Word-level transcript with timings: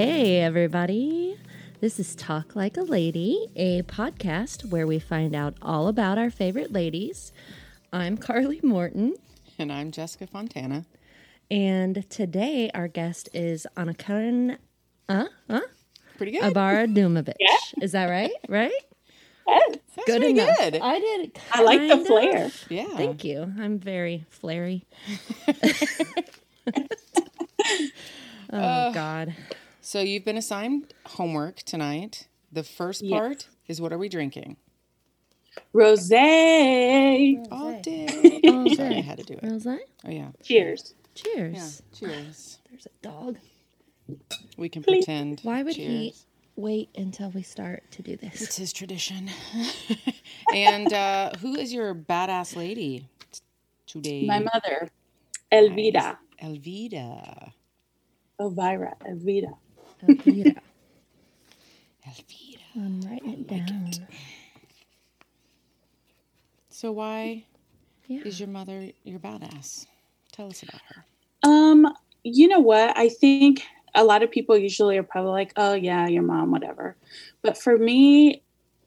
Hey, 0.00 0.40
everybody. 0.42 1.36
This 1.80 1.98
is 1.98 2.14
Talk 2.14 2.54
Like 2.54 2.76
a 2.76 2.82
Lady, 2.82 3.48
a 3.56 3.82
podcast 3.82 4.70
where 4.70 4.86
we 4.86 5.00
find 5.00 5.34
out 5.34 5.54
all 5.60 5.88
about 5.88 6.18
our 6.18 6.30
favorite 6.30 6.70
ladies. 6.72 7.32
I'm 7.92 8.16
Carly 8.16 8.60
Morton, 8.62 9.16
And 9.58 9.72
I'm 9.72 9.90
Jessica 9.90 10.28
Fontana. 10.28 10.84
and 11.50 12.08
today 12.08 12.70
our 12.74 12.86
guest 12.86 13.28
is 13.34 13.66
Anakaran 13.76 14.58
uh, 15.08 15.24
uh, 15.50 15.60
Pretty 16.16 16.30
good. 16.30 16.44
Abara 16.44 16.86
Dumovich. 16.86 17.34
Is 17.82 17.90
that 17.90 18.06
right? 18.06 18.30
Right? 18.48 18.70
Good 20.06 20.22
enough. 20.22 20.56
good. 20.58 20.76
I 20.80 21.00
did. 21.00 21.40
I 21.50 21.62
like 21.62 21.80
the 21.80 21.88
kind 21.88 22.00
of. 22.02 22.06
flair. 22.06 22.50
yeah. 22.68 22.86
Thank 22.96 23.24
you. 23.24 23.52
I'm 23.58 23.80
very 23.80 24.24
flary. 24.30 24.84
oh, 28.52 28.92
God. 28.92 29.34
So 29.80 30.00
you've 30.00 30.24
been 30.24 30.36
assigned 30.36 30.92
homework 31.06 31.58
tonight. 31.62 32.28
The 32.52 32.62
first 32.62 33.02
Yes. 33.02 33.10
part 33.18 33.48
is 33.66 33.80
what 33.80 33.92
are 33.92 33.98
we 33.98 34.08
drinking? 34.08 34.56
Rose. 35.72 36.10
All 36.12 37.80
day. 37.82 38.42
All 38.44 38.68
Sorry, 38.74 38.96
I 38.96 39.00
had 39.00 39.18
to 39.18 39.24
do 39.24 39.34
it. 39.34 39.42
Was 39.42 39.64
that? 39.64 39.80
Oh 40.04 40.10
yeah. 40.10 40.28
Cheers. 40.42 40.94
Cheers. 41.14 41.82
Yeah. 41.92 41.98
Cheers. 41.98 42.58
There's 42.70 42.86
a 42.86 42.90
dog. 43.02 43.38
We 44.56 44.68
can 44.68 44.82
Please. 44.82 45.04
pretend. 45.04 45.40
Why 45.42 45.62
would 45.62 45.76
he 45.76 46.14
wait 46.56 46.88
until 46.96 47.30
we 47.30 47.42
start 47.42 47.82
to 47.92 48.02
do 48.02 48.16
this? 48.16 48.40
It's 48.40 48.56
his 48.56 48.72
tradition. 48.72 49.28
and 50.54 50.92
uh, 50.92 51.32
who 51.40 51.56
is 51.56 51.72
your 51.72 51.94
badass 51.94 52.56
lady 52.56 53.08
today? 53.86 54.24
My 54.26 54.38
mother, 54.38 54.88
Elvira. 55.52 56.18
Elvira. 56.42 57.52
Elvira. 58.40 58.94
Elvira. 59.06 59.52
Elvira. 60.02 60.62
Elvira. 62.06 62.62
I'm 62.76 63.00
writing 63.02 63.30
it 63.30 63.48
down. 63.48 63.90
So 66.70 66.92
why 66.92 67.44
Yeah. 68.06 68.20
is 68.24 68.38
your 68.38 68.48
mother 68.48 68.90
your 69.04 69.18
badass? 69.18 69.86
Tell 70.32 70.48
us 70.48 70.62
about 70.62 70.80
her. 70.88 71.04
Um, 71.42 71.92
you 72.22 72.48
know 72.48 72.60
what? 72.60 72.96
I 72.96 73.08
think 73.08 73.62
a 73.94 74.04
lot 74.04 74.22
of 74.22 74.30
people 74.30 74.56
usually 74.56 74.96
are 74.98 75.02
probably 75.02 75.32
like, 75.32 75.52
oh, 75.56 75.74
yeah, 75.74 76.06
your 76.06 76.22
mom, 76.22 76.50
whatever. 76.52 76.96
But 77.42 77.58
for 77.58 77.76
me, 77.76 78.42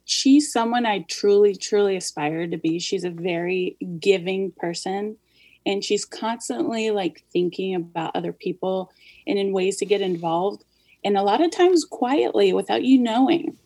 she's 0.06 0.52
someone 0.52 0.86
I 0.86 1.00
truly, 1.10 1.56
truly 1.56 1.96
aspire 1.98 2.48
to 2.48 2.58
be. 2.58 2.80
She's 2.80 3.04
a 3.04 3.10
very 3.10 3.78
giving 4.00 4.52
person. 4.52 5.18
And 5.66 5.84
she's 5.84 6.06
constantly 6.06 6.92
like 6.92 7.24
thinking 7.32 7.76
about 7.76 8.16
other 8.16 8.34
people 8.34 8.92
and 9.28 9.38
in 9.38 9.52
ways 9.52 9.78
to 9.78 9.86
get 9.86 10.02
involved. 10.02 10.64
And 11.04 11.18
a 11.18 11.24
lot 11.24 11.42
of 11.42 11.52
times 11.52 11.86
quietly 11.86 12.54
without 12.54 12.84
you 12.84 13.00
knowing, 13.00 13.58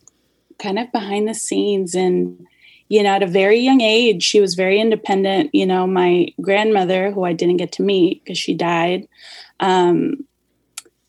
kind 0.59 0.79
of 0.79 0.91
behind 0.91 1.27
the 1.27 1.33
scenes. 1.33 1.95
And, 1.95 2.47
you 2.87 3.03
know, 3.03 3.11
at 3.11 3.23
a 3.23 3.27
very 3.27 3.59
young 3.59 3.81
age, 3.81 4.23
she 4.23 4.39
was 4.39 4.55
very 4.55 4.79
independent. 4.79 5.53
You 5.53 5.65
know, 5.65 5.85
my 5.85 6.27
grandmother, 6.41 7.11
who 7.11 7.23
I 7.23 7.33
didn't 7.33 7.57
get 7.57 7.71
to 7.73 7.83
meet 7.83 8.23
because 8.23 8.37
she 8.37 8.53
died, 8.53 9.07
um, 9.59 10.25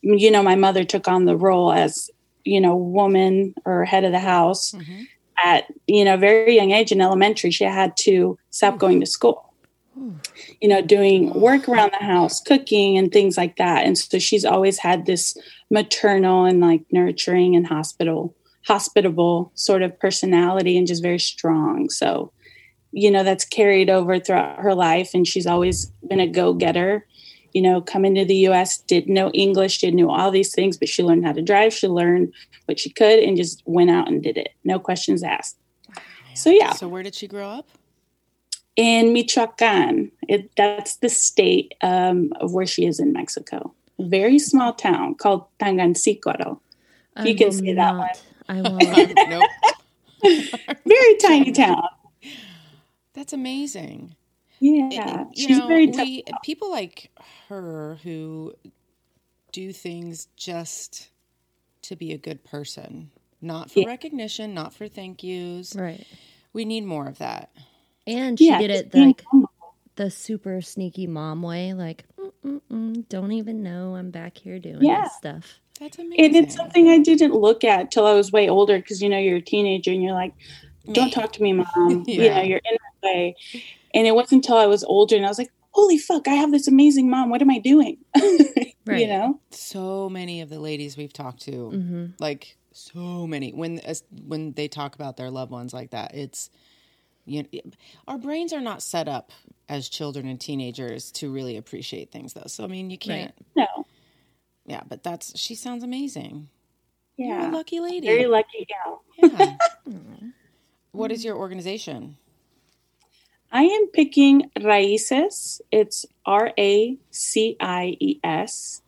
you 0.01 0.31
know, 0.31 0.43
my 0.43 0.55
mother 0.55 0.83
took 0.83 1.07
on 1.07 1.25
the 1.25 1.35
role 1.35 1.71
as, 1.71 2.09
you 2.43 2.61
know, 2.61 2.75
woman 2.75 3.53
or 3.65 3.85
head 3.85 4.03
of 4.03 4.11
the 4.11 4.19
house 4.19 4.73
Mm-hmm. 4.73 5.03
at, 5.43 5.65
you 5.87 6.05
know, 6.05 6.17
very 6.17 6.55
young 6.55 6.71
age 6.71 6.91
in 6.91 7.01
elementary. 7.01 7.51
She 7.51 7.63
had 7.63 7.95
to 7.97 8.37
stop 8.49 8.77
going 8.77 8.99
to 8.99 9.05
school 9.05 9.46
you 10.61 10.67
know, 10.67 10.81
doing 10.81 11.33
work 11.33 11.67
around 11.67 11.91
the 11.91 12.05
house, 12.05 12.41
cooking 12.41 12.97
and 12.97 13.11
things 13.11 13.37
like 13.37 13.57
that. 13.57 13.85
And 13.85 13.97
so 13.97 14.19
she's 14.19 14.45
always 14.45 14.79
had 14.79 15.05
this 15.05 15.37
maternal 15.69 16.45
and 16.45 16.59
like 16.59 16.83
nurturing 16.91 17.55
and 17.55 17.67
hospital 17.67 18.35
hospitable 18.67 19.49
sort 19.55 19.81
of 19.81 19.97
personality 19.97 20.77
and 20.77 20.87
just 20.87 21.01
very 21.01 21.19
strong. 21.19 21.89
So, 21.89 22.33
you 22.91 23.09
know, 23.09 23.23
that's 23.23 23.45
carried 23.45 23.89
over 23.89 24.19
throughout 24.19 24.59
her 24.59 24.75
life 24.75 25.11
and 25.13 25.25
she's 25.25 25.47
always 25.47 25.85
been 26.07 26.19
a 26.19 26.27
go-getter. 26.27 27.07
You 27.53 27.61
know, 27.61 27.81
coming 27.81 28.13
to 28.15 28.25
the 28.25 28.47
US, 28.49 28.79
didn't 28.79 29.13
know 29.13 29.31
English, 29.31 29.79
didn't 29.79 29.99
know 29.99 30.09
all 30.09 30.31
these 30.31 30.53
things, 30.53 30.75
but 30.75 30.89
she 30.89 31.01
learned 31.01 31.25
how 31.25 31.31
to 31.31 31.41
drive, 31.41 31.73
she 31.73 31.87
learned 31.87 32.33
what 32.65 32.77
she 32.77 32.89
could 32.89 33.19
and 33.19 33.37
just 33.37 33.63
went 33.65 33.89
out 33.89 34.09
and 34.09 34.21
did 34.21 34.37
it. 34.37 34.49
No 34.65 34.79
questions 34.79 35.23
asked. 35.23 35.57
So 36.35 36.49
yeah 36.49 36.73
So 36.73 36.89
where 36.89 37.03
did 37.03 37.15
she 37.15 37.27
grow 37.27 37.47
up? 37.47 37.69
In 38.77 39.11
Michoacan. 39.11 40.11
It, 40.29 40.51
that's 40.55 40.95
the 40.97 41.09
state 41.09 41.73
um, 41.81 42.31
of 42.39 42.53
where 42.53 42.65
she 42.65 42.85
is 42.85 42.99
in 43.01 43.11
Mexico. 43.11 43.73
A 43.99 44.03
very 44.05 44.39
small 44.39 44.73
town 44.73 45.15
called 45.15 45.45
Tangancícuaro. 45.59 46.59
You 47.25 47.35
can 47.35 47.47
will 47.47 47.51
say 47.53 47.73
that 47.73 47.93
not- 47.95 48.21
I 48.47 48.61
will. 48.61 48.77
nope. 49.27 49.49
Very 50.85 51.17
tiny 51.17 51.51
town. 51.51 51.83
That's 53.13 53.33
amazing. 53.33 54.15
Yeah, 54.59 55.25
you 55.33 55.47
she's 55.47 55.57
know, 55.59 55.67
very 55.67 55.87
tough. 55.87 56.05
we 56.07 56.23
people 56.43 56.71
like 56.71 57.11
her 57.49 57.99
who 58.03 58.53
do 59.51 59.71
things 59.73 60.27
just 60.35 61.09
to 61.83 61.95
be 61.95 62.11
a 62.13 62.17
good 62.17 62.43
person, 62.43 63.11
not 63.41 63.69
for 63.69 63.81
Yeah. 63.81 63.87
recognition, 63.87 64.53
not 64.55 64.73
for 64.73 64.87
thank 64.87 65.23
yous. 65.23 65.75
right. 65.75 66.05
We 66.53 66.65
need 66.65 66.85
more 66.85 67.07
of 67.07 67.19
that. 67.19 67.51
And 68.07 68.39
she 68.39 68.47
Yeah, 68.47 68.57
did 68.59 68.71
it 68.71 68.91
being 68.91 69.07
like 69.07 69.25
humble. 69.29 69.49
the 69.97 70.09
super 70.09 70.61
sneaky 70.61 71.05
mom 71.07 71.41
way, 71.43 71.73
like, 71.73 72.05
mm, 72.19 72.31
mm, 72.43 72.61
mm, 72.71 73.09
don't 73.09 73.33
even 73.33 73.61
know 73.61 73.95
I'm 73.95 74.09
back 74.11 74.37
here 74.37 74.57
doing 74.59 74.81
Yeah. 74.81 75.03
this 75.03 75.13
stuff. 75.13 75.59
That's 75.79 75.99
amazing. 75.99 76.25
And 76.25 76.35
it's 76.37 76.55
something 76.55 76.87
I 76.87 76.99
didn't 76.99 77.33
look 77.35 77.63
at 77.63 77.91
till 77.91 78.07
I 78.07 78.13
was 78.13 78.31
way 78.31 78.49
older 78.49 78.77
because 78.79 79.01
you 79.01 79.09
know 79.09 79.19
you're 79.19 79.37
a 79.37 79.41
teenager 79.41 79.91
and 79.91 80.01
you're 80.01 80.13
like, 80.13 80.33
don't 80.91 81.11
talk 81.11 81.33
to 81.33 81.43
me, 81.43 81.53
mom. 81.53 81.65
You 82.07 82.29
know, 82.29 82.41
you're 82.41 82.61
in 82.63 82.77
that 83.03 83.07
way. 83.07 83.35
And 83.93 84.07
it 84.07 84.15
wasn't 84.15 84.43
until 84.45 84.57
I 84.57 84.65
was 84.65 84.83
older 84.85 85.15
and 85.15 85.25
I 85.25 85.29
was 85.29 85.37
like, 85.37 85.51
holy 85.71 85.97
fuck, 85.97 86.27
I 86.27 86.33
have 86.33 86.51
this 86.51 86.67
amazing 86.67 87.09
mom. 87.09 87.29
What 87.29 87.41
am 87.41 87.51
I 87.51 87.59
doing? 87.59 87.97
Right. 88.85 89.01
You 89.01 89.07
know? 89.07 89.41
so 89.51 90.07
many 90.09 90.39
of 90.39 90.47
the 90.49 90.61
ladies 90.61 90.95
we've 90.95 91.11
talked 91.11 91.41
to, 91.41 91.51
Mm-hmm. 91.75 92.05
like 92.19 92.57
so 92.71 93.27
many, 93.27 93.51
when 93.51 93.79
as, 93.79 94.01
when 94.09 94.53
they 94.53 94.69
talk 94.69 94.95
about 94.95 95.17
their 95.17 95.29
loved 95.29 95.51
ones 95.51 95.73
like 95.73 95.91
that, 95.91 96.15
it's 96.15 96.49
you 97.27 97.43
know, 97.43 97.61
our 98.07 98.17
brains 98.17 98.53
are 98.53 98.61
not 98.61 98.81
set 98.81 99.07
up 99.07 99.31
as 99.69 99.89
children 99.89 100.27
and 100.27 100.39
teenagers 100.39 101.11
to 101.11 101.31
really 101.31 101.57
appreciate 101.57 102.11
things 102.11 102.33
though. 102.33 102.47
So 102.47 102.63
I 102.63 102.67
mean, 102.67 102.89
you 102.89 102.97
can't. 102.97 103.33
No. 103.55 103.67
Yeah, 104.65 104.81
but 104.87 105.03
that's 105.03 105.37
she 105.39 105.55
sounds 105.55 105.83
amazing. 105.83 106.49
You're 107.17 107.29
Yeah. 107.39 107.49
a 107.49 107.51
lucky 107.51 107.79
lady. 107.79 108.07
Very 108.07 108.25
lucky 108.27 108.65
gal. 108.67 109.03
Yeah. 109.17 109.55
what 110.91 111.11
is 111.11 111.23
your 111.23 111.35
organization? 111.35 112.17
I 113.51 113.63
am 113.63 113.87
picking 113.87 114.49
Raices. 114.59 115.61
It's 115.71 116.05
R 116.25 116.51
A 116.57 116.97
C 117.11 117.55
I 117.59 117.95
E 117.99 118.19
S. 118.23 118.81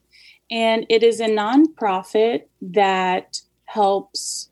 And 0.51 0.85
it 0.89 1.03
is 1.03 1.19
a 1.19 1.27
nonprofit 1.27 2.43
that 2.61 3.39
helps, 3.65 4.49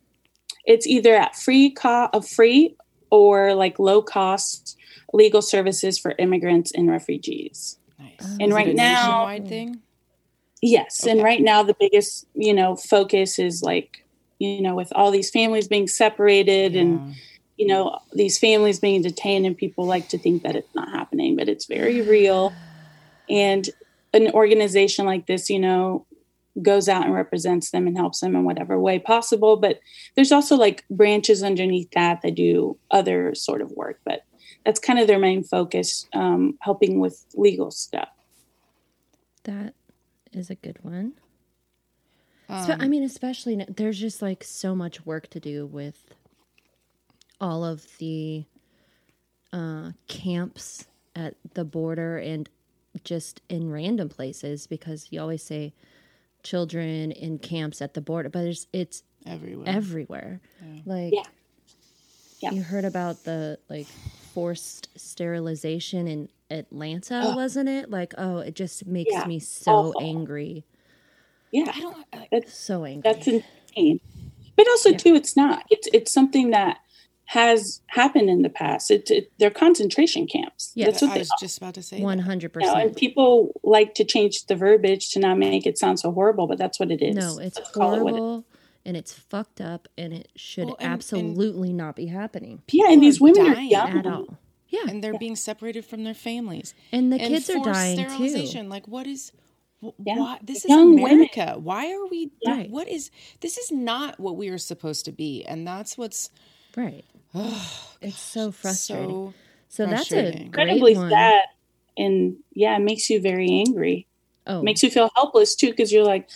it's 0.63 0.85
either 0.85 1.15
at 1.15 1.35
free, 1.35 1.71
co- 1.71 2.09
uh, 2.13 2.21
free 2.21 2.75
or 3.09 3.53
like 3.53 3.79
low 3.79 4.01
cost 4.01 4.77
legal 5.13 5.41
services 5.41 5.97
for 5.97 6.15
immigrants 6.19 6.71
and 6.73 6.89
refugees. 6.89 7.77
Nice. 7.99 8.15
Oh, 8.21 8.37
and 8.39 8.49
Is 8.49 8.53
right 8.53 8.67
it 8.67 8.71
a 8.71 8.75
now- 8.75 9.25
nationwide 9.25 9.47
thing. 9.47 9.81
Yes. 10.61 11.05
And 11.05 11.21
right 11.21 11.41
now, 11.41 11.61
the 11.61 11.75
biggest, 11.79 12.25
you 12.33 12.51
know, 12.51 12.75
focus 12.75 13.37
is 13.37 13.61
like, 13.61 14.03
you 14.39 14.59
know, 14.59 14.73
with 14.73 14.91
all 14.95 15.11
these 15.11 15.29
families 15.29 15.67
being 15.67 15.87
separated 15.87 16.75
and 16.75 17.13
you 17.57 17.65
know 17.67 17.99
these 18.13 18.37
families 18.37 18.79
being 18.79 19.01
detained 19.01 19.45
and 19.45 19.57
people 19.57 19.85
like 19.85 20.09
to 20.09 20.17
think 20.17 20.43
that 20.43 20.55
it's 20.55 20.73
not 20.75 20.89
happening 20.89 21.35
but 21.35 21.49
it's 21.49 21.65
very 21.65 22.01
real 22.01 22.53
and 23.29 23.69
an 24.13 24.31
organization 24.31 25.05
like 25.05 25.25
this 25.25 25.49
you 25.49 25.59
know 25.59 26.05
goes 26.61 26.89
out 26.89 27.05
and 27.05 27.13
represents 27.13 27.71
them 27.71 27.87
and 27.87 27.97
helps 27.97 28.19
them 28.19 28.35
in 28.35 28.43
whatever 28.43 28.79
way 28.79 28.99
possible. 28.99 29.57
But 29.57 29.79
there's 30.15 30.31
also 30.31 30.55
like 30.55 30.85
branches 30.89 31.43
underneath 31.43 31.91
that 31.91 32.21
that 32.21 32.35
do 32.35 32.77
other 32.91 33.35
sort 33.35 33.61
of 33.61 33.71
work. 33.71 33.99
But 34.03 34.23
that's 34.65 34.79
kind 34.79 34.99
of 34.99 35.07
their 35.07 35.19
main 35.19 35.43
focus 35.43 36.07
um, 36.13 36.57
helping 36.61 36.99
with 36.99 37.25
legal 37.35 37.71
stuff. 37.71 38.09
That 39.43 39.73
is 40.33 40.49
a 40.49 40.55
good 40.55 40.79
one. 40.81 41.13
Um, 42.49 42.65
So, 42.65 42.75
I 42.79 42.87
mean, 42.87 43.03
especially 43.03 43.65
there's 43.69 43.99
just 43.99 44.21
like 44.21 44.43
so 44.43 44.75
much 44.75 45.05
work 45.05 45.29
to 45.29 45.39
do 45.39 45.65
with 45.65 46.13
all 47.39 47.63
of 47.63 47.97
the 47.99 48.45
uh, 49.53 49.91
camps 50.07 50.87
at 51.15 51.35
the 51.53 51.63
border 51.63 52.17
and 52.17 52.49
just 53.03 53.41
in 53.49 53.71
random 53.71 54.09
places 54.09 54.67
because 54.67 55.07
you 55.11 55.21
always 55.21 55.43
say 55.43 55.73
children 56.43 57.11
in 57.11 57.39
camps 57.39 57.81
at 57.81 57.93
the 57.93 58.01
border, 58.01 58.29
but 58.29 58.45
it's 58.45 58.67
it's 58.73 59.03
everywhere. 59.25 59.67
everywhere. 59.67 60.41
Like 60.85 61.13
Yeah. 61.13 61.23
Yeah. 62.39 62.51
you 62.51 62.61
heard 62.63 62.85
about 62.85 63.23
the 63.23 63.57
like 63.69 63.87
forced 64.33 64.89
sterilization 64.95 66.07
in 66.07 66.29
Atlanta, 66.51 67.23
oh. 67.25 67.35
wasn't 67.35 67.67
it? 67.67 67.89
Like, 67.89 68.13
oh, 68.17 68.37
it 68.37 68.55
just 68.55 68.85
makes 68.85 69.11
Yeah. 69.11 69.25
me 69.25 69.39
so 69.39 69.71
Awful. 69.89 70.01
angry. 70.03 70.63
Yeah, 71.51 71.71
I 71.73 71.79
don't. 71.79 71.97
Like, 72.13 72.29
that's 72.29 72.53
So 72.53 72.85
angry. 72.85 73.01
that's 73.11 73.27
insane. 73.27 73.99
But 74.55 74.67
also 74.67 74.89
Yeah. 74.91 74.97
too, 74.97 75.15
it's 75.15 75.35
not. 75.35 75.65
It's 75.69 75.87
it's 75.93 76.11
something 76.11 76.51
that 76.51 76.79
has 77.31 77.81
happened 77.87 78.29
in 78.29 78.41
the 78.41 78.49
past. 78.49 78.89
It, 78.89 79.11
it 79.11 79.31
they're 79.37 79.49
concentration 79.51 80.27
camps. 80.27 80.71
Yeah. 80.75 80.85
that's 80.85 81.01
what 81.01 81.11
I 81.11 81.13
they 81.15 81.19
was 81.19 81.31
just 81.39 81.57
about 81.57 81.73
to 81.75 81.83
say. 81.83 81.99
One 82.01 82.17
that. 82.17 82.23
hundred 82.23 82.55
you 82.55 82.61
know, 82.61 82.73
and 82.73 82.81
percent. 82.93 82.97
people 82.97 83.59
like 83.63 83.93
to 83.95 84.05
change 84.05 84.45
the 84.45 84.55
verbiage 84.55 85.09
to 85.11 85.19
not 85.19 85.37
make 85.37 85.65
it 85.65 85.77
sound 85.77 85.99
so 85.99 86.11
horrible, 86.11 86.47
but 86.47 86.57
that's 86.57 86.79
what 86.79 86.89
it 86.89 87.01
is. 87.01 87.15
No, 87.15 87.37
it's 87.39 87.57
Let's 87.57 87.71
call 87.71 87.93
it 87.93 87.97
it- 87.97 87.99
horrible 88.01 88.45
and 88.85 88.95
it's 88.95 89.11
fucked 89.13 89.59
up 89.59 89.89
and 89.97 90.13
it 90.13 90.29
should 90.37 90.67
Well, 90.67 90.75
and- 90.79 90.85
and- 90.85 90.93
absolutely 90.93 91.73
not 91.73 91.97
be 91.97 92.05
happening 92.05 92.61
yeah, 92.71 92.83
people 92.83 92.93
and 92.93 93.03
these 93.03 93.19
are 93.19 93.23
women 93.25 93.47
are 93.47 93.55
dying 93.55 93.69
young. 93.69 93.97
at 93.97 94.07
all. 94.07 94.37
Yeah. 94.69 94.81
and 94.87 95.03
they're 95.03 95.17
being 95.17 95.35
separated 95.35 95.83
from 95.85 96.03
their 96.05 96.13
families. 96.13 96.73
And 96.93 97.11
the 97.11 97.17
and 97.19 97.33
kids 97.33 97.49
are 97.49 97.53
forced 97.55 97.71
dying 97.71 97.97
too. 97.97 98.03
sterilization. 98.09 98.69
Like, 98.69 98.87
what 98.87 99.05
is? 99.07 99.31
Yeah. 99.81 100.17
Why 100.17 100.39
this 100.41 100.63
is 100.65 100.69
Young 100.69 100.95
women. 100.95 101.11
America? 101.11 101.55
Why 101.61 101.91
are 101.93 102.07
we? 102.07 102.31
Right. 102.45 102.69
What 102.69 102.87
is? 102.87 103.11
This 103.41 103.57
is 103.57 103.71
not 103.71 104.19
what 104.19 104.35
we 104.37 104.49
are 104.49 104.57
supposed 104.57 105.05
to 105.05 105.11
be, 105.11 105.43
and 105.45 105.67
that's 105.67 105.97
what's 105.97 106.29
Right. 106.75 107.05
It's 108.01 108.19
so 108.19 108.51
frustrating. 108.51 109.33
So, 109.69 109.83
so. 109.85 109.89
that's 109.89 110.11
a 110.11 110.15
frustrating. 110.15 110.51
great 110.51 110.69
Incredibly 110.69 110.95
one. 110.95 111.09
sad, 111.11 111.43
and 111.97 112.37
yeah, 112.53 112.75
it 112.75 112.81
makes 112.81 113.09
you 113.09 113.21
very 113.21 113.49
angry. 113.49 114.07
Oh, 114.47 114.61
makes 114.61 114.81
you 114.81 114.89
feel 114.89 115.11
helpless 115.15 115.55
too 115.55 115.69
because 115.69 115.91
you're 115.91 116.05
like 116.05 116.29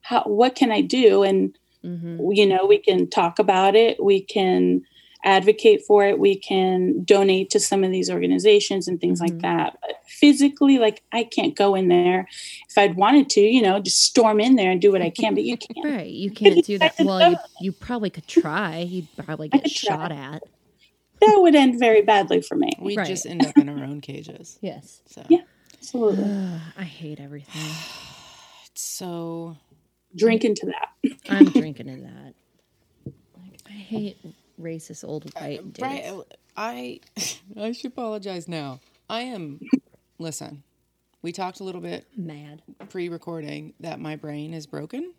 how 0.00 0.22
what 0.22 0.54
can 0.54 0.70
i 0.70 0.80
do 0.80 1.22
and 1.24 1.58
hmm 1.82 2.16
you 2.30 2.46
know 2.46 2.64
we 2.64 2.78
can 2.78 3.10
talk 3.10 3.38
about 3.38 3.74
it 3.74 4.02
we 4.02 4.22
can 4.22 4.82
advocate 5.26 5.82
for 5.86 6.04
it 6.06 6.18
we 6.18 6.38
can 6.38 7.02
donate 7.04 7.50
to 7.50 7.58
some 7.60 7.82
of 7.84 7.90
these 7.90 8.08
organizations 8.08 8.86
and 8.88 9.00
things 9.00 9.20
Mhm. 9.20 9.24
like 9.28 9.38
that 9.40 9.76
but 9.82 9.96
physically 10.06 10.78
like 10.78 11.02
i 11.12 11.24
can't 11.24 11.56
go 11.56 11.74
in 11.74 11.88
there 11.88 12.28
if 12.70 12.78
i'd 12.78 12.96
wanted 12.96 13.28
to 13.30 13.40
you 13.40 13.60
know 13.60 13.80
just 13.80 14.00
storm 14.02 14.38
in 14.40 14.54
there 14.56 14.70
and 14.70 14.80
do 14.80 14.92
what 14.92 15.02
i 15.02 15.10
can 15.10 15.34
but 15.34 15.42
you 15.42 15.56
can't 15.58 15.84
Right. 15.84 16.06
You 16.10 16.30
can't 16.30 16.64
do 16.64 16.78
that. 16.78 16.94
Well, 17.00 17.30
you, 17.30 17.36
you 17.60 17.72
probably 17.72 18.10
could 18.10 18.26
try. 18.26 18.78
You'd 18.78 19.08
probably 19.16 19.48
get 19.52 19.62
could 19.64 19.72
try. 19.72 19.96
shot 19.96 20.12
at. 20.12 20.42
that 21.20 21.36
would 21.40 21.54
end 21.54 21.78
very 21.78 22.02
badly 22.02 22.40
for 22.40 22.54
me 22.56 22.70
We 22.80 22.96
Right. 22.96 23.06
just 23.06 23.26
end 23.26 23.44
up 23.44 23.56
in 23.58 23.68
our 23.68 23.84
own 23.84 24.00
cages. 24.00 24.58
Yes. 24.62 25.00
So 25.06 25.22
Yeah. 25.28 25.42
absolutely 25.74 26.24
Ugh, 26.24 26.60
I 26.78 26.84
hate 26.84 27.20
everything. 27.20 27.62
it's 28.70 28.82
so. 28.82 29.56
drink 30.14 30.44
into 30.44 30.66
that 30.66 30.88
I'm 31.28 31.50
drinking 31.50 31.88
in 31.88 32.02
that. 32.04 32.34
Like, 33.36 33.60
I 33.68 33.72
hate 33.72 34.16
racist 34.60 35.06
old 35.06 35.32
white 35.34 35.62
dudes. 35.72 35.80
Right. 35.80 36.12
I 36.56 37.00
I 37.60 37.72
should 37.72 37.92
apologize 37.92 38.48
now. 38.48 38.80
I 39.08 39.22
am. 39.22 39.60
Listen, 40.18 40.62
we 41.22 41.32
talked 41.32 41.60
a 41.60 41.64
little 41.64 41.80
bit 41.80 42.06
Mad. 42.16 42.62
pre-recording 42.88 43.74
that 43.80 44.00
my 44.00 44.16
brain 44.16 44.54
is 44.54 44.66
broken 44.66 45.12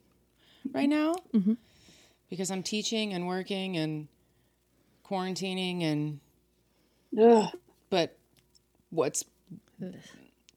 right 0.74 0.90
now 0.90 1.16
Mhm. 1.34 1.58
because 2.30 2.50
I'm 2.52 2.64
teaching 2.64 3.14
and 3.14 3.28
working 3.28 3.78
and 3.78 4.08
quarantining 5.06 5.84
and 5.84 6.20
Ugh. 7.20 7.50
but 7.90 8.18
what's 8.90 9.24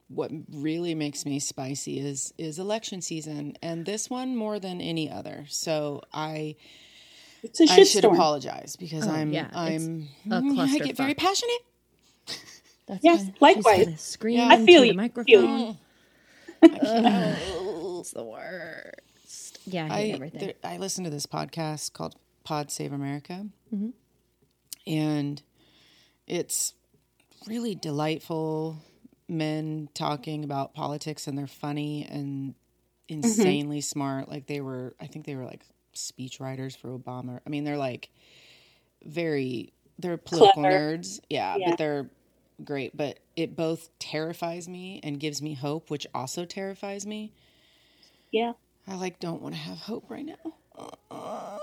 what 0.09 0.33
really 0.53 0.95
makes 0.95 1.25
me 1.25 1.39
spicy 1.39 2.01
is 2.01 2.35
is 2.37 2.59
election 2.59 3.01
season 3.01 3.57
and 3.63 3.87
this 3.87 4.11
one 4.11 4.35
more 4.37 4.59
than 4.59 4.81
any 4.81 5.09
other. 5.11 5.45
So 5.49 6.03
I 6.13 6.57
it's 7.43 7.61
a 7.61 7.65
I 7.65 7.83
should 7.85 8.03
shitstorm 8.05 8.15
apologize 8.15 8.77
because 8.77 9.07
Oh, 9.07 9.11
I'm 9.11 9.33
yeah, 9.33 9.49
I'm 9.53 10.09
a 10.31 10.37
I 10.61 10.79
get 10.79 10.97
very 10.97 11.15
passionate. 11.15 11.61
That's 12.87 13.05
Yes, 13.05 13.25
she's 13.27 13.31
likewise. 13.41 14.01
Scream 14.01 14.39
Yeah. 14.39 14.49
I 14.49 14.65
feel 14.65 14.83
the 14.83 14.89
you. 14.89 14.95
microphone. 14.95 15.77
I, 16.63 17.37
It's 18.01 18.13
the 18.13 18.25
worst. 18.25 19.59
Yeah, 19.67 19.89
I 19.91 19.99
I, 19.99 20.03
everything. 20.15 20.41
there, 20.41 20.55
I 20.65 20.79
listened 20.79 21.05
to 21.05 21.11
this 21.11 21.27
podcast 21.27 21.93
called 21.93 22.15
Pod 22.45 22.71
Save 22.71 22.93
America, 22.93 23.47
Mhm. 23.75 23.93
and 24.87 25.43
it's 26.27 26.75
really 27.47 27.75
delightful 27.75 28.79
men 29.29 29.89
talking 29.95 30.45
about 30.45 30.73
politics, 30.75 31.27
and 31.27 31.37
they're 31.37 31.47
funny 31.47 32.07
and 32.11 32.55
insanely 33.09 33.81
smart. 33.83 34.29
Like 34.31 34.47
they 34.47 34.61
were, 34.63 34.95
I 35.01 35.07
think 35.07 35.27
they 35.27 35.37
were 35.37 35.45
like 35.45 35.61
speech 35.93 36.41
writers 36.41 36.75
for 36.77 36.89
Obama. 36.97 37.41
I 37.47 37.51
mean, 37.51 37.65
they're 37.65 37.77
like 37.79 38.11
very, 39.05 39.73
they're 39.99 40.17
political 40.17 40.63
Clever. 40.63 40.97
nerds, 40.97 41.21
yeah, 41.29 41.57
Yeah. 41.57 41.71
but 41.71 41.79
they're 41.79 42.11
great. 42.65 42.97
But 42.97 43.19
it 43.37 43.57
both 43.57 43.89
terrifies 43.99 44.69
me 44.69 45.01
and 45.03 45.19
gives 45.19 45.41
me 45.43 45.55
hope, 45.55 45.91
which 45.91 46.07
also 46.15 46.45
terrifies 46.45 47.07
me. 47.07 47.33
yeah 48.31 48.53
I 48.89 48.95
like 48.97 49.21
don't 49.21 49.41
want 49.43 49.55
to 49.55 49.61
have 49.61 49.79
hope 49.79 50.05
right 50.11 50.25
now. 50.27 50.55
Uh-uh. 50.79 51.59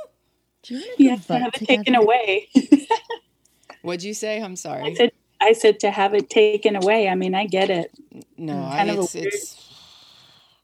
Do 0.64 0.74
you 0.76 0.80
want 0.82 0.98
to 0.98 1.04
you 1.04 1.10
have 1.12 1.22
to 1.22 1.28
vote 1.28 1.42
have 1.42 1.48
it 1.54 1.54
together? 1.60 1.78
taken 1.84 1.96
away 1.96 2.50
What'd 3.82 4.04
you 4.04 4.14
say? 4.14 4.42
I'm 4.42 4.52
I 4.52 4.56
sorry. 4.56 4.96
said, 4.96 5.12
I 5.42 5.54
said 5.54 5.80
to 5.82 5.92
have 5.92 6.14
it 6.14 6.30
taken 6.30 6.76
away. 6.76 7.08
I 7.08 7.16
mean, 7.16 7.36
I 7.36 7.46
get 7.46 7.70
it. 7.70 7.92
No, 8.38 8.64
I, 8.66 8.78
Kind 8.78 8.90
of 8.92 8.98
a 8.98 9.02
it's 9.04 9.14
weird- 9.14 9.28
it's 9.28 9.67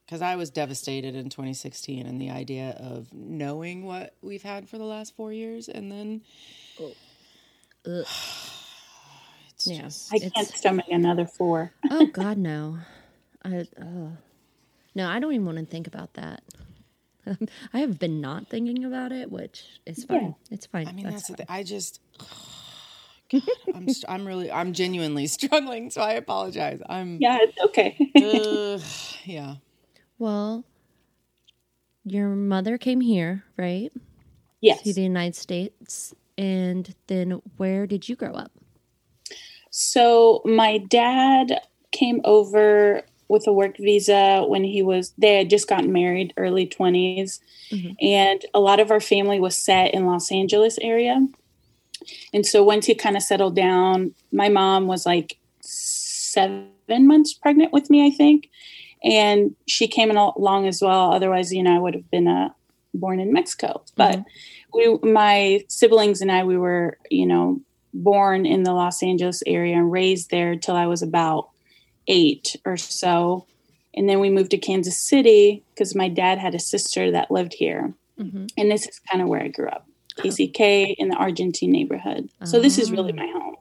because 0.06 0.22
I 0.22 0.36
was 0.36 0.50
devastated 0.50 1.16
in 1.16 1.30
2016, 1.30 2.06
and 2.06 2.22
the 2.22 2.30
idea 2.30 2.76
of 2.80 3.14
knowing 3.14 3.86
what 3.86 4.16
we've 4.22 4.44
had 4.44 4.68
for 4.70 4.78
the 4.78 4.84
last 4.84 5.16
four 5.16 5.32
years, 5.34 5.70
and 5.70 5.92
then 5.92 6.22
Ugh. 6.80 6.94
it's 7.86 9.68
Yeah. 9.68 9.82
just 9.84 10.14
I 10.14 10.20
can't 10.20 10.48
stomach 10.48 10.86
another 10.90 11.26
four. 11.26 11.72
Oh 11.90 12.06
God, 12.08 12.38
no. 12.38 12.80
I 13.44 13.66
oh. 13.82 14.12
no, 14.96 15.08
I 15.10 15.20
don't 15.20 15.34
even 15.34 15.46
want 15.46 15.58
to 15.60 15.66
think 15.66 15.88
about 15.88 16.14
that. 16.16 16.44
I 17.74 17.80
have 17.80 18.00
been 18.00 18.20
not 18.22 18.48
thinking 18.50 18.84
about 18.84 19.12
it, 19.12 19.32
which 19.32 19.64
is 19.86 20.04
fine. 20.04 20.22
Yeah. 20.50 20.56
It's 20.56 20.66
fine. 20.66 20.88
I 20.88 20.92
mean 20.92 21.04
That's 21.06 21.16
that's, 21.16 21.28
the 21.28 21.38
fine. 21.38 21.48
thing. 21.48 21.56
I 21.56 21.64
just. 21.64 22.00
God, 23.32 23.42
I'm 23.74 23.88
st- 23.90 24.06
I'm 24.10 24.28
really 24.28 24.52
I'm 24.52 24.74
genuinely 24.74 25.26
struggling, 25.38 25.90
so 25.90 26.02
I 26.02 26.14
apologize. 26.14 26.82
I'm 26.88 27.18
Yeah, 27.20 27.40
it's 27.42 27.58
okay. 27.66 27.98
Ugh, 28.16 28.82
yeah. 29.26 29.56
Well, 30.18 30.64
your 32.04 32.30
mother 32.30 32.78
came 32.78 33.02
here, 33.02 33.44
right? 33.58 33.92
yes. 34.62 34.82
To 34.84 34.94
the 34.94 35.02
United 35.02 35.36
States, 35.36 36.14
and 36.38 36.96
then 37.08 37.42
where 37.58 37.86
did 37.86 38.08
you 38.08 38.16
grow 38.16 38.32
up? 38.34 38.52
So 39.72 40.42
my 40.46 40.78
dad 40.78 41.60
came 41.92 42.22
over 42.24 43.02
with 43.28 43.46
a 43.48 43.52
work 43.54 43.78
visa 43.78 44.46
when 44.48 44.64
he 44.64 44.82
was 44.82 45.14
they 45.18 45.38
had 45.38 45.50
just 45.50 45.68
gotten 45.68 45.92
married, 45.92 46.34
early 46.38 46.66
20s, 46.68 47.40
Mhm. 47.72 47.96
and 48.02 48.46
a 48.54 48.60
lot 48.60 48.80
of 48.80 48.92
our 48.92 49.00
family 49.02 49.40
was 49.40 49.58
set 49.58 49.94
in 49.94 50.06
Los 50.06 50.32
Angeles 50.32 50.78
area. 50.82 51.28
And 52.34 52.46
so 52.46 52.64
once 52.64 52.86
he 52.86 52.96
kind 52.96 53.18
of 53.18 53.24
settled 53.24 53.56
down, 53.56 54.14
my 54.32 54.50
mom 54.50 54.88
was 54.88 55.06
like 55.06 55.38
seven 55.62 56.70
months 57.08 57.34
pregnant 57.34 57.74
with 57.74 57.90
me, 57.90 58.06
I 58.06 58.12
think, 58.12 58.50
and 59.04 59.56
she 59.68 59.88
came 59.88 60.12
along 60.12 60.68
as 60.68 60.82
well. 60.82 61.14
Otherwise, 61.14 61.52
you 61.54 61.64
know, 61.64 61.76
I 61.76 61.80
would 61.80 61.94
have 61.94 62.10
been 62.10 62.28
uh, 62.28 62.50
born 62.94 63.20
in 63.20 63.34
Mexico. 63.34 63.84
But 63.96 64.24
we, 64.74 64.98
my 65.04 65.64
siblings 65.68 66.22
and 66.22 66.32
I, 66.32 66.44
we 66.44 66.58
were, 66.58 66.98
you 67.10 67.26
know, 67.26 67.62
born 67.94 68.46
in 68.46 68.64
the 68.64 68.74
Los 68.74 69.04
Angeles 69.04 69.44
area 69.46 69.76
and 69.76 69.92
raised 69.92 70.32
there 70.32 70.56
till 70.56 70.76
I 70.76 70.88
was 70.88 71.02
about 71.02 71.50
eight 72.08 72.56
or 72.66 72.78
so. 72.78 73.46
And 73.96 74.10
then 74.10 74.20
we 74.20 74.30
moved 74.30 74.52
to 74.52 74.58
Kansas 74.58 74.98
City 74.98 75.64
because 75.74 75.94
my 75.96 76.08
dad 76.10 76.40
had 76.40 76.56
a 76.56 76.60
sister 76.60 77.12
that 77.12 77.30
lived 77.30 77.54
here. 77.54 77.94
hmm 78.18 78.46
And 78.58 78.72
this 78.72 78.88
is 78.88 79.00
kind 79.12 79.22
of 79.22 79.28
where 79.30 79.42
I 79.42 79.50
grew 79.50 79.68
up. 79.68 79.88
KCK 80.18 80.96
in 80.98 81.10
the 81.10 81.16
Argentine 81.16 81.72
neighborhood. 81.72 82.30
So 82.46 82.60
this 82.60 82.78
is 82.78 82.92
really 82.92 83.14
my 83.14 83.28
home. 83.28 83.56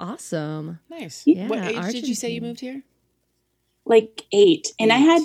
Awesome. 0.00 0.78
Nice. 0.90 1.22
Yeah, 1.26 1.48
what 1.48 1.58
age 1.64 1.92
did 1.92 2.06
you 2.06 2.14
say 2.14 2.30
you 2.30 2.40
moved 2.40 2.60
here? 2.60 2.82
Like 3.88 4.26
eight. 4.32 4.72
And 4.78 4.92
I 4.92 4.98
had 4.98 5.22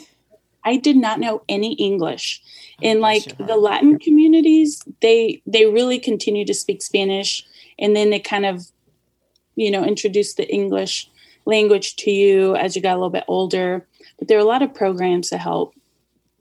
I 0.66 0.78
did 0.78 0.96
not 0.96 1.20
know 1.20 1.44
any 1.50 1.74
English. 1.74 2.42
In 2.82 3.00
like 3.00 3.38
the. 3.38 3.56
Latin 3.56 4.00
communities, 4.00 4.82
they 5.02 5.42
they 5.46 5.66
really 5.66 6.00
continue 6.00 6.46
to 6.46 6.54
speak 6.54 6.82
Spanish 6.82 7.46
and 7.80 7.96
then 7.96 8.10
they 8.10 8.20
kind 8.20 8.46
of 8.46 8.66
you 9.56 9.72
know 9.72 9.84
introduce 9.84 10.34
the 10.34 10.50
English 10.50 11.10
language 11.46 11.96
to 11.98 12.12
you 12.12 12.56
as 12.56 12.76
you 12.76 12.82
got 12.82 12.94
a 12.94 13.00
little 13.00 13.10
bit 13.10 13.26
older. 13.28 13.88
But 14.18 14.28
there 14.28 14.38
are 14.38 14.42
a 14.42 14.46
lot 14.46 14.62
of 14.62 14.74
programs 14.74 15.30
to 15.30 15.38
help 15.38 15.76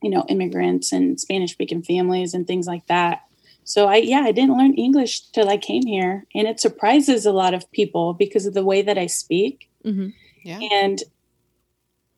you 0.03 0.11
know 0.11 0.25
immigrants 0.29 0.93
and 0.93 1.21
Spanish 1.21 1.53
speaking 1.53 1.83
families 1.83 2.35
and 2.35 2.47
things 2.47 2.67
like 2.67 2.87
that. 2.87 3.23
So 3.65 3.87
I 3.87 3.97
yeah, 3.97 4.23
I 4.23 4.33
didn't 4.33 4.57
learn 4.57 4.75
English 4.75 5.21
till 5.33 5.49
I 5.49 5.57
came 5.57 5.87
here 5.87 6.27
and 6.35 6.49
it 6.49 6.61
surprises 6.61 7.27
a 7.27 7.33
lot 7.33 7.55
of 7.55 7.71
people 7.73 8.15
because 8.15 8.47
of 8.47 8.55
the 8.55 8.65
way 8.65 8.83
that 8.83 8.99
I 8.99 9.07
speak. 9.07 9.69
hmm 9.85 10.09
Yeah. 10.43 10.61
And 10.61 11.03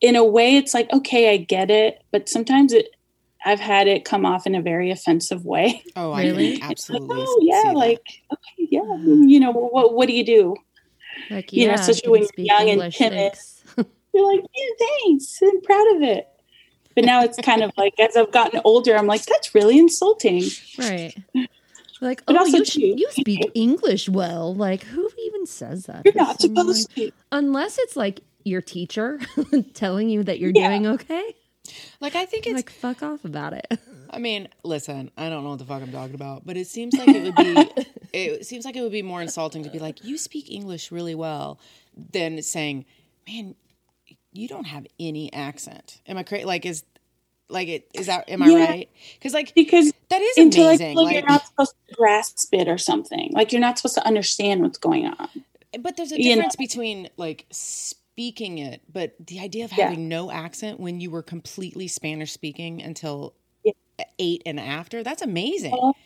in 0.04 0.16
a 0.16 0.24
way, 0.24 0.56
it's 0.56 0.74
like, 0.74 0.92
okay, 0.92 1.32
I 1.32 1.36
get 1.38 1.70
it. 1.70 2.02
But 2.12 2.28
sometimes 2.28 2.72
it, 2.72 2.88
I've 3.44 3.60
had 3.60 3.88
it 3.88 4.04
come 4.04 4.24
off 4.26 4.46
in 4.46 4.54
a 4.54 4.62
very 4.62 4.90
offensive 4.90 5.44
way. 5.44 5.82
Oh, 5.96 6.12
I 6.12 6.24
Really? 6.24 6.58
can 6.58 6.70
absolutely. 6.70 7.16
oh, 7.26 7.38
yeah. 7.42 7.62
see 7.62 7.68
that. 7.68 7.74
Like, 7.76 8.06
okay, 8.32 8.68
yeah. 8.70 8.96
You 8.98 9.40
know, 9.40 9.50
what, 9.52 9.94
what 9.94 10.08
do 10.08 10.14
you 10.14 10.24
do? 10.24 10.56
Like 11.30 11.52
You 11.52 11.66
know, 11.66 11.74
yeah, 11.74 11.80
especially 11.80 12.02
can 12.02 12.10
when 12.12 12.20
you're 12.20 12.28
speak 12.28 12.46
young 12.46 12.60
and 12.62 12.68
English, 12.70 12.96
timid. 12.98 13.18
thanks. 13.32 13.50
You're 14.14 14.32
like, 14.32 14.44
yeah, 14.54 14.86
thanks. 15.02 15.38
I'm 15.42 15.60
proud 15.62 15.96
of 15.96 16.02
it. 16.02 16.28
But 16.94 17.04
now 17.04 17.22
it's 17.24 17.36
kind 17.40 17.62
of 17.64 17.72
like 17.76 17.98
as 17.98 18.16
I've 18.16 18.30
gotten 18.30 18.60
older, 18.64 18.96
I'm 18.96 19.06
like, 19.08 19.24
that's 19.26 19.54
really 19.54 19.78
insulting. 19.78 20.44
Right. 20.78 21.14
Like, 22.00 22.24
But 22.26 22.36
oh, 22.36 22.40
also 22.40 22.58
you, 22.58 22.64
too- 22.64 22.80
you 22.96 23.08
speak 23.10 23.50
English 23.54 24.08
well. 24.08 24.54
Like, 24.54 24.82
who 24.84 25.08
even 25.26 25.46
says 25.46 25.86
that? 25.86 26.02
You're 26.04 26.12
to 26.12 26.18
not 26.18 26.40
someone? 26.40 26.74
supposed 26.74 26.94
to. 26.96 27.10
Unless 27.32 27.78
it's 27.78 27.96
like 27.96 28.20
your 28.44 28.62
teacher 28.62 29.20
telling 29.74 30.08
you 30.10 30.24
that 30.24 30.40
you're 30.40 30.52
Yeah. 30.54 30.68
doing 30.68 30.86
okay. 30.86 31.34
Like 32.00 32.14
I 32.16 32.26
think 32.26 32.46
it's 32.46 32.54
Like, 32.56 32.70
fuck 32.70 33.02
off 33.02 33.24
about 33.24 33.54
it. 33.54 33.66
I 34.10 34.18
mean, 34.18 34.48
listen, 34.64 35.10
I 35.16 35.30
don't 35.30 35.44
know 35.44 35.50
what 35.50 35.58
the 35.60 35.64
fuck 35.64 35.82
I'm 35.82 35.92
talking 35.92 36.14
about, 36.14 36.46
but 36.46 36.56
it 36.56 36.66
seems 36.68 36.98
like 36.98 37.12
it 37.14 37.22
would 37.22 37.36
be 37.36 37.72
it 38.12 38.46
seems 38.46 38.64
like 38.64 38.76
it 38.76 38.82
would 38.82 38.92
be 38.92 39.02
more 39.02 39.22
insulting 39.22 39.64
to 39.64 39.70
be 39.70 39.78
like, 39.80 40.04
"You 40.04 40.18
speak 40.18 40.50
English 40.50 40.92
really 40.92 41.14
well," 41.14 41.60
than 42.12 42.42
saying, 42.42 42.86
"Man, 43.28 43.56
you 44.32 44.48
don't 44.48 44.66
have 44.66 44.86
any 45.00 45.32
accent." 45.32 46.00
Am 46.06 46.18
I 46.18 46.22
crazy? 46.24 46.44
Like 46.44 46.66
is 46.66 46.84
like 47.48 47.68
it 47.68 47.88
is 47.94 48.06
that 48.06 48.28
am 48.30 48.42
I 48.42 48.50
Yeah. 48.50 48.66
right? 48.66 48.90
Cuz 49.20 49.34
like 49.34 49.54
Because 49.54 49.92
that 50.10 50.22
is 50.22 50.38
until 50.38 50.66
amazing. 50.68 50.96
Like, 50.96 51.14
you're 51.14 51.22
not 51.26 51.46
supposed 51.46 51.74
to 51.88 51.94
grasp 51.96 52.48
it 52.52 52.68
or 52.68 52.78
something. 52.78 53.32
Like 53.34 53.52
you're 53.52 53.60
not 53.60 53.78
supposed 53.78 53.96
to 53.96 54.06
understand 54.06 54.62
what's 54.62 54.78
going 54.78 55.06
on. 55.06 55.28
but 55.80 55.96
there's 55.96 56.12
a 56.12 56.18
you 56.18 56.36
know. 56.36 56.42
difference 56.42 56.56
between 56.56 57.08
like 57.16 57.46
speaking 58.18 58.58
it, 58.58 58.80
but 58.92 59.14
the 59.26 59.40
idea 59.40 59.64
of 59.64 59.72
Yeah. 59.72 59.86
having 59.86 60.08
no 60.08 60.30
accent 60.30 60.78
when 60.78 61.00
you 61.00 61.10
were 61.10 61.22
completely 61.22 61.88
Spanish 61.88 62.32
speaking 62.32 62.80
until 62.82 63.34
Yeah. 63.64 63.72
8 64.18 64.42
and 64.46 64.60
after, 64.60 65.02
that's 65.02 65.22
amazing. 65.22 65.72
Well, 65.72 65.96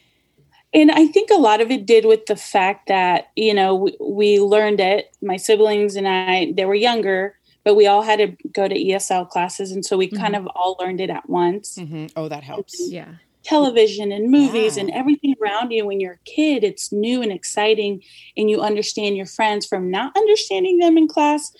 And 0.75 0.91
I 0.91 1.07
think 1.09 1.31
a 1.31 1.35
lot 1.37 1.61
of 1.63 1.71
it 1.71 1.87
did 1.87 2.05
with 2.07 2.27
the 2.27 2.37
fact 2.37 2.89
that, 2.89 3.29
you 3.37 3.55
know, 3.55 3.75
we, 3.75 3.97
we 4.01 4.41
learned 4.41 4.81
it. 4.81 5.17
My 5.23 5.37
siblings 5.39 5.97
and 5.97 6.07
I, 6.09 6.53
they 6.57 6.65
were 6.67 6.75
younger, 6.75 7.37
but 7.65 7.75
we 7.75 7.87
all 7.87 8.03
had 8.03 8.19
to 8.19 8.37
go 8.53 8.69
to 8.69 8.75
ESL 8.75 9.29
classes. 9.31 9.73
And 9.73 9.85
so 9.85 9.97
we 9.97 10.09
kind 10.09 10.35
Mm-hmm. 10.35 10.47
of 10.47 10.53
all 10.55 10.77
learned 10.81 11.01
it 11.01 11.11
at 11.11 11.29
once. 11.29 11.77
hmm 11.77 12.07
Oh, 12.17 12.29
that 12.29 12.43
helps. 12.45 12.91
yeah. 12.91 13.15
Television 13.45 14.13
and 14.13 14.31
movies 14.31 14.77
Yeah. 14.77 14.83
and 14.83 14.91
everything 14.91 15.35
around 15.41 15.71
you 15.71 15.87
when 15.87 16.01
you're 16.01 16.15
a 16.15 16.31
kid, 16.31 16.65
it's 16.65 16.93
new 16.93 17.23
and 17.23 17.33
exciting. 17.33 18.03
And 18.37 18.51
you 18.51 18.61
understand 18.61 19.17
your 19.17 19.27
friends 19.27 19.67
from 19.67 19.91
not 19.91 20.17
understanding 20.17 20.79
them 20.79 20.99
in 20.99 21.09
class 21.09 21.53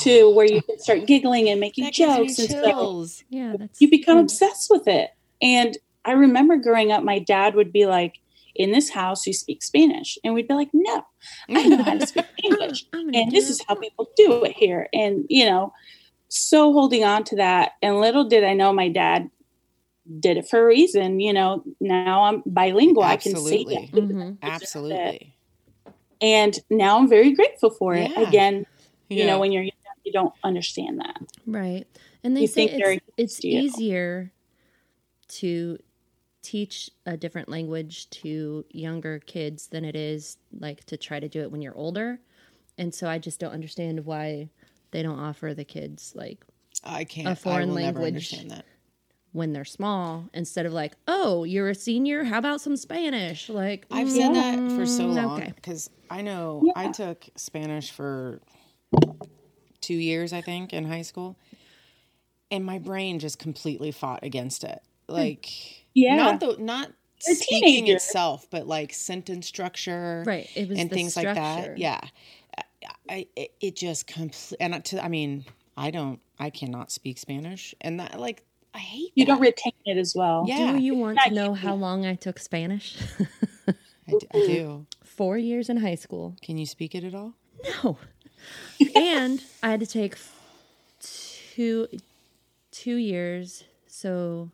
to 0.00 0.30
where 0.30 0.46
you 0.46 0.62
can 0.62 0.78
start 0.78 1.06
giggling 1.06 1.48
and 1.48 1.60
making 1.60 1.84
Oh. 1.84 1.86
That 1.86 1.94
gives 1.94 2.18
me 2.18 2.26
jokes 2.26 2.38
and 2.38 2.48
stuff. 2.50 3.22
Yeah. 3.28 3.54
You 3.78 3.90
become 3.90 4.16
yeah. 4.16 4.22
obsessed 4.22 4.70
with 4.70 4.88
it. 4.88 5.10
And 5.42 5.76
I 6.04 6.12
remember 6.12 6.56
growing 6.56 6.92
up, 6.92 7.02
my 7.02 7.18
dad 7.18 7.54
would 7.54 7.72
be 7.72 7.86
like, 7.86 8.20
in 8.58 8.72
this 8.72 8.88
house, 8.88 9.26
you 9.26 9.34
speak 9.34 9.62
Spanish. 9.62 10.18
And 10.24 10.32
we'd 10.32 10.48
be 10.48 10.54
like, 10.54 10.70
no, 10.72 11.04
I 11.50 11.66
know 11.66 11.82
how 11.82 11.98
to 11.98 12.06
speak 12.06 12.24
English. 12.42 12.86
And 12.92 13.30
this 13.30 13.50
is 13.50 13.60
how 13.68 13.74
people 13.74 14.08
do 14.16 14.44
it 14.44 14.52
here. 14.56 14.88
And, 14.94 15.26
you 15.28 15.44
know, 15.44 15.74
so 16.28 16.72
holding 16.72 17.04
on 17.04 17.24
to 17.24 17.36
that. 17.36 17.72
And 17.82 18.00
little 18.00 18.24
did 18.24 18.44
I 18.44 18.54
know 18.54 18.72
my 18.72 18.88
dad 18.88 19.30
did 20.20 20.36
it 20.36 20.48
for 20.48 20.60
a 20.60 20.66
reason. 20.66 21.20
You 21.20 21.32
know, 21.32 21.64
now 21.80 22.22
I'm 22.24 22.42
bilingual. 22.46 23.02
I 23.02 23.16
can 23.16 23.34
see 23.36 23.62
Absolutely. 23.66 23.74
it. 23.76 23.92
Mhm. 23.92 24.38
Absolutely. 24.42 25.34
And 26.20 26.58
now 26.70 26.98
I'm 26.98 27.08
very 27.08 27.32
grateful 27.32 27.70
for 27.70 27.94
it. 27.94 28.10
Yeah. 28.10 28.28
Again, 28.28 28.66
you 29.08 29.26
know, 29.26 29.38
when 29.38 29.52
you're 29.52 29.62
young, 29.62 29.72
you 30.04 30.12
don't 30.12 30.32
understand 30.44 30.98
that. 31.00 31.16
Right. 31.46 31.86
And 32.24 32.36
they 32.36 32.42
You 32.42 32.46
say 32.46 32.68
think 32.68 32.82
it's, 33.16 33.38
it's 33.40 33.44
easier 33.44 34.32
to 35.28 35.78
teach 36.42 36.90
a 37.04 37.16
different 37.16 37.48
language 37.48 38.08
to 38.10 38.64
younger 38.70 39.18
kids 39.18 39.66
than 39.66 39.84
it 39.84 39.96
is 39.96 40.38
like 40.60 40.84
to 40.84 40.96
try 40.96 41.18
to 41.20 41.28
do 41.28 41.40
it 41.42 41.50
when 41.50 41.60
you're 41.60 41.76
older. 41.76 42.20
And 42.78 42.94
so 42.94 43.08
I 43.08 43.18
just 43.18 43.40
don't 43.40 43.52
understand 43.52 44.04
why 44.04 44.48
they 44.92 45.02
don't 45.02 45.18
offer 45.18 45.54
the 45.54 45.64
kids 45.64 46.12
like 46.14 46.44
I 46.84 47.04
can't. 47.04 47.28
a 47.28 47.36
foreign 47.36 47.70
I 47.70 47.72
will 47.72 47.74
never 47.80 48.00
language. 48.00 48.32
understand 48.32 48.50
that. 48.52 48.64
When 49.36 49.52
they're 49.52 49.64
small 49.64 50.28
instead 50.34 50.66
of 50.66 50.72
like, 50.72 50.94
"Oh, 51.06 51.44
you're 51.44 51.68
a 51.68 51.74
senior, 51.74 52.24
how 52.24 52.38
about 52.38 52.60
some 52.60 52.76
Spanish?" 52.76 53.48
Like 53.48 53.86
I've 53.90 54.10
said 54.10 54.34
that 54.34 54.72
for 54.72 54.86
so 54.86 55.04
mm, 55.04 55.14
long 55.14 55.40
Okay. 55.42 55.52
because 55.54 55.90
I 56.10 56.22
know 56.22 56.64
I 56.74 56.90
took 56.90 57.26
Spanish 57.36 57.90
for 57.92 58.40
two 59.80 59.94
years, 59.94 60.32
I 60.32 60.40
think, 60.40 60.72
in 60.72 60.84
high 60.86 61.02
school, 61.02 61.36
and 62.50 62.64
my 62.64 62.78
brain 62.78 63.18
just 63.18 63.38
completely 63.38 63.92
fought 63.92 64.24
against 64.24 64.64
it. 64.64 64.80
Like, 65.08 65.84
Yeah. 65.94 66.16
not 66.16 66.40
the 66.40 66.56
not 66.58 66.88
a 66.88 67.34
speaking 67.34 67.60
teenager. 67.60 67.96
itself, 67.96 68.46
but 68.50 68.66
like 68.66 68.92
sentence 68.94 69.46
structure, 69.46 70.22
Right. 70.26 70.48
It 70.56 70.68
was 70.68 70.78
and 70.78 70.90
the 70.90 70.94
things 70.94 71.16
like 71.16 71.34
that. 71.34 71.78
Yeah, 71.78 72.00
I, 72.56 72.62
I 73.10 73.26
it, 73.36 73.52
it 73.60 73.76
just 73.76 74.06
complete 74.06 74.56
and 74.60 74.82
to, 74.86 75.04
I 75.04 75.08
mean, 75.08 75.44
I 75.76 75.90
don't, 75.90 76.20
I 76.38 76.48
cannot 76.50 76.90
speak 76.90 77.18
Spanish, 77.18 77.74
and 77.82 78.00
that 78.00 78.18
like 78.18 78.45
I 78.76 78.80
hate 78.80 79.12
You 79.14 79.24
that. 79.24 79.32
don't 79.32 79.40
retain 79.40 79.72
it 79.86 79.96
as 79.96 80.14
well. 80.14 80.44
Yeah, 80.46 80.72
Do 80.72 80.78
you 80.78 80.94
want 80.94 81.18
to 81.26 81.32
know 81.34 81.54
how 81.54 81.74
long 81.74 82.04
I 82.04 82.14
took 82.14 82.38
Spanish? 82.38 82.96
I, 84.06 84.12
d- 84.12 84.26
I 84.34 84.38
do. 84.38 84.86
Four 85.04 85.38
years 85.38 85.70
in 85.70 85.78
high 85.78 85.94
school. 85.94 86.36
Can 86.42 86.58
you 86.58 86.66
speak 86.66 86.94
it 86.94 87.02
at 87.02 87.14
all? 87.14 87.32
No. 87.82 87.96
and 88.94 89.42
I 89.62 89.70
had 89.70 89.80
to 89.80 89.86
take 89.86 90.16
two 91.00 91.88
two 92.70 92.96
years, 92.96 93.64
so 93.86 94.50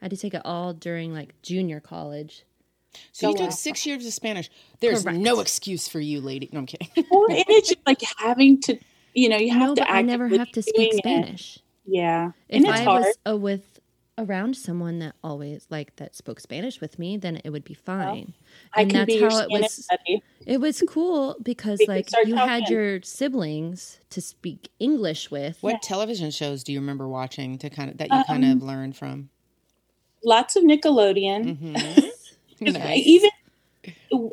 I 0.00 0.04
had 0.04 0.10
to 0.12 0.16
take 0.16 0.34
it 0.34 0.42
all 0.44 0.72
during 0.72 1.12
like 1.12 1.34
junior 1.42 1.80
college. 1.80 2.44
So 3.12 3.30
you 3.30 3.34
took 3.36 3.46
on. 3.46 3.52
six 3.52 3.84
years 3.84 4.06
of 4.06 4.12
Spanish. 4.14 4.48
There's 4.80 5.02
Correct. 5.02 5.18
no 5.18 5.40
excuse 5.40 5.88
for 5.88 6.00
you, 6.00 6.20
lady. 6.20 6.48
No, 6.52 6.60
I'm 6.60 6.66
kidding. 6.66 6.88
Well, 7.10 7.26
it's 7.28 7.68
just 7.68 7.80
like 7.86 8.00
having 8.18 8.60
to, 8.62 8.78
you 9.12 9.28
know, 9.28 9.36
you 9.36 9.50
have 9.52 9.60
No, 9.60 9.74
to. 9.74 9.80
but 9.82 9.90
I 9.90 10.00
never 10.02 10.28
have 10.28 10.50
to 10.52 10.62
speak 10.62 10.94
Spanish. 10.94 11.56
it. 11.56 11.62
Spanish. 11.86 11.94
Yeah, 12.02 12.32
If 12.48 12.64
and 12.64 12.66
it's 12.66 12.80
I 12.80 12.84
hard. 12.84 13.14
was 13.14 13.18
uh, 13.28 13.36
with 13.36 13.78
around 14.18 14.56
someone 14.56 14.98
that 15.00 15.14
always 15.22 15.66
like 15.70 15.96
that 15.96 16.16
spoke 16.16 16.40
Spanish 16.40 16.80
with 16.80 16.98
me, 16.98 17.16
then 17.18 17.40
it 17.44 17.50
would 17.50 17.64
be 17.64 17.74
fine. 17.74 18.34
I 18.72 18.84
and 18.84 18.90
can 18.90 18.92
that's 18.94 19.06
be 19.06 19.20
how 19.20 19.38
it 19.38 19.50
was. 19.50 19.86
buddy. 19.88 20.22
It 20.46 20.60
was 20.60 20.82
cool 20.82 21.36
because 21.42 21.80
We 21.80 21.86
like 21.88 22.08
start 22.08 22.26
you 22.28 22.36
had 22.36 22.68
your 22.68 23.02
siblings 23.02 24.00
to 24.10 24.20
speak 24.20 24.70
English 24.78 25.30
with. 25.30 25.62
What 25.62 25.82
television 25.82 26.30
shows 26.30 26.62
do 26.64 26.72
you 26.72 26.80
remember 26.80 27.08
watching 27.08 27.58
to 27.58 27.70
kind 27.70 27.90
of 27.90 27.98
that 27.98 28.10
you 28.12 28.22
kind 28.22 28.44
of 28.44 28.50
Um, 28.52 28.60
learned 28.62 28.96
from? 28.96 29.30
Lots 30.24 30.56
of 30.56 30.62
Nickelodeon. 30.64 31.52
Mhm. 31.60 32.10
'Cause 32.64 32.76
I 32.84 32.94
Nice. 32.94 33.06
Even, 33.06 33.30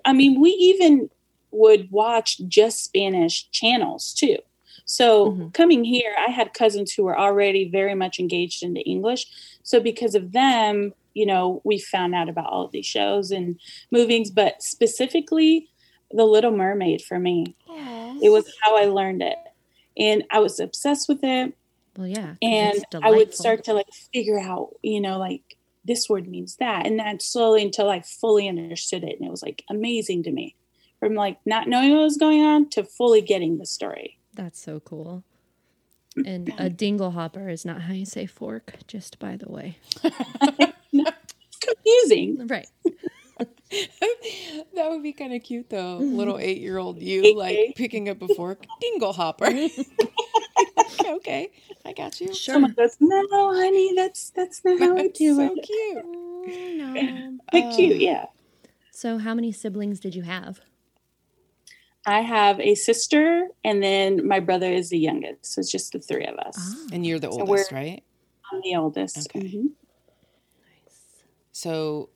I 0.05 0.13
mean, 0.13 0.39
we 0.41 0.51
even 0.51 1.09
would 1.51 1.91
watch 1.91 2.39
just 2.47 2.83
Spanish 2.83 3.49
channels 3.51 4.13
too. 4.13 4.37
So 4.85 5.31
Mhm. 5.31 5.53
coming 5.53 5.83
here, 5.83 6.15
I 6.17 6.31
had 6.31 6.53
cousins 6.53 6.93
who 6.93 7.03
were 7.03 7.17
already 7.17 7.69
very 7.69 7.95
much 7.95 8.19
engaged 8.19 8.63
into 8.63 8.81
English. 8.81 9.25
So 9.63 9.79
because 9.79 10.15
of 10.15 10.31
them, 10.33 10.93
you 11.13 11.25
know, 11.25 11.61
we 11.63 11.79
found 11.79 12.15
out 12.15 12.29
about 12.29 12.51
all 12.51 12.65
of 12.65 12.71
these 12.71 12.85
shows 12.85 13.31
and 13.31 13.59
movies, 13.91 14.31
but 14.31 14.61
specifically 14.61 15.69
The 16.11 16.25
Little 16.25 16.51
Mermaid 16.51 17.01
for 17.03 17.19
me. 17.19 17.55
It 18.21 18.29
was 18.29 18.45
how 18.61 18.77
I 18.77 18.85
learned 18.85 19.21
it. 19.23 19.37
And 19.97 20.23
I 20.31 20.39
was 20.39 20.59
obsessed 20.59 21.07
with 21.09 21.23
it. 21.23 21.53
Well, 21.97 22.07
yeah. 22.07 22.35
And 22.41 22.83
I 23.03 23.11
would 23.11 23.33
start 23.33 23.63
to 23.65 23.73
like 23.73 23.87
figure 24.13 24.39
out, 24.39 24.69
you 24.81 24.99
know, 25.01 25.17
like 25.19 25.43
this 25.85 26.09
word 26.09 26.27
means 26.27 26.55
that. 26.57 26.85
And 26.85 26.99
that 26.99 27.21
slowly 27.21 27.61
until 27.63 27.89
I 27.89 28.01
fully 28.01 28.47
understood 28.49 29.03
it. 29.03 29.17
And 29.19 29.27
it 29.27 29.31
was 29.31 29.43
like 29.43 29.63
amazing 29.69 30.23
to 30.23 30.31
me 30.31 30.55
from 30.99 31.13
like 31.15 31.37
not 31.45 31.67
knowing 31.67 31.91
what 31.91 32.03
was 32.03 32.17
going 32.17 32.41
on 32.43 32.69
to 32.71 32.83
fully 32.83 33.21
getting 33.21 33.57
the 33.57 33.65
story. 33.65 34.19
That's 34.35 34.59
so 34.61 34.79
cool. 34.79 35.23
And 36.25 36.53
a 36.59 36.69
dingle 36.69 37.11
hopper 37.11 37.49
is 37.49 37.65
not 37.65 37.81
how 37.81 37.93
you 37.93 38.05
say 38.05 38.25
fork, 38.27 38.75
just 38.87 39.17
by 39.19 39.35
the 39.35 39.49
way. 39.49 39.77
Confusing. 41.61 42.47
Right. 42.47 42.67
that 43.39 44.89
would 44.89 45.01
be 45.01 45.13
kind 45.13 45.33
of 45.33 45.41
cute 45.41 45.69
though. 45.69 45.97
Little 45.97 46.37
eight 46.37 46.61
year 46.61 46.77
old 46.77 47.01
you 47.01 47.35
like 47.35 47.73
picking 47.75 48.09
up 48.09 48.21
a 48.21 48.27
fork, 48.27 48.65
dingle 48.79 49.13
hopper. 49.13 49.45
okay, 51.05 51.51
I 51.83 51.93
got 51.93 52.21
you. 52.21 52.33
Sure. 52.33 52.53
Someone 52.55 52.73
goes, 52.73 52.97
No, 52.99 53.53
honey, 53.55 53.93
that's 53.95 54.29
that's 54.31 54.63
not 54.63 54.79
how 54.79 54.95
I 54.97 55.03
That's 55.03 55.19
do 55.19 55.35
so 55.35 55.53
it. 55.53 55.63
cute. 55.63 56.05
Oh, 56.05 56.73
no. 56.75 57.39
But 57.51 57.75
cute, 57.75 57.93
Um, 57.95 58.01
yeah. 58.01 58.25
So, 58.91 59.17
how 59.17 59.33
many 59.33 59.51
siblings 59.51 59.99
did 59.99 60.13
you 60.13 60.21
have? 60.23 60.61
I 62.05 62.21
have 62.21 62.59
a 62.59 62.75
sister 62.75 63.47
and 63.63 63.81
then 63.81 64.27
my 64.27 64.39
brother 64.39 64.71
is 64.71 64.89
the 64.89 64.99
youngest. 64.99 65.45
So 65.53 65.59
it's 65.59 65.71
just 65.71 65.93
the 65.93 65.99
three 65.99 66.25
of 66.25 66.35
us. 66.37 66.55
Ah, 66.57 66.87
And 66.91 67.05
you're 67.05 67.19
the 67.19 67.31
So 67.31 67.39
oldest, 67.41 67.71
right? 67.71 68.03
I'm 68.51 68.61
the 68.61 68.75
oldest. 68.75 69.29
Okay. 69.29 69.47
Mhm. 69.47 69.69
So, 71.51 72.09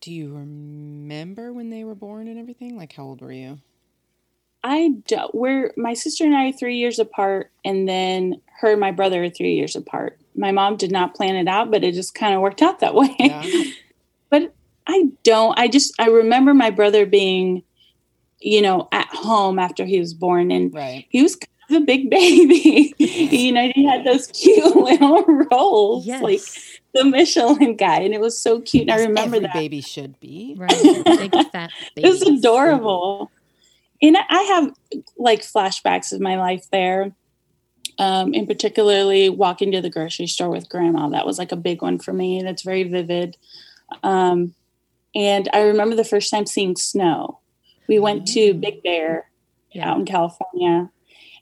do 0.00 0.12
you 0.12 0.32
remember 0.34 1.52
when 1.52 1.70
they 1.70 1.84
were 1.84 1.94
born 1.94 2.28
and 2.28 2.38
everything? 2.38 2.76
Like, 2.76 2.92
how 2.94 3.04
old 3.04 3.20
were 3.20 3.32
you? 3.32 3.58
I 4.64 4.94
don't. 5.06 5.32
We're 5.34 5.72
my 5.76 5.94
sister 5.94 6.24
and 6.24 6.34
I 6.34 6.48
are 6.48 6.52
three 6.52 6.76
years 6.76 6.98
apart, 6.98 7.52
and 7.64 7.88
then 7.88 8.40
her 8.60 8.72
and 8.72 8.80
my 8.80 8.90
brother 8.90 9.22
are 9.22 9.30
three 9.30 9.54
years 9.54 9.76
apart. 9.76 10.18
My 10.34 10.50
mom 10.50 10.76
did 10.76 10.90
not 10.90 11.14
plan 11.14 11.36
it 11.36 11.46
out, 11.46 11.70
but 11.70 11.84
it 11.84 11.94
just 11.94 12.14
kind 12.14 12.34
of 12.34 12.40
worked 12.40 12.62
out 12.62 12.80
that 12.80 12.94
way. 12.94 13.14
Yeah. 13.18 13.44
but 14.30 14.54
I 14.86 15.10
don't. 15.22 15.56
I 15.58 15.68
just 15.68 15.94
I 16.00 16.06
remember 16.08 16.52
my 16.52 16.70
brother 16.70 17.06
being, 17.06 17.62
you 18.40 18.60
know, 18.62 18.88
at 18.92 19.08
home 19.08 19.58
after 19.58 19.84
he 19.84 19.98
was 19.98 20.14
born, 20.14 20.50
and 20.50 20.72
Right. 20.74 21.06
he 21.10 21.22
was 21.22 21.36
kind 21.36 21.48
was 21.68 21.82
a 21.82 21.84
big 21.84 22.08
baby. 22.10 22.94
you 22.98 23.50
know, 23.52 23.70
he 23.74 23.84
had 23.84 24.04
those 24.04 24.28
cute 24.28 24.64
little 24.76 25.24
rolls, 25.50 26.06
Yes. 26.06 26.22
like 26.22 26.40
the 26.94 27.04
Michelin 27.04 27.76
guy, 27.76 28.00
and 28.00 28.14
it 28.14 28.20
was 28.20 28.38
so 28.40 28.60
cute. 28.60 28.82
And 28.82 28.92
I 28.92 29.00
remember 29.04 29.36
every 29.36 29.40
that. 29.48 29.52
baby 29.54 29.80
should 29.80 30.18
be. 30.20 30.54
Right. 30.56 30.70
Big 31.04 31.32
fat 31.50 31.70
It 31.96 32.08
was 32.08 32.20
babies. 32.24 32.38
adorable. 32.40 33.30
And 34.02 34.16
I 34.28 34.42
have 34.42 34.72
like 35.16 35.40
flashbacks 35.42 36.12
of 36.12 36.20
my 36.20 36.36
life 36.36 36.66
there. 36.70 37.12
Um, 37.98 38.34
and 38.34 38.46
particularly 38.46 39.30
walking 39.30 39.72
to 39.72 39.80
the 39.80 39.88
grocery 39.88 40.26
store 40.26 40.50
with 40.50 40.68
grandma. 40.68 41.08
That 41.08 41.24
was 41.24 41.38
like 41.38 41.50
a 41.50 41.56
big 41.56 41.80
one 41.80 41.98
for 41.98 42.12
me. 42.12 42.42
That's 42.42 42.60
very 42.62 42.82
vivid. 42.82 43.38
Um, 44.02 44.54
and 45.14 45.48
I 45.54 45.62
remember 45.62 45.96
the 45.96 46.04
first 46.04 46.30
time 46.30 46.44
seeing 46.44 46.76
snow. 46.76 47.40
We 47.88 47.98
went 47.98 48.26
to 48.28 48.54
Big 48.54 48.82
Bear 48.82 49.30
Yeah. 49.72 49.90
out 49.90 49.98
in 49.98 50.06
California. 50.06 50.90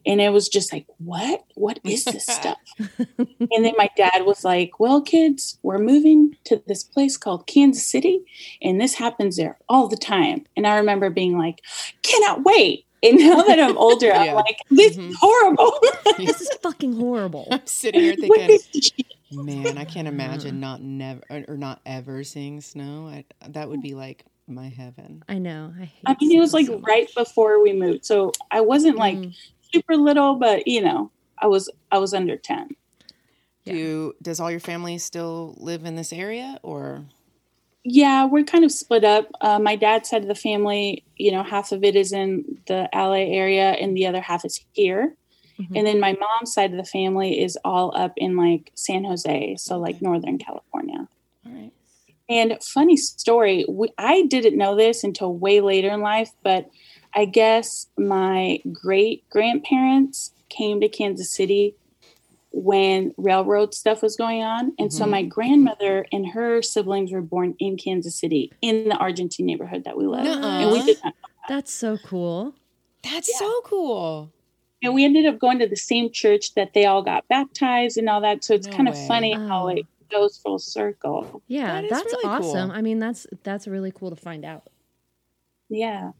And 0.06 0.20
it 0.20 0.28
was 0.34 0.50
just 0.50 0.70
like, 0.70 0.84
what? 0.98 1.44
What 1.54 1.80
is 1.82 2.04
this 2.04 2.26
stuff? 2.40 2.58
and 2.98 3.64
then 3.64 3.72
my 3.78 3.88
dad 3.96 4.26
was 4.26 4.44
like, 4.44 4.78
well, 4.78 5.00
kids, 5.00 5.58
we're 5.62 5.78
moving 5.78 6.36
to 6.44 6.62
this 6.66 6.84
place 6.84 7.16
called 7.16 7.46
Kansas 7.46 7.86
City. 7.86 8.20
And 8.60 8.78
this 8.78 8.94
happens 8.94 9.36
there 9.38 9.56
all 9.66 9.88
the 9.88 9.96
time. 9.96 10.44
And 10.56 10.66
I 10.66 10.76
remember 10.76 11.08
being 11.08 11.38
like, 11.38 11.62
cannot 12.02 12.44
wait. 12.44 12.84
And 13.02 13.18
now 13.18 13.42
that 13.44 13.58
I'm 13.58 13.78
older, 13.78 14.08
Yeah. 14.08 14.20
I'm 14.24 14.34
like, 14.34 14.58
this 14.70 14.96
Mhm. 14.96 15.10
is 15.10 15.16
horrible. 15.18 15.72
This 16.18 16.40
is 16.42 16.50
fucking 16.62 16.92
horrible. 16.96 17.48
I'm 17.50 17.66
sitting 17.66 18.00
here 18.02 18.14
thinking, 18.14 18.50
is 18.50 18.66
this 18.68 18.84
shit? 18.94 19.06
man, 19.32 19.76
I 19.78 19.84
can't 19.84 20.06
imagine 20.06 20.60
not 20.60 20.80
never 20.80 21.22
or, 21.28 21.44
or 21.48 21.56
not 21.56 21.80
ever 21.84 22.22
seeing 22.22 22.60
snow. 22.60 23.08
I, 23.08 23.24
that 23.48 23.68
would 23.68 23.82
be 23.82 23.94
like 23.94 24.24
my 24.46 24.68
heaven. 24.68 25.22
I 25.28 25.38
know. 25.38 25.72
I 25.80 25.84
hate 25.84 26.02
I 26.06 26.16
mean, 26.20 26.36
it 26.36 26.40
was 26.40 26.52
like 26.52 26.66
so 26.66 26.78
right 26.80 27.08
before 27.14 27.62
we 27.62 27.72
moved. 27.72 28.04
So 28.04 28.32
I 28.50 28.60
wasn't 28.60 28.96
like 28.96 29.16
Mm. 29.16 29.34
super 29.72 29.96
little, 29.96 30.34
but 30.36 30.66
you 30.68 30.80
know, 30.82 31.10
I 31.38 31.46
was 31.46 31.70
I 31.90 31.98
was 31.98 32.12
under 32.14 32.36
10. 32.36 32.70
Yeah. 33.64 33.72
Do 33.72 34.12
does 34.22 34.40
all 34.40 34.50
your 34.50 34.60
family 34.60 34.98
still 34.98 35.54
live 35.58 35.84
in 35.84 35.94
this 35.96 36.12
area 36.12 36.58
or 36.62 37.04
Yeah, 37.84 38.24
we're 38.26 38.44
kind 38.44 38.64
of 38.64 38.72
split 38.72 39.04
up. 39.04 39.30
Uh, 39.40 39.58
my 39.58 39.76
dad's 39.76 40.08
side 40.10 40.22
of 40.22 40.28
the 40.28 40.34
family, 40.34 41.04
you 41.16 41.30
know, 41.32 41.42
half 41.42 41.72
of 41.72 41.82
it 41.84 41.96
is 41.96 42.12
in 42.12 42.58
the 42.66 42.88
LA 42.94 43.24
area 43.34 43.70
and 43.72 43.96
the 43.96 44.06
other 44.06 44.20
half 44.20 44.44
is 44.44 44.64
here. 44.72 45.16
Mhm. 45.58 45.76
And 45.76 45.86
then 45.86 46.00
my 46.00 46.16
mom's 46.18 46.52
side 46.52 46.72
of 46.72 46.76
the 46.76 46.84
family 46.84 47.40
is 47.40 47.56
all 47.64 47.96
up 47.96 48.12
in 48.16 48.36
like 48.36 48.72
San 48.74 49.04
Jose, 49.04 49.56
so 49.56 49.78
like 49.78 50.02
Northern 50.02 50.36
California. 50.38 51.08
all 51.46 51.52
right? 51.52 51.72
And 52.28 52.56
funny 52.62 52.96
story, 52.96 53.64
we, 53.68 53.88
I 53.98 54.22
didn't 54.22 54.56
know 54.56 54.74
this 54.76 55.04
until 55.04 55.34
way 55.34 55.60
later 55.60 55.90
in 55.90 56.00
life, 56.00 56.30
but 56.42 56.66
I 57.14 57.26
guess 57.26 57.86
my 57.98 58.60
great 58.72 59.28
grandparents 59.30 60.32
came 60.48 60.80
to 60.80 60.88
Kansas 60.88 61.32
City 61.32 61.74
when 62.50 63.12
railroad 63.16 63.74
stuff 63.74 64.00
was 64.02 64.16
going 64.16 64.42
on. 64.42 64.72
And 64.78 64.92
so 64.92 65.04
Mhm. 65.04 65.10
my 65.10 65.22
grandmother 65.22 66.06
and 66.12 66.26
her 66.28 66.62
siblings 66.62 67.12
were 67.12 67.20
born 67.20 67.54
in 67.58 67.76
Kansas 67.76 68.18
City 68.18 68.52
in 68.62 68.88
the 68.88 68.96
Argentine 68.96 69.46
neighborhood 69.46 69.84
that 69.84 69.96
we 69.96 70.06
live. 70.06 70.24
Nuh-uh. 70.24 70.60
And 70.60 70.70
we 70.72 70.82
did 70.82 70.98
not, 71.04 71.14
That's 71.48 71.72
so 71.72 71.98
cool. 71.98 72.54
That's 73.02 73.28
Yeah. 73.28 73.38
so 73.38 73.60
cool. 73.64 74.30
and 74.82 74.92
we 74.94 75.02
ended 75.04 75.24
up 75.24 75.38
going 75.38 75.58
to 75.58 75.66
the 75.66 75.76
same 75.76 76.10
church 76.12 76.52
that 76.54 76.74
they 76.74 76.84
all 76.84 77.02
got 77.02 77.26
baptized 77.28 77.96
and 77.96 78.06
all 78.08 78.20
that. 78.20 78.44
So 78.44 78.52
it's 78.54 78.66
No 78.66 78.76
kind 78.76 78.88
of 78.88 78.94
way. 78.94 79.04
funny 79.08 79.32
how 79.48 79.62
Oh. 79.64 79.82
It 80.14 80.18
goes 80.18 80.38
full 80.38 80.58
circle. 80.58 81.42
Yeah, 81.48 81.74
That 81.74 81.84
is 81.84 81.90
that's 81.90 82.12
really 82.12 82.24
awesome. 82.24 82.68
cool. 82.70 82.76
I 82.78 82.80
mean, 82.82 82.98
that's 82.98 83.26
that's 83.42 83.66
really 83.66 83.90
cool 83.92 84.10
to 84.10 84.16
find 84.16 84.44
out. 84.44 84.68
Yeah. 85.68 86.12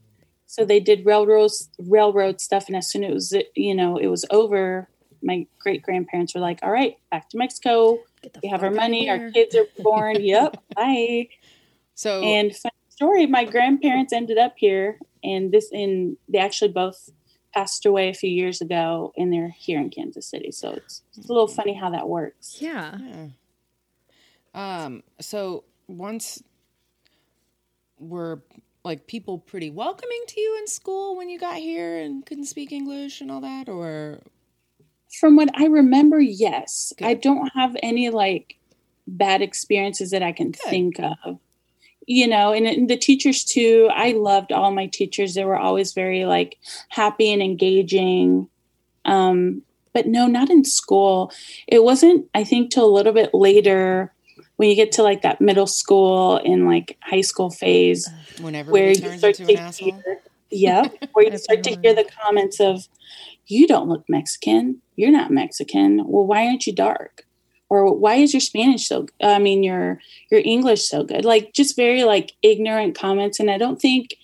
So 0.47 0.63
they 0.65 0.79
did 0.79 1.05
railroad 1.05 1.51
railroad 1.79 2.39
stuff, 2.41 2.67
and 2.67 2.75
as 2.75 2.89
soon 2.89 3.03
as 3.03 3.31
it 3.33 3.37
was 3.45 3.45
you 3.55 3.73
know 3.75 3.97
it 3.97 4.07
was 4.07 4.25
over, 4.29 4.87
my 5.23 5.47
great 5.59 5.81
grandparents 5.81 6.35
were 6.35 6.41
like, 6.41 6.59
"All 6.61 6.71
right, 6.71 6.97
back 7.11 7.29
to 7.29 7.37
Mexico. 7.37 7.99
We 8.43 8.49
have 8.49 8.63
our 8.63 8.71
money. 8.71 9.09
Our 9.09 9.31
kids 9.31 9.55
are 9.55 9.65
born. 9.83 10.17
yep, 10.21 10.57
bye." 10.75 11.29
So 11.95 12.21
And 12.21 12.55
funny 12.55 12.73
story, 12.89 13.25
my 13.25 13.45
grandparents 13.45 14.13
ended 14.13 14.37
up 14.37 14.53
here, 14.57 14.99
and 15.23 15.51
this 15.51 15.71
and 15.71 16.17
they 16.29 16.37
actually 16.39 16.71
both 16.71 17.09
passed 17.53 17.85
away 17.85 18.09
a 18.09 18.13
few 18.13 18.29
years 18.29 18.61
ago, 18.61 19.13
and 19.17 19.31
they're 19.33 19.49
here 19.57 19.79
in 19.79 19.89
Kansas 19.89 20.27
City. 20.29 20.51
So 20.51 20.71
it's, 20.73 21.01
it's 21.17 21.27
a 21.29 21.31
little 21.33 21.47
funny 21.47 21.73
how 21.73 21.89
that 21.91 22.07
works. 22.07 22.57
Yeah. 22.59 22.97
Yeah. 22.99 23.27
Um. 24.55 25.03
So 25.19 25.65
once 25.87 26.41
were 27.99 28.41
like 28.83 29.07
people 29.07 29.39
pretty 29.39 29.69
welcoming 29.69 30.23
to 30.27 30.39
you 30.39 30.57
in 30.59 30.67
school 30.67 31.17
when 31.17 31.29
you 31.29 31.39
got 31.39 31.57
here 31.57 31.97
and 31.97 32.25
couldn't 32.25 32.45
speak 32.45 32.71
English 32.71 33.19
and 33.21 33.31
all 33.31 33.41
that, 33.41 33.67
or 33.67 34.21
From 35.19 35.35
what 35.35 35.49
I 35.55 35.65
remember, 35.65 36.19
yes. 36.19 36.93
Good. 36.97 37.07
I 37.07 37.13
don't 37.15 37.51
have 37.55 37.75
any 37.83 38.09
like 38.09 38.57
bad 39.07 39.41
experiences 39.41 40.11
that 40.11 40.23
I 40.23 40.31
can 40.31 40.51
Good. 40.51 40.61
think 40.69 40.99
of. 40.99 41.39
You 42.07 42.27
know, 42.27 42.53
and, 42.53 42.67
and 42.67 42.87
the 42.89 42.97
teachers 42.97 43.43
too. 43.43 43.89
I 43.91 44.11
loved 44.11 44.51
all 44.51 44.71
my 44.71 44.85
teachers. 44.85 45.33
They 45.33 45.43
were 45.43 45.57
always 45.57 45.93
very 45.93 46.25
like 46.25 46.59
happy 46.89 47.33
and 47.33 47.41
engaging. 47.41 48.47
Um, 49.05 49.63
but 49.93 50.05
no, 50.07 50.27
not 50.27 50.51
in 50.51 50.63
school. 50.65 51.31
It 51.67 51.83
wasn't, 51.83 52.27
I 52.35 52.43
think, 52.43 52.69
till 52.69 52.85
a 52.85 52.93
little 52.93 53.13
bit 53.13 53.33
later 53.33 54.13
when 54.57 54.69
you 54.69 54.75
get 54.75 54.91
to 54.93 55.03
like 55.03 55.21
that 55.23 55.41
middle 55.41 55.67
school 55.67 56.37
and 56.37 56.65
like 56.65 56.97
high 57.01 57.21
school 57.21 57.49
phase 57.49 58.07
uh, 58.07 58.11
whenever 58.43 58.71
where 58.71 58.89
you 58.89 59.17
start 59.17 59.35
to 59.35 59.43
an 59.43 59.57
asshole. 59.57 59.91
hear, 59.91 60.19
yep, 60.49 60.93
where 61.13 61.25
you 61.31 61.37
start 61.37 61.63
to 61.63 61.77
hear 61.81 61.93
the 61.93 62.05
comments 62.23 62.59
of, 62.59 62.87
"You 63.47 63.67
don't 63.67 63.89
look 63.89 64.05
Mexican. 64.07 64.81
You're 64.95 65.11
not 65.11 65.31
Mexican. 65.31 66.03
Well, 66.05 66.25
why 66.25 66.45
aren't 66.47 66.65
you 66.67 66.73
dark? 66.73 67.25
Or 67.67 67.93
why 67.93 68.15
is 68.15 68.31
your 68.33 68.41
Spanish 68.41 68.87
so? 68.87 69.07
I 69.21 69.39
mean, 69.39 69.63
your 69.63 69.99
your 70.31 70.41
English 70.45 70.87
so 70.87 71.03
good? 71.03 71.25
Like 71.25 71.51
just 71.53 71.75
very 71.75 72.03
like 72.03 72.33
ignorant 72.43 72.95
comments. 72.97 73.39
And 73.39 73.49
I 73.49 73.57
don't 73.57 73.81
think 73.81 74.15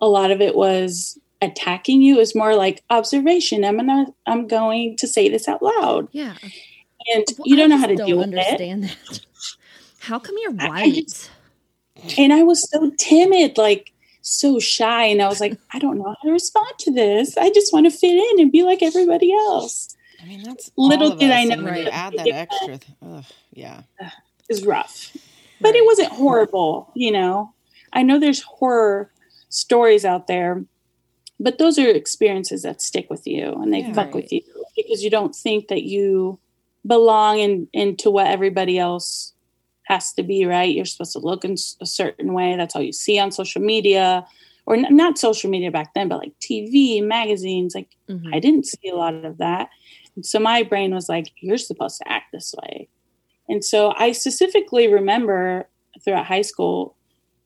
a 0.00 0.08
lot 0.08 0.30
of 0.30 0.40
it 0.40 0.54
was 0.56 1.18
attacking 1.40 2.02
you. 2.02 2.16
It 2.16 2.18
was 2.18 2.34
more 2.34 2.56
like 2.56 2.82
observation. 2.90 3.64
I'm 3.64 3.76
gonna 3.76 4.06
I'm 4.26 4.48
going 4.48 4.96
to 4.96 5.06
say 5.06 5.28
this 5.28 5.46
out 5.48 5.62
loud, 5.62 6.08
Yeah. 6.12 6.34
Uh, 6.42 6.48
and 7.14 7.24
Well, 7.38 7.46
you 7.46 7.56
don't 7.56 7.72
I 7.72 7.76
know 7.76 7.80
how 7.80 7.86
to 7.86 7.96
deal 7.96 8.18
with 8.18 8.32
it. 8.32 8.38
understand 8.38 8.84
that. 8.84 9.20
How 10.08 10.18
come 10.18 10.36
you're 10.42 10.54
I- 10.58 10.66
I 10.66 10.68
white? 10.68 10.94
just- 11.06 11.30
and 12.16 12.32
I 12.32 12.42
was 12.42 12.68
so 12.70 12.90
timid, 12.96 13.58
like 13.58 13.92
so 14.22 14.58
shy, 14.58 15.04
and 15.04 15.20
I 15.20 15.28
was 15.28 15.40
like, 15.40 15.58
I 15.72 15.78
don't 15.78 15.98
know 15.98 16.04
how 16.04 16.16
to 16.26 16.30
respond 16.32 16.72
to 16.80 16.90
this. 16.90 17.36
I 17.36 17.50
just 17.50 17.72
want 17.72 17.84
to 17.86 17.90
fit 17.90 18.16
in 18.16 18.40
and 18.40 18.50
be 18.52 18.62
like 18.62 18.82
everybody 18.82 19.32
else. 19.32 19.94
I 20.22 20.26
mean, 20.26 20.42
that's 20.42 20.70
Little 20.76 21.14
did 21.14 21.30
I 21.30 21.44
know 21.44 21.54
and 21.54 21.64
when 21.64 21.74
you 21.76 21.84
Right. 21.84 21.92
add 21.92 22.14
that 22.16 22.26
Yeah. 22.26 22.34
extra, 22.36 22.78
th- 22.78 22.96
ugh, 23.02 23.24
yeah. 23.52 23.82
It's 24.48 24.62
rough, 24.64 25.14
but 25.60 25.74
it 25.76 25.84
wasn't 25.84 26.08
horrible. 26.12 26.90
You 26.94 27.12
know, 27.12 27.52
I 27.92 28.02
know 28.02 28.18
there's 28.18 28.42
horror 28.42 29.12
stories 29.50 30.04
out 30.04 30.26
there, 30.26 30.64
but 31.38 31.58
those 31.58 31.78
are 31.78 31.86
experiences 31.88 32.62
that 32.62 32.80
stick 32.82 33.08
with 33.10 33.26
you 33.26 33.52
and 33.54 33.72
they 33.72 33.80
Yeah. 33.82 33.92
fuck 33.92 34.14
with 34.14 34.32
you 34.32 34.42
because 34.74 35.02
you 35.04 35.10
don't 35.10 35.34
think 35.34 35.68
that 35.68 35.82
you 35.84 36.38
belong 36.86 37.38
in 37.40 37.68
into 37.72 38.10
what 38.10 38.26
everybody 38.26 38.78
else 38.78 39.32
has 39.88 40.12
to 40.14 40.22
be. 40.22 40.44
Right? 40.46 40.74
You're 40.74 40.84
supposed 40.84 41.12
to 41.12 41.18
look 41.18 41.44
in 41.44 41.56
a 41.80 41.86
certain 41.86 42.32
way. 42.34 42.54
That's 42.56 42.76
all 42.76 42.82
you 42.82 42.92
see 42.92 43.18
on 43.18 43.32
social 43.32 43.62
media. 43.62 44.26
Or 44.66 44.76
n- 44.76 44.94
not 44.94 45.16
social 45.18 45.48
media 45.50 45.70
back 45.70 45.94
then, 45.94 46.08
but 46.08 46.18
like 46.18 46.38
TV, 46.40 47.00
magazines. 47.02 47.74
Like 47.74 47.88
Mhm. 48.08 48.34
I 48.34 48.38
didn't 48.38 48.66
see 48.66 48.88
a 48.88 48.96
lot 48.96 49.14
of 49.24 49.38
that. 49.38 49.70
And 50.14 50.26
so 50.26 50.38
my 50.38 50.62
brain 50.62 50.94
was 50.94 51.08
like, 51.08 51.28
you're 51.40 51.56
supposed 51.58 51.98
to 51.98 52.12
act 52.12 52.32
this 52.32 52.54
way. 52.62 52.88
And 53.48 53.64
so 53.64 53.94
I 53.96 54.12
specifically 54.12 54.86
remember 54.92 55.68
throughout 56.04 56.26
high 56.26 56.42
school, 56.42 56.94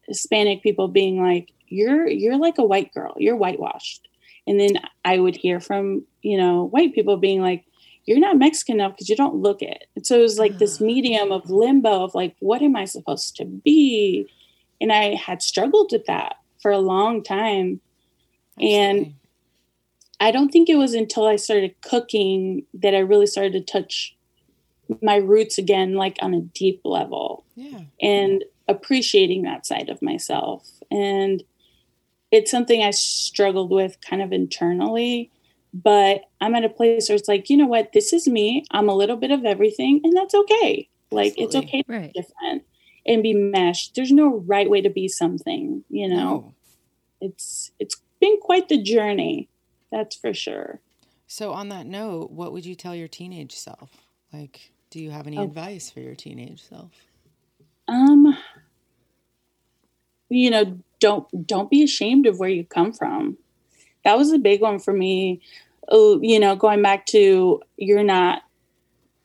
Hispanic 0.08 0.62
people 0.62 0.88
being 0.88 1.22
like, 1.22 1.52
you're 1.68 2.08
you're 2.08 2.36
like 2.38 2.58
a 2.58 2.64
white 2.64 2.92
girl, 2.92 3.14
you're 3.18 3.36
whitewashed. 3.36 4.08
And 4.48 4.58
then 4.58 4.80
I 5.04 5.18
would 5.18 5.36
hear 5.36 5.60
from, 5.60 6.04
you 6.22 6.36
know, 6.36 6.64
white 6.64 6.92
people 6.94 7.16
being 7.18 7.40
like, 7.40 7.64
you're 8.04 8.18
not 8.18 8.38
Mexican 8.38 8.76
enough 8.76 8.92
because 8.92 9.08
you 9.08 9.16
don't 9.16 9.36
look 9.36 9.62
it. 9.62 9.86
And 9.94 10.06
so 10.06 10.18
it 10.18 10.22
was 10.22 10.38
like 10.38 10.58
this 10.58 10.80
ah. 10.80 10.84
medium 10.84 11.32
of 11.32 11.50
limbo 11.50 12.04
of 12.04 12.14
like, 12.14 12.36
what 12.40 12.62
am 12.62 12.76
I 12.76 12.84
supposed 12.84 13.36
to 13.36 13.44
be? 13.44 14.26
And 14.80 14.92
I 14.92 15.14
had 15.14 15.42
struggled 15.42 15.90
with 15.92 16.06
that 16.06 16.36
for 16.60 16.70
a 16.70 16.78
long 16.78 17.22
time. 17.22 17.80
And 18.60 19.14
I 20.20 20.30
don't 20.30 20.50
think 20.50 20.68
it 20.68 20.76
was 20.76 20.94
until 20.94 21.26
I 21.26 21.36
started 21.36 21.80
cooking 21.80 22.64
that 22.74 22.94
I 22.94 22.98
really 22.98 23.26
started 23.26 23.52
to 23.52 23.60
touch 23.60 24.16
my 25.00 25.16
roots 25.16 25.58
again, 25.58 25.94
like 25.94 26.16
on 26.20 26.34
a 26.34 26.40
deep 26.40 26.80
level 26.84 27.44
yeah, 27.56 27.80
and 28.00 28.44
appreciating 28.68 29.42
that 29.42 29.66
side 29.66 29.88
of 29.88 30.02
myself. 30.02 30.68
And 30.90 31.42
it's 32.30 32.50
something 32.50 32.82
I 32.82 32.90
struggled 32.90 33.70
with 33.70 34.00
kind 34.00 34.22
of 34.22 34.32
internally. 34.32 35.30
But 35.74 36.22
I'm 36.40 36.54
at 36.54 36.64
a 36.64 36.68
place 36.68 37.08
where 37.08 37.16
it's 37.16 37.28
like, 37.28 37.48
you 37.48 37.56
know 37.56 37.66
what? 37.66 37.92
This 37.92 38.12
is 38.12 38.28
me. 38.28 38.64
I'm 38.70 38.88
a 38.88 38.94
little 38.94 39.16
bit 39.16 39.30
of 39.30 39.44
everything, 39.44 40.00
and 40.04 40.14
that's 40.16 40.34
okay. 40.34 40.88
Like, 41.10 41.34
it's 41.38 41.54
okay 41.56 41.82
to 41.82 41.92
Right. 41.92 42.12
be 42.12 42.20
different 42.20 42.64
and 43.06 43.22
be 43.22 43.32
meshed. 43.34 43.94
There's 43.94 44.12
no 44.12 44.36
right 44.46 44.68
way 44.68 44.80
to 44.82 44.90
be 44.90 45.08
something, 45.08 45.84
you 45.88 46.08
know? 46.08 46.16
no. 46.16 46.54
It's 47.20 47.70
it's 47.78 47.96
been 48.20 48.38
quite 48.40 48.68
the 48.68 48.82
journey, 48.82 49.48
that's 49.90 50.16
for 50.16 50.34
sure. 50.34 50.80
So, 51.26 51.52
on 51.52 51.68
that 51.70 51.86
note, 51.86 52.30
what 52.30 52.52
would 52.52 52.66
you 52.66 52.74
tell 52.74 52.94
your 52.94 53.08
teenage 53.08 53.54
self? 53.54 53.90
Like, 54.32 54.72
do 54.90 55.00
you 55.00 55.10
have 55.10 55.26
any 55.26 55.38
Oh. 55.38 55.44
advice 55.44 55.88
for 55.90 56.00
your 56.00 56.14
teenage 56.14 56.62
self? 56.62 56.90
Um, 57.88 58.36
you 60.28 60.50
know, 60.50 60.78
don't 61.00 61.46
don't 61.46 61.70
be 61.70 61.82
ashamed 61.82 62.26
of 62.26 62.38
where 62.38 62.48
you 62.48 62.64
come 62.64 62.92
from. 62.92 63.36
That 64.04 64.18
was 64.18 64.32
a 64.32 64.38
big 64.38 64.60
one 64.60 64.78
for 64.78 64.92
me. 64.92 65.40
Oh, 65.88 66.20
you 66.22 66.38
know, 66.40 66.56
going 66.56 66.82
back 66.82 67.06
to 67.06 67.60
you're 67.76 68.04
not 68.04 68.42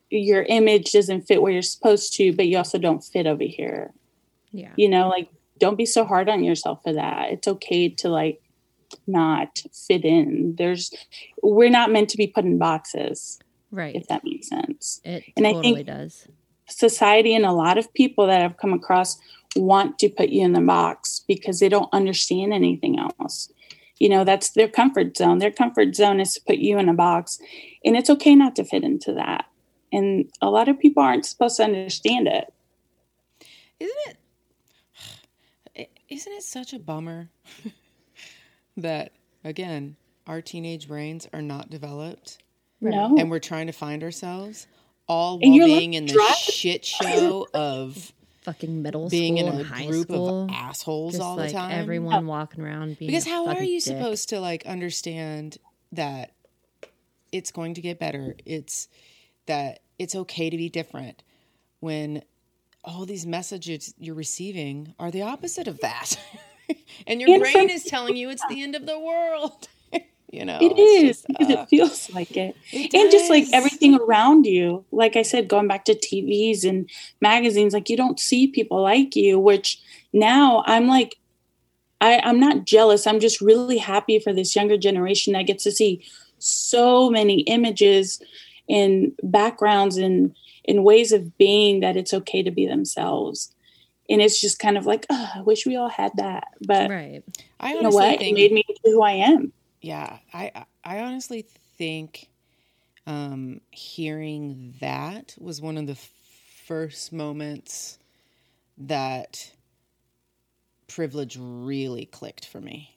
your 0.09 0.43
image 0.43 0.91
doesn't 0.93 1.23
fit 1.27 1.41
where 1.41 1.51
you're 1.51 1.61
supposed 1.61 2.13
to, 2.15 2.31
but 2.33 2.47
you 2.47 2.57
also 2.57 2.77
don't 2.77 3.03
fit 3.03 3.27
over 3.27 3.43
here. 3.43 3.91
Yeah. 4.51 4.71
You 4.77 4.89
know, 4.89 5.09
like 5.09 5.29
don't 5.59 5.75
be 5.77 5.85
so 5.85 6.05
hard 6.05 6.29
on 6.29 6.43
yourself 6.43 6.81
for 6.83 6.93
that. 6.93 7.31
It's 7.31 7.47
okay 7.47 7.89
to 7.89 8.09
like 8.09 8.41
not 9.05 9.63
fit 9.87 10.05
in. 10.05 10.55
There's 10.57 10.93
we're 11.43 11.69
not 11.69 11.91
meant 11.91 12.09
to 12.09 12.17
be 12.17 12.27
put 12.27 12.45
in 12.45 12.57
boxes, 12.57 13.39
Right. 13.71 13.95
if 13.95 14.07
that 14.07 14.23
makes 14.23 14.47
sense. 14.47 15.01
It 15.03 15.23
and 15.35 15.45
I 15.45 15.51
totally 15.53 15.73
think- 15.75 15.87
does. 15.87 16.27
society 16.69 17.33
and 17.35 17.45
a 17.45 17.51
lot 17.51 17.77
of 17.77 17.93
people 17.93 18.27
that 18.27 18.41
I've 18.41 18.57
come 18.57 18.73
across 18.73 19.17
want 19.55 19.97
to 19.99 20.09
put 20.09 20.29
you 20.29 20.43
in 20.43 20.53
the 20.53 20.61
box 20.61 21.23
because 21.27 21.59
they 21.59 21.69
don't 21.69 21.89
understand 21.93 22.53
anything 22.53 22.99
else. 22.99 23.51
You 23.99 24.09
know, 24.09 24.23
that's 24.23 24.49
their 24.51 24.67
comfort 24.67 25.17
zone. 25.17 25.39
Their 25.39 25.51
comfort 25.51 25.95
zone 25.95 26.19
is 26.19 26.33
to 26.35 26.41
put 26.41 26.57
you 26.57 26.77
in 26.77 26.89
a 26.89 26.93
box. 26.93 27.39
And 27.83 27.95
it's 27.97 28.09
okay 28.09 28.35
not 28.35 28.55
to 28.57 28.63
fit 28.63 28.83
into 28.83 29.13
that. 29.13 29.45
And 29.91 30.29
a 30.41 30.49
lot 30.49 30.67
of 30.67 30.79
people 30.79 31.01
aren't 31.03 31.25
supposed 31.25 31.57
to 31.57 31.63
understand 31.63 32.27
it. 32.27 32.53
Isn't 33.79 34.17
it? 35.75 35.89
Isn't 36.09 36.33
it 36.33 36.43
such 36.43 36.73
a 36.73 36.79
bummer 36.79 37.29
that 38.77 39.11
again 39.43 39.95
our 40.27 40.41
teenage 40.41 40.87
brains 40.87 41.27
are 41.33 41.41
not 41.41 41.69
developed 41.69 42.37
No. 42.81 43.15
and 43.17 43.29
we're 43.31 43.39
trying 43.39 43.67
to 43.67 43.73
find 43.73 44.03
ourselves 44.03 44.67
all 45.07 45.39
And 45.41 45.51
while 45.51 45.57
you're, 45.59 45.67
like, 45.69 45.79
being 45.79 45.93
in 45.93 46.05
the 46.05 46.35
shit 46.37 46.83
show 46.85 47.47
of 47.53 48.11
Fucking 48.47 48.81
middle 48.81 49.09
being 49.09 49.39
in 49.39 49.45
a 49.49 49.57
and 49.57 49.65
high 49.65 49.87
group 49.87 50.07
school. 50.07 50.45
of 50.45 50.51
assholes 50.51 51.15
just 51.15 51.21
all 51.21 51.35
like 51.35 51.49
the 51.49 51.57
time. 51.57 51.71
everyone 51.71 52.23
oh, 52.23 52.29
walking 52.29 52.63
around 52.63 52.97
being 52.97 53.11
because 53.11 53.27
a 53.27 53.29
how 53.29 53.45
are 53.47 53.61
you 53.61 53.81
dick. 53.81 53.97
supposed 53.97 54.29
to 54.29 54.39
like 54.39 54.65
understand 54.65 55.57
that 55.91 56.31
it's 57.33 57.51
going 57.51 57.73
to 57.73 57.81
get 57.81 57.99
better 57.99 58.37
it's 58.45 58.87
that 59.47 59.81
it's 59.99 60.15
okay 60.15 60.49
to 60.49 60.55
be 60.55 60.69
different 60.69 61.23
when 61.81 62.23
all 62.85 63.05
these 63.05 63.25
messages 63.25 63.93
you're 63.99 64.15
receiving 64.15 64.93
are 64.97 65.11
the 65.11 65.23
opposite 65.23 65.67
of 65.67 65.81
that 65.81 66.17
and 67.07 67.19
your 67.19 67.41
brain 67.41 67.69
is 67.69 67.83
telling 67.83 68.15
you 68.15 68.29
it's 68.29 68.47
the 68.47 68.63
end 68.63 68.75
of 68.75 68.85
the 68.85 68.97
world 68.97 69.67
you 70.29 70.43
know 70.43 70.59
it's 70.61 71.01
just, 71.01 71.27
because 71.27 71.49
uh, 71.49 71.53
it 71.53 71.69
feels 71.69 72.09
like 72.13 72.35
it. 72.35 72.55
it 72.71 72.93
and 72.93 73.09
just 73.11 73.29
like 73.29 73.45
everything 73.53 73.95
around 73.95 74.45
you 74.45 74.83
like 74.91 75.15
i 75.15 75.21
said 75.21 75.47
going 75.47 75.67
back 75.67 75.85
to 75.85 75.95
tvs 75.95 76.67
and 76.67 76.89
magazines 77.21 77.73
like 77.73 77.89
you 77.89 77.95
don't 77.95 78.19
see 78.19 78.47
people 78.47 78.81
like 78.81 79.15
you 79.15 79.39
which 79.39 79.81
now 80.13 80.63
i'm 80.67 80.87
like 80.87 81.15
I, 81.99 82.21
i'm 82.23 82.39
not 82.39 82.65
jealous. 82.65 83.07
I'm 83.07 83.19
just 83.19 83.41
really 83.41 83.77
happy 83.77 84.19
for 84.19 84.33
this 84.33 84.55
younger 84.55 84.77
generation 84.77 85.33
that 85.33 85.47
gets 85.47 85.63
to 85.63 85.71
see 85.71 86.05
so 86.37 87.09
many 87.09 87.39
images 87.41 88.21
and 88.69 89.13
backgrounds 89.23 89.97
and 89.97 90.35
in 90.63 90.83
ways 90.83 91.11
of 91.11 91.37
being 91.37 91.79
that 91.79 91.97
it's 91.97 92.13
okay 92.13 92.43
to 92.43 92.51
be 92.51 92.67
themselves. 92.67 93.51
And 94.09 94.21
it's 94.21 94.39
just 94.39 94.59
kind 94.59 94.77
of 94.77 94.85
like 94.85 95.05
oh, 95.09 95.29
i 95.35 95.41
wish 95.41 95.65
we 95.65 95.75
all 95.75 95.89
had 95.89 96.11
that. 96.17 96.49
But 96.61 96.89
Right. 96.89 97.23
i 97.59 97.69
you 97.69 97.81
know 97.81 97.87
honestly 97.87 98.11
what? 98.11 98.21
It 98.21 98.33
made 98.33 98.51
me 98.51 98.63
who 98.83 99.01
i 99.01 99.13
am 99.13 99.53
yeah 99.87 100.17
i 100.33 100.51
i 100.83 100.99
honestly 100.99 101.45
think 101.77 102.27
um 103.05 103.61
hearing 103.71 104.73
that 104.81 105.35
was 105.39 105.61
one 105.61 105.77
of 105.77 105.87
the 105.87 105.97
first 106.65 107.13
moments 107.13 107.97
that 108.77 109.51
privilege 110.87 111.37
really 111.39 112.05
clicked 112.05 112.45
for 112.45 112.59
me. 112.61 112.95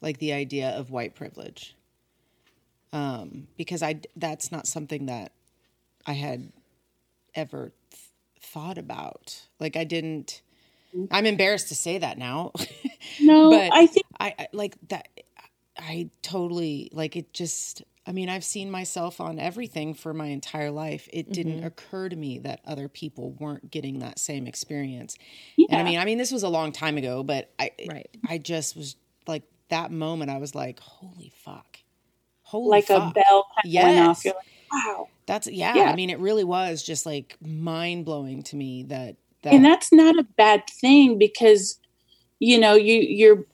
Like 0.00 0.18
the 0.18 0.32
idea 0.32 0.70
of 0.70 0.90
white 0.90 1.14
privilege. 1.14 1.74
Um 2.92 3.46
because 3.56 3.82
i 3.82 4.00
that's 4.16 4.52
not 4.52 4.66
something 4.66 5.06
that 5.06 5.32
i 6.06 6.12
had 6.12 6.52
ever 7.34 7.72
th- 7.90 8.02
thought 8.40 8.78
about. 8.78 9.40
Like 9.58 9.76
i 9.76 9.84
didn't 9.84 10.42
i'm 11.10 11.26
embarrassed 11.26 11.68
to 11.68 11.74
say 11.74 11.98
that 11.98 12.18
now. 12.18 12.52
No 13.20 13.50
But- 13.50 13.70
i 13.72 13.86
think 13.86 14.06
I, 14.20 14.34
I 14.38 14.46
like 14.52 14.76
that. 14.88 15.08
I 15.78 16.10
totally 16.22 16.90
like 16.92 17.16
it. 17.16 17.32
Just, 17.32 17.82
I 18.06 18.12
mean, 18.12 18.28
I've 18.28 18.44
seen 18.44 18.70
myself 18.70 19.20
on 19.20 19.38
everything 19.38 19.94
for 19.94 20.12
my 20.12 20.26
entire 20.26 20.70
life. 20.70 21.08
It 21.12 21.32
didn't 21.32 21.58
mm-hmm. 21.58 21.66
occur 21.66 22.08
to 22.08 22.16
me 22.16 22.38
that 22.40 22.60
other 22.66 22.88
people 22.88 23.32
weren't 23.32 23.70
getting 23.70 24.00
that 24.00 24.18
same 24.18 24.46
experience. 24.46 25.16
And 25.70 25.80
I 25.80 25.82
mean, 25.82 25.98
I 25.98 26.04
mean, 26.04 26.18
this 26.18 26.32
was 26.32 26.42
a 26.42 26.48
long 26.48 26.72
time 26.72 26.96
ago, 26.98 27.22
but 27.22 27.50
I, 27.58 27.70
Right. 27.88 28.08
I 28.28 28.38
just 28.38 28.76
was 28.76 28.96
like 29.26 29.44
that 29.68 29.90
moment. 29.90 30.30
I 30.30 30.38
was 30.38 30.54
like, 30.54 30.80
holy 30.80 31.32
fuck, 31.44 31.78
holy 32.42 32.68
like 32.68 32.90
a 32.90 33.10
bell 33.14 33.46
kind 33.62 33.76
of 33.76 33.82
went 33.82 33.98
off 34.00 34.24
Yes. 34.24 34.26
like 34.26 34.34
wow 34.72 35.08
That's 35.26 35.46
yeah, 35.46 35.74
Yeah. 35.74 35.84
I 35.84 35.96
mean, 35.96 36.10
it 36.10 36.18
really 36.18 36.44
was 36.44 36.82
just 36.82 37.06
like 37.06 37.36
mind 37.40 38.04
blowing 38.04 38.42
to 38.44 38.56
me 38.56 38.84
that 38.84 39.16
that 39.42 39.52
and 39.52 39.64
that's 39.64 39.92
not 39.92 40.18
a 40.18 40.24
bad 40.36 40.64
thing 40.68 41.18
because 41.18 41.78
you 42.38 42.58
know 42.58 42.74
you 42.74 42.94
you're 43.00 43.44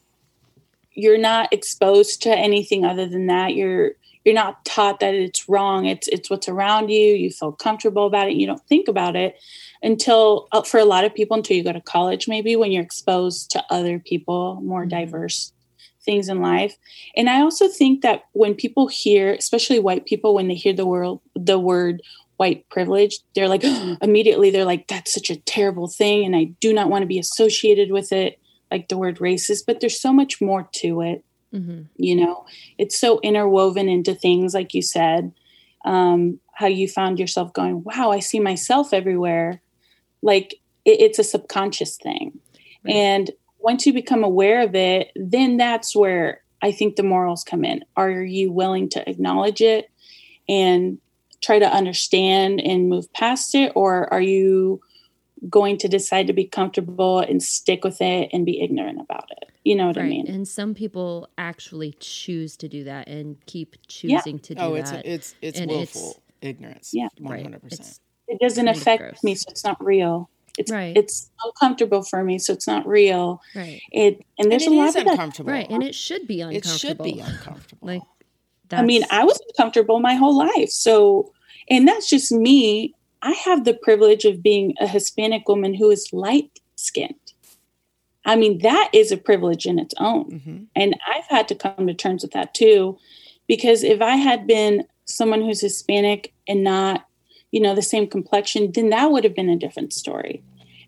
you're 1.03 1.19
not 1.33 1.53
exposed 1.53 2.23
to 2.23 2.31
anything 2.31 2.85
other 2.85 3.07
than 3.07 3.27
that. 3.27 3.55
You're 3.55 3.93
you're 4.25 4.35
not 4.35 4.65
taught 4.65 5.01
that 5.01 5.15
it's 5.15 5.49
wrong. 5.49 5.87
It's 5.87 6.09
it's 6.09 6.29
what's 6.31 6.49
around 6.49 6.91
you. 6.91 7.15
You 7.15 7.31
feel 7.31 7.53
comfortable 7.53 8.07
about 8.07 8.29
it. 8.29 8.35
You 8.37 8.47
don't 8.47 8.67
think 8.69 8.89
about 8.89 9.17
it 9.17 9.37
until 9.83 10.49
uh, 10.53 10.63
for 10.63 10.79
a 10.81 10.85
lot 10.85 11.05
of 11.05 11.15
people 11.15 11.37
until 11.37 11.57
you 11.57 11.63
go 11.63 11.73
to 11.73 11.81
college 11.81 12.27
maybe 12.29 12.57
when 12.57 12.73
you're 12.73 12.83
exposed 12.83 13.51
to 13.53 13.65
other 13.71 13.99
people 14.01 14.61
more 14.63 14.85
Mhm. 14.85 14.91
diverse 14.91 15.53
things 16.05 16.29
in 16.29 16.41
life. 16.41 16.75
And 17.17 17.29
i 17.31 17.41
also 17.41 17.69
think 17.69 18.03
that 18.03 18.25
when 18.33 18.55
people 18.55 18.89
hear 18.89 19.33
especially 19.35 19.79
white 19.79 20.05
people 20.11 20.35
when 20.35 20.49
they 20.49 20.55
hear 20.65 20.73
the 20.73 20.87
word 20.87 21.19
the 21.37 21.59
word 21.61 22.03
white 22.39 22.69
privilege 22.71 23.15
they're 23.35 23.49
like 23.55 23.63
immediately 24.09 24.51
they're 24.51 24.65
like 24.73 24.87
that's 24.89 25.13
such 25.19 25.31
a 25.31 25.37
terrible 25.55 25.89
thing 26.01 26.25
and 26.27 26.35
i 26.35 26.45
do 26.61 26.73
not 26.73 26.89
want 26.91 27.03
to 27.03 27.07
be 27.15 27.19
associated 27.19 27.91
with 27.93 28.11
it 28.13 28.39
like 28.71 28.89
the 28.89 28.99
word 28.99 29.19
racist 29.19 29.65
but 29.67 29.81
there's 29.81 30.01
so 30.01 30.13
much 30.13 30.41
more 30.41 30.69
to 30.73 31.01
it 31.01 31.25
hmm 31.53 31.83
you 31.97 32.15
know? 32.15 32.45
It's 32.77 32.99
so 32.99 33.21
interwoven 33.21 33.89
into 33.89 34.15
things 34.15 34.55
like 34.55 34.75
you 34.75 34.83
said 34.83 35.33
um, 35.85 36.39
how 36.53 36.67
you 36.67 36.89
found 36.89 37.19
yourself 37.19 37.53
going 37.53 37.83
wow 37.85 38.11
i 38.11 38.21
see 38.21 38.41
myself 38.41 38.93
everywhere. 38.93 39.61
Like 40.23 40.55
it, 40.85 41.01
it's 41.01 41.19
a 41.19 41.25
subconscious 41.25 41.97
thing. 41.97 42.39
Right. 42.85 42.95
and 42.95 43.31
once 43.59 43.87
you 43.87 43.93
become 43.93 44.23
aware 44.23 44.63
of 44.63 44.75
it 44.75 45.11
then 45.17 45.57
that's 45.57 45.97
where 45.97 46.43
i 46.63 46.71
think 46.71 46.97
the 46.97 47.03
morals 47.03 47.45
come 47.45 47.65
in. 47.65 47.85
Are 47.97 48.23
you 48.23 48.53
willing 48.53 48.89
to 48.91 49.09
acknowledge 49.09 49.61
it 49.61 49.91
and 50.49 50.99
try 51.41 51.59
to 51.59 51.67
understand 51.67 52.61
and 52.61 52.89
move 52.89 53.13
past 53.13 53.55
it 53.55 53.73
or 53.75 54.13
are 54.13 54.21
you 54.21 54.81
going 55.49 55.77
to 55.79 55.89
decide 55.89 56.27
to 56.27 56.33
be 56.33 56.45
comfortable 56.45 57.19
and 57.21 57.43
stick 57.43 57.85
with 57.85 58.01
it 58.01 58.29
and 58.33 58.45
be 58.47 58.61
ignorant 58.61 59.01
about 59.01 59.27
it 59.31 59.51
you 59.65 59.75
know 59.77 59.87
what 59.87 59.99
i 59.99 60.03
mean 60.03 60.27
And 60.27 60.47
some 60.49 60.75
people 60.75 61.29
actually 61.39 61.95
choose 62.01 62.57
to 62.59 62.69
do 62.69 62.85
that 62.85 63.09
and 63.09 63.37
keep 63.47 63.77
choosing 63.89 64.39
to 64.41 64.55
do 64.55 64.61
oh, 64.61 64.75
that. 64.75 65.05
it's 65.07 65.35
it's 65.35 65.35
it's 65.43 65.61
And 65.61 65.71
it's- 65.71 65.95
willful 65.95 66.23
ignorance. 66.41 66.91
Yeah. 66.95 67.09
right. 67.21 67.43
hundred 67.43 67.63
percent. 67.63 67.99
It 68.29 68.39
doesn't 68.41 68.67
kind 68.67 68.77
affect 68.77 69.03
gross. 69.03 69.25
me 69.25 69.35
so 69.35 69.47
it's 69.51 69.65
not 69.65 69.83
real 69.85 70.31
it's 70.59 70.71
Right. 70.73 70.97
it's 70.97 71.31
uncomfortable 71.45 72.03
for 72.03 72.23
me 72.25 72.39
so 72.39 72.53
it's 72.53 72.67
not 72.67 72.87
real 72.87 73.41
right. 73.55 73.81
it 73.93 74.15
and 74.39 74.47
And 74.47 74.53
there's 74.53 74.65
it 74.65 74.73
a 74.73 74.75
lot 74.75 74.89
is 74.89 74.97
of 74.97 75.05
that. 75.05 75.39
Right. 75.45 75.69
And 75.71 75.83
it 75.83 75.95
should 75.95 76.27
be 76.27 76.41
uncomfortable. 76.41 76.75
it 76.75 76.79
should 76.81 76.99
be 77.03 77.21
uncomfortable. 77.21 77.87
Like 77.89 78.03
i 78.71 78.83
mean 78.83 79.03
i 79.11 79.25
was 79.25 79.39
uncomfortable 79.49 79.99
my 80.01 80.15
whole 80.15 80.37
life 80.37 80.69
so 80.69 81.33
and 81.71 81.89
that's 81.89 82.09
just 82.09 82.31
me 82.33 82.95
i 83.23 83.33
have 83.33 83.65
the 83.65 83.75
privilege 83.75 84.25
of 84.25 84.43
being 84.43 84.75
a 84.81 84.87
hispanic 84.87 85.49
woman 85.49 85.75
who 85.75 85.91
is 85.91 86.13
light 86.13 86.61
skinned 86.77 87.33
i 88.25 88.35
mean 88.37 88.59
that 88.63 88.89
is 88.93 89.11
a 89.13 89.17
privilege 89.17 89.67
in 89.67 89.79
its 89.79 89.95
own 89.99 90.41
hmm 90.45 90.57
And 90.75 90.95
I've 91.13 91.27
had 91.29 91.49
to 91.49 91.55
come 91.57 91.87
to 91.89 91.95
terms 91.95 92.23
with 92.23 92.33
that 92.33 92.55
too, 92.55 92.99
because 93.49 93.83
if 93.83 94.01
I 94.01 94.15
had 94.29 94.47
been 94.47 94.85
someone 95.07 95.43
who's 95.43 95.61
Hispanic 95.61 96.33
and 96.47 96.63
not, 96.63 97.07
you 97.51 97.61
know, 97.61 97.75
the 97.75 97.83
same 97.83 98.07
complexion, 98.07 98.71
then 98.73 98.91
that 98.91 99.11
would 99.11 99.25
have 99.25 99.35
been 99.35 99.49
a 99.49 99.57
different 99.65 99.93
story. 99.93 100.41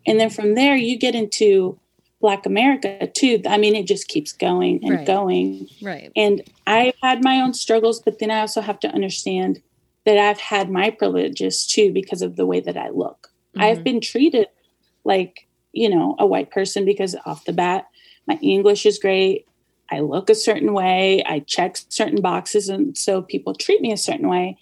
And 0.07 0.17
then 0.19 0.29
from 0.29 0.55
there, 0.55 0.75
you 0.77 0.97
get 0.97 1.13
into 1.15 1.77
Black 2.21 2.45
America 2.45 3.07
too. 3.07 3.41
I 3.45 3.57
mean, 3.57 3.75
it 3.75 3.85
just 3.87 4.07
keeps 4.07 4.31
going 4.31 4.79
and 4.83 4.91
Right. 4.97 5.07
going. 5.07 5.67
right. 5.81 6.09
And 6.15 6.41
I've 6.67 6.95
had 7.03 7.21
my 7.23 7.41
own 7.41 7.53
struggles, 7.53 7.99
but 7.99 8.19
then 8.19 8.31
I 8.31 8.39
also 8.39 8.61
have 8.61 8.79
to 8.81 8.89
understand 8.97 9.61
that 10.05 10.17
I've 10.17 10.39
had 10.39 10.69
my 10.69 10.89
privileges 10.89 11.65
too 11.65 11.91
because 11.93 12.21
of 12.21 12.35
the 12.35 12.45
way 12.45 12.59
that 12.59 12.77
I 12.77 12.89
look. 12.89 13.29
I've 13.57 13.79
Mhm. 13.79 13.83
been 13.83 14.01
treated 14.01 14.47
like, 15.03 15.47
you 15.73 15.89
know, 15.89 16.15
a 16.19 16.25
white 16.25 16.51
person 16.51 16.85
because 16.85 17.15
off 17.25 17.45
the 17.45 17.53
bat, 17.53 17.85
my 18.27 18.37
English 18.41 18.85
is 18.85 18.99
great. 18.99 19.45
I 19.91 19.99
look 19.99 20.29
a 20.29 20.35
certain 20.35 20.73
way, 20.73 21.23
I 21.25 21.39
check 21.39 21.77
certain 21.89 22.21
boxes, 22.21 22.69
and 22.69 22.97
so 22.97 23.21
people 23.21 23.53
treat 23.53 23.81
me 23.81 23.91
a 23.91 23.97
certain 23.97 24.29
way. 24.29 24.57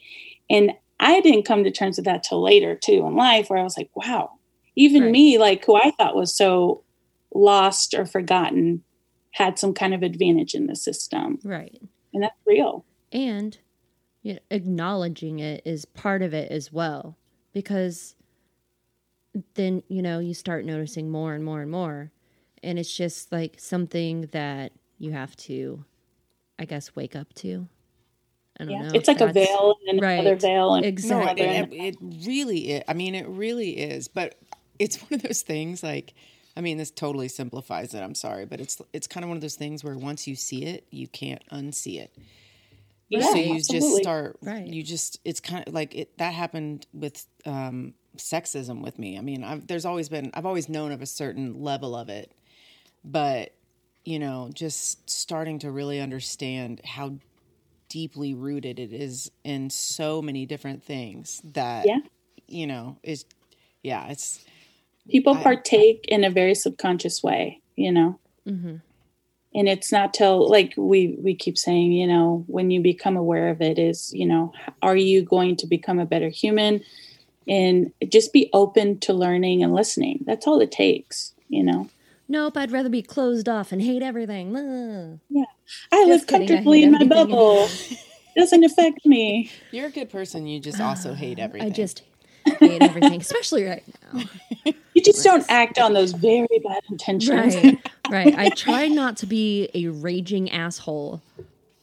And 0.50 0.74
I 1.00 1.22
didn't 1.22 1.44
come 1.46 1.64
to 1.64 1.72
terms 1.72 1.98
with 1.98 2.06
that 2.06 2.24
till 2.24 2.42
later 2.42 2.76
too 2.76 3.06
in 3.06 3.16
life, 3.16 3.50
where 3.50 3.60
I 3.60 3.64
was 3.64 3.78
like, 3.78 3.92
wow, 3.96 4.32
even 4.76 5.04
Right. 5.04 5.12
me, 5.12 5.38
like 5.38 5.64
who 5.66 5.76
I 5.76 5.92
thought 5.92 6.16
was 6.16 6.36
so 6.36 6.84
lost 7.34 7.94
or 7.94 8.06
forgotten, 8.06 8.84
had 9.34 9.60
some 9.60 9.74
kind 9.74 9.94
of 9.94 10.02
advantage 10.02 10.56
in 10.56 10.66
the 10.68 10.76
system, 10.76 11.40
Right. 11.44 11.80
and 12.14 12.24
that's 12.24 12.36
real. 12.46 12.86
and 13.12 13.58
you 14.22 14.34
know, 14.34 14.40
acknowledging 14.52 15.40
it 15.40 15.62
is 15.66 15.86
part 15.86 16.22
of 16.22 16.34
it 16.34 16.52
as 16.52 16.72
well 16.72 17.18
because 17.54 18.16
then 19.56 19.84
you 19.88 20.02
know 20.02 20.20
you 20.20 20.34
start 20.34 20.66
noticing 20.66 21.10
more 21.10 21.34
and 21.34 21.44
more 21.44 21.62
and 21.62 21.72
more 21.72 22.12
and 22.64 22.78
it's 22.80 22.94
just 22.96 23.32
like 23.32 23.56
something 23.60 24.22
that 24.32 24.72
you 24.98 25.12
have 25.12 25.36
to 25.36 25.86
i 26.58 26.66
guess 26.66 26.96
wake 26.96 27.16
up 27.16 27.32
to 27.34 27.68
i 28.60 28.66
don't 28.66 28.74
Yeah, 28.74 28.84
know 28.88 28.94
it's 28.96 29.08
like 29.08 29.22
a 29.22 29.28
veil 29.32 29.76
and 29.88 30.02
Right. 30.02 30.20
another 30.20 30.36
veil, 30.36 30.74
and 30.74 30.86
Exactly. 30.86 31.46
No, 31.46 31.52
another. 31.54 31.74
it, 31.76 31.80
it, 31.80 31.96
it 32.02 32.28
really 32.28 32.72
is. 32.72 32.84
I 32.88 32.94
mean, 32.94 33.16
it 33.16 33.28
really 33.28 33.78
is. 33.78 34.08
But 34.08 34.36
it's 34.80 34.98
one 35.02 35.14
of 35.14 35.22
those 35.22 35.42
things. 35.44 35.82
Like, 35.84 36.14
I 36.58 36.62
mean, 36.62 36.78
this 36.78 36.92
totally 36.92 37.28
simplifies 37.30 37.94
it. 37.94 38.02
I'm 38.02 38.16
sorry, 38.16 38.46
but 38.46 38.60
it's 38.60 38.82
it's 38.94 39.08
kind 39.08 39.24
of 39.24 39.30
one 39.30 39.38
of 39.38 39.42
those 39.42 39.56
things 39.56 39.84
where 39.84 39.98
once 39.98 40.28
you 40.28 40.36
see 40.36 40.66
it, 40.66 40.86
you 40.92 41.08
can't 41.08 41.44
unsee 41.52 42.00
it. 42.00 42.16
Yeah, 43.10 43.32
so 43.32 43.36
you 43.36 43.56
just 43.56 43.72
absolutely. 43.74 44.04
start. 44.04 44.38
Right. 44.42 44.66
You 44.68 44.84
just. 44.84 45.20
It's 45.26 45.40
kind 45.40 45.68
of 45.68 45.74
like 45.74 45.96
it. 45.96 46.18
That 46.18 46.34
happened 46.34 46.86
with 46.94 47.26
um, 47.46 47.94
sexism 48.18 48.82
with 48.82 48.98
me. 49.00 49.18
I 49.18 49.22
mean, 49.22 49.44
I've, 49.44 49.68
there's 49.68 49.86
always 49.86 50.10
been. 50.10 50.32
I've 50.34 50.46
always 50.46 50.70
known 50.70 50.92
of 50.92 51.02
a 51.02 51.06
certain 51.06 51.62
level 51.62 51.96
of 51.96 52.10
it, 52.10 52.32
but 53.04 53.54
you 54.06 54.20
know, 54.20 54.50
just 54.54 55.10
starting 55.10 55.60
to 55.60 55.72
really 55.72 56.00
understand 56.00 56.82
how 56.86 57.16
deeply 57.90 58.34
rooted 58.36 58.80
it 58.80 58.94
is 58.94 59.32
in 59.44 59.70
so 59.70 60.22
many 60.22 60.46
different 60.46 60.84
things 60.84 61.42
that 61.44 61.86
Yeah. 61.88 61.98
you 62.48 62.68
know 62.68 62.98
is 63.02 63.26
yeah 63.82 64.08
it's 64.10 64.46
people 65.10 65.34
I- 65.34 65.42
partake 65.42 66.06
in 66.08 66.24
a 66.24 66.30
very 66.30 66.54
subconscious 66.54 67.24
way 67.24 67.62
you 67.76 67.92
know 67.92 68.20
Mhm. 68.48 68.82
And 69.56 69.68
it's 69.68 69.92
not 69.92 70.14
till 70.14 70.48
like 70.50 70.74
we 70.78 71.18
we 71.20 71.34
keep 71.36 71.58
saying 71.58 71.92
you 71.92 72.06
know 72.08 72.44
when 72.48 72.72
you 72.72 72.82
become 72.82 73.18
aware 73.18 73.50
of 73.50 73.62
it 73.62 73.80
is 73.80 74.12
you 74.14 74.26
know 74.26 74.54
are 74.82 74.96
you 74.96 75.22
going 75.24 75.56
to 75.58 75.68
become 75.68 76.00
a 76.00 76.06
better 76.06 76.30
human? 76.30 76.82
And 77.48 77.92
just 78.10 78.32
be 78.32 78.48
open 78.54 79.00
to 79.00 79.14
learning 79.14 79.64
and 79.64 79.74
listening. 79.74 80.24
That's 80.28 80.46
all 80.46 80.60
it 80.62 80.72
takes 80.72 81.34
you 81.50 81.64
know? 81.64 81.90
Nope 82.28 82.58
i'd 82.58 82.72
rather 82.72 82.90
be 82.90 83.02
closed 83.02 83.50
off 83.50 83.72
and 83.72 83.82
hate 83.82 84.04
everything. 84.04 84.56
Ugh. 84.56 85.46
i 85.92 86.04
live 86.06 86.20
Just 86.20 86.28
kidding, 86.28 86.48
comfortably 86.48 86.80
hate 86.82 86.86
in 86.86 86.92
my 86.92 86.98
everything. 87.02 87.28
bubble. 87.28 87.68
Doesn't 88.38 88.64
affect 88.64 89.06
me. 89.06 89.52
You're 89.72 89.88
a 89.88 89.92
good 89.92 90.10
person 90.10 90.46
you 90.48 90.60
just 90.60 90.80
ah, 90.80 90.90
also 90.90 91.14
hate 91.14 91.40
everything. 91.40 91.68
i 91.68 91.74
just 91.74 92.04
hate 92.60 92.82
everything 92.82 93.20
especially 93.22 93.66
right 93.66 93.84
now. 94.14 94.24
You 94.96 95.04
just 95.04 95.24
don't 95.24 95.46
act 95.50 95.80
on 95.80 95.94
those 95.94 96.12
very 96.12 96.48
bad 96.62 96.82
intentions. 96.90 97.56
Right 97.56 97.78
right. 98.10 98.36
I 98.38 98.50
try 98.50 98.88
not 98.90 99.16
to 99.18 99.26
be 99.28 99.70
a 99.74 99.88
raging 99.88 100.52
asshole 100.52 101.22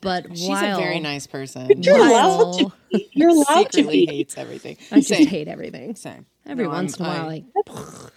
but 0.03 0.27
she's 0.37 0.49
while 0.49 0.77
a 0.77 0.81
very 0.81 1.01
nice 1.01 1.27
person. 1.27 1.83
You're 1.83 1.97
allowed 1.97 2.11
while 2.39 2.55
to 2.59 2.73
be. 2.93 3.09
you're 3.13 3.31
allowed 3.31 3.73
to 3.73 3.83
be. 3.85 4.07
hates 4.07 4.37
everything. 4.37 4.77
I 4.93 4.97
just 4.97 5.09
same. 5.09 5.27
hate 5.27 5.49
everything. 5.49 5.95
Same. 5.97 6.27
Every 6.45 6.65
No, 6.65 6.71
once 6.71 7.01
I'm- 7.01 7.11
in 7.11 7.17
a 7.17 7.19
while 7.19 7.29
I, 7.29 7.29
like 7.29 7.45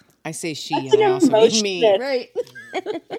I 0.26 0.32
say 0.32 0.54
she 0.54 0.76
That's 0.76 0.94
and 0.94 1.04
I 1.04 1.06
an 1.08 1.12
also 1.14 1.28
mean 1.28 1.38
emotion. 1.44 1.64
Me 1.64 1.98
right. 2.00 2.30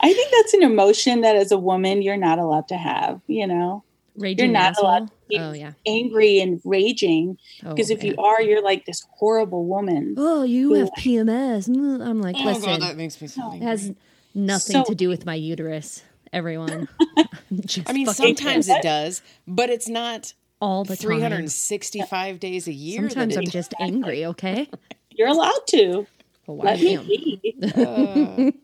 I 0.00 0.12
think 0.12 0.30
that's 0.32 0.54
an 0.54 0.62
emotion 0.62 1.22
that 1.22 1.36
as 1.36 1.52
a 1.52 1.58
woman 1.58 2.02
you're 2.02 2.16
not 2.16 2.38
allowed 2.38 2.68
to 2.68 2.76
have 2.76 3.20
you 3.26 3.46
know 3.46 3.82
raging 4.18 4.46
you're 4.46 4.52
not 4.52 4.70
asshole? 4.72 4.84
allowed 4.88 5.06
to 5.08 5.12
be- 5.28 5.38
oh 5.38 5.52
yeah. 5.52 5.72
angry 5.86 6.40
and 6.40 6.60
raging 6.64 7.38
Oh, 7.64 7.70
because 7.70 7.90
if 7.90 8.02
you 8.04 8.14
are 8.16 8.40
you're 8.42 8.62
like 8.62 8.84
this 8.86 9.04
horrible 9.18 9.66
woman 9.66 10.14
oh 10.16 10.42
you 10.44 10.74
have 10.74 10.90
pms 10.98 11.68
Mm, 11.68 12.06
i'm 12.06 12.20
like 12.20 12.36
oh 12.38 12.44
listen 12.44 12.62
god 12.64 12.82
that 12.82 12.96
makes 12.96 13.20
me 13.20 13.28
so 13.28 13.40
No. 13.42 13.56
it 13.56 13.62
has 13.62 13.92
nothing 14.34 14.72
So- 14.74 14.84
to 14.84 14.94
do 14.94 15.08
with 15.08 15.24
my 15.26 15.34
uterus 15.34 16.02
everyone. 16.32 16.88
I 17.86 17.92
mean 17.92 18.06
sometimes 18.06 18.68
it 18.68 18.82
does 18.82 19.22
but 19.46 19.70
it's 19.70 19.88
not 19.88 20.32
all 20.60 20.84
the 20.84 20.96
time. 20.96 21.06
365 21.18 22.40
days 22.40 22.66
a 22.66 22.72
year 22.72 23.00
sometimes 23.08 23.36
i'm 23.36 23.44
just 23.44 23.74
angry 23.80 24.24
okay? 24.26 24.68
You're 25.10 25.28
allowed 25.28 25.66
to. 25.68 26.06
Well, 26.46 26.58
let 26.58 26.78
me 26.78 26.94
am. 26.96 27.06
be. 27.06 28.54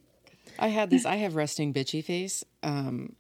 I 0.59 0.69
had 0.69 0.91
this. 0.91 1.07
I 1.07 1.17
have 1.17 1.35
resting 1.35 1.73
bitchy 1.73 2.05
face. 2.05 2.45
Um, 2.63 3.15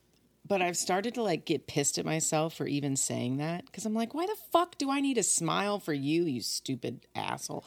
but 0.47 0.61
I've 0.63 0.77
started 0.77 1.15
to 1.15 1.23
like 1.23 1.45
get 1.45 1.67
pissed 1.67 1.99
at 1.99 2.05
myself 2.05 2.55
for 2.55 2.67
even 2.67 2.97
saying 2.97 3.37
that 3.39 3.67
because 3.67 3.87
I'm 3.87 3.95
like, 3.95 4.15
why 4.15 4.27
the 4.27 4.37
fuck 4.53 4.77
do 4.79 4.91
I 4.91 5.01
need 5.01 5.19
a 5.19 5.23
smile 5.23 5.79
for 5.79 5.93
you, 5.93 6.25
you 6.25 6.41
stupid 6.41 7.07
asshole? 7.15 7.65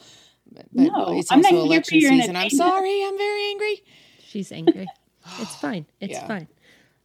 But, 0.52 0.66
but 0.72 0.92
No, 0.92 1.18
it's 1.18 1.30
I'm 1.32 1.40
not 1.40 1.52
also 1.52 1.56
here 1.56 1.60
for 1.62 1.72
election 1.72 2.00
your 2.00 2.10
season. 2.10 2.36
I'm 2.36 2.50
sorry. 2.50 3.04
I'm 3.04 3.18
very 3.18 3.44
angry. 3.50 3.82
she's 4.20 4.52
angry 4.52 4.88
it's 5.38 5.56
fine 5.60 5.86
it's 6.00 6.12
Yeah. 6.18 6.26
fine 6.26 6.48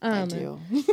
I 0.02 0.26
do. 0.26 0.60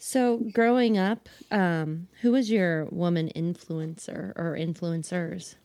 So, 0.00 0.38
growing 0.52 0.96
up, 0.96 1.28
um, 1.50 2.06
who 2.20 2.30
was 2.30 2.48
your 2.48 2.84
woman 2.92 3.32
influencer 3.34 4.32
or 4.36 4.56
influencers, 4.56 5.56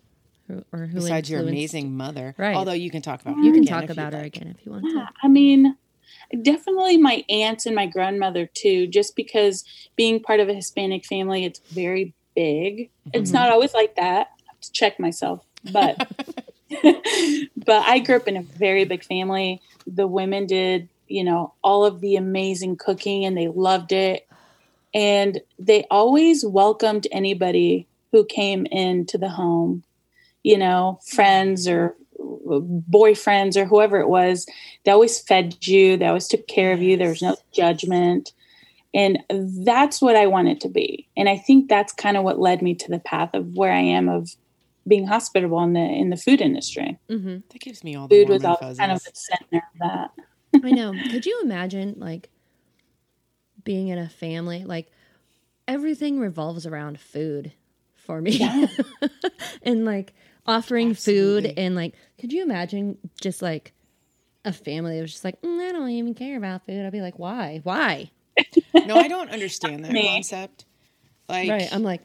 who, 0.47 0.63
or 0.73 0.87
who 0.87 0.95
Besides 0.95 1.29
your 1.29 1.41
amazing 1.41 1.95
mother, 1.95 2.33
Right. 2.39 2.55
Although 2.55 2.71
you 2.73 2.89
can 2.89 3.03
talk 3.03 3.21
about 3.21 3.35
her 3.37 3.43
You 3.43 3.51
can 3.51 3.61
again 3.61 3.81
talk 3.81 3.89
about 3.91 4.13
her 4.13 4.21
again 4.21 4.47
if 4.57 4.65
you 4.65 4.71
want 4.71 4.85
Yeah, 4.87 5.01
to. 5.03 5.09
I 5.21 5.27
mean, 5.27 5.77
definitely 6.41 6.97
my 6.97 7.23
aunts 7.29 7.65
and 7.65 7.75
my 7.75 7.85
grandmother 7.85 8.47
too, 8.53 8.87
just 8.87 9.15
because 9.15 9.63
being 9.95 10.21
part 10.21 10.39
of 10.39 10.49
a 10.49 10.53
Hispanic 10.53 11.05
family, 11.05 11.45
it's 11.45 11.61
very 11.71 12.13
big. 12.35 12.89
It's 13.13 13.31
Mm-hmm. 13.31 13.33
not 13.33 13.49
always 13.49 13.73
like 13.73 13.95
that. 13.95 14.27
I 14.39 14.51
have 14.51 14.59
to 14.61 14.71
check 14.71 14.99
myself. 14.99 15.45
But 15.63 16.01
but 16.83 17.83
I 17.85 17.99
grew 17.99 18.15
up 18.17 18.27
in 18.27 18.37
a 18.37 18.43
very 18.43 18.85
big 18.85 19.03
family. 19.03 19.61
The 19.85 20.07
women 20.07 20.45
did, 20.47 20.89
you 21.07 21.23
know, 21.23 21.53
all 21.63 21.85
of 21.85 22.01
the 22.01 22.15
amazing 22.15 22.77
cooking 22.77 23.25
and 23.25 23.37
they 23.37 23.47
loved 23.47 23.91
it. 23.91 24.27
And 24.93 25.41
they 25.59 25.85
always 25.89 26.45
welcomed 26.45 27.07
anybody 27.11 27.87
who 28.11 28.25
came 28.25 28.65
into 28.67 29.17
the 29.17 29.29
home, 29.29 29.83
you 30.43 30.57
know, 30.57 30.99
friends 31.05 31.67
or 31.67 31.95
boyfriends 32.45 33.55
or 33.55 33.65
whoever 33.65 33.99
it 33.99 34.09
was. 34.09 34.45
They 34.83 34.91
always 34.91 35.19
fed 35.19 35.65
you, 35.65 35.97
they 35.97 36.07
always 36.07 36.27
took 36.27 36.47
care 36.47 36.73
of 36.73 36.81
you. 36.81 36.97
There 36.97 37.09
was 37.09 37.21
no 37.21 37.35
judgment. 37.53 38.33
And 38.93 39.19
that's 39.65 40.01
what 40.01 40.15
I 40.15 40.27
wanted 40.27 40.61
to 40.61 40.69
be. 40.69 41.07
And 41.17 41.27
I 41.27 41.37
think 41.37 41.67
that's 41.67 41.91
kind 41.93 42.15
of 42.15 42.23
what 42.23 42.39
led 42.39 42.61
me 42.61 42.75
to 42.75 42.91
the 42.91 42.99
path 42.99 43.31
of 43.33 43.55
where 43.55 43.73
I 43.73 43.79
am 43.79 44.07
of 44.07 44.35
being 44.87 45.07
hospitable 45.07 45.63
in 45.63 45.73
the 45.73 45.79
in 45.79 46.09
the 46.09 46.17
food 46.17 46.41
industry. 46.41 46.97
hmm 47.09 47.37
That 47.49 47.59
gives 47.59 47.83
me 47.83 47.95
all 47.95 48.07
the 48.07 48.15
Food 48.15 48.29
warm 48.29 48.33
was 48.33 48.43
and 48.43 48.57
always 48.61 48.77
kind 48.77 48.91
of 48.91 49.03
the 49.03 49.11
center 49.13 49.57
of 49.57 49.79
that. 49.79 50.11
I 50.63 50.71
know. 50.71 50.99
Could 51.09 51.25
you 51.25 51.41
imagine, 51.43 51.95
like, 51.97 52.29
being 53.63 53.87
in 53.87 53.97
a 53.97 54.09
family? 54.09 54.63
Like, 54.63 54.91
everything 55.67 56.19
revolves 56.19 56.67
around 56.67 56.99
food 56.99 57.53
for 57.95 58.21
me. 58.21 58.31
Yeah. 58.31 58.67
and, 59.63 59.85
like, 59.85 60.13
offering 60.45 60.93
food. 60.93 61.53
And, 61.57 61.75
like, 61.75 61.93
could 62.19 62.31
you 62.33 62.43
imagine 62.43 62.97
just, 63.21 63.41
like, 63.41 63.73
a 64.45 64.51
family 64.53 64.95
that 64.97 65.01
was 65.01 65.11
just 65.11 65.23
like, 65.23 65.41
mm, 65.41 65.59
I 65.67 65.71
don't 65.71 65.89
even 65.89 66.13
care 66.13 66.37
about 66.37 66.65
food? 66.65 66.85
I'd 66.85 66.91
be 66.91 67.01
like, 67.01 67.17
why? 67.19 67.61
Why? 67.63 68.11
no, 68.85 68.95
I 68.95 69.07
don't 69.07 69.29
understand 69.29 69.85
that 69.85 69.91
Me. 69.93 70.07
concept. 70.07 70.65
Like, 71.29 71.49
Right. 71.49 71.69
I'm 71.73 71.83
like, 71.83 72.01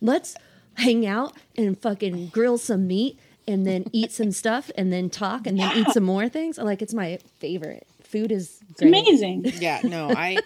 let's 0.00 0.36
hang 0.74 1.06
out 1.06 1.34
and 1.56 1.76
fucking 1.80 2.28
grill 2.28 2.58
some 2.58 2.86
meat 2.86 3.18
and 3.48 3.66
then 3.66 3.84
eat 3.92 4.12
some 4.12 4.30
stuff 4.30 4.70
and 4.76 4.92
then 4.92 5.10
talk 5.10 5.46
and 5.46 5.58
then 5.58 5.76
eat 5.76 5.88
some 5.88 6.04
more 6.04 6.28
things. 6.28 6.58
Like 6.58 6.80
it's 6.82 6.94
my 6.94 7.18
favorite. 7.38 7.86
Food 8.02 8.30
is 8.30 8.60
It's 8.70 8.82
amazing. 8.82 9.44
yeah, 9.58 9.80
no, 9.84 10.10
I. 10.10 10.38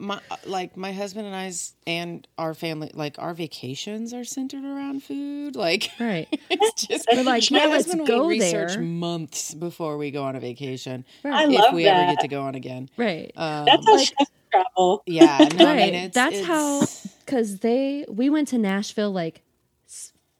My 0.00 0.18
like 0.46 0.76
my 0.78 0.92
husband 0.92 1.26
and 1.26 1.36
I's 1.36 1.74
and 1.86 2.26
our 2.38 2.54
family 2.54 2.90
like 2.94 3.16
our 3.18 3.34
vacations 3.34 4.14
are 4.14 4.24
centered 4.24 4.64
around 4.64 5.02
food. 5.02 5.56
Like 5.56 5.90
Right. 6.00 6.26
it's 6.48 6.86
just 6.86 7.06
We're 7.12 7.22
like, 7.22 7.50
my 7.50 7.58
yeah, 7.58 7.66
let's 7.66 7.84
husband 7.86 8.06
go 8.06 8.20
will 8.22 8.28
research 8.28 8.72
there. 8.74 8.80
months 8.82 9.52
before 9.54 9.98
we 9.98 10.10
go 10.10 10.22
on 10.24 10.36
a 10.36 10.40
vacation. 10.40 11.04
I 11.22 11.28
Right. 11.28 11.48
love 11.50 11.64
if 11.68 11.74
we 11.74 11.86
ever 11.86 12.12
get 12.12 12.20
to 12.20 12.28
go 12.28 12.40
on 12.42 12.54
again. 12.54 12.88
Right. 12.96 13.30
Um, 13.36 13.66
That's 13.66 13.86
how 13.86 13.94
Like- 13.96 14.06
chefs 14.06 14.30
travel. 14.50 15.02
yeah, 15.06 15.48
no, 15.56 15.66
I 15.66 15.76
mean 15.76 15.94
it's 15.94 16.14
That's 16.14 16.36
it's- 16.36 16.46
how 16.48 16.80
because 17.26 17.58
they 17.58 18.06
we 18.08 18.30
went 18.30 18.48
to 18.48 18.58
Nashville 18.58 19.12
like 19.12 19.42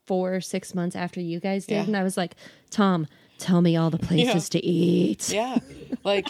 four 0.07 0.35
or 0.35 0.41
six 0.41 0.75
months 0.75 0.97
after 0.97 1.21
you 1.21 1.39
guys 1.39 1.67
did, 1.67 1.75
Yeah. 1.75 1.83
and 1.85 1.97
I 1.97 2.03
was 2.03 2.17
like, 2.17 2.35
Tom, 2.71 3.07
tell 3.39 3.61
me 3.61 3.77
all 3.77 3.91
the 3.91 3.99
places 3.99 4.49
to 4.49 4.65
eat. 4.65 5.29
Yeah, 5.31 5.59
like 6.03 6.27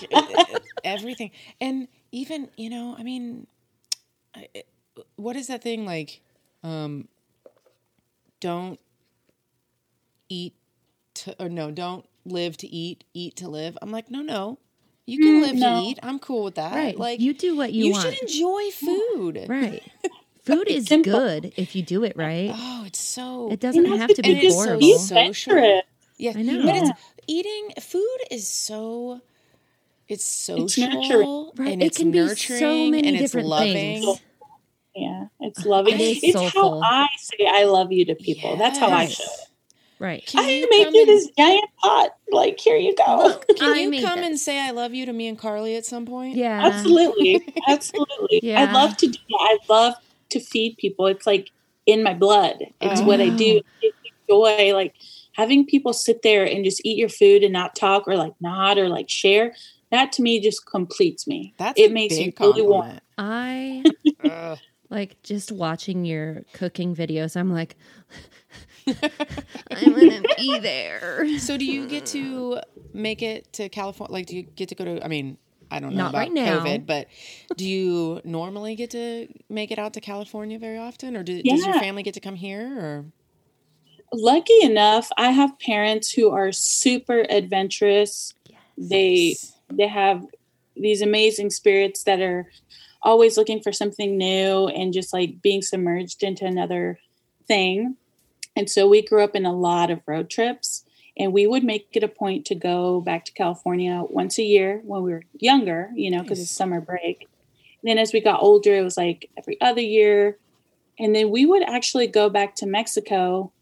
everything, 0.84 1.30
and 1.60 1.88
even 2.12 2.50
you 2.56 2.70
know, 2.70 2.96
I 2.98 3.02
mean, 3.04 3.46
I- 4.34 4.48
it- 4.54 4.68
what 5.16 5.36
is 5.36 5.48
that 5.48 5.62
thing 5.62 5.86
like? 5.86 6.22
Um, 6.64 7.08
don't 8.40 8.80
eat 10.28 10.54
to, 11.14 11.36
or 11.42 11.48
no, 11.48 11.70
don't 11.70 12.06
live 12.26 12.56
to 12.58 12.68
eat, 12.68 13.04
eat 13.14 13.36
to 13.36 13.48
live. 13.48 13.78
I'm 13.82 13.92
like, 13.92 14.10
no, 14.10 14.22
no, 14.22 14.58
You 15.06 15.18
can 15.18 15.36
Mm, 15.36 15.42
live 15.42 15.58
no. 15.58 15.68
to 15.76 15.80
eat. 15.80 15.98
I'm 16.02 16.18
cool 16.20 16.44
with 16.44 16.56
that. 16.56 16.74
Right. 16.74 16.98
Like 16.98 17.20
you 17.20 17.34
do 17.34 17.56
what 17.56 17.72
you, 17.72 17.86
you 17.86 17.92
want. 17.92 18.04
should 18.04 18.22
enjoy 18.22 18.70
food. 18.72 19.38
Right. 19.48 19.82
Food 20.44 20.68
is 20.68 20.86
Simple. 20.88 21.20
good 21.20 21.52
if 21.56 21.76
you 21.76 21.82
do 21.82 22.04
it 22.04 22.14
right. 22.16 22.50
Oh, 22.54 22.84
it's 22.86 23.00
so 23.00 23.50
It 23.52 23.60
doesn't 23.60 23.84
You 23.86 23.94
have 23.98 24.12
to 24.14 24.22
and 24.24 24.32
be 24.32 24.34
it's 24.34 24.42
just 24.42 24.58
so 24.64 24.64
horrible. 24.64 24.78
be 24.78 24.94
social. 24.98 25.82
Yeah, 26.18 26.32
I 26.36 26.42
know. 26.42 26.62
But 26.64 26.76
it's 26.76 26.92
eating 27.26 27.70
food 27.80 28.18
is 28.30 28.48
so 28.48 29.22
it's 30.10 30.24
social 30.24 30.88
nurturing. 30.88 31.50
Right. 31.56 31.72
and 31.72 31.82
it 31.82 31.86
it's 31.86 31.98
can 31.98 32.10
nurturing 32.10 32.58
be 32.60 32.64
so 32.64 32.90
many 32.90 33.08
and 33.08 33.16
it's 33.16 33.20
different 33.22 33.48
loving. 33.48 33.72
things. 33.74 34.20
Yeah, 34.94 35.26
it's 35.40 35.64
loving. 35.64 35.94
It 35.94 36.00
is 36.00 36.20
it's 36.24 36.32
soulful. 36.32 36.82
how 36.82 37.04
I 37.06 37.08
say 37.18 37.46
I 37.48 37.64
love 37.64 37.92
you 37.92 38.04
to 38.06 38.14
people. 38.14 38.56
That's 38.56 38.78
how 38.78 38.88
I 38.88 39.02
Yes. 39.02 39.14
show 39.16 39.24
it. 39.24 39.46
Right. 40.00 40.24
Can 40.26 40.44
I 40.44 40.50
you 40.50 40.66
made 40.70 40.84
come 40.86 40.94
you 40.94 41.00
and- 41.02 41.08
this 41.10 41.30
giant 41.36 41.64
pot. 41.82 42.10
Like, 42.32 42.58
here 42.58 42.76
you 42.76 42.94
go. 42.96 43.38
Can 43.56 43.72
I 43.72 43.80
you 43.80 44.00
come 44.02 44.20
this. 44.20 44.26
and 44.28 44.38
say 44.40 44.58
I 44.58 44.70
love 44.70 44.94
you 44.94 45.04
to 45.06 45.12
me 45.12 45.28
and 45.28 45.38
Carly 45.38 45.76
at 45.76 45.84
some 45.84 46.06
point? 46.06 46.36
Yeah. 46.36 46.58
Absolutely. 46.66 47.44
Absolutely. 47.68 48.40
Yeah. 48.42 48.62
I 48.62 48.72
love 48.72 48.96
to 48.96 49.06
do 49.08 49.18
that. 49.28 49.38
I 49.38 49.58
love 49.68 49.94
to 50.30 50.40
feed 50.40 50.78
people. 50.78 51.06
It's 51.06 51.26
like 51.26 51.50
in 51.86 52.02
my 52.02 52.14
blood. 52.14 52.64
It's 52.80 53.02
what 53.02 53.20
I 53.20 53.28
do. 53.28 53.60
Oh. 53.62 53.78
It's 53.82 53.96
joy. 54.28 54.74
Like 54.74 54.94
having 55.32 55.66
people 55.66 55.92
sit 55.92 56.22
there 56.22 56.44
and 56.46 56.64
just 56.64 56.80
eat 56.84 56.96
your 56.96 57.08
food 57.10 57.42
and 57.44 57.52
not 57.52 57.74
talk 57.76 58.08
or 58.08 58.16
like 58.16 58.32
nod 58.40 58.78
or 58.78 58.88
like 58.88 59.08
share. 59.10 59.54
That 59.90 60.12
to 60.12 60.22
me 60.22 60.40
just 60.40 60.66
completes 60.66 61.26
me. 61.26 61.54
That's 61.58 61.78
it 61.80 61.90
a 61.90 61.94
makes 61.94 62.16
me 62.16 62.26
big 62.26 62.40
really 62.40 62.62
want. 62.62 63.00
compliment. 63.16 63.90
I 64.24 64.56
like 64.90 65.22
just 65.22 65.50
watching 65.52 66.04
your 66.04 66.44
cooking 66.52 66.94
videos. 66.94 67.36
I'm 67.36 67.50
like, 67.52 67.76
I'm 68.86 69.92
gonna 69.94 70.22
be 70.38 70.58
there. 70.58 71.38
So 71.38 71.56
do 71.56 71.64
you 71.64 71.86
get 71.88 72.06
to 72.06 72.60
make 72.92 73.22
it 73.22 73.52
to 73.54 73.68
California? 73.68 74.12
Like, 74.12 74.26
do 74.26 74.36
you 74.36 74.42
get 74.42 74.68
to 74.70 74.74
go 74.74 74.84
to? 74.84 75.04
I 75.04 75.08
mean, 75.08 75.38
I 75.70 75.80
don't 75.80 75.94
know 75.94 76.04
Not 76.04 76.10
about 76.10 76.18
right 76.18 76.32
now. 76.32 76.60
COVID, 76.60 76.86
but 76.86 77.06
do 77.56 77.66
you 77.66 78.20
normally 78.24 78.74
get 78.74 78.90
to 78.90 79.28
make 79.48 79.70
it 79.70 79.78
out 79.78 79.94
to 79.94 80.00
California 80.00 80.58
very 80.58 80.78
often, 80.78 81.16
or 81.16 81.22
do, 81.22 81.42
does 81.42 81.64
your 81.64 81.74
family 81.74 82.02
get 82.02 82.14
to 82.14 82.20
come 82.20 82.34
here? 82.36 82.78
Or 82.78 83.04
Lucky 84.12 84.60
enough, 84.62 85.08
I 85.16 85.30
have 85.30 85.56
parents 85.60 86.12
who 86.12 86.30
are 86.30 86.50
super 86.50 87.24
adventurous. 87.30 88.34
They 88.76 89.36
they 89.70 89.88
have 89.88 90.24
these 90.76 91.02
amazing 91.02 91.50
spirits 91.50 92.04
that 92.04 92.20
are 92.20 92.46
always 93.02 93.36
looking 93.36 93.60
for 93.60 93.72
something 93.72 94.16
new 94.16 94.68
and 94.68 94.92
just 94.92 95.12
like 95.12 95.42
being 95.42 95.62
submerged 95.62 96.22
into 96.22 96.44
another 96.44 96.98
thing. 97.46 97.96
And 98.56 98.68
so 98.68 98.88
we 98.88 99.02
grew 99.02 99.22
up 99.22 99.34
in 99.34 99.46
a 99.46 99.52
lot 99.52 99.90
of 99.90 100.02
road 100.06 100.28
trips 100.28 100.84
and 101.16 101.32
we 101.32 101.46
would 101.46 101.64
make 101.64 101.88
it 101.92 102.02
a 102.02 102.08
point 102.08 102.44
to 102.46 102.54
go 102.54 103.00
back 103.00 103.24
to 103.26 103.32
California 103.32 104.02
once 104.08 104.38
a 104.38 104.42
year 104.42 104.80
when 104.84 105.02
we 105.02 105.12
were 105.12 105.24
younger, 105.38 105.90
you 105.94 106.10
know, 106.10 106.22
because 106.22 106.38
Nice. 106.38 106.48
it's 106.48 106.56
summer 106.56 106.80
break. 106.80 107.28
And 107.82 107.90
then 107.90 107.98
as 107.98 108.12
we 108.12 108.20
got 108.20 108.42
older, 108.42 108.74
it 108.74 108.82
was 108.82 108.96
like 108.96 109.30
every 109.38 109.60
other 109.60 109.80
year. 109.80 110.38
And 110.98 111.14
then 111.14 111.30
we 111.30 111.46
would 111.46 111.62
actually 111.62 112.06
go 112.06 112.28
back 112.28 112.54
to 112.56 112.66
Mexico 112.66 113.52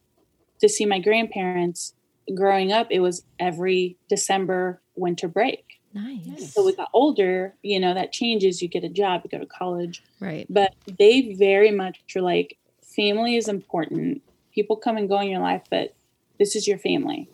to 0.60 0.68
see 0.68 0.86
my 0.86 0.98
grandparents. 0.98 1.94
Growing 2.34 2.72
up, 2.72 2.88
it 2.90 3.00
was 3.00 3.22
every 3.38 3.96
December 4.08 4.82
winter 4.96 5.28
break. 5.28 5.64
Nice. 5.94 6.52
So 6.52 6.64
we 6.64 6.74
got 6.74 6.90
older, 6.92 7.54
you 7.62 7.80
know, 7.80 7.94
that 7.94 8.12
changes. 8.12 8.60
You 8.60 8.68
get 8.68 8.84
a 8.84 8.88
job, 8.88 9.22
you 9.24 9.30
go 9.30 9.38
to 9.38 9.46
college. 9.46 10.02
Right. 10.20 10.46
But 10.48 10.74
they 10.86 11.34
very 11.34 11.70
much 11.70 11.98
are 12.14 12.22
like, 12.22 12.56
family 12.82 13.36
is 13.36 13.48
important. 13.48 14.22
People 14.54 14.76
come 14.76 14.96
and 14.96 15.08
go 15.08 15.20
in 15.20 15.28
your 15.28 15.40
life, 15.40 15.62
but 15.70 15.94
this 16.38 16.54
is 16.54 16.68
your 16.68 16.78
family. 16.78 17.28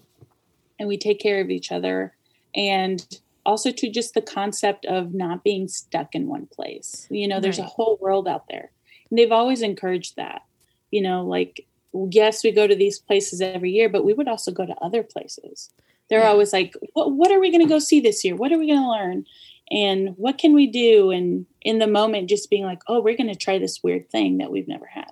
And 0.79 0.89
we 0.89 0.97
take 0.97 1.21
care 1.21 1.41
of 1.41 1.51
each 1.51 1.73
other. 1.73 2.15
And 2.55 3.05
also 3.45 3.71
to 3.71 3.91
just 3.91 4.15
the 4.15 4.23
concept 4.23 4.87
of 4.87 5.13
not 5.15 5.45
being 5.45 5.69
stuck 5.69 6.15
in 6.15 6.29
one 6.29 6.47
place. 6.47 7.07
You 7.11 7.29
know, 7.29 7.41
there's 7.41 7.59
a 7.59 7.65
whole 7.65 7.99
world 8.01 8.27
out 8.27 8.45
there. 8.49 8.71
And 9.11 9.19
they've 9.19 9.33
always 9.33 9.63
encouraged 9.63 10.17
that. 10.17 10.43
You 10.91 11.03
know, 11.03 11.25
like, 11.25 11.67
yes, 12.11 12.45
we 12.45 12.53
go 12.53 12.67
to 12.67 12.77
these 12.77 12.99
places 12.99 13.41
every 13.41 13.73
year, 13.73 13.89
but 13.89 14.05
we 14.05 14.13
would 14.13 14.29
also 14.29 14.53
go 14.53 14.65
to 14.65 14.77
other 14.77 15.03
places. 15.03 15.71
They're 16.11 16.21
Yeah. 16.21 16.29
always 16.31 16.53
like, 16.53 16.75
what, 16.93 17.13
what 17.13 17.31
are 17.33 17.41
we 17.41 17.51
going 17.51 17.63
to 17.63 17.69
go 17.69 17.79
see 17.79 18.01
this 18.01 18.25
year? 18.25 18.35
What 18.37 18.53
are 18.53 18.59
we 18.59 18.67
going 18.67 18.83
to 18.83 18.91
learn? 18.91 19.25
And 19.71 20.11
what 20.17 20.37
can 20.39 20.53
we 20.53 20.67
do? 20.67 21.11
And 21.11 21.47
in 21.63 21.79
the 21.79 21.87
moment, 21.87 22.29
just 22.29 22.51
being 22.51 22.65
like, 22.65 22.81
oh, 22.87 23.01
we're 23.01 23.17
going 23.17 23.33
to 23.33 23.35
try 23.35 23.59
this 23.59 23.83
weird 23.83 24.11
thing 24.11 24.39
that 24.39 24.51
we've 24.51 24.69
never 24.69 24.87
had. 24.87 25.09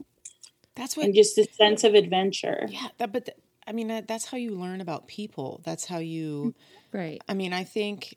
that's 0.74 0.96
what 0.96 1.06
And 1.06 1.14
just 1.14 1.36
this 1.36 1.48
sense 1.56 1.84
of 1.84 1.94
adventure. 1.94 2.66
Yeah, 2.68 2.88
that, 2.98 3.12
but 3.12 3.24
th- 3.26 3.38
I 3.66 3.72
mean, 3.72 3.88
that, 3.88 4.06
that's 4.08 4.26
how 4.26 4.36
you 4.36 4.50
learn 4.50 4.80
about 4.82 5.06
people. 5.08 5.60
That's 5.64 5.86
how 5.86 5.98
you. 5.98 6.54
Right. 6.92 7.22
I 7.28 7.34
mean, 7.34 7.52
I 7.54 7.64
think, 7.64 8.16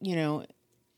you 0.00 0.16
know, 0.16 0.44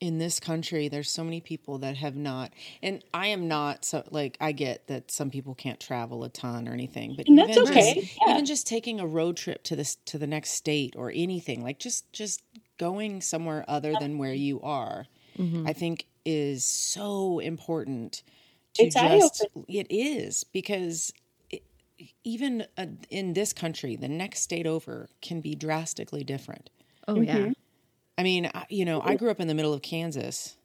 in 0.00 0.18
this 0.18 0.40
country, 0.40 0.88
there's 0.88 1.10
so 1.10 1.22
many 1.24 1.40
people 1.40 1.78
that 1.78 1.96
have 1.98 2.16
not, 2.16 2.54
and 2.82 3.04
I 3.14 3.28
am 3.28 3.48
not 3.48 3.84
so 3.84 4.02
like 4.10 4.36
I 4.40 4.52
get 4.52 4.86
that 4.88 5.10
some 5.10 5.30
people 5.30 5.54
can't 5.54 5.78
travel 5.80 6.24
a 6.24 6.30
ton 6.30 6.68
or 6.68 6.72
anything, 6.72 7.14
but 7.14 7.26
And 7.26 7.38
that's 7.38 7.56
even 7.56 7.70
okay. 7.70 7.94
just, 7.94 7.98
Yeah. 8.20 8.26
even 8.26 8.46
just 8.46 8.66
taking 8.66 8.98
a 9.00 9.06
road 9.06 9.36
trip 9.36 9.62
to 9.64 9.76
this 9.76 9.96
to 10.06 10.18
the 10.18 10.26
next 10.26 10.50
state 10.52 10.94
or 10.96 11.12
anything, 11.14 11.62
like 11.62 11.78
just 11.78 12.12
just 12.12 12.42
going 12.78 13.20
somewhere 13.20 13.64
other 13.68 13.96
than 13.96 14.18
where 14.18 14.32
you 14.34 14.60
are, 14.62 15.06
Mhm. 15.38 15.70
I 15.70 15.72
think 15.74 16.06
is 16.24 16.64
so 16.66 17.38
important 17.40 18.22
to 18.74 18.86
It's 18.86 18.96
just 18.96 19.48
it 19.68 19.86
is 19.90 20.44
because 20.44 21.12
it, 21.50 21.64
even 22.24 22.66
uh, 22.78 22.86
in 23.10 23.34
this 23.34 23.52
country 23.52 23.96
the 23.96 24.08
next 24.08 24.40
state 24.40 24.66
over 24.66 25.08
can 25.22 25.40
be 25.40 25.54
drastically 25.54 26.24
different 26.24 26.70
Oh 27.08 27.20
yeah. 27.20 27.50
I 28.20 28.22
mean 28.22 28.50
I, 28.54 28.66
you 28.68 28.84
know 28.84 29.00
i 29.02 29.16
grew 29.16 29.30
up 29.30 29.40
in 29.40 29.48
the 29.48 29.54
middle 29.54 29.72
of 29.72 29.82
kansas 29.82 30.56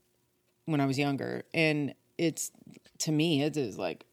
when 0.65 0.81
i 0.81 0.85
was 0.85 0.97
younger 0.99 1.43
and 1.53 1.93
it's 2.17 2.51
to 2.99 3.11
me 3.11 3.41
it 3.43 3.55
is 3.57 3.77
like 3.77 4.05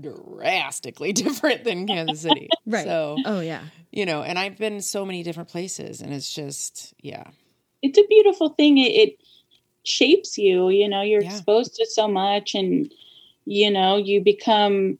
drastically 0.00 1.12
different 1.24 1.64
than 1.64 1.86
kansas 1.86 2.20
city 2.20 2.48
Right. 2.66 2.84
so 2.84 3.16
Oh 3.24 3.40
yeah. 3.40 3.62
you 3.92 4.04
know 4.06 4.22
and 4.22 4.38
i've 4.38 4.58
been 4.58 4.80
so 4.80 5.04
many 5.06 5.22
different 5.22 5.48
places 5.48 6.00
and 6.02 6.12
it's 6.12 6.34
just 6.34 6.94
yeah 7.00 7.24
It's 7.82 7.98
a 7.98 8.06
beautiful 8.08 8.50
thing. 8.50 8.78
It, 8.78 8.92
it 8.92 9.18
shapes 9.84 10.36
you. 10.36 10.68
You 10.70 10.88
know, 10.88 11.02
you're 11.02 11.22
Yeah. 11.22 11.34
exposed 11.36 11.76
to 11.76 11.86
so 11.86 12.08
much, 12.08 12.54
and 12.54 12.92
you 13.44 13.70
know, 13.70 13.96
you 13.96 14.20
become. 14.22 14.98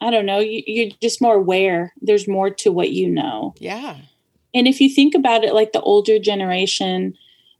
I 0.00 0.10
don't 0.10 0.26
know. 0.26 0.40
You, 0.40 0.62
you're 0.66 0.90
just 1.00 1.22
more 1.22 1.36
aware. 1.36 1.92
There's 2.02 2.26
more 2.26 2.50
to 2.62 2.72
what 2.72 2.90
you 2.90 3.08
know. 3.08 3.54
yeah 3.60 3.96
And 4.56 4.66
if 4.66 4.80
you 4.80 4.88
think 4.88 5.14
about 5.14 5.44
it, 5.44 5.52
like 5.52 5.72
the 5.72 5.82
older 5.82 6.18
generation, 6.18 7.14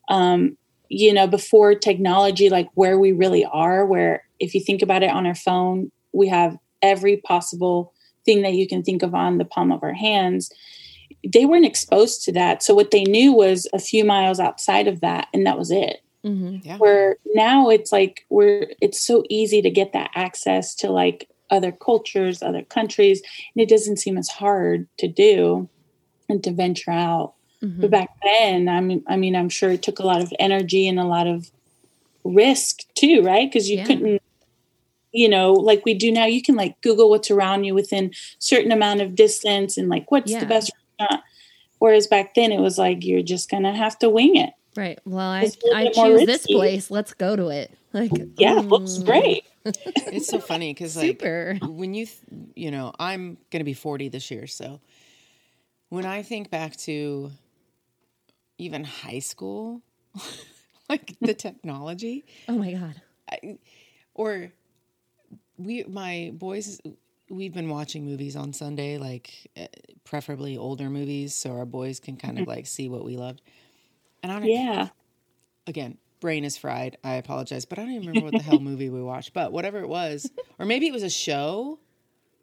um, 0.09 0.57
you 0.89 1.13
know, 1.13 1.27
before 1.27 1.75
technology, 1.75 2.49
like 2.49 2.71
where 2.73 2.99
we 2.99 3.13
really 3.13 3.45
are, 3.45 3.85
where 3.85 4.25
if 4.41 4.55
you 4.55 4.63
think 4.63 4.81
about 4.81 5.03
it 5.03 5.11
on 5.11 5.27
our 5.27 5.35
phone, 5.35 5.93
we 6.15 6.27
have 6.29 6.57
every 6.81 7.19
possible 7.19 7.93
thing 8.25 8.41
that 8.43 8.55
you 8.55 8.67
can 8.67 8.83
think 8.83 9.03
of 9.03 9.15
on 9.15 9.37
the 9.37 9.45
palm 9.45 9.71
of 9.71 9.83
our 9.83 9.93
hands. 9.93 10.51
They 11.23 11.45
weren't 11.45 11.67
exposed 11.67 12.25
to 12.25 12.33
that. 12.33 12.63
So 12.63 12.75
what 12.75 12.93
they 12.93 13.05
knew 13.05 13.31
was 13.31 13.69
a 13.75 13.79
few 13.79 14.03
miles 14.03 14.41
outside 14.41 14.89
of 14.89 15.03
that, 15.03 15.29
and 15.35 15.47
that 15.47 15.59
was 15.59 15.71
it. 15.71 15.99
hmm 16.25 16.57
yeah 16.63 16.79
Where 16.79 17.19
now 17.35 17.69
it's 17.69 17.93
like 17.93 18.25
we're 18.31 18.69
it's 18.81 19.07
so 19.07 19.23
easy 19.29 19.61
to 19.61 19.71
get 19.71 19.93
that 19.93 20.13
access 20.15 20.75
to 20.77 20.91
like 20.91 21.29
other 21.51 21.73
cultures, 21.73 22.43
other 22.43 22.63
countries, 22.63 23.21
and 23.55 23.63
it 23.63 23.69
doesn't 23.69 23.99
seem 23.99 24.17
as 24.17 24.31
hard 24.31 24.89
to 24.99 25.09
do 25.09 25.69
and 26.29 26.43
to 26.45 26.53
venture 26.53 26.91
out. 26.91 27.35
hmm 27.61 27.81
But 27.81 27.91
back 27.91 28.09
then, 28.23 28.69
I 28.69 28.81
mean, 28.81 29.03
I 29.07 29.17
mean, 29.17 29.35
I'm 29.37 29.49
sure 29.49 29.71
it 29.71 29.83
took 29.83 29.99
a 29.99 30.07
lot 30.07 30.21
of 30.23 30.33
energy 30.39 30.89
and 30.89 30.99
a 30.99 31.05
lot 31.05 31.27
of 31.27 31.51
risk 32.25 32.81
too, 32.95 33.23
right? 33.23 33.49
Because 33.51 33.69
you 33.71 33.79
Yeah. 33.79 33.87
couldn't, 33.87 34.23
you 35.13 35.29
know, 35.29 35.53
like 35.53 35.85
we 35.85 35.95
do 35.95 36.11
now. 36.13 36.27
You 36.27 36.43
can 36.43 36.57
like 36.57 36.81
Google 36.83 37.09
what's 37.11 37.31
around 37.31 37.65
you 37.65 37.75
within 37.75 38.13
certain 38.39 38.73
amount 38.73 39.01
of 39.01 39.15
distance 39.15 39.77
and 39.77 39.89
like 39.89 40.11
what's 40.11 40.31
Yeah. 40.31 40.41
the 40.41 40.47
best 40.47 40.73
restaurant. 41.01 41.23
Whereas 41.79 42.07
back 42.07 42.35
then, 42.35 42.53
it 42.53 42.61
was 42.61 42.79
like 42.79 43.05
you're 43.05 43.23
just 43.23 43.51
gonna 43.51 43.75
have 43.75 43.99
to 44.01 44.11
wing 44.11 44.37
it. 44.37 44.51
Right. 44.77 44.99
Well, 45.05 45.27
I 45.27 45.45
It's 45.45 45.57
a 45.57 45.67
little 45.67 45.79
I 45.79 46.17
choose 46.19 46.27
this 46.27 46.47
place. 46.47 46.91
Let's 46.91 47.15
go 47.15 47.37
to 47.37 47.49
it. 47.49 47.73
Like 47.93 48.13
Yeah, 48.37 48.59
it 48.59 48.65
looks 48.67 48.99
mm, 48.99 49.05
great. 49.05 49.45
it's 49.65 50.29
so 50.29 50.39
funny 50.41 50.73
because 50.73 50.97
like 50.97 51.09
Super. 51.21 51.59
when 51.63 51.93
you 51.93 52.07
th- 52.07 52.21
you 52.55 52.71
know 52.71 52.93
i'm 53.01 53.37
gonna 53.51 53.65
be 53.65 53.73
40 53.75 54.09
this 54.09 54.31
year 54.31 54.47
so 54.47 54.81
when 55.89 56.05
i 56.05 56.23
think 56.23 56.51
back 56.51 56.77
to 56.77 57.31
even 58.59 58.85
high 58.85 59.19
school 59.19 59.83
like 60.89 61.17
the 61.21 61.35
technology 61.47 62.25
Oh 62.49 62.57
my 62.59 62.73
god. 62.73 63.01
I, 63.31 63.59
or 64.15 64.53
we 65.59 65.85
my 65.85 66.31
boys 66.35 66.81
we've 67.29 67.53
been 67.53 67.69
watching 67.69 68.05
movies 68.05 68.37
on 68.37 68.53
sunday 68.53 68.99
like 68.99 69.51
uh, 69.57 69.67
preferably 70.05 70.57
older 70.57 70.89
movies 70.89 71.35
so 71.35 71.51
our 71.57 71.67
boys 71.67 71.99
can 71.99 72.17
kind 72.17 72.39
of 72.39 72.47
like 72.47 72.67
see 72.67 72.89
what 72.89 73.05
we 73.05 73.17
loved 73.17 73.43
and 74.23 74.31
i 74.31 74.39
don't 74.39 74.49
Yeah, 74.49 74.89
again, 75.67 75.99
brain 76.21 76.45
is 76.45 76.57
fried. 76.57 76.97
I 77.05 77.15
apologize, 77.15 77.65
but 77.65 77.79
I 77.79 77.83
don't 77.83 77.93
even 77.93 78.07
remember 78.07 78.27
what 78.27 78.37
the 78.37 78.43
hell 78.43 78.61
movie 78.71 78.89
we 78.89 79.03
watched. 79.03 79.33
But 79.35 79.53
whatever 79.53 79.81
it 79.81 79.89
was, 79.89 80.31
or 80.59 80.67
maybe 80.67 80.87
it 80.87 80.93
was 80.93 81.03
a 81.03 81.11
show, 81.11 81.79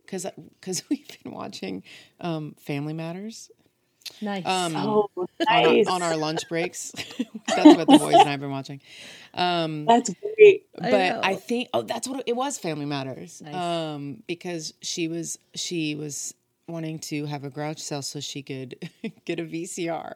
because 0.06 0.26
because 0.60 0.84
we've 0.90 1.08
been 1.24 1.34
watching 1.34 1.84
um, 2.20 2.56
Family 2.60 2.94
Matters. 2.94 3.50
Nice. 4.22 4.46
Um, 4.46 4.76
oh, 4.76 5.10
on, 5.16 5.28
Nice. 5.50 5.88
our, 5.88 5.94
on 5.96 6.02
our 6.04 6.18
lunch 6.18 6.48
breaks. 6.50 6.92
that's 7.48 7.66
what 7.66 7.88
the 7.88 7.98
boys 7.98 8.14
and 8.14 8.28
I 8.28 8.32
have 8.32 8.40
been 8.42 8.52
watching. 8.52 8.82
Um, 9.34 9.86
That's 9.86 10.12
great. 10.36 10.66
But 10.76 10.92
know. 10.92 11.22
I, 11.24 11.36
think 11.36 11.70
oh, 11.74 11.84
that's 11.84 12.08
what 12.08 12.24
it 12.28 12.36
was. 12.36 12.58
Family 12.58 12.86
Matters, 12.86 13.42
Nice. 13.42 13.56
um, 13.56 14.22
because 14.28 14.74
she 14.82 15.08
was 15.08 15.40
she 15.56 15.96
was 15.96 16.34
wanting 16.68 17.00
to 17.00 17.26
have 17.26 17.44
a 17.44 17.50
garage 17.50 17.80
sale 17.80 18.02
so 18.02 18.20
she 18.20 18.42
could 18.44 18.90
get 19.26 19.40
a 19.40 19.44
VCR. 19.44 20.14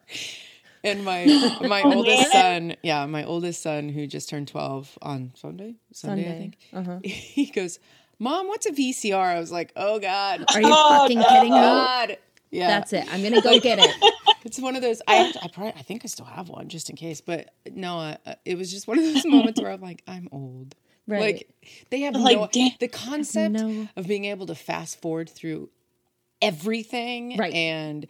And 0.84 1.04
my 1.04 1.24
my 1.62 1.82
Oh, 1.82 1.94
oldest 1.94 2.30
son, 2.30 2.76
yeah, 2.82 3.04
my 3.06 3.24
oldest 3.24 3.62
son 3.62 3.88
who 3.88 4.06
just 4.06 4.28
turned 4.28 4.48
twelve 4.48 4.96
on 5.02 5.32
Sunday, 5.34 5.74
Sunday, 5.92 6.30
I 6.30 6.38
think. 6.38 6.58
Uh-huh. 6.72 6.98
He 7.02 7.46
goes, 7.46 7.78
"Mom, 8.18 8.48
what's 8.48 8.66
a 8.66 8.70
VCR?" 8.72 9.14
I 9.36 9.38
was 9.40 9.52
like, 9.52 9.72
"Oh 9.76 9.98
God, 9.98 10.44
Are 10.54 10.60
you 10.60 10.68
Oh, 10.70 10.98
fucking 11.00 11.18
no. 11.18 11.28
kidding 11.28 11.42
me? 11.52 11.60
God." 11.60 12.16
Yeah, 12.50 12.68
That's 12.68 12.92
it. 12.94 13.06
I'm 13.12 13.22
gonna 13.22 13.42
go 13.42 13.60
get 13.60 13.78
it. 13.78 13.94
it's 14.44 14.58
one 14.58 14.74
of 14.76 14.80
those. 14.82 15.02
I 15.06 15.32
I 15.42 15.48
probably 15.48 15.74
I 15.78 15.82
think 15.82 16.02
I 16.04 16.08
still 16.08 16.24
have 16.26 16.48
one 16.48 16.68
just 16.68 16.88
in 16.88 16.96
case, 16.96 17.20
but 17.20 17.50
no, 17.70 17.98
uh, 17.98 18.16
uh, 18.24 18.34
it 18.46 18.56
was 18.56 18.70
just 18.70 18.88
one 18.88 18.98
of 18.98 19.04
those 19.04 19.24
moments 19.26 19.60
where 19.60 19.70
I'm 19.70 19.80
like, 19.82 20.02
I'm 20.08 20.28
old. 20.32 20.74
Right. 21.06 21.20
Like 21.36 21.48
they 21.90 22.00
have 22.02 22.14
Like, 22.14 22.36
no 22.38 22.48
damn. 22.52 22.70
the 22.80 22.88
concept 22.88 23.54
No. 23.54 23.88
of 23.96 24.06
being 24.06 24.24
able 24.26 24.46
to 24.46 24.54
fast 24.54 25.00
forward 25.00 25.28
through 25.30 25.70
everything 26.40 27.36
Right. 27.36 27.52
and 27.52 28.06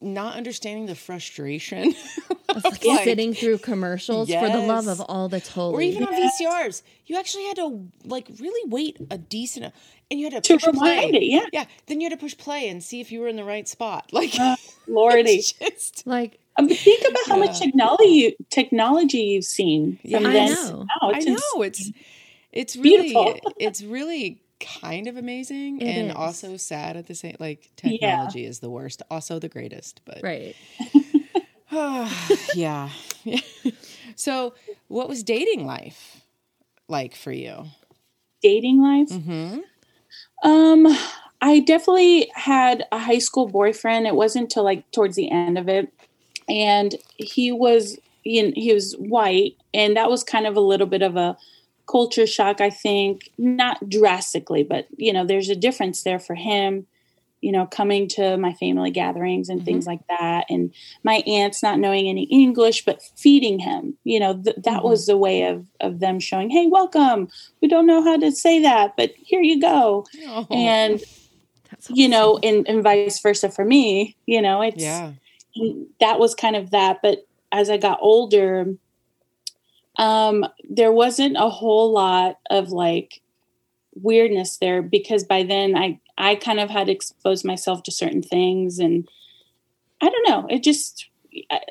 not 0.00 0.36
understanding 0.36 0.86
the 0.86 0.94
frustration 0.94 1.94
of 2.48 2.64
Like 2.64 2.84
like- 2.84 3.04
sitting 3.04 3.34
through 3.34 3.58
commercials 3.58 4.28
for 4.32 4.48
the 4.48 4.58
love 4.60 4.86
of 4.86 5.00
all 5.00 5.28
that's 5.28 5.48
holy. 5.48 5.74
or 5.74 5.80
even 5.82 6.04
on 6.04 6.14
VCRs, 6.40 6.82
you 7.06 7.16
actually 7.18 7.44
had 7.44 7.56
to 7.56 7.88
like 8.04 8.28
really 8.38 8.68
wait 8.70 8.96
a 9.10 9.18
decent 9.18 9.72
and 10.10 10.20
you 10.20 10.26
had 10.30 10.42
to, 10.44 10.48
To 10.48 10.54
push 10.64 10.74
play. 10.78 10.96
rewind 10.98 11.16
it, 11.16 11.22
yeah. 11.24 11.46
Yeah, 11.52 11.64
then 11.86 12.00
you 12.00 12.08
had 12.10 12.18
to 12.18 12.22
push 12.22 12.36
play 12.36 12.68
and 12.68 12.82
see 12.82 13.00
if 13.00 13.10
you 13.10 13.20
were 13.20 13.28
in 13.28 13.36
the 13.36 13.44
right 13.44 13.66
spot. 13.66 14.08
Like 14.12 14.38
Uh, 14.38 14.56
Lordy. 14.86 15.32
it's 15.36 15.52
just 15.52 16.06
like 16.06 16.38
Um, 16.56 16.68
but 16.68 16.76
think 16.76 17.00
about 17.08 17.26
how 17.26 17.36
much 17.36 17.58
technology 17.58 18.04
you, 18.08 18.32
technology 18.50 19.18
you've 19.22 19.44
seen 19.44 19.96
from 20.02 20.10
Yeah. 20.10 20.18
I 20.18 20.32
then 20.32 20.52
know. 20.52 20.70
to 20.70 20.76
now. 20.76 21.10
I 21.10 21.16
It's 21.18 21.26
know 21.26 21.62
it's 21.62 21.90
it's 22.52 22.76
really 22.76 23.08
Beautiful. 23.12 23.52
it's 23.58 23.82
really 23.82 24.40
kind 24.82 25.06
of 25.06 25.16
amazing 25.16 25.80
It 25.80 25.96
and 25.96 26.10
is. 26.10 26.16
also 26.16 26.56
sad 26.56 26.96
at 26.96 27.06
the 27.06 27.14
same 27.14 27.36
like 27.38 27.70
Yeah. 27.82 27.90
technology 27.90 28.44
is 28.44 28.60
the 28.60 28.70
worst 28.70 29.02
also 29.10 29.38
the 29.38 29.48
greatest 29.48 30.00
but 30.04 30.20
right. 30.22 30.56
yeah 32.54 32.90
so 34.16 34.54
what 34.88 35.08
was 35.08 35.22
dating 35.22 35.66
life 35.66 36.20
like 36.88 37.14
for 37.14 37.32
you 37.32 37.64
dating 38.42 38.82
life. 38.82 39.08
mm-hmm. 39.08 39.58
Um, 40.48 40.86
I 41.40 41.60
definitely 41.60 42.30
had 42.34 42.84
a 42.92 42.98
high 42.98 43.18
school 43.18 43.48
boyfriend. 43.48 44.06
It 44.06 44.14
wasn't 44.14 44.44
until 44.44 44.64
like 44.64 44.90
towards 44.92 45.16
the 45.16 45.30
end 45.30 45.56
of 45.56 45.68
it, 45.68 45.92
and 46.48 46.94
he 47.16 47.50
was 47.52 47.98
know, 48.26 48.52
he 48.54 48.72
was 48.74 48.94
white, 48.98 49.56
and 49.72 49.96
that 49.96 50.10
was 50.10 50.22
kind 50.22 50.46
of 50.46 50.56
a 50.56 50.60
little 50.60 50.86
bit 50.86 51.00
of 51.02 51.16
a 51.16 51.36
culture 51.86 52.26
shock. 52.26 52.60
I 52.60 52.70
think 52.70 53.30
not 53.38 53.88
drastically, 53.88 54.62
but 54.62 54.86
you 54.96 55.12
know, 55.12 55.24
there's 55.26 55.48
a 55.48 55.56
difference 55.56 56.02
there 56.02 56.18
for 56.18 56.34
him. 56.34 56.86
You 57.40 57.52
know, 57.52 57.66
coming 57.66 58.08
to 58.08 58.38
my 58.38 58.54
family 58.54 58.90
gatherings 58.90 59.50
and 59.50 59.62
things 59.66 59.84
like 59.86 60.00
that, 60.08 60.46
and 60.48 60.72
my 61.02 61.16
aunts 61.26 61.62
not 61.62 61.78
knowing 61.78 62.08
any 62.08 62.22
English, 62.24 62.86
but 62.86 63.02
feeding 63.16 63.58
him. 63.58 63.98
You 64.04 64.18
know, 64.18 64.34
th- 64.42 64.56
that 64.64 64.80
Mhm. 64.80 64.84
was 64.84 65.04
the 65.04 65.18
way 65.18 65.42
of 65.42 65.66
of 65.80 66.00
them 66.00 66.20
showing, 66.20 66.48
"Hey, 66.48 66.66
welcome. 66.66 67.28
We 67.60 67.68
don't 67.68 67.86
know 67.86 68.02
how 68.02 68.16
to 68.16 68.32
say 68.32 68.60
that, 68.60 68.94
but 68.96 69.12
here 69.16 69.42
you 69.42 69.60
go." 69.60 70.06
oh, 70.26 70.46
and 70.50 71.02
That's 71.70 71.90
you 71.90 72.08
know 72.08 72.36
awesome. 72.36 72.48
and, 72.48 72.68
and 72.68 72.82
vice 72.82 73.20
versa 73.20 73.50
for 73.50 73.64
me 73.64 74.16
you 74.26 74.40
know 74.40 74.62
it's 74.62 74.82
yeah 74.82 75.12
that 76.00 76.18
was 76.18 76.34
kind 76.34 76.56
of 76.56 76.70
that 76.70 77.00
but 77.02 77.26
as 77.52 77.68
i 77.68 77.76
got 77.76 77.98
older 78.00 78.74
um 79.98 80.44
there 80.68 80.92
wasn't 80.92 81.36
a 81.36 81.48
whole 81.48 81.92
lot 81.92 82.38
of 82.50 82.70
like 82.70 83.20
weirdness 83.94 84.56
there 84.58 84.82
because 84.82 85.24
by 85.24 85.42
then 85.42 85.76
i 85.76 85.98
i 86.18 86.34
kind 86.34 86.58
of 86.60 86.70
had 86.70 86.88
exposed 86.88 87.44
myself 87.44 87.82
to 87.82 87.90
certain 87.92 88.22
things 88.22 88.78
and 88.78 89.08
i 90.00 90.08
don't 90.08 90.28
know 90.28 90.46
it 90.50 90.62
just 90.62 91.08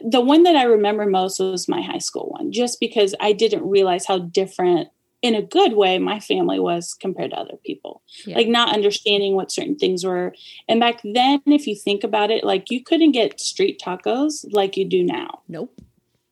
the 0.02 0.22
one 0.22 0.44
that 0.44 0.56
i 0.56 0.64
remember 0.64 1.06
most 1.06 1.40
was 1.40 1.68
my 1.68 1.82
high 1.82 1.98
school 1.98 2.30
one 2.38 2.52
just 2.52 2.80
because 2.80 3.14
i 3.20 3.32
didn't 3.34 3.68
realize 3.68 4.06
how 4.06 4.18
different 4.20 4.88
in 5.22 5.36
a 5.36 5.42
good 5.42 5.74
way 5.74 5.98
my 6.00 6.20
family 6.20 6.60
was 6.60 6.94
compared 6.94 7.32
to 7.32 7.38
other 7.38 7.56
people 7.66 8.02
Yeah. 8.26 8.36
like 8.38 8.48
not 8.48 8.74
understanding 8.74 9.36
what 9.36 9.52
certain 9.52 9.76
things 9.78 10.06
were 10.06 10.34
and 10.70 10.80
back 10.80 11.02
then 11.04 11.42
if 11.46 11.68
you 11.68 11.76
think 11.76 12.04
about 12.06 12.32
it 12.32 12.44
like 12.46 12.72
you 12.72 12.82
couldn't 12.84 13.12
get 13.12 13.40
street 13.40 13.82
tacos 13.84 14.46
like 14.54 14.78
you 14.78 14.86
do 14.86 15.04
now 15.04 15.42
nope. 15.50 15.74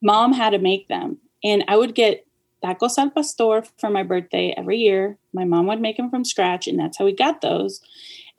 mom 0.01 0.31
had 0.33 0.51
to 0.51 0.57
make 0.59 0.87
them 0.87 1.17
and 1.43 1.63
i 1.67 1.75
would 1.75 1.95
get 1.95 2.25
tacos 2.63 2.97
al 2.97 3.09
pastor 3.09 3.63
for 3.77 3.89
my 3.89 4.03
birthday 4.03 4.53
every 4.55 4.77
year. 4.77 5.17
My 5.33 5.45
mom 5.45 5.67
would 5.67 5.81
make 5.81 5.97
them 5.97 6.09
from 6.09 6.23
scratch 6.23 6.67
and 6.67 6.79
that's 6.79 6.97
how 6.97 7.05
we 7.05 7.13
got 7.13 7.41
those. 7.41 7.81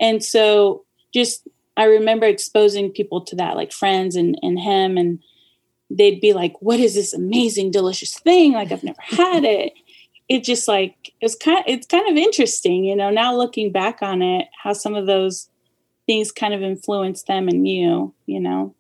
And 0.01 0.23
so 0.23 0.85
just 1.13 1.47
i 1.77 1.85
remember 1.85 2.27
exposing 2.27 2.91
people 2.91 3.23
to 3.23 3.37
that 3.37 3.57
like 3.57 3.73
friends 3.73 4.15
and, 4.15 4.39
and 4.43 4.59
him 4.59 4.99
and 4.99 5.19
they'd 5.91 6.21
be 6.21 6.33
like 6.33 6.55
what 6.61 6.81
is 6.81 6.95
this 6.95 7.13
amazing 7.13 7.71
delicious 7.71 8.19
thing? 8.19 8.53
Like 8.53 8.73
i've 8.73 8.85
never 8.85 9.03
had 9.03 9.45
it. 9.45 9.73
It 10.29 10.45
just 10.45 10.69
like 10.69 11.13
it's 11.21 11.35
kind 11.35 11.65
it's 11.67 11.87
kind 11.87 12.09
of 12.09 12.17
interesting 12.17 12.85
you 12.85 12.97
know 12.97 13.11
now 13.11 13.37
looking 13.37 13.73
back 13.73 14.03
on 14.03 14.23
it 14.23 14.47
how 14.63 14.73
some 14.73 14.95
of 14.95 15.07
those 15.07 15.49
things 16.07 16.33
kind 16.33 16.55
of 16.55 16.63
influence 16.63 17.25
them 17.25 17.49
and 17.49 17.69
you 17.69 18.15
you 18.27 18.41
know 18.41 18.75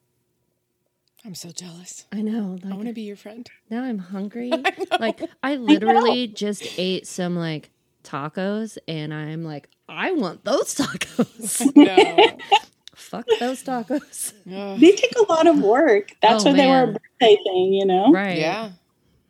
i'm 1.24 1.34
so 1.34 1.50
jealous 1.50 2.06
I 2.12 2.20
know. 2.22 2.58
i 2.64 2.68
want 2.68 2.86
to 2.86 2.92
be 2.92 3.02
your 3.02 3.16
friend 3.16 3.48
now 3.70 3.82
I'm 3.84 3.98
hungry. 3.98 4.52
I 4.52 4.58
know. 4.58 4.96
like 5.00 5.20
I 5.42 5.56
literally 5.56 6.26
just 6.26 6.66
ate 6.76 7.06
some 7.06 7.36
like 7.36 7.70
tacos, 8.04 8.76
and 8.88 9.14
I'm 9.14 9.44
like, 9.44 9.68
I 9.88 10.12
want 10.12 10.44
those 10.44 10.74
tacos. 10.80 11.74
no 11.76 12.38
Fuck 12.94 13.26
those 13.40 13.62
tacos. 13.62 14.32
Ugh. 14.52 14.78
they 14.80 14.92
take 14.92 15.14
a 15.16 15.32
lot 15.32 15.46
of 15.46 15.58
work 15.62 16.10
that's 16.20 16.44
Oh, 16.44 16.50
why 16.50 16.56
they 16.56 16.66
were 16.66 16.82
a 16.82 16.86
birthday 16.88 17.36
thing 17.44 17.72
you 17.72 17.86
know 17.86 18.10
Right. 18.12 18.36
yeah 18.38 18.72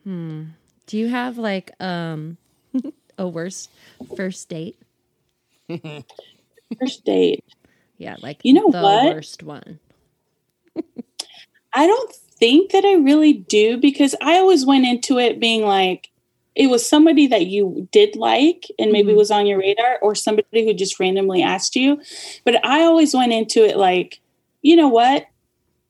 Hmm. 0.05 0.45
Do 0.87 0.99
you 0.99 1.09
have 1.09 1.39
like 1.39 1.71
um 1.81 2.37
a 3.19 3.29
worst 3.29 3.71
first 4.17 4.49
date? 4.49 4.77
first 5.69 7.05
date 7.05 7.45
Yeah, 7.99 8.17
like 8.21 8.41
You 8.43 8.55
know 8.55 8.71
the 8.71 8.83
what? 8.83 9.15
worst 9.15 9.43
one. 9.45 9.79
I 11.75 11.87
don't 11.87 12.13
think 12.15 12.73
that 12.73 12.85
I 12.85 12.95
really 12.95 13.33
do 13.33 13.77
because 13.79 14.15
I 14.21 14.39
always 14.39 14.67
went 14.67 14.87
into 14.87 15.19
it 15.19 15.41
being 15.41 15.63
like 15.63 16.09
it 16.55 16.67
was 16.69 16.87
somebody 16.87 17.27
that 17.29 17.47
you 17.47 17.89
did 17.93 18.15
like 18.15 18.67
and 18.79 18.93
maybe 18.93 19.13
Mhm. 19.13 19.17
was 19.17 19.31
on 19.31 19.47
your 19.47 19.59
radar 19.59 19.99
or 20.03 20.15
somebody 20.15 20.67
who 20.67 20.75
just 20.75 21.01
randomly 21.01 21.43
asked 21.43 21.75
you. 21.77 21.99
But 22.45 22.63
I 22.67 22.83
always 22.83 23.15
went 23.15 23.33
into 23.33 23.65
it 23.65 23.79
like, 23.79 24.21
you 24.61 24.77
know 24.77 24.89
what? 24.89 25.27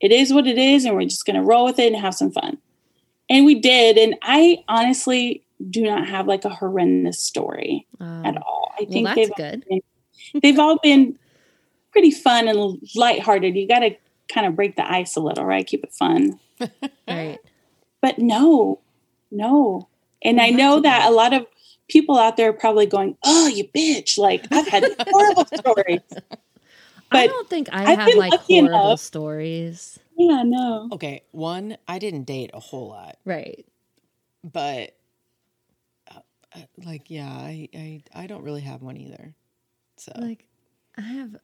It 0.00 0.12
is 0.12 0.32
what 0.32 0.46
it 0.46 0.58
is 0.58 0.84
and 0.84 0.94
we're 0.94 1.02
just 1.04 1.26
going 1.26 1.34
to 1.36 1.42
roll 1.42 1.64
with 1.64 1.80
it 1.80 1.92
and 1.92 2.00
have 2.00 2.14
some 2.14 2.30
fun. 2.30 2.58
And 3.28 3.44
we 3.44 3.56
did 3.58 3.98
and 3.98 4.14
I 4.22 4.62
honestly 4.68 5.42
do 5.68 5.82
not 5.82 6.06
have 6.06 6.28
like 6.28 6.44
a 6.44 6.48
horrendous 6.50 7.18
story 7.20 7.86
Um, 7.98 8.24
at 8.26 8.36
all. 8.36 8.70
I 8.78 8.82
well, 8.84 8.92
think 8.92 9.06
that's 9.06 9.16
they've 9.16 9.34
good. 9.34 9.64
they've 10.42 10.58
all 10.60 10.78
been 10.78 11.18
pretty 11.90 12.10
fun 12.12 12.46
and 12.46 12.78
lighthearted. 12.94 13.56
You 13.56 13.66
got 13.66 13.80
to 13.80 13.96
kind 14.32 14.46
of 14.46 14.56
break 14.56 14.76
the 14.76 14.90
ice 14.90 15.16
a 15.16 15.20
little, 15.20 15.44
right? 15.44 15.66
Keep 15.66 15.84
it 15.84 15.92
fun. 15.92 16.38
Right. 17.08 17.38
But 18.00 18.18
no, 18.18 18.80
no. 19.30 19.88
And 20.24 20.40
I 20.40 20.50
know 20.50 20.80
that's 20.80 21.04
that 21.04 21.10
a 21.10 21.14
lot 21.14 21.32
of 21.32 21.46
people 21.88 22.18
out 22.18 22.36
there 22.36 22.50
are 22.50 22.52
probably 22.52 22.86
going, 22.86 23.16
"Oh, 23.24 23.48
you 23.48 23.64
bitch!" 23.68 24.16
Like 24.18 24.46
I've 24.52 24.68
had 24.68 24.84
horrible 25.10 25.46
stories. 25.46 26.00
I 27.10 27.26
don't 27.26 27.48
think 27.50 27.68
I 27.72 27.92
I've 27.92 27.98
have 27.98 28.14
like 28.14 28.32
horrible 28.40 28.68
enough- 28.68 29.00
stories. 29.00 29.98
Yeah, 30.16 30.42
no. 30.44 30.88
okay 30.92 31.22
one 31.32 31.78
i 31.88 31.98
didn't 31.98 32.24
date 32.24 32.50
a 32.54 32.60
whole 32.60 32.88
lot 32.88 33.16
Right. 33.24 33.64
but 34.44 34.94
uh, 36.14 36.20
uh, 36.54 36.60
like 36.84 37.10
yeah 37.10 37.28
I, 37.30 37.68
I 37.74 38.02
i 38.14 38.26
don't 38.26 38.44
really 38.44 38.60
have 38.60 38.82
one 38.82 38.98
either 38.98 39.34
so 39.96 40.12
Like 40.16 40.44
I 40.98 41.00
have 41.00 41.36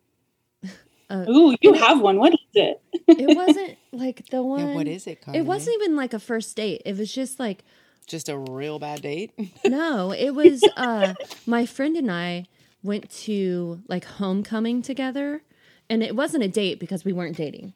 a, 1.11 1.29
Ooh, 1.29 1.57
you 1.61 1.73
have 1.75 2.01
one. 2.01 2.19
What 2.19 2.35
is 2.35 2.39
it? 2.55 2.81
it 3.09 3.37
wasn't 3.37 3.77
like 3.93 4.29
the 4.31 4.43
one 4.43 4.61
yeah, 4.69 4.75
what 4.75 4.87
is 4.87 5.07
it 5.07 5.23
Carly? 5.23 5.41
It 5.41 5.43
wasn't 5.47 5.77
even 5.81 5.97
like 5.97 6.13
a 6.13 6.19
first 6.19 6.57
date. 6.57 6.83
It 6.85 6.97
was 6.97 7.13
just 7.13 7.41
like 7.41 7.65
just 8.07 8.29
a 8.29 8.39
real 8.39 8.79
bad 8.79 9.03
date 9.03 9.33
no, 9.67 10.13
it 10.13 10.31
was 10.31 10.65
uh 10.77 11.13
my 11.47 11.67
friend 11.67 11.95
and 11.97 12.11
I 12.11 12.47
went 12.83 13.11
to 13.11 13.83
like 13.87 14.05
homecoming 14.05 14.81
together 14.81 15.43
and 15.91 16.03
it 16.03 16.17
wasn't 16.17 16.43
a 16.43 16.49
date 16.49 16.81
because 16.81 17.05
we 17.05 17.13
weren't 17.13 17.37
dating. 17.37 17.75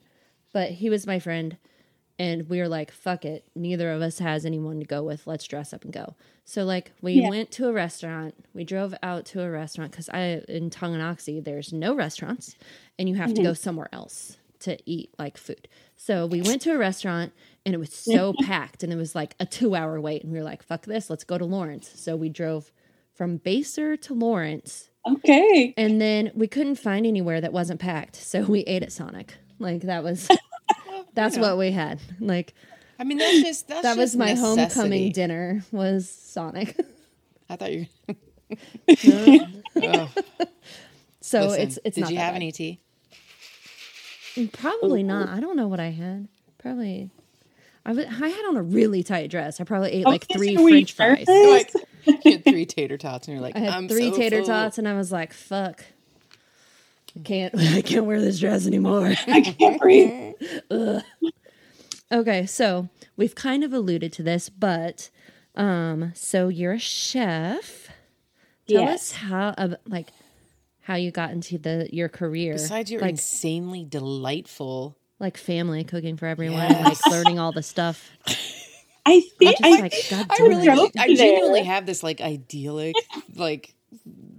But 0.52 0.70
he 0.72 0.90
was 0.90 1.06
my 1.06 1.18
friend 1.18 1.56
and 2.18 2.48
we 2.48 2.58
were 2.58 2.68
like 2.68 2.90
fuck 2.90 3.24
it, 3.24 3.44
neither 3.54 3.92
of 3.92 4.02
us 4.02 4.18
has 4.18 4.44
anyone 4.46 4.80
to 4.80 4.86
go 4.86 5.02
with. 5.02 5.26
Let's 5.26 5.44
dress 5.46 5.72
up 5.72 5.84
and 5.84 5.92
go. 5.92 6.14
So 6.44 6.64
like 6.64 6.92
we 7.00 7.14
Yeah. 7.14 7.28
went 7.28 7.50
to 7.52 7.68
a 7.68 7.72
restaurant. 7.72 8.34
We 8.54 8.64
drove 8.64 8.94
out 9.02 9.24
to 9.26 9.42
a 9.42 9.50
restaurant 9.50 9.92
cuz 9.92 10.08
I 10.08 10.42
in 10.48 10.70
Tonganoxie 10.70 11.42
there's 11.42 11.72
no 11.72 11.94
restaurants 11.94 12.56
and 12.98 13.08
you 13.08 13.14
have 13.16 13.34
to 13.34 13.42
go 13.42 13.50
mm-hmm. 13.50 13.62
somewhere 13.62 13.88
else 13.92 14.36
to 14.60 14.78
eat 14.86 15.10
like 15.18 15.36
food. 15.36 15.68
So 15.96 16.26
we 16.26 16.40
went 16.40 16.62
to 16.62 16.72
a 16.72 16.78
restaurant 16.78 17.32
and 17.64 17.74
it 17.74 17.78
was 17.78 17.92
so 17.92 18.34
packed 18.42 18.82
and 18.82 18.92
it 18.92 18.96
was 18.96 19.14
like 19.14 19.34
a 19.38 19.46
two 19.46 19.74
hour 19.74 20.00
wait. 20.00 20.22
And 20.22 20.32
we 20.32 20.38
were 20.38 20.44
like, 20.44 20.62
fuck 20.62 20.84
this, 20.86 21.10
let's 21.10 21.24
go 21.24 21.38
to 21.38 21.44
Lawrence. 21.44 21.90
So 21.94 22.16
we 22.16 22.28
drove 22.28 22.72
from 23.14 23.38
Basehor 23.38 24.00
to 24.02 24.14
Lawrence 24.14 24.88
Okay. 25.06 25.74
and 25.76 26.00
then 26.00 26.30
we 26.34 26.46
couldn't 26.46 26.76
find 26.76 27.06
anywhere 27.06 27.40
that 27.40 27.52
wasn't 27.52 27.80
packed. 27.80 28.16
So 28.16 28.42
we 28.42 28.60
ate 28.60 28.82
at 28.82 28.92
Sonic. 28.92 29.34
Like 29.58 29.82
that 29.82 30.02
was 30.02 30.28
that's 31.14 31.36
what 31.38 31.58
we 31.58 31.70
had. 31.72 32.00
Like 32.20 32.54
I 32.98 33.04
mean, 33.04 33.18
that's 33.18 33.40
just 33.42 33.68
that's 33.68 33.82
that 33.82 33.96
was 33.96 34.10
just 34.12 34.18
my 34.18 34.32
necessity. 34.34 34.62
homecoming 34.62 35.12
dinner 35.12 35.64
was 35.72 36.08
Sonic. 36.10 36.78
I 37.48 37.56
thought 37.56 37.72
you. 37.72 37.86
so 41.20 41.40
Listen, 41.40 41.60
it's 41.60 41.78
it's 41.84 41.94
did 41.96 42.00
not 42.02 42.10
you 42.10 42.16
that 42.16 42.22
have 42.24 42.32
bad. 42.34 42.36
any 42.36 42.52
tea? 42.52 42.80
Probably 44.52 45.02
not. 45.02 45.28
I 45.28 45.40
don't 45.40 45.56
know 45.56 45.68
what 45.68 45.80
I 45.80 45.90
had. 45.90 46.28
Probably. 46.58 47.10
I 47.84 47.92
was, 47.92 48.06
I 48.06 48.28
had 48.28 48.44
on 48.48 48.56
a 48.56 48.62
really 48.62 49.02
tight 49.02 49.30
dress. 49.30 49.60
I 49.60 49.64
probably 49.64 49.90
ate 49.90 50.04
like 50.06 50.24
Okay, 50.24 50.34
three 50.38 50.56
so 50.56 50.62
were 50.62 50.68
you 50.70 50.86
French 50.86 50.92
fries. 50.92 51.26
Like 51.26 51.72
you 52.24 52.32
had 52.32 52.44
three 52.44 52.64
tater 52.64 52.96
tots, 52.96 53.26
and 53.28 53.34
you're 53.36 53.42
like, 53.42 53.56
I 53.56 53.60
had 53.60 53.70
I'm 53.70 53.88
three 53.88 54.10
so 54.10 54.16
tater 54.16 54.38
full. 54.38 54.46
tots, 54.46 54.78
and 54.78 54.88
I 54.88 54.94
was 54.94 55.10
like, 55.12 55.32
"Fuck, 55.32 55.84
I 57.16 57.20
can't, 57.22 57.54
I 57.58 57.82
can't 57.82 58.06
wear 58.06 58.20
this 58.20 58.38
dress 58.40 58.66
anymore." 58.66 59.14
I 59.26 59.40
can't 59.40 59.80
breathe. 59.80 60.34
okay, 62.10 62.46
so 62.46 62.88
we've 63.16 63.34
kind 63.34 63.64
of 63.64 63.72
alluded 63.72 64.12
to 64.14 64.22
this, 64.22 64.48
but 64.48 65.10
um, 65.54 66.12
so 66.14 66.48
you're 66.48 66.72
a 66.74 66.78
chef. 66.78 67.88
Tell 68.68 68.82
Yes. 68.82 68.94
us 68.94 69.12
how, 69.12 69.48
uh, 69.58 69.74
like, 69.86 70.08
how 70.80 70.94
you 70.94 71.10
got 71.10 71.30
into 71.30 71.58
the 71.58 71.88
your 71.92 72.08
career. 72.08 72.54
Besides 72.54 72.90
your 72.90 73.00
like, 73.00 73.10
insanely 73.10 73.84
delightful. 73.84 74.96
like 75.18 75.36
family 75.36 75.84
cooking 75.84 76.16
for 76.16 76.26
everyone, 76.26 76.72
and, 76.72 76.84
like 76.84 77.04
learning 77.10 77.38
all 77.38 77.52
the 77.52 77.62
stuff. 77.62 78.10
I 79.04 79.20
think 79.38 79.56
just 79.58 79.64
I, 79.64 79.80
like, 79.80 79.94
God 80.10 80.26
I 80.30 80.42
really. 80.42 80.68
I 80.98 81.14
genuinely 81.14 81.64
have 81.64 81.86
this 81.86 82.02
like 82.02 82.20
idyllic, 82.20 82.96
like 83.34 83.74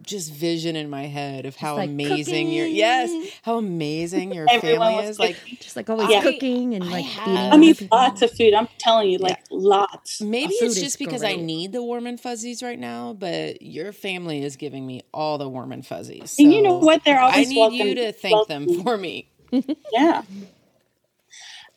just 0.03 0.31
vision 0.33 0.75
in 0.75 0.89
my 0.89 1.03
head 1.07 1.45
of 1.45 1.55
how 1.55 1.75
like, 1.75 1.89
amazing 1.89 2.51
your 2.51 2.65
yes, 2.67 3.11
how 3.41 3.57
amazing 3.57 4.33
your 4.33 4.47
family 4.47 4.77
was 4.77 5.09
is. 5.09 5.19
Like 5.19 5.37
just 5.59 5.75
like 5.75 5.89
always 5.89 6.09
Yeah. 6.09 6.21
cooking 6.21 6.73
and 6.75 6.83
I 6.83 6.87
like 6.87 7.05
have- 7.05 7.27
eating. 7.27 7.37
I 7.37 7.49
I 7.49 7.57
mean, 7.57 7.75
other 7.75 7.87
lots 7.91 8.21
of 8.21 8.31
food. 8.31 8.53
I'm 8.53 8.67
telling 8.77 9.09
you, 9.09 9.17
like 9.17 9.39
lots. 9.49 10.21
maybe 10.21 10.53
it's 10.55 10.79
just 10.79 10.99
because 10.99 11.23
I 11.23 11.35
need 11.35 11.71
the 11.71 11.81
warm 11.81 12.07
and 12.07 12.19
fuzzies 12.19 12.61
right 12.61 12.79
now, 12.79 13.13
but 13.13 13.61
your 13.61 13.91
family 13.93 14.43
is 14.43 14.55
giving 14.55 14.85
me 14.85 15.01
all 15.13 15.37
the 15.37 15.49
warm 15.49 15.71
and 15.71 15.85
fuzzies. 15.85 16.35
And 16.39 16.53
you 16.53 16.61
know 16.61 16.77
what? 16.77 17.03
They're 17.03 17.19
always. 17.19 17.47
I 17.47 17.49
need 17.49 17.57
welcome. 17.57 17.75
you 17.87 17.95
to 17.95 18.11
thank 18.11 18.47
them 18.47 18.83
for 18.83 18.97
me. 18.97 19.29
Yeah. 19.91 20.23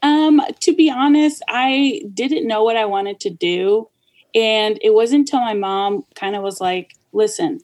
Um, 0.03 0.41
to 0.61 0.75
be 0.75 0.91
honest, 0.91 1.43
I 1.49 2.03
didn't 2.13 2.47
know 2.47 2.63
what 2.65 2.77
I 2.77 2.85
wanted 2.85 3.21
to 3.21 3.31
do. 3.31 3.89
And 4.35 4.79
it 4.83 4.93
wasn't 4.93 5.21
until 5.21 5.41
my 5.41 5.55
mom 5.55 6.05
kind 6.15 6.37
of 6.37 6.43
was 6.43 6.61
like, 6.61 6.95
listen, 7.13 7.61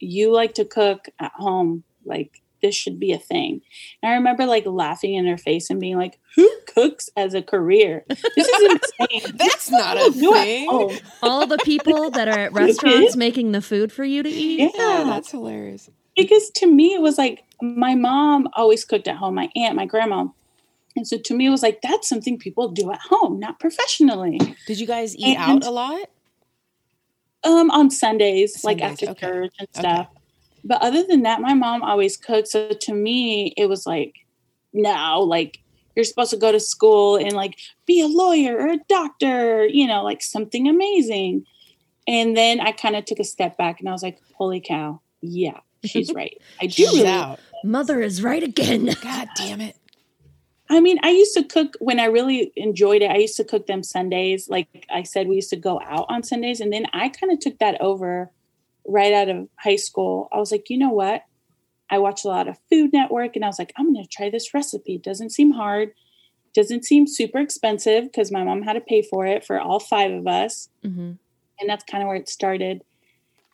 you 0.00 0.32
like 0.32 0.54
to 0.54 0.64
cook 0.64 1.06
at 1.18 1.32
home. 1.34 1.84
Like, 2.04 2.40
this 2.62 2.74
should 2.74 2.98
be 2.98 3.12
a 3.12 3.18
thing. 3.18 3.60
And 4.02 4.12
I 4.12 4.14
remember 4.16 4.46
like 4.46 4.64
laughing 4.66 5.14
in 5.14 5.26
her 5.26 5.36
face 5.36 5.68
and 5.70 5.78
being 5.80 5.96
like, 5.98 6.18
who 6.34 6.48
cooks 6.74 7.10
as 7.16 7.34
a 7.34 7.42
career? 7.42 8.04
This 8.08 8.48
is 8.48 8.78
insane. 9.00 9.34
That's 9.36 9.70
not 9.70 9.96
a 9.98 10.10
thing. 10.12 10.68
home. 10.70 10.96
all 11.22 11.46
the 11.46 11.58
people 11.58 12.10
that 12.10 12.26
are 12.28 12.38
at 12.38 12.52
restaurants 12.54 13.16
making 13.16 13.52
the 13.52 13.60
food 13.60 13.92
for 13.92 14.04
you 14.04 14.22
to 14.22 14.30
eat. 14.30 14.60
Yeah, 14.60 14.70
Yeah. 14.98 15.04
that's 15.04 15.30
hilarious. 15.30 15.90
because 16.16 16.48
to 16.56 16.66
me 16.66 16.94
it 16.94 17.02
was 17.02 17.18
like 17.18 17.44
my 17.60 17.94
mom 17.94 18.48
always 18.54 18.84
cooked 18.84 19.08
at 19.08 19.16
home 19.16 19.34
my 19.34 19.48
aunt 19.56 19.74
my 19.76 19.84
grandma 19.86 20.26
and 20.96 21.06
so 21.06 21.16
to 21.18 21.34
me 21.34 21.46
it 21.46 21.50
was 21.50 21.62
like 21.62 21.80
that's 21.82 22.08
something 22.08 22.38
people 22.38 22.68
do 22.68 22.90
at 22.92 23.00
home 23.10 23.38
not 23.38 23.58
professionally 23.60 24.38
Did 24.66 24.78
you 24.80 24.86
guys 24.86 25.16
eat 25.16 25.36
And- 25.36 25.62
out 25.64 25.68
a 25.68 25.70
lot? 25.70 26.08
Um 27.44 27.70
on 27.70 27.90
sundays, 27.90 28.64
like 28.64 28.80
after 28.82 29.06
okay. 29.10 29.26
church 29.26 29.54
and 29.58 29.68
Okay. 29.76 29.80
stuff 29.80 30.08
but 30.64 30.80
other 30.82 31.04
than 31.04 31.22
that 31.22 31.40
my 31.40 31.54
mom 31.54 31.82
always 31.82 32.16
cooked 32.16 32.48
so 32.48 32.70
to 32.80 32.94
me 32.94 33.52
it 33.56 33.68
was 33.68 33.86
like 33.86 34.14
no 34.72 35.20
like 35.20 35.58
you're 35.94 36.04
supposed 36.04 36.30
to 36.30 36.36
go 36.36 36.50
to 36.50 36.58
school 36.58 37.16
and 37.16 37.32
like 37.32 37.56
be 37.86 38.00
a 38.00 38.06
lawyer 38.06 38.56
or 38.58 38.68
a 38.68 38.78
doctor 38.88 39.66
you 39.66 39.86
know 39.86 40.02
like 40.02 40.22
something 40.22 40.66
amazing 40.68 41.44
and 42.08 42.36
then 42.36 42.60
i 42.60 42.72
kind 42.72 42.96
of 42.96 43.04
took 43.04 43.20
a 43.20 43.24
step 43.24 43.56
back 43.56 43.78
and 43.78 43.88
i 43.88 43.92
was 43.92 44.02
like 44.02 44.18
holy 44.36 44.60
cow 44.60 45.00
yeah 45.20 45.60
she's 45.84 46.12
right 46.14 46.40
i 46.60 46.66
do 46.66 46.84
really. 46.84 47.36
Mother 47.64 48.02
is 48.02 48.22
right 48.22 48.42
again. 48.42 48.90
God 49.00 49.28
damn 49.36 49.62
it. 49.62 49.74
I 50.70 50.80
mean, 50.80 50.98
I 51.02 51.10
used 51.10 51.34
to 51.34 51.44
cook 51.44 51.74
when 51.78 52.00
I 52.00 52.06
really 52.06 52.52
enjoyed 52.56 53.02
it. 53.02 53.10
I 53.10 53.18
used 53.18 53.36
to 53.36 53.44
cook 53.44 53.66
them 53.66 53.82
Sundays. 53.82 54.48
Like 54.48 54.86
I 54.90 55.02
said, 55.02 55.28
we 55.28 55.36
used 55.36 55.50
to 55.50 55.56
go 55.56 55.80
out 55.84 56.06
on 56.08 56.22
Sundays. 56.22 56.60
And 56.60 56.72
then 56.72 56.86
I 56.92 57.10
kind 57.10 57.32
of 57.32 57.38
took 57.38 57.58
that 57.58 57.80
over 57.80 58.30
right 58.86 59.12
out 59.12 59.28
of 59.28 59.48
high 59.56 59.76
school. 59.76 60.28
I 60.32 60.38
was 60.38 60.50
like, 60.50 60.70
you 60.70 60.78
know 60.78 60.90
what? 60.90 61.24
I 61.90 61.98
watch 61.98 62.24
a 62.24 62.28
lot 62.28 62.48
of 62.48 62.58
Food 62.70 62.92
Network 62.92 63.36
and 63.36 63.44
I 63.44 63.48
was 63.48 63.58
like, 63.58 63.72
I'm 63.76 63.92
going 63.92 64.02
to 64.02 64.08
try 64.10 64.30
this 64.30 64.54
recipe. 64.54 64.94
It 64.94 65.02
doesn't 65.02 65.30
seem 65.30 65.52
hard, 65.52 65.92
doesn't 66.54 66.84
seem 66.84 67.06
super 67.06 67.38
expensive 67.38 68.04
because 68.04 68.32
my 68.32 68.42
mom 68.42 68.62
had 68.62 68.72
to 68.72 68.80
pay 68.80 69.02
for 69.02 69.26
it 69.26 69.44
for 69.44 69.60
all 69.60 69.80
five 69.80 70.12
of 70.12 70.26
us. 70.26 70.68
hmm 70.82 71.12
And 71.60 71.68
that's 71.68 71.84
kind 71.84 72.02
of 72.02 72.08
where 72.08 72.16
it 72.16 72.28
started. 72.28 72.82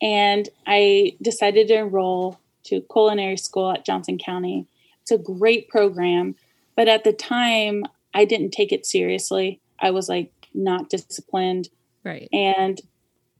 And 0.01 0.49
I 0.65 1.17
decided 1.21 1.67
to 1.67 1.75
enroll 1.75 2.39
to 2.63 2.81
culinary 2.91 3.37
school 3.37 3.71
at 3.71 3.85
Johnson 3.85 4.17
County. 4.17 4.65
It's 5.01 5.11
a 5.11 5.17
great 5.17 5.67
program, 5.67 6.35
but 6.75 6.87
at 6.87 7.03
the 7.03 7.13
time, 7.13 7.83
I 8.13 8.25
didn't 8.25 8.51
take 8.51 8.71
it 8.71 8.85
seriously. 8.85 9.59
I 9.79 9.91
was 9.91 10.09
like 10.09 10.31
not 10.53 10.89
disciplined. 10.89 11.69
Right. 12.03 12.29
And 12.33 12.79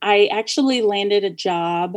I 0.02 0.28
actually 0.32 0.82
landed 0.82 1.24
a 1.24 1.30
job 1.30 1.96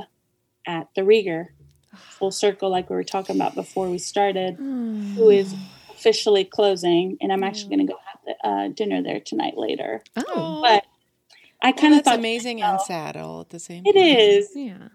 at 0.66 0.88
the 0.94 1.02
Rieger, 1.02 1.48
full 1.94 2.30
circle, 2.30 2.70
like 2.70 2.90
we 2.90 2.96
were 2.96 3.04
talking 3.04 3.36
about 3.36 3.54
before 3.54 3.88
we 3.88 3.98
started, 3.98 4.56
who 4.58 5.30
is 5.30 5.54
officially 5.90 6.44
closing. 6.44 7.16
And 7.20 7.32
I'm 7.32 7.44
actually 7.44 7.76
going 7.76 7.86
to 7.86 7.92
go 7.92 7.98
have 8.04 8.20
the, 8.24 8.48
uh, 8.48 8.68
dinner 8.68 9.02
there 9.02 9.20
tonight 9.20 9.54
later. 9.56 10.02
Oh, 10.16 10.60
But 10.62 10.84
I 11.62 11.72
kind 11.72 11.94
of 11.94 11.98
that's 11.98 12.08
thought 12.10 12.18
amazing 12.18 12.62
and 12.62 12.80
sad 12.80 13.16
all 13.16 13.40
at 13.40 13.50
the 13.50 13.58
same 13.58 13.84
it 13.86 13.92
time. 13.94 14.02
is. 14.02 14.50
yeah. 14.54 14.88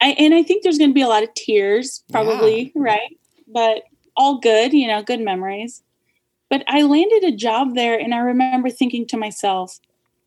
I, 0.00 0.08
and 0.18 0.34
I 0.34 0.42
think 0.42 0.62
there's 0.62 0.76
going 0.76 0.90
to 0.90 0.94
be 0.94 1.00
a 1.00 1.08
lot 1.08 1.22
of 1.22 1.32
tears, 1.34 2.02
probably, 2.12 2.72
right? 2.74 3.16
But 3.48 3.84
all 4.16 4.38
good, 4.38 4.72
you 4.72 4.86
know, 4.86 5.02
good 5.02 5.20
memories. 5.20 5.82
But 6.50 6.64
I 6.68 6.82
landed 6.82 7.24
a 7.24 7.36
job 7.36 7.74
there, 7.74 7.98
and 7.98 8.14
I 8.14 8.18
remember 8.18 8.70
thinking 8.70 9.06
to 9.08 9.16
myself, 9.16 9.80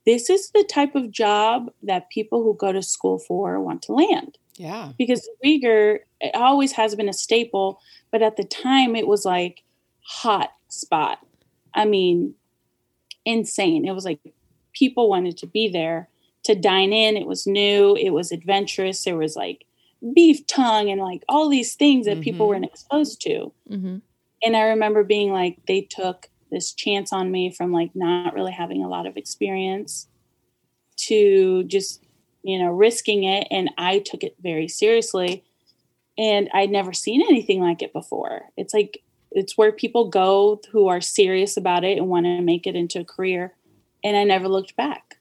this 0.06 0.30
is 0.30 0.52
the 0.52 0.64
type 0.64 0.96
of 0.96 1.12
job 1.12 1.72
that 1.84 2.10
people 2.10 2.44
who 2.44 2.56
go 2.56 2.72
to 2.72 2.82
school 2.82 3.20
for 3.20 3.60
want 3.60 3.82
to 3.84 3.94
land. 3.94 4.38
Yeah. 4.56 4.94
Because 4.98 5.30
Rieger 5.46 6.00
it 6.20 6.36
always 6.36 6.72
has 6.72 6.96
been 6.96 7.10
a 7.10 7.14
staple, 7.14 7.80
but 8.12 8.22
at 8.22 8.38
the 8.38 8.44
time 8.44 8.96
it 8.96 9.08
was 9.08 9.26
like 9.26 9.64
hot 10.02 10.52
spot. 10.70 11.20
I 11.74 11.86
mean, 11.86 12.34
insane. 13.26 13.88
It 13.88 13.94
was 13.94 14.06
like 14.06 14.20
people 14.74 15.10
wanted 15.10 15.38
to 15.38 15.48
be 15.48 15.68
there 15.68 16.10
to 16.44 16.56
dine 16.56 16.94
in. 16.94 17.18
It 17.18 17.28
was 17.28 17.46
new, 17.46 17.96
it 17.96 18.12
was 18.12 18.32
adventurous. 18.32 19.04
There 19.04 19.18
was 19.18 19.36
like 19.36 19.66
beef 20.14 20.46
tongue 20.48 20.90
and 20.90 21.02
like 21.02 21.24
all 21.28 21.50
these 21.50 21.76
things 21.76 22.06
that 22.06 22.22
people 22.22 22.46
Mhm. 22.46 22.50
weren't 22.50 22.66
exposed 22.66 23.22
to. 23.22 23.52
hmm 23.68 23.98
And 24.44 24.56
I 24.56 24.62
remember 24.62 25.04
being 25.04 25.32
like, 25.32 25.66
they 25.66 25.82
took 25.82 26.30
this 26.52 26.72
chance 26.72 27.12
on 27.12 27.32
me 27.32 27.50
from 27.52 27.72
like 27.72 27.96
not 27.96 28.34
really 28.36 28.52
having 28.52 28.84
a 28.84 28.88
lot 28.88 29.08
of 29.08 29.18
experience 29.18 30.08
to 31.08 31.64
just, 31.64 32.04
you 32.44 32.60
know, 32.60 32.70
risking 32.70 33.24
it. 33.24 33.48
And 33.50 33.72
I 33.78 34.00
took 34.00 34.24
it 34.24 34.36
very 34.42 34.68
seriously. 34.68 35.44
And 36.18 36.50
I'd 36.54 36.70
never 36.72 36.94
seen 36.94 37.22
anything 37.22 37.62
like 37.62 37.82
it 37.82 37.94
before. 37.94 38.50
It's 38.56 38.74
like, 38.74 39.04
it's 39.32 39.58
where 39.58 39.72
people 39.72 40.10
go 40.10 40.62
who 40.72 40.88
are 40.88 41.02
serious 41.02 41.58
about 41.58 41.84
it 41.84 41.98
and 41.98 42.08
want 42.08 42.26
to 42.26 42.42
make 42.42 42.66
it 42.66 42.76
into 42.76 43.00
a 43.00 43.06
career. 43.06 43.56
And 44.04 44.16
I 44.16 44.24
never 44.24 44.48
looked 44.48 44.76
back. 44.76 45.18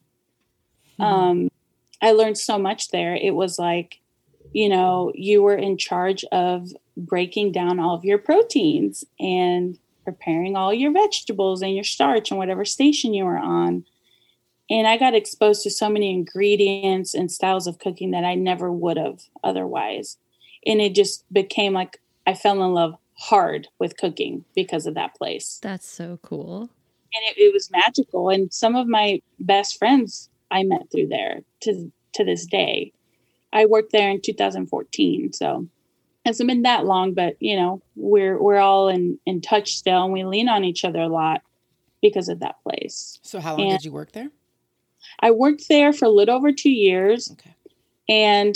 Um, 0.98 1.50
I 2.00 2.12
learned 2.12 2.38
so 2.38 2.58
much 2.58 2.88
there. 2.88 3.14
It 3.14 3.34
was 3.34 3.58
like, 3.58 4.00
you 4.56 4.70
know, 4.70 5.12
you 5.14 5.42
were 5.42 5.54
in 5.54 5.76
charge 5.76 6.24
of 6.32 6.72
breaking 6.96 7.52
down 7.52 7.78
all 7.78 7.94
of 7.94 8.06
your 8.06 8.16
proteins 8.16 9.04
and 9.20 9.78
preparing 10.02 10.56
all 10.56 10.72
your 10.72 10.90
vegetables 10.92 11.60
and 11.60 11.74
your 11.74 11.84
starch 11.84 12.30
and 12.30 12.38
whatever 12.38 12.64
station 12.64 13.12
you 13.12 13.26
were 13.26 13.36
on. 13.36 13.84
And 14.70 14.86
I 14.86 14.96
got 14.96 15.14
exposed 15.14 15.62
to 15.64 15.70
so 15.70 15.90
many 15.90 16.10
ingredients 16.10 17.12
and 17.12 17.30
styles 17.30 17.66
of 17.66 17.80
cooking 17.80 18.12
that 18.12 18.24
I 18.24 18.34
never 18.34 18.72
would 18.72 18.96
have 18.96 19.20
otherwise. 19.44 20.16
And 20.64 20.80
it 20.80 20.94
just 20.94 21.30
became 21.30 21.74
like 21.74 22.00
I 22.26 22.32
fell 22.32 22.64
in 22.64 22.72
love 22.72 22.96
hard 23.12 23.68
with 23.78 23.98
cooking 23.98 24.46
because 24.54 24.86
of 24.86 24.94
that 24.94 25.16
place 25.16 25.58
That's 25.60 25.86
so 25.86 26.18
cool. 26.22 26.70
and 27.12 27.22
it, 27.28 27.36
it 27.36 27.52
was 27.52 27.70
magical. 27.70 28.30
And 28.30 28.50
some 28.54 28.74
of 28.74 28.88
my 28.88 29.20
best 29.38 29.78
friends 29.78 30.30
I 30.50 30.62
met 30.62 30.90
through 30.90 31.08
there 31.08 31.42
to 31.64 31.92
to 32.14 32.24
this 32.24 32.46
day. 32.46 32.94
I 33.56 33.64
worked 33.66 33.92
there 33.92 34.10
in 34.10 34.20
2014, 34.20 35.32
so 35.32 35.66
it 36.24 36.28
hasn't 36.28 36.48
been 36.48 36.62
that 36.62 36.84
long, 36.84 37.14
but 37.14 37.36
you 37.40 37.56
know, 37.56 37.80
we're 37.96 38.40
we're 38.40 38.58
all 38.58 38.88
in 38.88 39.18
in 39.26 39.40
touch 39.40 39.76
still, 39.76 40.04
and 40.04 40.12
we 40.12 40.24
lean 40.24 40.48
on 40.48 40.62
each 40.64 40.84
other 40.84 41.00
a 41.00 41.08
lot 41.08 41.40
because 42.02 42.28
of 42.28 42.40
that 42.40 42.56
place. 42.62 43.18
So 43.22 43.40
how 43.40 43.56
long 43.56 43.68
And- 43.70 43.78
did 43.78 43.84
you 43.86 43.92
work 43.92 44.12
there? 44.12 44.30
I 45.20 45.30
worked 45.30 45.68
there 45.68 45.92
for 45.92 46.04
a 46.04 46.10
little 46.10 46.36
over 46.36 46.52
two 46.52 46.70
years, 46.70 47.30
Okay. 47.32 47.54
and 48.08 48.54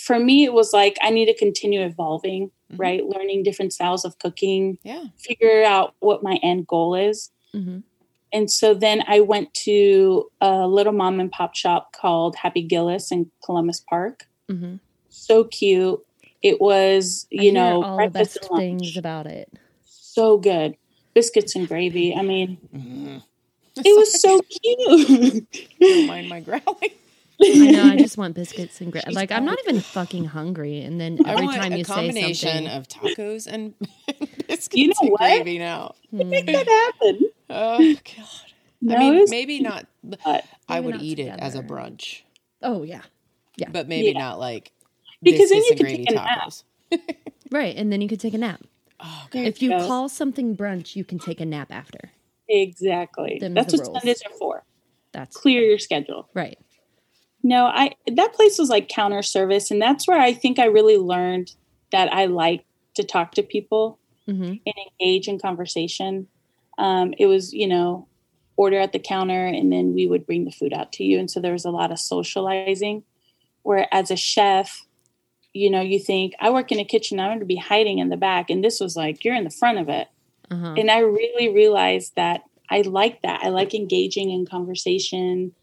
for 0.00 0.18
me, 0.18 0.44
it 0.44 0.52
was 0.52 0.72
like 0.72 0.96
I 1.02 1.10
need 1.10 1.26
to 1.26 1.34
continue 1.36 1.80
evolving, 1.82 2.50
Mhm. 2.72 2.78
right? 2.78 3.04
Learning 3.04 3.42
different 3.42 3.72
styles 3.72 4.04
of 4.04 4.18
cooking, 4.18 4.78
Yeah. 4.84 5.04
figure 5.18 5.64
out 5.64 5.94
what 6.00 6.22
my 6.22 6.38
end 6.42 6.66
goal 6.66 6.94
is. 6.94 7.30
hmm 7.52 7.80
And 8.32 8.50
so 8.50 8.72
then 8.74 9.02
I 9.06 9.20
went 9.20 9.52
to 9.66 10.30
a 10.40 10.66
little 10.66 10.92
mom 10.92 11.20
and 11.20 11.30
pop 11.30 11.54
shop 11.54 11.92
called 11.92 12.36
Happy 12.36 12.62
Gillis 12.62 13.12
in 13.12 13.30
Columbus 13.44 13.80
Park. 13.88 14.26
hmm 14.48 14.76
So 15.10 15.44
cute. 15.44 16.00
It 16.42 16.60
was, 16.60 17.26
you 17.30 17.42
hear 17.42 17.52
know, 17.52 17.82
all 17.84 18.04
the 18.04 18.10
best 18.10 18.36
and 18.42 18.50
lunch. 18.50 18.60
things 18.60 18.96
about 18.96 19.26
it. 19.26 19.48
So 19.84 20.38
good. 20.38 20.76
Biscuits 21.14 21.54
and 21.54 21.68
gravy. 21.68 22.14
I 22.16 22.22
mean, 22.22 22.58
Mhm. 22.74 23.22
it 23.76 23.96
was 23.96 24.20
so 24.20 24.40
cute. 24.62 25.46
Don't 25.80 26.06
mind 26.06 26.28
my 26.28 26.40
growling. 26.40 26.90
I 27.44 27.70
know. 27.70 27.84
I 27.84 27.96
just 27.98 28.16
want 28.16 28.34
biscuits 28.34 28.80
and 28.80 28.92
gra- 28.92 29.02
She's 29.06 29.14
like 29.16 29.30
I'm 29.32 29.44
not 29.44 29.58
even 29.64 29.80
fucking 29.80 30.24
hungry, 30.26 30.80
and 30.82 31.00
then 31.00 31.18
every 31.26 31.46
time 31.48 31.72
a 31.72 31.78
you 31.78 31.84
say 31.84 31.92
combination 31.94 32.64
something, 32.66 32.68
of 32.68 32.88
tacos 32.88 33.46
and 33.46 33.74
biscuits 34.48 34.76
You 34.76 34.88
know 34.88 34.94
and 35.02 35.10
what? 35.10 35.18
gravy 35.20 35.58
now. 35.58 35.94
hmm, 36.10 36.28
Make 36.30 36.46
that 36.46 36.66
happen. 37.00 37.28
Oh 37.50 37.78
god. 37.78 38.26
No, 38.80 38.96
I 38.96 38.98
mean, 38.98 39.24
maybe 39.28 39.60
not. 39.60 39.86
but 40.02 40.44
I 40.68 40.80
would 40.80 40.94
not 40.94 41.02
eat 41.02 41.18
it 41.20 41.28
as 41.38 41.54
a 41.54 41.62
brunch, 41.62 42.22
oh 42.62 42.82
yeah, 42.82 43.02
yeah. 43.56 43.68
but 43.70 43.86
maybe 43.88 44.08
Yeah. 44.12 44.18
not 44.18 44.38
like 44.40 44.72
Because 45.22 45.50
then 45.50 45.58
you 45.62 45.74
could 45.76 45.86
can 45.86 45.96
take 45.96 46.10
a 46.10 46.14
nap. 46.14 46.28
tacos. 46.40 46.64
right. 47.52 47.76
And 47.76 47.92
then 47.92 48.00
you 48.00 48.08
could 48.08 48.18
take 48.20 48.34
a 48.34 48.38
nap. 48.38 48.60
Oh, 49.00 49.26
There 49.30 49.44
If 49.44 49.62
you 49.62 49.70
go. 49.70 49.86
call 49.86 50.08
something 50.08 50.56
brunch, 50.56 50.96
you 50.96 51.04
can 51.04 51.18
take 51.18 51.40
a 51.40 51.46
nap 51.46 51.70
after. 51.70 52.10
exactly. 52.48 53.38
Them's 53.40 53.54
That's 53.54 53.72
the 53.72 53.78
what 53.78 53.86
rules. 53.88 53.98
Sundays 54.02 54.22
are 54.26 54.36
for. 54.38 54.64
That's 55.12 55.36
Clear 55.36 55.62
your 55.62 55.78
schedule. 55.78 56.28
right. 56.34 56.58
No, 57.42 57.66
I 57.66 57.92
that 58.06 58.34
place 58.34 58.58
was 58.58 58.68
like 58.68 58.88
counter 58.88 59.22
service, 59.22 59.70
and 59.70 59.80
that's 59.80 60.06
where 60.06 60.20
I 60.20 60.32
think 60.32 60.58
I 60.58 60.66
really 60.66 60.96
learned 60.96 61.52
that 61.90 62.12
I 62.12 62.26
like 62.26 62.64
to 62.94 63.04
talk 63.04 63.32
to 63.32 63.42
people 63.42 63.98
hmm 64.26 64.54
and 64.64 64.74
engage 65.00 65.28
in 65.28 65.38
conversation. 65.38 66.28
Um, 66.78 67.14
it 67.18 67.26
was, 67.26 67.52
you 67.52 67.66
know, 67.66 68.06
order 68.56 68.78
at 68.78 68.92
the 68.92 68.98
counter, 68.98 69.46
and 69.46 69.72
then 69.72 69.94
we 69.94 70.06
would 70.06 70.26
bring 70.26 70.44
the 70.44 70.52
food 70.52 70.72
out 70.72 70.92
to 70.94 71.04
you, 71.04 71.18
and 71.18 71.30
so 71.30 71.40
there 71.40 71.52
was 71.52 71.64
a 71.64 71.70
lot 71.70 71.90
of 71.90 71.98
socializing. 71.98 73.02
Where 73.62 73.86
as 73.92 74.10
a 74.10 74.16
chef, 74.16 74.86
you 75.52 75.70
know, 75.70 75.80
you 75.80 76.00
think 76.00 76.34
I 76.40 76.50
work 76.50 76.72
in 76.72 76.80
a 76.80 76.84
kitchen, 76.84 77.20
I'm 77.20 77.28
going 77.28 77.40
to 77.40 77.46
be 77.46 77.56
hiding 77.56 77.98
in 77.98 78.08
the 78.08 78.16
back, 78.16 78.50
and 78.50 78.62
this 78.62 78.80
was 78.80 78.96
like 78.96 79.24
you're 79.24 79.34
in 79.34 79.44
the 79.44 79.50
front 79.50 79.78
of 79.78 79.88
it. 79.88 80.08
Uh-huh. 80.50 80.74
and 80.76 80.90
I 80.90 80.98
really 80.98 81.48
realized 81.48 82.14
that 82.16 82.42
I 82.68 82.82
like 82.82 83.22
that. 83.22 83.40
I 83.42 83.48
like 83.48 83.74
engaging 83.74 84.30
in 84.30 84.44
conversation. 84.44 85.54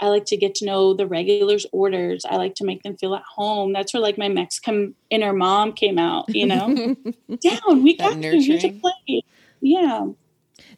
I 0.00 0.08
like 0.08 0.24
to 0.26 0.36
get 0.36 0.54
to 0.56 0.64
know 0.66 0.94
the 0.94 1.06
regulars' 1.06 1.66
orders. 1.72 2.24
I 2.24 2.36
like 2.36 2.54
to 2.56 2.64
make 2.64 2.82
them 2.82 2.96
feel 2.96 3.14
at 3.14 3.22
home. 3.22 3.72
That's 3.72 3.92
where 3.92 4.02
like 4.02 4.16
my 4.18 4.28
Mexican 4.28 4.94
inner 5.10 5.32
mom 5.32 5.72
came 5.72 5.98
out. 5.98 6.26
You 6.28 6.46
know, 6.46 6.66
down. 7.40 7.82
We 7.82 7.96
That 7.96 8.20
got 8.20 8.22
you. 8.22 8.40
Here's 8.40 8.64
a 8.64 8.70
plate. 8.70 9.24
Yeah. 9.60 10.08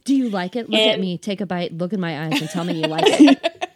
Do 0.05 0.15
you 0.15 0.31
like 0.31 0.57
it? 0.57 0.71
Look 0.71 0.81
at 0.81 1.01
me. 1.01 1.19
Take 1.19 1.41
a 1.41 1.47
bite. 1.47 1.73
Look 1.77 1.93
in 1.93 2.01
my 2.01 2.27
eyes 2.27 2.41
and 2.41 2.49
tell 2.49 2.65
me 2.65 2.81
you 2.81 2.87
like 2.87 3.05
it. 3.07 3.71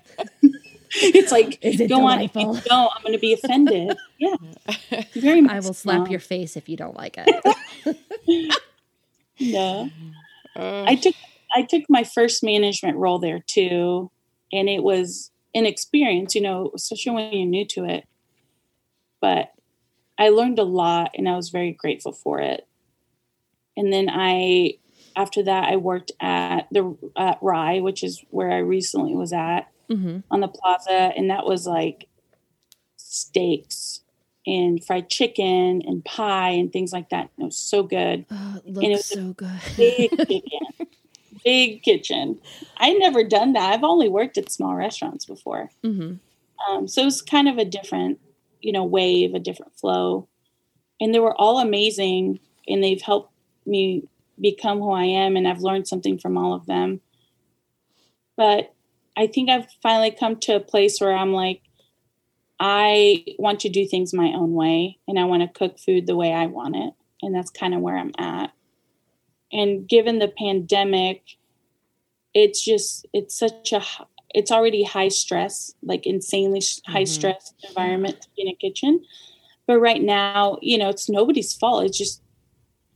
It's 0.96 1.30
like 1.32 1.58
Is 1.62 1.80
it 1.80 1.88
go 1.88 2.06
on. 2.06 2.20
If 2.20 2.34
you 2.34 2.42
delightful? 2.42 2.70
don't, 2.70 2.92
I'm 2.96 3.02
going 3.02 3.12
to 3.12 3.18
be 3.18 3.34
offended. 3.34 3.96
Yeah. 4.18 4.36
Very 5.14 5.42
much. 5.42 5.52
I 5.52 5.60
will 5.60 5.74
slap 5.74 6.06
so. 6.06 6.10
your 6.10 6.20
face 6.20 6.56
if 6.56 6.68
you 6.68 6.76
don't 6.76 6.96
like 6.96 7.16
it. 7.18 7.96
Yeah. 9.36 9.88
Uh, 10.56 10.84
I 10.86 10.94
took 10.94 11.14
I 11.54 11.62
took 11.62 11.84
my 11.88 12.04
first 12.04 12.42
management 12.42 12.96
role 12.96 13.18
there 13.18 13.40
too, 13.46 14.10
and 14.52 14.68
it 14.68 14.82
was 14.82 15.30
an 15.54 15.66
experience, 15.66 16.34
you 16.34 16.40
know, 16.40 16.70
especially 16.74 17.12
when 17.12 17.32
you're 17.32 17.46
new 17.46 17.64
to 17.66 17.84
it. 17.84 18.04
But 19.20 19.52
I 20.18 20.28
learned 20.28 20.58
a 20.58 20.64
lot, 20.64 21.12
and 21.14 21.28
I 21.28 21.36
was 21.36 21.50
very 21.50 21.72
grateful 21.72 22.12
for 22.12 22.40
it. 22.40 22.66
And 23.76 23.92
then 23.92 24.08
I, 24.10 24.74
after 25.16 25.42
that, 25.42 25.68
I 25.72 25.76
worked 25.76 26.12
at 26.20 26.68
the 26.70 26.96
at 27.16 27.38
Rye, 27.42 27.80
which 27.80 28.04
is 28.04 28.24
where 28.30 28.50
I 28.50 28.58
recently 28.58 29.14
was 29.14 29.32
at 29.32 29.68
hmm 29.88 30.18
on 30.30 30.40
the 30.40 30.48
plaza, 30.48 31.12
and 31.16 31.30
that 31.30 31.46
was 31.46 31.66
like 31.66 32.06
steaks 32.96 34.00
and 34.46 34.84
fried 34.84 35.08
chicken 35.08 35.82
and 35.86 36.04
pie 36.04 36.50
and 36.50 36.72
things 36.72 36.92
like 36.92 37.08
that. 37.10 37.30
And 37.36 37.44
it 37.44 37.44
was 37.44 37.56
so 37.58 37.82
good 37.82 38.26
Oh, 38.30 38.56
it 38.64 38.68
it 38.68 38.74
looks 38.74 38.88
was 38.88 39.04
so 39.06 39.32
good. 39.32 39.60
big 39.76 40.10
kitchen. 40.28 40.86
Big 41.44 41.82
kitchen. 41.82 42.40
I'd 42.78 42.98
never 42.98 43.22
done 43.22 43.52
that. 43.52 43.72
I've 43.72 43.84
only 43.84 44.08
worked 44.08 44.38
at 44.38 44.50
small 44.50 44.74
restaurants 44.74 45.24
before. 45.24 45.70
hmm 45.82 46.14
Um, 46.68 46.88
so 46.88 47.02
it 47.02 47.06
was 47.06 47.22
kind 47.22 47.48
of 47.48 47.58
a 47.58 47.64
different, 47.64 48.18
you 48.60 48.72
know, 48.72 48.84
wave, 48.84 49.34
a 49.34 49.38
different 49.38 49.78
flow. 49.78 50.28
And 51.00 51.14
they 51.14 51.18
were 51.18 51.38
all 51.38 51.58
amazing 51.58 52.40
and 52.66 52.82
they've 52.82 53.02
helped 53.02 53.32
me 53.66 54.08
become 54.40 54.78
who 54.78 54.92
I 54.92 55.04
am 55.04 55.36
and 55.36 55.46
I've 55.46 55.60
learned 55.60 55.86
something 55.86 56.18
from 56.18 56.38
all 56.38 56.54
of 56.54 56.66
them. 56.66 57.00
But 58.36 58.74
I 59.16 59.26
think 59.26 59.48
I've 59.48 59.66
finally 59.82 60.10
come 60.10 60.36
to 60.40 60.56
a 60.56 60.60
place 60.60 61.00
where 61.00 61.14
I'm 61.14 61.32
like, 61.32 61.62
I 62.58 63.24
want 63.38 63.60
to 63.60 63.68
do 63.68 63.86
things 63.86 64.12
my 64.12 64.32
own 64.34 64.52
way 64.52 64.98
and 65.06 65.18
I 65.18 65.24
want 65.24 65.42
to 65.42 65.58
cook 65.58 65.78
food 65.78 66.06
the 66.06 66.16
way 66.16 66.32
I 66.32 66.46
want 66.46 66.76
it. 66.76 66.94
And 67.22 67.34
that's 67.34 67.50
kind 67.50 67.74
of 67.74 67.80
where 67.80 67.96
I'm 67.96 68.12
at. 68.18 68.52
And 69.54 69.88
given 69.88 70.18
the 70.18 70.28
pandemic, 70.28 71.22
it's 72.34 72.62
just, 72.62 73.06
it's 73.12 73.38
such 73.38 73.72
a 73.72 73.82
it's 74.34 74.50
already 74.50 74.82
high 74.82 75.08
stress, 75.08 75.72
like 75.82 76.06
insanely 76.06 76.60
high 76.86 77.04
Mhm. 77.04 77.08
stress 77.08 77.54
environment 77.68 78.20
to 78.20 78.28
be 78.34 78.42
in 78.42 78.48
a 78.48 78.54
kitchen. 78.54 79.04
But 79.68 79.78
right 79.78 80.02
now, 80.02 80.58
you 80.60 80.76
know, 80.76 80.88
it's 80.88 81.08
nobody's 81.08 81.54
fault. 81.54 81.84
It's 81.84 81.96
just 81.96 82.20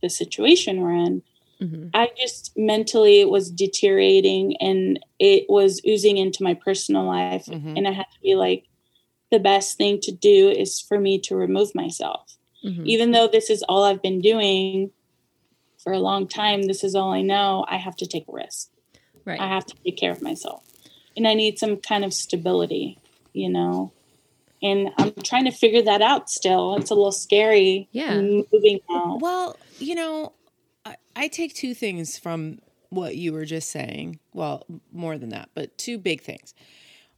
the 0.01 0.09
situation 0.09 0.81
we're 0.81 0.95
in. 0.95 1.23
hmm 1.59 1.87
I 1.93 2.09
just 2.19 2.51
mentally 2.57 3.19
it 3.21 3.29
was 3.29 3.49
deteriorating 3.51 4.55
and 4.57 4.99
it 5.17 5.45
was 5.49 5.81
oozing 5.87 6.17
into 6.17 6.43
my 6.43 6.53
personal 6.53 7.05
life. 7.05 7.45
Mhm. 7.45 7.77
And 7.77 7.87
I 7.87 7.91
had 7.91 8.05
to 8.13 8.21
be 8.21 8.35
like, 8.35 8.65
the 9.31 9.39
best 9.39 9.77
thing 9.77 9.99
to 10.01 10.11
do 10.11 10.49
is 10.49 10.79
for 10.81 10.99
me 10.99 11.19
to 11.19 11.35
remove 11.35 11.73
myself. 11.73 12.37
hmm 12.63 12.83
Even 12.85 13.11
though 13.11 13.27
this 13.27 13.49
is 13.49 13.63
all 13.63 13.83
I've 13.85 14.01
been 14.01 14.19
doing 14.21 14.91
for 15.79 15.93
a 15.93 15.99
long 15.99 16.27
time, 16.27 16.63
this 16.63 16.83
is 16.83 16.93
all 16.93 17.11
I 17.11 17.21
know, 17.21 17.65
I 17.67 17.77
have 17.77 17.95
to 17.97 18.05
take 18.05 18.25
a 18.27 18.31
risk. 18.31 18.69
Right. 19.25 19.39
I 19.39 19.47
have 19.47 19.65
to 19.65 19.75
take 19.83 19.97
care 19.97 20.11
of 20.11 20.21
myself. 20.21 20.63
And 21.15 21.27
I 21.27 21.33
need 21.33 21.57
some 21.57 21.77
kind 21.77 22.05
of 22.05 22.13
stability, 22.13 22.99
you 23.33 23.49
know? 23.49 23.91
And 24.61 24.89
I'm 24.97 25.13
trying 25.23 25.45
to 25.45 25.51
figure 25.51 25.81
that 25.83 26.01
out 26.01 26.29
still. 26.29 26.75
It's 26.75 26.91
a 26.91 26.95
little 26.95 27.11
scary 27.11 27.87
Yeah. 27.91 28.19
moving 28.19 28.79
out. 28.91 29.21
Well, 29.21 29.57
you 29.79 29.95
know, 29.95 30.33
I, 30.85 30.95
I 31.15 31.27
take 31.29 31.53
two 31.53 31.73
things 31.73 32.17
from 32.17 32.59
what 32.89 33.15
you 33.15 33.31
were 33.31 33.45
just 33.45 33.69
saying. 33.69 34.19
Well, 34.33 34.65
more 34.91 35.17
than 35.17 35.29
that, 35.29 35.49
but 35.53 35.77
two 35.77 35.97
big 35.97 36.21
things. 36.21 36.53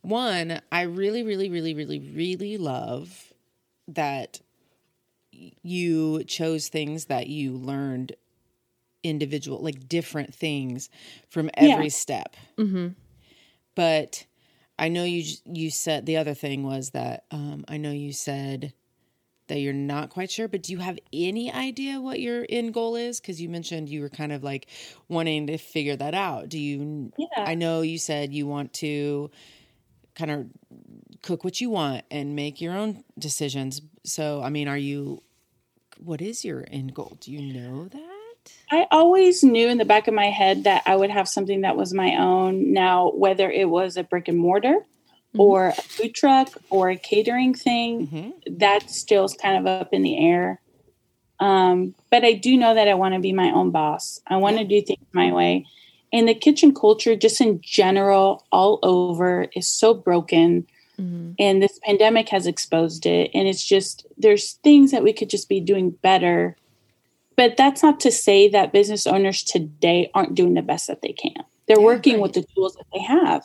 One, 0.02 0.62
I 0.72 0.84
really, 0.84 1.24
really, 1.24 1.50
really, 1.50 1.74
really, 1.74 2.00
really 2.00 2.58
love 2.58 3.34
that 3.88 4.42
you 5.32 6.24
chose 6.26 6.68
things 6.68 7.06
that 7.06 7.28
you 7.28 7.54
learned 7.54 8.14
individual, 9.04 9.60
like 9.62 9.88
different 9.88 10.34
things 10.34 10.90
from 11.30 11.50
Yeah. 11.60 11.76
every 11.76 11.90
step. 11.90 12.36
hmm 12.58 12.90
But 13.76 14.26
I 14.80 14.90
know 14.90 15.04
you 15.04 15.24
you 15.46 15.70
said 15.72 16.06
the 16.06 16.18
other 16.18 16.34
thing 16.34 16.64
was 16.64 16.92
that 16.92 17.26
um, 17.32 17.66
I 17.68 17.78
know 17.78 17.92
you 17.92 18.14
said 18.14 18.74
that 19.48 19.60
you're 19.60 19.74
not 19.74 20.10
quite 20.10 20.32
sure, 20.32 20.48
but 20.48 20.64
do 20.64 20.74
you 20.74 20.80
have 20.80 21.00
any 21.14 21.52
idea 21.52 22.02
what 22.02 22.20
your 22.22 22.46
end 22.50 22.74
goal 22.74 22.96
is? 22.96 23.20
Because 23.22 23.42
you 23.42 23.50
mentioned 23.50 23.90
you 23.90 24.02
were 24.02 24.10
kind 24.10 24.32
of 24.32 24.44
like 24.44 24.68
wanting 25.10 25.48
to 25.48 25.58
figure 25.58 25.96
that 25.98 26.14
out. 26.16 26.50
Do 26.50 26.60
you? 26.60 27.14
Yeah. 27.18 27.46
I 27.46 27.56
know 27.56 27.82
you 27.82 27.98
said 28.00 28.34
you 28.34 28.48
want 28.48 28.74
to 28.76 29.32
kind 30.16 30.32
of 30.32 30.48
cook 31.22 31.44
what 31.44 31.62
you 31.62 31.70
want 31.70 32.06
and 32.12 32.36
make 32.36 32.62
your 32.62 32.74
own 32.74 33.04
decisions. 33.20 33.82
So, 34.06 34.42
I 34.44 34.50
mean, 34.50 34.68
are 34.68 34.78
you? 34.78 35.24
What 36.00 36.22
is 36.22 36.46
your 36.46 36.66
end 36.70 36.94
goal? 36.96 37.18
Do 37.22 37.32
you 37.32 37.42
know 37.42 37.88
that? 37.90 38.11
I 38.72 38.88
always 38.92 39.44
knew 39.44 39.68
in 39.68 39.78
the 39.78 39.86
back 39.86 40.08
of 40.08 40.14
my 40.14 40.28
head 40.30 40.64
that 40.64 40.84
I 40.86 40.96
would 40.96 41.10
have 41.10 41.28
something 41.28 41.62
that 41.62 41.76
was 41.76 41.94
my 41.94 42.16
own. 42.16 42.72
Now, 42.74 43.12
whether 43.12 43.50
it 43.52 43.70
was 43.70 43.98
a 43.98 44.04
brick 44.04 44.28
and 44.28 44.38
mortar 44.38 44.86
or 45.38 45.68
a 45.70 45.74
food 45.74 46.14
truck 46.16 46.50
or 46.70 46.90
a 46.90 46.96
catering 46.98 47.54
thing, 47.54 48.08
Mm-hmm. 48.08 48.58
that 48.58 48.90
still 48.90 49.26
is 49.26 49.34
kind 49.34 49.58
of 49.58 49.68
up 49.82 49.94
in 49.94 50.02
the 50.04 50.18
air. 50.18 50.62
Um, 51.40 51.96
but 52.10 52.24
I 52.24 52.34
do 52.34 52.56
know 52.56 52.76
that 52.76 52.88
I 52.88 52.94
want 52.94 53.14
to 53.16 53.20
be 53.20 53.34
my 53.34 53.52
own 53.52 53.72
boss. 53.72 54.22
I 54.28 54.38
want 54.38 54.58
to 54.58 54.64
do 54.64 54.82
things 54.82 55.06
my 55.14 55.32
way. 55.32 55.66
And 56.14 56.28
the 56.28 56.36
kitchen 56.36 56.74
culture, 56.74 57.16
just 57.16 57.42
in 57.42 57.62
general, 57.62 58.46
all 58.52 58.80
over, 58.84 59.48
is 59.56 59.68
so 59.68 59.94
broken. 59.94 60.68
Mhm. 61.00 61.34
and 61.40 61.64
this 61.64 61.80
pandemic 61.84 62.30
has 62.30 62.46
exposed 62.46 63.08
it 63.08 63.32
and 63.34 63.48
it's 63.48 63.64
just 63.66 64.06
there's 64.18 64.54
things 64.62 64.92
that 64.92 65.02
we 65.02 65.12
could 65.14 65.32
just 65.32 65.50
be 65.50 65.60
doing 65.60 65.90
better 65.90 66.56
but 67.42 67.58
that's 67.58 67.82
not 67.82 68.00
to 68.00 68.12
say 68.12 68.48
that 68.50 68.72
business 68.72 69.08
owners 69.08 69.42
today 69.42 70.12
aren't 70.14 70.36
doing 70.36 70.54
the 70.54 70.62
best 70.62 70.86
that 70.86 71.02
they 71.02 71.14
can 71.14 71.44
they're 71.68 71.80
Yeah, 71.80 71.86
working 71.86 72.14
right. 72.14 72.22
with 72.22 72.34
the 72.34 72.46
tools 72.54 72.76
that 72.76 72.86
they 72.94 73.02
have 73.02 73.44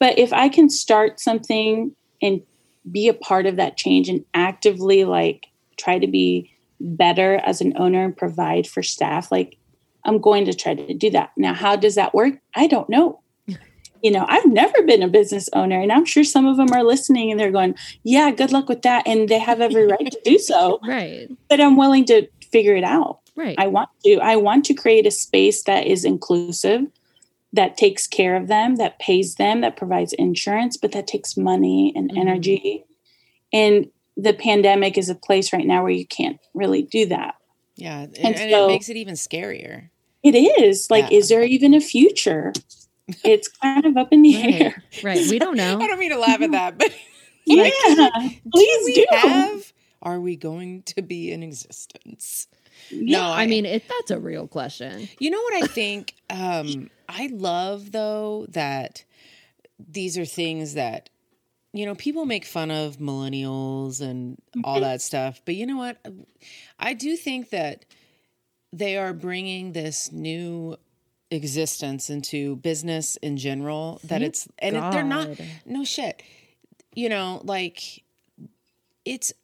but 0.00 0.18
if 0.18 0.32
i 0.32 0.48
can 0.48 0.68
start 0.68 1.20
something 1.20 1.94
and 2.20 2.42
be 2.90 3.06
a 3.06 3.14
part 3.14 3.46
of 3.46 3.54
that 3.56 3.76
change 3.76 4.08
and 4.08 4.24
actively 4.34 5.04
like 5.04 5.46
try 5.76 6.00
to 6.00 6.08
be 6.08 6.52
better 6.80 7.40
as 7.46 7.60
an 7.60 7.72
owner 7.76 8.04
and 8.04 8.16
provide 8.16 8.66
for 8.66 8.82
staff 8.82 9.30
like 9.30 9.56
i'm 10.04 10.20
going 10.20 10.44
to 10.44 10.52
try 10.52 10.74
to 10.74 10.92
do 10.92 11.08
that 11.08 11.30
now 11.36 11.54
how 11.54 11.76
does 11.76 11.94
that 11.94 12.12
work 12.12 12.34
i 12.56 12.66
don't 12.66 12.90
know 12.90 13.20
you 14.02 14.10
know, 14.10 14.26
I've 14.28 14.46
never 14.46 14.82
been 14.82 15.02
a 15.02 15.08
business 15.08 15.48
owner, 15.52 15.80
and 15.80 15.92
I'm 15.92 16.04
sure 16.04 16.24
some 16.24 16.44
of 16.44 16.56
them 16.56 16.72
are 16.72 16.82
listening 16.82 17.30
and 17.30 17.38
they're 17.38 17.52
going, 17.52 17.76
Yeah, 18.02 18.32
good 18.32 18.50
luck 18.50 18.68
with 18.68 18.82
that. 18.82 19.06
And 19.06 19.28
they 19.28 19.38
have 19.38 19.60
every 19.60 19.86
right 19.86 20.10
to 20.10 20.20
do 20.24 20.38
so, 20.40 20.80
Right. 20.86 21.28
but 21.48 21.60
I'm 21.60 21.76
willing 21.76 22.04
to 22.06 22.26
figure 22.52 22.76
it 22.76 22.84
out. 22.84 23.20
Right. 23.34 23.54
I 23.58 23.66
want 23.66 23.88
to. 24.04 24.18
I 24.20 24.36
want 24.36 24.64
to 24.66 24.74
create 24.74 25.06
a 25.06 25.10
space 25.10 25.62
that 25.64 25.86
is 25.86 26.04
inclusive, 26.04 26.82
that 27.52 27.76
takes 27.76 28.06
care 28.06 28.36
of 28.36 28.46
them, 28.48 28.76
that 28.76 28.98
pays 28.98 29.34
them, 29.36 29.60
that 29.62 29.76
provides 29.76 30.12
insurance, 30.14 30.76
but 30.76 30.92
that 30.92 31.06
takes 31.06 31.36
money 31.36 31.92
and 31.96 32.10
Mhm. 32.10 32.18
energy. 32.18 32.84
And 33.52 33.88
the 34.16 34.34
pandemic 34.34 34.98
is 34.98 35.08
a 35.08 35.14
place 35.14 35.52
right 35.52 35.66
now 35.66 35.82
where 35.82 35.92
you 35.92 36.06
can't 36.06 36.38
really 36.54 36.82
do 36.82 37.06
that. 37.06 37.36
Yeah, 37.76 38.00
and, 38.02 38.16
And 38.18 38.36
and 38.36 38.50
so- 38.50 38.64
it 38.64 38.68
makes 38.68 38.88
it 38.90 38.96
even 38.96 39.14
scarier. 39.14 39.88
It 40.22 40.34
is 40.34 40.90
like, 40.90 41.10
Yeah. 41.10 41.18
is 41.18 41.28
there 41.30 41.42
even 41.42 41.74
a 41.74 41.80
future? 41.80 42.52
It's 43.24 43.48
kind 43.48 43.84
of 43.84 43.96
up 43.96 44.12
in 44.12 44.22
the 44.22 44.36
right. 44.36 44.60
air. 44.60 44.82
Right. 45.02 45.26
We 45.28 45.38
don't 45.38 45.56
know. 45.62 45.78
I 45.80 45.86
don't 45.86 45.98
mean 45.98 46.12
to 46.12 46.18
laugh 46.18 46.40
at 46.40 46.52
that, 46.52 46.78
but 46.78 46.90
Yeah, 47.44 47.64
do 47.68 48.30
please 48.52 48.84
we 48.86 48.94
do. 48.94 49.04
have? 49.10 49.72
Are 50.02 50.20
we 50.20 50.36
going 50.36 50.82
to 50.84 51.02
be 51.02 51.30
in 51.32 51.42
existence? 51.42 52.48
Yeah. 52.90 53.18
No, 53.20 53.24
I 53.32 53.46
mean, 53.46 53.64
it, 53.64 53.84
that's 53.88 54.10
a 54.10 54.18
real 54.18 54.48
question. 54.48 55.08
You 55.20 55.30
know 55.30 55.40
what 55.42 55.62
I 55.62 55.66
think? 55.66 56.14
Um, 56.32 56.88
I 57.10 57.28
love 57.30 57.92
though 57.92 58.46
that 58.50 59.04
these 59.78 60.16
are 60.16 60.24
things 60.24 60.74
that 60.74 61.10
you 61.74 61.84
know 61.84 61.94
people 61.94 62.24
make 62.24 62.46
fun 62.46 62.70
of 62.70 62.96
millennials 62.96 64.00
and 64.00 64.40
all 64.64 64.76
Mm-hmm. 64.76 64.82
that 64.84 65.02
stuff, 65.02 65.42
but 65.44 65.54
you 65.56 65.66
know 65.66 65.76
what? 65.76 65.98
I 66.78 66.94
do 66.94 67.16
think 67.16 67.50
that 67.50 67.84
they 68.72 68.96
are 68.96 69.12
bringing 69.12 69.72
this 69.72 70.10
new 70.10 70.78
existence 71.30 72.08
into 72.08 72.56
business 72.56 73.16
in 73.16 73.36
general. 73.36 74.00
that 74.04 74.08
Thank 74.08 74.22
it's 74.24 74.48
and 74.58 74.76
it- 74.76 74.90
they're 74.92 75.04
not 75.04 75.28
no 75.66 75.84
shit. 75.84 76.22
You 76.94 77.10
know, 77.10 77.42
like 77.44 78.04
it's 79.04 79.34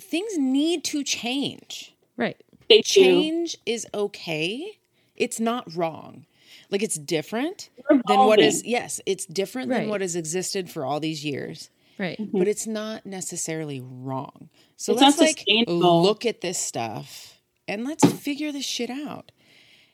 things 0.00 0.38
need 0.38 0.84
to 0.84 1.02
change 1.04 1.94
Right. 2.16 2.36
they 2.68 2.78
do. 2.78 2.82
change 2.82 3.56
is 3.66 3.86
okay. 3.94 4.78
It's 5.16 5.40
not 5.40 5.74
wrong. 5.74 6.26
Like 6.70 6.82
it's 6.82 6.96
different 6.98 7.70
than 8.06 8.18
what 8.20 8.40
is 8.40 8.64
yes, 8.64 9.00
it's 9.06 9.24
different 9.26 9.70
than 9.70 9.88
what 9.88 10.00
has 10.00 10.16
existed 10.16 10.70
for 10.70 10.84
all 10.84 11.00
these 11.00 11.24
years. 11.24 11.70
Right. 11.98 12.18
Mm-hmm. 12.18 12.38
But 12.38 12.46
it's 12.48 12.66
not 12.66 13.04
necessarily 13.06 13.80
wrong. 13.82 14.48
So 14.76 14.92
It's 14.92 15.02
let's 15.02 15.18
like 15.18 15.44
look 15.66 16.24
at 16.26 16.40
this 16.40 16.58
stuff 16.58 17.40
and 17.66 17.84
let's 17.84 18.04
figure 18.12 18.52
this 18.52 18.64
shit 18.64 18.90
out. 18.90 19.32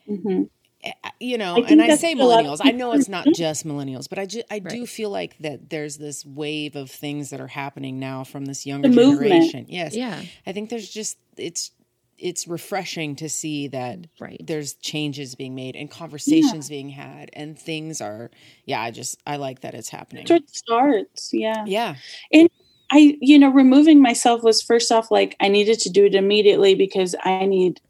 Mhm. 0.09 0.50
Eh, 0.85 0.93
You 1.20 1.39
know, 1.39 1.57
I 1.57 1.61
and 1.70 1.80
I 1.82 1.97
say 1.97 2.14
what 2.14 2.24
a 2.24 2.26
lot 2.26 2.41
of 2.45 2.47
millennials. 2.47 2.61
I 2.62 2.70
know 2.72 2.93
it's 2.93 3.09
not 3.09 3.26
just 3.35 3.66
millennials, 3.66 4.09
but 4.09 4.18
I 4.18 4.26
ju- 4.26 4.43
I 4.51 4.59
do 4.59 4.87
feel 4.87 5.11
like 5.11 5.37
that 5.39 5.70
there's 5.70 5.97
this 5.99 6.24
wave 6.26 6.76
of 6.76 6.91
things 6.91 7.30
that 7.30 7.41
are 7.41 7.47
happening 7.49 7.99
now 7.99 8.24
from 8.24 8.45
this 8.47 8.66
younger 8.66 8.89
movement. 8.89 9.30
generation. 9.30 9.66
Yes. 9.68 9.95
Yeah. 9.97 10.22
I 10.47 10.53
think 10.53 10.70
there's 10.70 10.89
just 10.89 11.18
it's 11.37 11.70
it's 12.18 12.47
refreshing 12.47 13.16
to 13.16 13.28
see 13.28 13.66
that 13.68 14.07
Right. 14.20 14.41
there's 14.45 14.74
changes 14.74 15.35
being 15.35 15.55
made 15.57 15.74
and 15.76 15.91
conversations 15.91 16.68
being 16.68 16.89
had 16.91 17.28
and 17.32 17.59
things 17.59 18.01
are 18.01 18.30
yeah, 18.66 18.80
I 18.82 18.91
just 18.93 19.18
I 19.26 19.37
like 19.37 19.61
that 19.61 19.74
it's 19.74 19.89
happening. 19.89 20.26
It 20.28 20.51
starts. 20.51 21.30
Yeah. 21.32 21.64
Yeah. 21.66 21.97
And 22.32 22.49
I, 22.91 23.16
you 23.20 23.39
know, 23.39 23.49
removing 23.51 24.01
myself 24.01 24.43
was 24.45 24.62
first 24.62 24.93
off 24.93 25.11
like 25.11 25.37
I 25.41 25.49
needed 25.49 25.80
to 25.80 25.91
do 25.91 26.05
it 26.05 26.14
immediately 26.14 26.74
because 26.76 27.16
I 27.24 27.47
need 27.47 27.80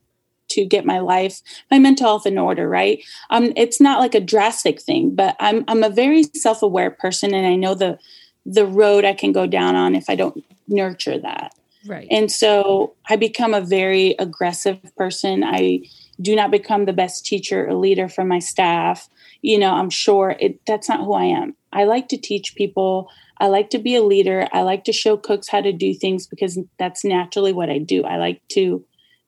to 0.55 0.65
get 0.65 0.85
my 0.85 0.99
life, 0.99 1.41
my 1.71 1.79
mental 1.79 2.07
health 2.07 2.27
in 2.27 2.39
order, 2.39 2.69
right? 2.69 3.03
Um, 3.31 3.53
it's 3.57 3.81
not 3.81 4.01
like 4.01 4.15
a 4.15 4.21
drastic 4.21 4.81
thing, 4.81 5.15
but 5.15 5.37
I'm 5.41 5.65
I'm 5.69 5.83
a 5.83 5.91
very 5.91 6.25
self-aware 6.35 6.91
person 6.91 7.35
and 7.35 7.47
I 7.47 7.57
know 7.57 7.75
the 7.75 7.99
the 8.47 8.67
road 8.67 9.05
I 9.05 9.15
can 9.15 9.33
go 9.33 9.47
down 9.47 9.75
on 9.75 9.95
if 9.95 10.09
I 10.09 10.17
don't 10.17 10.45
nurture 10.69 11.19
that. 11.19 11.55
Right. 11.87 12.07
And 12.11 12.31
so 12.31 12.95
I 13.09 13.17
become 13.17 13.55
a 13.55 13.61
very 13.61 14.15
aggressive 14.19 14.81
person. 14.97 15.45
I 15.45 15.83
do 16.21 16.35
not 16.35 16.51
become 16.51 16.85
the 16.85 16.93
best 16.93 17.27
teacher 17.27 17.67
or 17.67 17.75
leader 17.75 18.09
for 18.09 18.25
my 18.25 18.39
staff. 18.39 19.09
You 19.43 19.59
know, 19.59 19.73
I'm 19.75 19.91
sure 19.91 20.37
it 20.41 20.61
that's 20.67 20.89
not 20.89 21.01
who 21.01 21.13
I 21.15 21.25
am. 21.25 21.55
I 21.73 21.85
like 21.85 22.09
to 22.09 22.17
teach 22.17 22.55
people. 22.55 23.11
I 23.39 23.49
like 23.49 23.71
to 23.71 23.79
be 23.79 23.97
a 23.97 24.03
leader. 24.03 24.49
I 24.53 24.63
like 24.63 24.85
to 24.85 24.93
show 24.93 25.17
cooks 25.17 25.49
how 25.49 25.61
to 25.61 25.73
do 25.73 25.93
things 25.93 26.27
because 26.27 26.59
that's 26.79 27.05
naturally 27.05 27.53
what 27.53 27.69
I 27.69 27.79
do. 27.79 28.05
I 28.05 28.17
like 28.17 28.41
to 28.51 28.85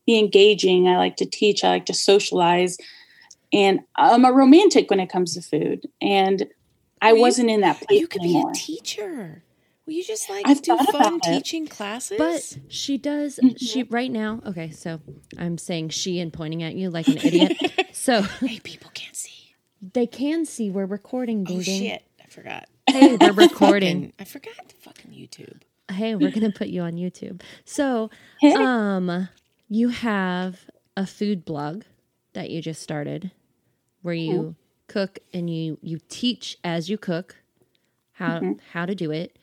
be 0.06 0.18
engaging. 0.18 0.88
I 0.88 0.96
like 0.98 1.16
to 1.16 1.26
teach. 1.26 1.64
I 1.64 1.68
like 1.70 1.86
to 1.86 1.94
socialize. 1.94 2.76
And 3.52 3.80
I'm 3.96 4.24
a 4.24 4.32
romantic 4.32 4.90
when 4.90 5.00
it 5.00 5.08
comes 5.08 5.34
to 5.34 5.42
food. 5.42 5.86
And 6.00 6.46
I 7.00 7.08
Well, 7.12 7.16
you- 7.16 7.22
wasn't 7.22 7.50
in 7.50 7.60
that 7.62 7.80
place 7.80 8.00
You 8.00 8.08
could 8.08 8.22
anymore. 8.22 8.52
be 8.52 8.58
a 8.58 8.60
teacher. 8.60 9.42
Will 9.86 9.92
you 9.94 10.02
just 10.04 10.28
like 10.28 10.48
I've 10.48 10.62
do 10.62 10.76
fun 10.76 10.86
about 10.88 11.26
it. 11.28 11.34
teaching 11.44 11.66
classes? 11.68 12.18
But 12.18 12.58
she 12.68 12.98
does. 12.98 13.38
Mm-hmm. 13.40 13.56
She 13.64 13.84
right 13.84 14.10
now. 14.10 14.40
Okay, 14.44 14.70
so 14.72 15.00
I'm 15.38 15.58
saying 15.58 15.90
she 15.90 16.18
and 16.18 16.32
pointing 16.32 16.64
at 16.64 16.74
you 16.74 16.90
like 16.90 17.06
an 17.06 17.18
idiot. 17.18 17.56
so 17.92 18.22
hey, 18.22 18.58
people 18.60 18.90
can't 18.94 19.14
see. 19.14 19.54
they 19.92 20.06
can 20.08 20.44
see 20.44 20.70
we're 20.70 20.86
recording. 20.86 21.44
Ding 21.44 21.58
Oh 21.58 21.62
ding. 21.62 21.82
shit. 21.82 22.02
I 22.20 22.26
forgot. 22.26 22.68
Hey, 22.88 23.16
we're 23.16 23.30
recording. 23.32 24.12
I 24.18 24.24
forgot 24.24 24.54
fucking 24.80 25.12
YouTube. 25.12 25.60
hey, 25.92 26.16
we're 26.16 26.32
gonna 26.32 26.50
put 26.50 26.66
you 26.66 26.80
on 26.82 26.94
YouTube. 26.94 27.42
So, 27.64 28.10
Hey. 28.40 28.54
um, 28.54 29.28
you 29.68 29.88
have 29.88 30.66
a 30.96 31.06
food 31.06 31.44
blog 31.44 31.82
that 32.32 32.50
you 32.50 32.60
just 32.62 32.82
started, 32.82 33.30
where 34.02 34.14
you 34.14 34.54
cook 34.88 35.18
and 35.32 35.50
you 35.50 35.78
you 35.82 35.98
teach 36.08 36.56
as 36.62 36.88
you 36.88 36.96
cook 36.98 37.36
how 38.12 38.56
how 38.72 38.86
to 38.86 38.94
do 38.94 39.10
it. 39.10 39.36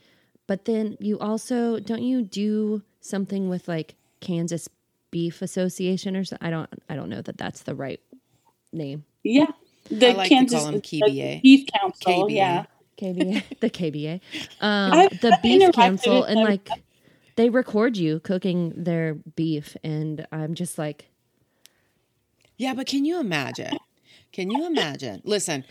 But 0.48 0.66
then 0.66 0.98
you 1.00 1.20
also 1.20 1.80
don't 1.80 2.04
you 2.04 2.22
do 2.22 2.82
something 3.02 3.50
with 3.50 3.68
like 3.68 3.96
Kansas 4.22 4.70
Beef 5.12 5.42
Association 5.42 6.16
or 6.16 6.24
something? 6.24 6.46
I 6.48 6.52
don't 6.52 6.70
I 6.90 6.96
don't 6.96 7.10
know 7.10 7.22
that 7.22 7.38
that's 7.38 7.64
the 7.64 7.76
right 7.76 8.00
name. 8.72 9.06
Yeah. 9.24 9.48
The 9.90 10.10
I 10.12 10.14
like 10.14 10.30
to 10.30 10.36
Kansas 10.36 10.60
call 10.60 10.68
'em 10.70 10.74
the 10.76 10.82
KBA. 10.82 11.42
Beef 11.42 11.68
Council. 11.80 12.28
KBA. 12.28 12.36
Yeah. 12.36 12.66
KBA, 12.98 13.44
the 13.60 13.70
KBA, 13.72 14.22
um, 14.62 14.92
the 15.22 15.34
I've 15.34 15.42
Beef 15.42 15.72
Council, 15.74 16.22
with 16.22 16.30
and 16.30 16.38
them. 16.38 16.46
like 16.46 16.70
they 17.36 17.50
record 17.50 17.98
you 17.98 18.20
cooking 18.20 18.74
their 18.76 19.16
beef, 19.16 19.76
and 19.84 20.26
I'm 20.32 20.54
just 20.54 20.78
like, 20.78 21.10
Yeah, 22.58 22.74
but 22.74 22.88
can 22.88 23.06
you 23.06 23.20
imagine? 23.20 23.78
Can 24.32 24.50
you 24.50 24.66
imagine? 24.66 25.22
Listen, 25.24 25.64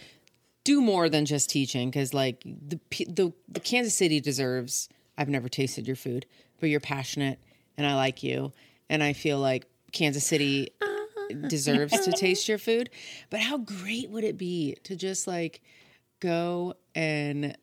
do 0.65 0.81
more 0.81 1.09
than 1.09 1.27
just 1.27 1.51
teaching 1.51 1.91
because, 1.91 2.15
like, 2.15 2.43
the, 2.45 2.79
the 3.09 3.33
the 3.49 3.61
Kansas 3.61 3.95
City 3.95 4.21
deserves. 4.21 4.89
I've 5.19 5.29
never 5.29 5.49
tasted 5.49 5.87
your 5.87 5.97
food, 5.97 6.27
but 6.59 6.71
you're 6.71 6.81
passionate, 6.81 7.39
and 7.77 7.87
I 7.87 7.95
like 7.97 8.23
you, 8.23 8.53
and 8.89 9.03
I 9.03 9.13
feel 9.13 9.39
like 9.39 9.67
Kansas 9.93 10.25
City 10.25 10.71
uh-huh. 10.81 11.49
deserves 11.49 12.01
to 12.01 12.13
taste 12.13 12.49
your 12.49 12.59
food. 12.59 12.91
But 13.31 13.41
how 13.41 13.59
great 13.59 14.11
would 14.11 14.25
it 14.25 14.39
be 14.39 14.77
to 14.85 14.97
just 14.97 15.27
like 15.27 15.61
go 16.21 16.75
and 16.95 17.57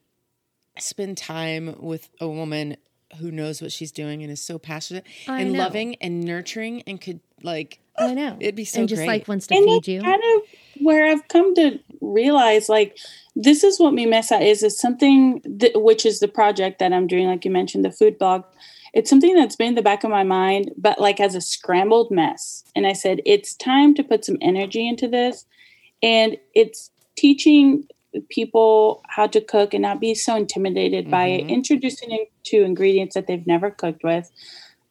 spend 0.77 1.17
time 1.17 1.75
with 1.79 2.09
a 2.19 2.27
woman 2.27 2.77
who 3.17 3.31
knows 3.31 3.61
what 3.61 3.71
she's 3.71 3.91
doing 3.91 4.21
and 4.21 4.31
is 4.31 4.41
so 4.41 4.59
passionate 4.59 5.05
I 5.27 5.41
and 5.41 5.53
know. 5.53 5.59
loving 5.59 5.95
and 5.95 6.21
nurturing 6.21 6.83
and 6.87 6.99
could 7.01 7.19
like 7.41 7.79
I 7.97 8.13
know, 8.13 8.37
It'd 8.39 8.55
be 8.55 8.63
so 8.63 8.79
and 8.79 8.87
just 8.89 8.99
great. 8.99 9.07
like 9.07 9.27
wants 9.27 9.47
to 9.47 9.55
and 9.55 9.65
feed 9.65 9.87
you. 9.87 10.01
kind 10.01 10.21
of 10.35 10.41
where 10.81 11.05
I've 11.07 11.27
come 11.27 11.53
to 11.55 11.79
realize 11.99 12.69
like 12.69 12.97
this 13.35 13.63
is 13.63 13.77
what 13.79 13.93
Mi 13.93 14.05
Mesa 14.05 14.39
is 14.39 14.63
is 14.63 14.79
something 14.79 15.41
that, 15.43 15.81
which 15.81 16.05
is 16.05 16.19
the 16.19 16.27
project 16.29 16.79
that 16.79 16.93
I'm 16.93 17.07
doing 17.07 17.27
like 17.27 17.43
you 17.43 17.51
mentioned 17.51 17.83
the 17.83 17.91
food 17.91 18.17
blog 18.17 18.43
it's 18.93 19.09
something 19.09 19.35
that's 19.35 19.55
been 19.57 19.69
in 19.69 19.75
the 19.75 19.81
back 19.81 20.03
of 20.03 20.11
my 20.11 20.23
mind 20.23 20.71
but 20.77 20.99
like 21.01 21.19
as 21.19 21.35
a 21.35 21.41
scrambled 21.41 22.09
mess 22.09 22.63
and 22.75 22.87
I 22.87 22.93
said 22.93 23.19
it's 23.25 23.53
time 23.55 23.93
to 23.95 24.03
put 24.03 24.23
some 24.23 24.37
energy 24.41 24.87
into 24.87 25.07
this 25.09 25.45
and 26.01 26.37
it's 26.55 26.91
teaching 27.17 27.85
people 28.29 29.01
how 29.07 29.27
to 29.27 29.41
cook 29.41 29.73
and 29.73 29.83
not 29.83 29.99
be 29.99 30.15
so 30.15 30.35
intimidated 30.35 31.09
by 31.11 31.25
it 31.27 31.47
introducing 31.49 32.09
them 32.09 32.19
to 32.43 32.63
ingredients 32.63 33.13
that 33.13 33.27
they've 33.27 33.45
never 33.45 33.69
cooked 33.69 34.03
with 34.03 34.31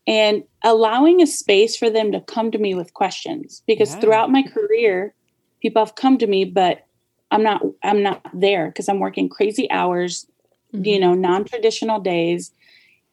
and 0.06 0.44
allowing 0.62 1.20
a 1.20 1.26
space 1.26 1.76
for 1.76 1.90
them 1.90 2.12
to 2.12 2.20
come 2.20 2.50
to 2.50 2.58
me 2.58 2.74
with 2.74 2.94
questions 2.94 3.62
because 3.66 3.94
Yeah. 3.94 4.00
throughout 4.00 4.30
my 4.30 4.42
career 4.42 5.14
people 5.60 5.84
have 5.84 5.96
come 5.96 6.16
to 6.18 6.26
me 6.26 6.44
but 6.44 6.86
i'm 7.30 7.42
not 7.42 7.60
i'm 7.82 8.02
not 8.02 8.22
there 8.32 8.68
because 8.68 8.88
i'm 8.88 9.00
working 9.00 9.28
crazy 9.28 9.70
hours 9.70 10.26
you 10.72 10.80
mm-hmm. 10.80 11.00
know, 11.00 11.14
non 11.14 11.44
traditional 11.44 12.00
days. 12.00 12.52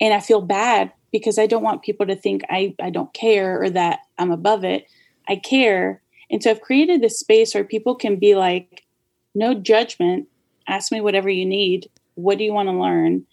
And 0.01 0.13
I 0.13 0.19
feel 0.19 0.41
bad 0.41 0.91
because 1.11 1.39
I 1.39 1.47
don't 1.47 1.63
want 1.63 1.83
people 1.83 2.05
to 2.07 2.15
think 2.15 2.41
I, 2.49 2.75
I 2.81 2.89
don't 2.89 3.13
care 3.13 3.61
or 3.61 3.69
that 3.69 3.99
I'm 4.17 4.31
above 4.31 4.63
it. 4.63 4.85
I 5.27 5.37
care. 5.37 6.01
And 6.29 6.43
so 6.43 6.51
I've 6.51 6.61
created 6.61 7.01
this 7.01 7.19
space 7.19 7.53
where 7.53 7.63
people 7.63 7.95
can 7.95 8.17
be 8.17 8.35
like, 8.35 8.83
no 9.35 9.53
judgment, 9.53 10.27
ask 10.67 10.91
me 10.91 11.01
whatever 11.01 11.29
you 11.29 11.45
need. 11.45 11.89
What 12.15 12.37
do 12.37 12.43
you 12.43 12.53
want 12.53 12.69
to 12.69 12.73
learn? 12.73 13.25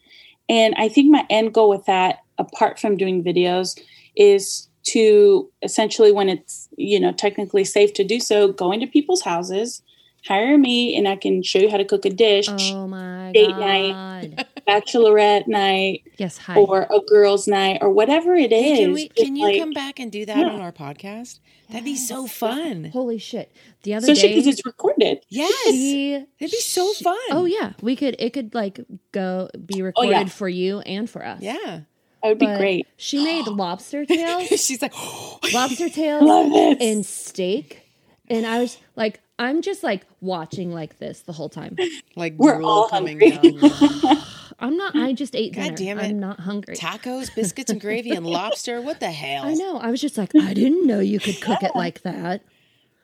And 0.48 0.74
I 0.76 0.88
think 0.88 1.10
my 1.10 1.24
end 1.30 1.54
goal 1.54 1.70
with 1.70 1.86
that, 1.86 2.18
apart 2.38 2.78
from 2.78 2.96
doing 2.96 3.24
videos, 3.24 3.80
is 4.16 4.68
to 4.84 5.48
essentially, 5.62 6.12
when 6.12 6.28
it's, 6.28 6.68
you 6.76 6.98
know, 6.98 7.12
technically 7.12 7.64
safe 7.64 7.92
to 7.94 8.04
do 8.04 8.18
so, 8.18 8.52
go 8.52 8.72
into 8.72 8.86
people's 8.86 9.22
houses, 9.22 9.82
hire 10.26 10.56
me, 10.58 10.96
and 10.96 11.06
I 11.08 11.16
can 11.16 11.42
show 11.42 11.58
you 11.58 11.70
how 11.70 11.76
to 11.76 11.84
cook 11.84 12.04
a 12.04 12.10
dish. 12.10 12.46
Oh 12.48 12.86
my 12.86 13.30
Date 13.32 13.48
god. 13.50 13.58
night. 13.60 14.48
Bachelorette 14.66 15.48
night 15.48 16.02
Yes, 16.18 16.38
hi. 16.38 16.56
or 16.56 16.82
a 16.90 17.00
girls' 17.08 17.48
night 17.48 17.78
or 17.80 17.90
whatever 17.90 18.34
it 18.34 18.52
is. 18.52 18.78
Hey, 18.78 18.84
can 18.84 18.92
we? 18.92 19.08
Can 19.08 19.36
you 19.36 19.44
like- 19.46 19.58
come 19.58 19.72
back 19.72 19.98
and 19.98 20.10
do 20.12 20.24
that 20.26 20.36
Yeah. 20.36 20.50
on 20.50 20.60
our 20.60 20.72
podcast? 20.72 21.40
That'd 21.68 21.84
be 21.84 21.96
so 21.96 22.26
fun. 22.26 22.90
Holy 22.92 23.18
shit. 23.18 23.50
The 23.82 23.94
other 23.94 24.12
Especially 24.12 24.28
day 24.28 24.34
because 24.34 24.46
it's 24.58 24.66
recorded. 24.66 25.20
Yes, 25.28 25.50
she 25.70 26.14
it'd 26.14 26.26
be 26.38 26.48
so 26.48 26.92
fun. 26.92 27.16
Oh 27.30 27.44
yeah, 27.46 27.72
we 27.80 27.96
could 27.96 28.14
it 28.18 28.32
could 28.32 28.54
like 28.54 28.78
go 29.12 29.48
be 29.64 29.80
Oh, 29.82 29.86
recorded 29.86 30.10
yeah. 30.12 30.24
for 30.26 30.48
you 30.48 30.80
and 30.80 31.08
for 31.08 31.24
us. 31.24 31.40
yeah. 31.40 31.80
That 32.22 32.28
would 32.28 32.38
be 32.38 32.46
But 32.46 32.58
great. 32.58 32.86
She 32.96 33.24
made 33.24 33.46
lobster 33.48 34.04
tails, 34.04 34.46
She's 34.48 34.80
like, 34.82 34.92
lobster 35.52 35.88
tails 35.88 36.22
love 36.22 36.50
this. 36.52 36.76
and 36.80 37.04
steak. 37.06 37.80
And 38.28 38.46
I 38.46 38.60
was 38.60 38.78
like 38.94 39.20
I'm 39.38 39.62
just 39.62 39.82
like 39.82 40.06
watching 40.20 40.72
like 40.72 40.98
this 40.98 41.20
the 41.22 41.32
whole 41.32 41.48
time. 41.48 41.76
like 42.16 42.34
We're 42.36 42.62
all 42.62 42.88
coming 42.88 43.18
hungry. 43.20 43.52
down. 43.52 44.18
I'm 44.58 44.76
not 44.76 44.94
I 44.94 45.12
just 45.12 45.34
ate 45.34 45.54
God 45.54 45.74
dinner. 45.74 45.76
damn 45.76 45.98
it. 45.98 46.04
I'm 46.10 46.20
not 46.20 46.38
hungry. 46.40 46.76
Tacos, 46.76 47.34
biscuits, 47.34 47.70
and 47.72 47.80
gravy, 47.80 48.10
and 48.10 48.24
lobster. 48.26 48.80
What 48.80 49.00
the 49.00 49.10
hell? 49.10 49.44
I 49.46 49.54
know. 49.54 49.78
I 49.78 49.90
was 49.90 50.00
just 50.00 50.16
like, 50.16 50.32
I 50.36 50.54
didn't 50.54 50.86
know 50.86 51.00
you 51.00 51.18
could 51.18 51.40
cook 51.40 51.62
it 51.64 51.72
like 51.74 52.02
that. 52.02 52.42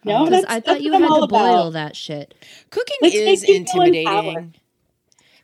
No, 0.04 0.24
Because 0.26 0.42
that's, 0.42 0.52
I 0.52 0.54
that's 0.60 0.66
thought 0.66 0.82
you 0.82 0.92
had 0.92 1.00
to 1.00 1.26
boil 1.26 1.68
about. 1.68 1.72
that 1.72 1.96
shit. 1.96 2.34
Cooking 2.70 2.96
Let's 3.02 3.14
is 3.16 3.40
make 3.42 3.48
you 3.48 3.64
feel 3.64 3.82
empowered. 3.82 3.96
intimidating. 4.26 4.54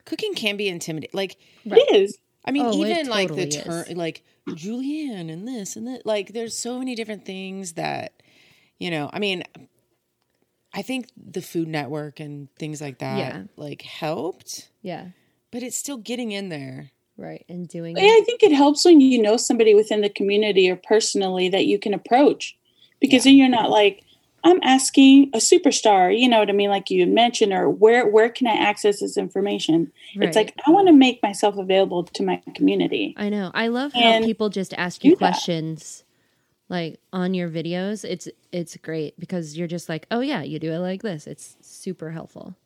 Cooking 0.05 0.35
can 0.35 0.57
be 0.57 0.69
intimidating. 0.69 1.11
Like, 1.17 1.37
It 1.65 1.95
is. 1.97 2.19
I 2.45 2.53
mean, 2.53 2.67
Oh, 2.67 2.85
it 2.85 2.91
even 2.91 3.09
like 3.09 3.35
the 3.35 3.49
totally 3.49 3.85
term, 3.85 3.97
like 3.97 4.23
julienne 4.55 5.31
and 5.31 5.49
this 5.49 5.75
and 5.75 5.89
that. 5.89 6.07
Like, 6.07 6.33
there's 6.33 6.57
so 6.57 6.79
many 6.79 6.95
different 6.95 7.25
things 7.25 7.73
that, 7.73 8.13
you 8.79 8.91
know. 8.91 9.11
I 9.13 9.19
mean, 9.19 9.43
I 10.75 10.83
think 10.83 11.07
the 11.17 11.41
Food 11.41 11.69
Network 11.69 12.19
and 12.21 12.49
things 12.57 12.81
like 12.81 12.99
that, 12.99 13.19
Yeah. 13.19 13.43
like 13.57 13.83
helped, 13.83 14.69
Yeah. 14.83 15.09
but 15.51 15.63
it's 15.63 15.77
still 15.77 15.97
getting 15.99 16.33
in 16.33 16.49
there. 16.49 16.91
Right. 17.17 17.45
And 17.49 17.69
doing 17.69 17.97
Yeah, 17.97 18.03
I 18.03 18.23
think 18.27 18.43
it 18.43 18.51
helps 18.53 18.85
when 18.85 19.01
you 19.01 19.23
know 19.23 19.37
somebody 19.37 19.73
within 19.73 20.01
the 20.01 20.09
community 20.09 20.69
or 20.69 20.75
personally 20.75 21.49
that 21.49 21.65
you 21.67 21.79
can 21.79 21.95
approach 21.95 22.57
because 23.01 23.23
then 23.23 23.37
you're 23.37 23.49
not 23.49 23.71
like, 23.71 24.03
I'm 24.43 24.59
asking 24.63 25.31
a 25.33 25.39
superstar, 25.39 26.19
you 26.19 26.29
know 26.29 26.41
what 26.41 26.51
I 26.51 26.53
mean? 26.53 26.69
Like 26.71 26.91
you 26.91 27.07
mentioned, 27.07 27.53
or 27.55 27.71
where 27.71 28.07
where 28.07 28.29
can 28.29 28.47
I 28.47 28.53
access 28.57 29.01
this 29.01 29.17
information? 29.17 29.91
It's 30.17 30.37
like 30.37 30.53
I 30.67 30.71
want 30.71 30.89
to 30.89 30.93
make 30.93 31.23
myself 31.23 31.57
available 31.57 32.05
to 32.05 32.23
my 32.23 32.43
community. 32.55 33.15
I 33.17 33.31
know. 33.31 33.51
I 33.55 33.69
love 33.69 33.95
how 33.95 34.21
people 34.23 34.51
just 34.51 34.75
ask 34.75 35.01
do 35.01 35.09
you 35.09 35.15
that. 35.15 35.19
questions 35.19 36.04
like 36.75 37.01
on 37.13 37.35
your 37.35 37.49
videos. 37.49 38.05
It's 38.05 38.29
it's 38.53 38.77
great 38.79 39.19
because 39.21 39.57
you're 39.57 39.69
just 39.69 39.89
like, 39.89 40.07
"Oh 40.11 40.21
yeah, 40.21 40.43
you 40.43 40.59
do 40.59 40.73
it 40.73 40.79
like 40.81 41.03
this." 41.03 41.27
It's 41.27 41.57
super 41.61 42.11
helpful. 42.11 42.57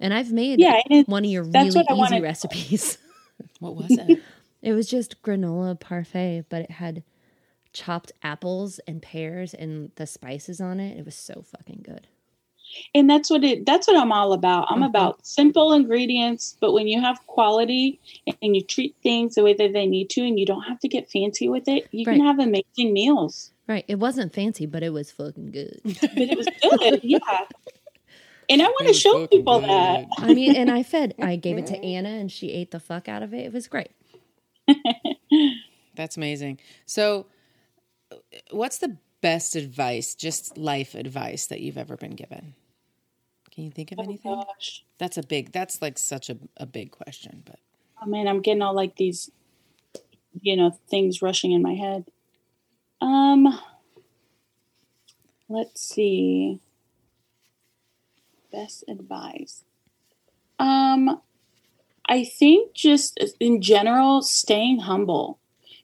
And 0.00 0.12
I've 0.14 0.32
made 0.32 0.58
Yeah, 0.58 0.80
and 0.90 1.06
one 1.06 1.24
of 1.24 1.30
your 1.30 1.44
really 1.44 1.86
easy 1.90 2.20
recipes. 2.20 2.98
What 3.60 3.76
was 3.76 3.98
it? 3.98 4.18
it 4.62 4.72
was 4.72 4.88
just 4.88 5.22
granola 5.22 5.78
parfait, 5.78 6.44
but 6.48 6.62
it 6.62 6.70
had 6.72 7.02
chopped 7.72 8.12
apples 8.22 8.80
and 8.88 9.02
pears 9.02 9.54
and 9.54 9.92
the 9.96 10.06
spices 10.06 10.60
on 10.60 10.80
it. 10.80 10.98
It 10.98 11.04
was 11.04 11.14
so 11.16 11.42
fucking 11.42 11.82
good. 11.84 12.08
And 12.94 13.08
that's 13.08 13.30
what 13.30 13.44
it 13.44 13.66
that's 13.66 13.86
what 13.86 13.96
I'm 13.96 14.12
all 14.12 14.32
about. 14.32 14.66
I'm 14.70 14.82
Mhm. 14.82 14.86
about 14.88 15.24
simple 15.26 15.72
ingredients, 15.72 16.56
but 16.60 16.72
when 16.72 16.88
you 16.88 17.00
have 17.00 17.26
quality 17.26 18.00
and 18.40 18.56
you 18.56 18.62
treat 18.62 18.96
things 19.02 19.34
the 19.34 19.42
way 19.44 19.54
that 19.54 19.72
they 19.72 19.86
need 19.86 20.10
to 20.10 20.22
and 20.22 20.38
you 20.38 20.46
don't 20.46 20.62
have 20.62 20.80
to 20.80 20.88
get 20.88 21.10
fancy 21.10 21.48
with 21.48 21.68
it, 21.68 21.88
you 21.92 22.06
can 22.06 22.20
have 22.20 22.38
amazing 22.38 22.92
meals. 22.92 23.51
Right. 23.68 23.84
It 23.88 23.96
wasn't 23.96 24.34
fancy, 24.34 24.66
but 24.66 24.82
it 24.82 24.92
was 24.92 25.10
fucking 25.10 25.50
good. 25.52 25.80
But 25.84 26.10
it 26.16 26.36
was 26.36 26.48
good. 26.80 27.00
yeah. 27.04 27.18
And 28.50 28.60
I 28.60 28.66
want 28.66 28.88
to 28.88 28.92
show 28.92 29.12
fucking 29.22 29.38
people 29.38 29.60
that. 29.60 30.06
I 30.18 30.34
mean, 30.34 30.56
and 30.56 30.70
I 30.70 30.82
fed, 30.82 31.14
I 31.22 31.36
gave 31.46 31.58
it 31.58 31.66
to 31.68 31.76
Anna 31.82 32.08
and 32.10 32.30
she 32.30 32.50
ate 32.50 32.70
the 32.72 32.80
fuck 32.80 33.08
out 33.08 33.22
of 33.22 33.32
it. 33.32 33.46
It 33.46 33.52
was 33.52 33.68
great. 33.68 33.90
That's 35.94 36.16
amazing. 36.16 36.58
So, 36.86 37.26
what's 38.50 38.78
the 38.78 38.96
best 39.20 39.54
advice, 39.56 40.14
just 40.14 40.58
life 40.58 40.94
advice 40.94 41.46
that 41.46 41.60
you've 41.60 41.78
ever 41.78 41.96
been 41.96 42.16
given? 42.16 42.54
Can 43.52 43.64
you 43.64 43.70
think 43.70 43.92
of 43.92 43.98
Oh 44.00 44.02
anything? 44.04 44.34
gosh. 44.34 44.84
That's 44.98 45.18
a 45.18 45.22
big. 45.22 45.52
That's 45.52 45.80
like 45.82 45.98
such 45.98 46.30
a, 46.30 46.38
a 46.56 46.66
big 46.66 46.90
question, 46.90 47.42
but 47.44 47.58
Oh 48.02 48.06
man, 48.06 48.26
I'm 48.26 48.40
getting 48.40 48.62
all 48.62 48.74
like 48.74 48.96
these, 48.96 49.30
you 50.40 50.56
know, 50.56 50.70
things 50.90 51.22
rushing 51.22 51.52
in 51.52 51.62
my 51.62 51.74
head. 51.74 52.06
Um, 53.02 53.58
let's 55.48 55.82
see. 55.82 56.60
Best 58.52 58.84
advice. 58.88 59.64
Um, 60.60 61.20
I 62.08 62.24
think 62.24 62.74
just 62.74 63.18
in 63.40 63.60
general, 63.60 64.22
staying 64.22 64.80
humble, 64.80 65.40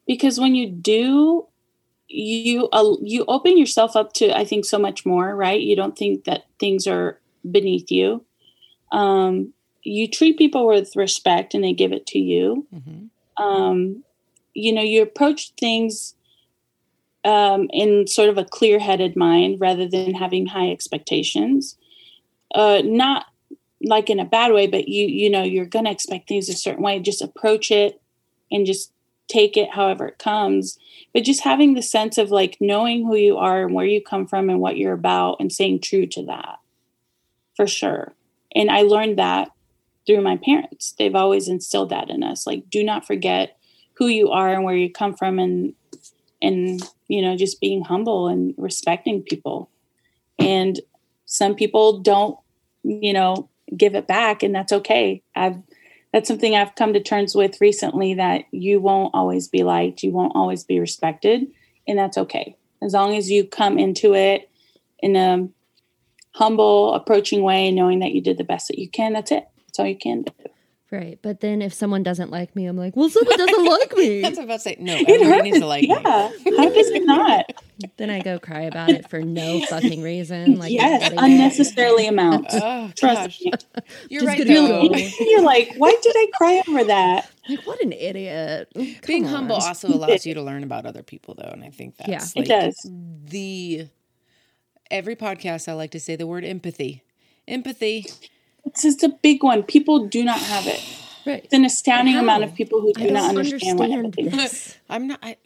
because 0.06 0.38
when 0.38 0.54
you 0.54 0.70
do, 0.70 1.46
you 2.06 2.68
uh, 2.72 2.94
you 3.02 3.24
open 3.26 3.58
yourself 3.58 3.96
up 3.96 4.12
to 4.14 4.36
I 4.36 4.44
think 4.44 4.64
so 4.64 4.78
much 4.78 5.04
more. 5.04 5.34
Right? 5.34 5.60
You 5.60 5.74
don't 5.74 5.98
think 5.98 6.24
that 6.24 6.44
things 6.60 6.86
are 6.86 7.18
beneath 7.50 7.90
you. 7.90 8.24
Um, 8.92 9.54
you 9.82 10.06
treat 10.06 10.38
people 10.38 10.68
with 10.68 10.94
respect 10.94 11.54
and 11.54 11.64
they 11.64 11.72
give 11.72 11.92
it 11.92 12.06
to 12.06 12.18
you 12.18 12.66
mhm. 12.74 13.08
um, 13.42 14.02
you 14.54 14.72
know 14.72 14.82
you 14.82 15.02
approach 15.02 15.52
things 15.58 16.14
um, 17.28 17.68
in 17.74 18.06
sort 18.06 18.30
of 18.30 18.38
a 18.38 18.44
clear-headed 18.44 19.14
mind 19.14 19.60
rather 19.60 19.86
than 19.86 20.14
having 20.14 20.46
high 20.46 20.70
expectations. 20.70 21.76
Uh, 22.54 22.80
not 22.82 23.26
like 23.82 24.08
in 24.08 24.18
a 24.18 24.24
bad 24.24 24.52
way 24.52 24.66
but 24.66 24.88
you 24.88 25.06
you 25.06 25.30
know 25.30 25.44
you're 25.44 25.64
going 25.64 25.84
to 25.84 25.90
expect 25.90 26.26
things 26.26 26.48
a 26.48 26.54
certain 26.54 26.82
way. 26.82 26.98
Just 26.98 27.20
approach 27.20 27.70
it 27.70 28.00
and 28.50 28.64
just 28.64 28.92
take 29.28 29.58
it 29.58 29.74
however 29.74 30.08
it 30.08 30.18
comes. 30.18 30.78
But 31.12 31.24
just 31.24 31.44
having 31.44 31.74
the 31.74 31.82
sense 31.82 32.16
of 32.16 32.30
like 32.30 32.56
knowing 32.60 33.04
who 33.04 33.14
you 33.14 33.36
are 33.36 33.66
and 33.66 33.74
where 33.74 33.84
you 33.84 34.02
come 34.02 34.26
from 34.26 34.48
and 34.48 34.60
what 34.60 34.78
you're 34.78 34.94
about 34.94 35.36
and 35.38 35.52
staying 35.52 35.82
true 35.82 36.06
to 36.06 36.24
that 36.24 36.58
for 37.56 37.66
sure. 37.66 38.14
And 38.54 38.70
i 38.70 38.80
learned 38.80 39.18
that 39.18 39.50
through 40.06 40.22
my 40.22 40.38
parents. 40.38 40.94
They've 40.98 41.14
always 41.14 41.48
instilled 41.48 41.90
that 41.90 42.08
in 42.08 42.22
us. 42.22 42.46
Like 42.46 42.70
do 42.70 42.82
not 42.82 43.06
forget 43.06 43.58
who 43.98 44.06
you 44.06 44.30
are 44.30 44.50
and 44.50 44.64
where 44.64 44.76
you 44.76 44.90
come 44.90 45.14
from 45.14 45.38
and 45.38 45.74
and 46.40 46.82
you 47.08 47.22
know 47.22 47.36
just 47.36 47.60
being 47.60 47.82
humble 47.84 48.28
and 48.28 48.54
respecting 48.56 49.22
people. 49.22 49.70
And 50.38 50.80
some 51.26 51.54
people 51.54 51.98
don't 52.00 52.38
you 52.82 53.12
know 53.12 53.48
give 53.76 53.94
it 53.94 54.06
back 54.06 54.42
and 54.42 54.54
that's 54.54 54.72
okay. 54.72 55.22
I've 55.34 55.56
that's 56.12 56.26
something 56.26 56.54
i've 56.54 56.74
come 56.74 56.94
to 56.94 57.02
terms 57.02 57.34
with 57.34 57.60
recently 57.60 58.14
that 58.14 58.44
you 58.50 58.80
won't 58.80 59.14
always 59.14 59.46
be 59.46 59.62
liked 59.62 60.02
you 60.02 60.10
won't 60.10 60.34
always 60.34 60.64
be 60.64 60.80
respected 60.80 61.46
and 61.86 61.98
that's 61.98 62.18
okay. 62.18 62.56
As 62.82 62.92
long 62.92 63.16
as 63.16 63.30
you 63.30 63.44
come 63.44 63.78
into 63.78 64.14
it 64.14 64.50
in 65.00 65.16
a 65.16 65.48
humble 66.32 66.94
approaching 66.94 67.42
way 67.42 67.70
knowing 67.70 67.98
that 67.98 68.12
you 68.12 68.20
did 68.20 68.38
the 68.38 68.44
best 68.44 68.68
that 68.68 68.78
you 68.78 68.88
can 68.88 69.12
that's 69.12 69.32
it. 69.32 69.46
That's 69.66 69.78
all 69.78 69.86
you 69.86 69.98
can 69.98 70.22
do 70.22 70.32
Right. 70.90 71.18
But 71.20 71.40
then 71.40 71.60
if 71.60 71.74
someone 71.74 72.02
doesn't 72.02 72.30
like 72.30 72.56
me, 72.56 72.64
I'm 72.64 72.76
like, 72.78 72.96
well, 72.96 73.10
someone 73.10 73.36
doesn't 73.36 73.64
like 73.78 73.92
me. 73.94 74.22
That's 74.22 74.38
what 74.38 74.48
I 74.48 74.54
was 74.54 74.54
about 74.54 74.54
to 74.54 74.60
say. 74.60 74.76
No, 74.80 74.94
it 74.96 75.00
everybody 75.08 75.24
hurts 75.30 75.44
needs 75.44 75.58
to 75.60 75.66
like 75.66 75.84
yeah 75.86 75.96
me. 76.44 76.56
how 76.56 76.68
does 76.70 76.88
it 76.88 77.04
not 77.04 77.44
then 77.98 78.08
I 78.10 78.20
go 78.20 78.38
cry 78.38 78.62
about 78.62 78.88
it 78.90 79.08
for 79.10 79.20
no 79.20 79.60
fucking 79.68 80.02
reason. 80.02 80.58
Like, 80.58 80.72
yes 80.72 81.02
everybody 81.02 81.32
else. 81.34 81.40
unnecessarily 81.58 82.06
amounts 82.06 82.54
Oh 82.54 82.90
trust 82.96 83.20
gosh, 83.20 83.40
me 83.42 83.52
you're 84.08 84.22
Just 84.22 84.38
right 84.38 84.46
though. 84.46 84.94
you're 85.20 85.42
like 85.42 85.74
why 85.76 85.94
did 86.02 86.14
i 86.16 86.26
cry 86.36 86.62
over 86.66 86.84
that 86.84 87.30
Like, 87.48 87.66
what 87.66 87.80
an 87.82 87.92
idiot. 87.92 88.68
Come 88.74 88.96
Being 89.06 89.24
humble 89.24 89.56
also 89.56 89.88
allows 89.88 90.24
you 90.24 90.34
to 90.34 90.42
learn 90.42 90.62
about 90.64 90.86
other 90.86 91.02
people, 91.02 91.34
though, 91.36 91.50
and 91.50 91.62
I 91.64 91.68
think 91.70 91.96
that's 91.98 92.34
Yeah. 92.34 92.42
it 92.42 92.48
does 92.48 92.90
the 93.26 93.88
every 94.90 95.16
podcast 95.16 95.68
I 95.68 95.74
like 95.74 95.90
to 95.92 96.00
say 96.00 96.16
the 96.16 96.26
word 96.26 96.44
empathy. 96.44 97.02
Empathy. 97.46 98.06
It's 98.64 98.82
just 98.82 99.02
a 99.02 99.08
big 99.08 99.42
one 99.42 99.62
people 99.62 100.06
do 100.08 100.24
not 100.24 100.38
have 100.40 100.66
it 100.66 100.80
Right. 101.26 101.44
it's 101.44 101.52
an 101.52 101.64
astounding 101.64 102.14
How? 102.14 102.20
amount 102.22 102.44
of 102.44 102.54
people 102.54 102.80
who 102.80 102.92
do 102.94 103.10
not 103.10 103.32
don't 103.34 103.38
understand, 103.44 103.78
what 103.78 103.90
empathy. 103.90 104.30
I'm 104.88 105.08
not. 105.08 105.18
I, 105.22 105.36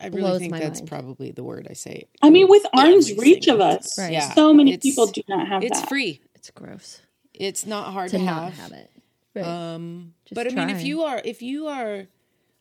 I 0.00 0.06
really 0.08 0.38
think 0.38 0.52
that's 0.52 0.80
mind. 0.80 0.88
probably 0.88 1.32
the 1.32 1.42
word 1.42 1.66
I 1.68 1.72
say. 1.72 2.04
I 2.22 2.30
mean, 2.30 2.46
with 2.48 2.64
arm's 2.72 3.12
reach 3.16 3.48
of 3.48 3.60
us, 3.60 3.98
Right. 3.98 4.12
Yeah, 4.12 4.32
so 4.34 4.52
many 4.54 4.74
it's- 4.74 4.82
people 4.82 5.06
do 5.06 5.22
not 5.28 5.48
have 5.48 5.62
it. 5.64 5.66
It's 5.72 5.80
that. 5.80 5.88
free. 5.88 6.20
It's 6.36 6.50
gross 6.52 7.00
It's 7.32 7.66
not 7.66 7.92
hard 7.92 8.10
to 8.10 8.18
to, 8.18 8.22
not 8.24 8.52
have. 8.52 8.70
have 8.70 8.72
it. 8.78 8.90
Right. 9.34 9.44
Um, 9.44 10.14
Just 10.26 10.34
but 10.36 10.46
I 10.52 10.54
mean, 10.54 10.70
if 10.70 10.84
you 10.84 11.02
are 11.02 11.20
if 11.24 11.42
you 11.42 11.66
are 11.66 12.06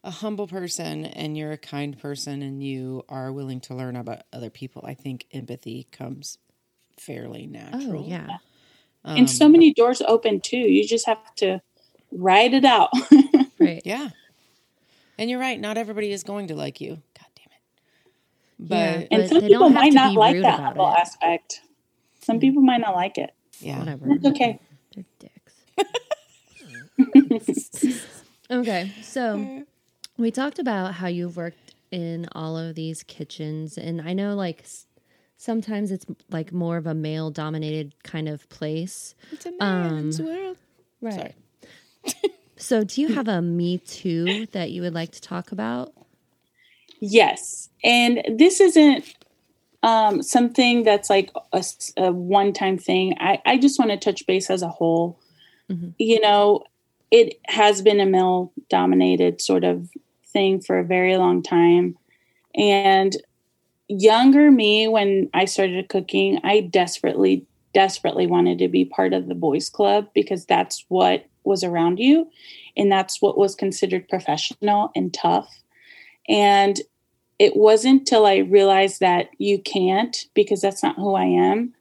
a 0.04 0.10
humble 0.12 0.48
person 0.48 1.06
and 1.06 1.38
you're 1.38 1.52
a 1.52 1.58
kind 1.58 2.00
person 2.00 2.42
and 2.42 2.64
you 2.64 3.04
are 3.08 3.32
willing 3.32 3.60
to 3.62 3.76
learn 3.76 3.96
about 3.96 4.24
other 4.34 4.50
people, 4.50 4.84
I 4.84 4.96
think 4.96 5.28
empathy 5.32 5.86
comes 5.92 6.40
fairly 7.00 7.46
natural. 7.46 8.04
oh 8.04 8.08
yeah. 8.08 8.38
And 9.06 9.30
so 9.30 9.46
um, 9.46 9.52
many 9.52 9.74
doors 9.74 10.02
open 10.02 10.40
too. 10.40 10.58
You 10.58 10.88
just 10.88 11.06
have 11.06 11.36
to 11.36 11.62
ride 12.12 12.54
it 12.54 12.66
out. 12.66 12.90
Right. 13.60 13.82
Yeah. 13.86 14.10
And 15.18 15.30
you're 15.30 15.40
right. 15.40 15.58
Not 15.58 15.78
everybody 15.78 16.12
is 16.12 16.24
going 16.24 16.48
to 16.48 16.56
like 16.56 16.82
you. 16.82 16.90
God 17.18 17.28
damn 17.36 17.46
it. 17.46 17.62
Yeah, 18.58 18.98
But 18.98 19.08
and 19.10 19.22
But 19.22 19.30
some 19.30 19.42
people 19.42 19.70
might 19.70 19.94
not 19.94 20.14
like 20.16 20.36
that 20.42 20.56
about 20.56 20.62
humble 20.62 20.92
it. 20.92 21.00
aspect. 21.00 21.62
Some 22.22 22.36
mm-hmm. 22.36 22.42
people 22.42 22.62
might 22.62 22.82
not 22.82 22.94
like 22.94 23.18
it. 23.18 23.32
yeah. 23.60 23.80
Whatever. 23.80 24.06
It's 24.10 24.26
okay. 24.26 24.60
They're 24.94 25.06
dicks. 25.20 25.54
okay, 28.52 28.92
so 29.02 29.64
we 30.18 30.30
talked 30.32 30.60
about 30.60 30.96
how 30.96 31.08
you've 31.08 31.38
worked 31.38 31.74
in 31.92 32.28
all 32.34 32.58
of 32.58 32.76
these 32.76 33.04
kitchens, 33.04 33.78
and 33.78 34.02
I 34.02 34.14
know 34.14 34.36
like 34.36 34.62
s- 34.62 34.88
sometimes 35.44 35.92
it's 35.92 36.06
like 36.32 36.54
more 36.54 36.78
of 36.78 36.88
a 36.88 36.94
male 36.94 37.30
dominated 37.30 37.94
kind 38.04 38.30
of 38.30 38.48
place. 38.50 39.14
It's 39.32 39.46
a 39.46 39.52
man's 39.60 40.22
world. 40.22 40.58
Right. 41.02 41.36
Sorry. 42.06 42.34
So, 42.56 42.86
do 42.86 43.02
you 43.02 43.10
have 43.10 43.28
a 43.28 43.42
Me 43.42 43.80
Too 43.80 44.46
that 44.54 44.72
you 44.72 44.84
would 44.84 44.94
like 44.94 45.12
to 45.14 45.22
talk 45.22 45.52
about? 45.52 45.92
Yes. 47.02 47.68
And 47.84 48.24
this 48.38 48.62
isn't 48.62 49.04
um, 49.82 50.22
something 50.24 50.84
that's 50.84 51.10
like 51.10 51.32
a 51.98 52.14
one-time 52.14 52.78
thing. 52.78 53.18
I, 53.20 53.42
I 53.46 53.58
just 53.58 53.78
want 53.78 53.92
to 53.92 53.98
touch 53.98 54.26
base 54.28 54.50
as 54.50 54.62
a 54.62 54.70
whole. 54.70 55.20
Mhm. 55.70 55.94
You 55.98 56.22
know, 56.22 56.64
it 57.12 57.38
has 57.48 57.82
been 57.82 58.00
a 58.00 58.06
male-dominated 58.06 59.42
sort 59.42 59.66
of 59.66 59.90
thing 60.28 60.62
for 60.62 60.80
a 60.80 60.86
very 60.86 61.18
long 61.18 61.44
time. 61.44 61.98
And 62.56 63.14
younger 63.88 64.52
me, 64.52 64.88
when 64.88 65.30
I 65.34 65.46
started 65.46 65.90
cooking, 65.90 66.40
I 66.44 66.62
desperately, 66.62 67.46
desperately 67.74 68.28
wanted 68.28 68.60
to 68.60 68.68
be 68.68 68.86
part 68.86 69.14
of 69.14 69.28
the 69.28 69.36
boys' 69.36 69.70
club 69.70 70.08
because 70.14 70.46
that's 70.46 70.86
what 70.90 71.26
was 71.44 71.64
around 71.64 72.00
you. 72.00 72.30
And 72.78 72.92
that's 72.92 73.22
what 73.22 73.38
was 73.38 73.56
considered 73.56 74.08
professional 74.08 74.92
and 74.96 75.14
tough. 75.14 75.50
And 76.30 76.80
it 77.40 77.56
wasn't 77.56 78.08
till 78.08 78.26
I 78.26 78.38
realized 78.38 79.00
that 79.00 79.30
you 79.38 79.60
can't 79.60 80.26
because 80.34 80.62
that's 80.62 80.84
not 80.84 80.96
who 80.96 81.16
I 81.16 81.26
am 81.26 81.74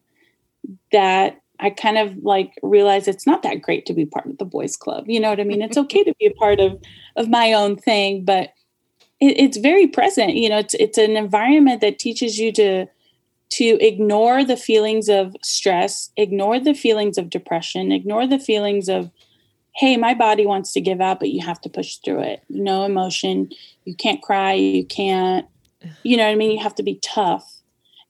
that 0.90 1.40
I 1.60 1.70
kind 1.70 1.98
of 1.98 2.16
like 2.18 2.52
realized 2.62 3.08
it's 3.08 3.26
not 3.26 3.42
that 3.42 3.62
great 3.62 3.86
to 3.86 3.94
be 3.94 4.06
part 4.06 4.26
of 4.26 4.38
the 4.38 4.44
boys 4.44 4.76
club. 4.76 5.04
You 5.06 5.20
know 5.20 5.30
what 5.30 5.40
I 5.40 5.44
mean? 5.44 5.62
It's 5.62 5.76
okay 5.76 6.02
to 6.02 6.14
be 6.18 6.26
a 6.26 6.34
part 6.34 6.60
of 6.60 6.80
of 7.16 7.28
my 7.28 7.52
own 7.52 7.76
thing, 7.76 8.24
but 8.24 8.50
it, 9.22 9.38
it's 9.38 9.56
very 9.56 9.86
present. 9.86 10.34
You 10.34 10.48
know, 10.48 10.58
it's 10.58 10.74
it's 10.74 10.98
an 10.98 11.16
environment 11.16 11.80
that 11.80 11.98
teaches 11.98 12.38
you 12.38 12.52
to 12.52 12.86
to 13.50 13.64
ignore 13.80 14.44
the 14.44 14.56
feelings 14.56 15.08
of 15.08 15.36
stress, 15.42 16.10
ignore 16.16 16.58
the 16.58 16.74
feelings 16.74 17.18
of 17.18 17.30
depression, 17.30 17.92
ignore 17.92 18.26
the 18.26 18.38
feelings 18.38 18.88
of 18.88 19.10
hey, 19.74 19.96
my 19.96 20.12
body 20.12 20.44
wants 20.44 20.72
to 20.72 20.80
give 20.80 21.00
out, 21.00 21.18
but 21.18 21.30
you 21.30 21.40
have 21.40 21.60
to 21.62 21.68
push 21.68 21.96
through 21.96 22.20
it. 22.20 22.42
No 22.50 22.84
emotion. 22.84 23.50
You 23.84 23.94
can't 23.94 24.20
cry. 24.20 24.52
You 24.52 24.84
can't, 24.84 25.46
you 26.02 26.16
know 26.16 26.24
what 26.24 26.32
I 26.32 26.34
mean? 26.34 26.50
You 26.50 26.62
have 26.62 26.74
to 26.74 26.82
be 26.82 26.96
tough. 26.96 27.50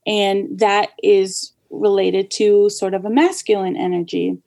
And 0.05 0.59
that 0.59 0.89
is 1.01 1.53
related 1.69 2.29
to 2.31 2.69
sort 2.69 2.93
of 2.93 3.05
a 3.05 3.09
masculine 3.09 3.77
energy. 3.77 4.37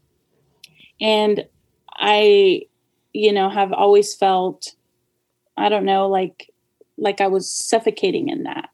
And 1.01 1.47
I, 1.95 2.63
you 3.15 3.33
know, 3.33 3.49
have 3.49 3.73
always 3.73 4.15
felt, 4.15 4.75
I 5.57 5.71
don't 5.71 5.87
know, 5.87 6.09
like, 6.09 6.51
like 6.99 7.21
I 7.21 7.27
was 7.27 7.51
suffocating 7.51 8.29
in 8.29 8.45
that. 8.45 8.71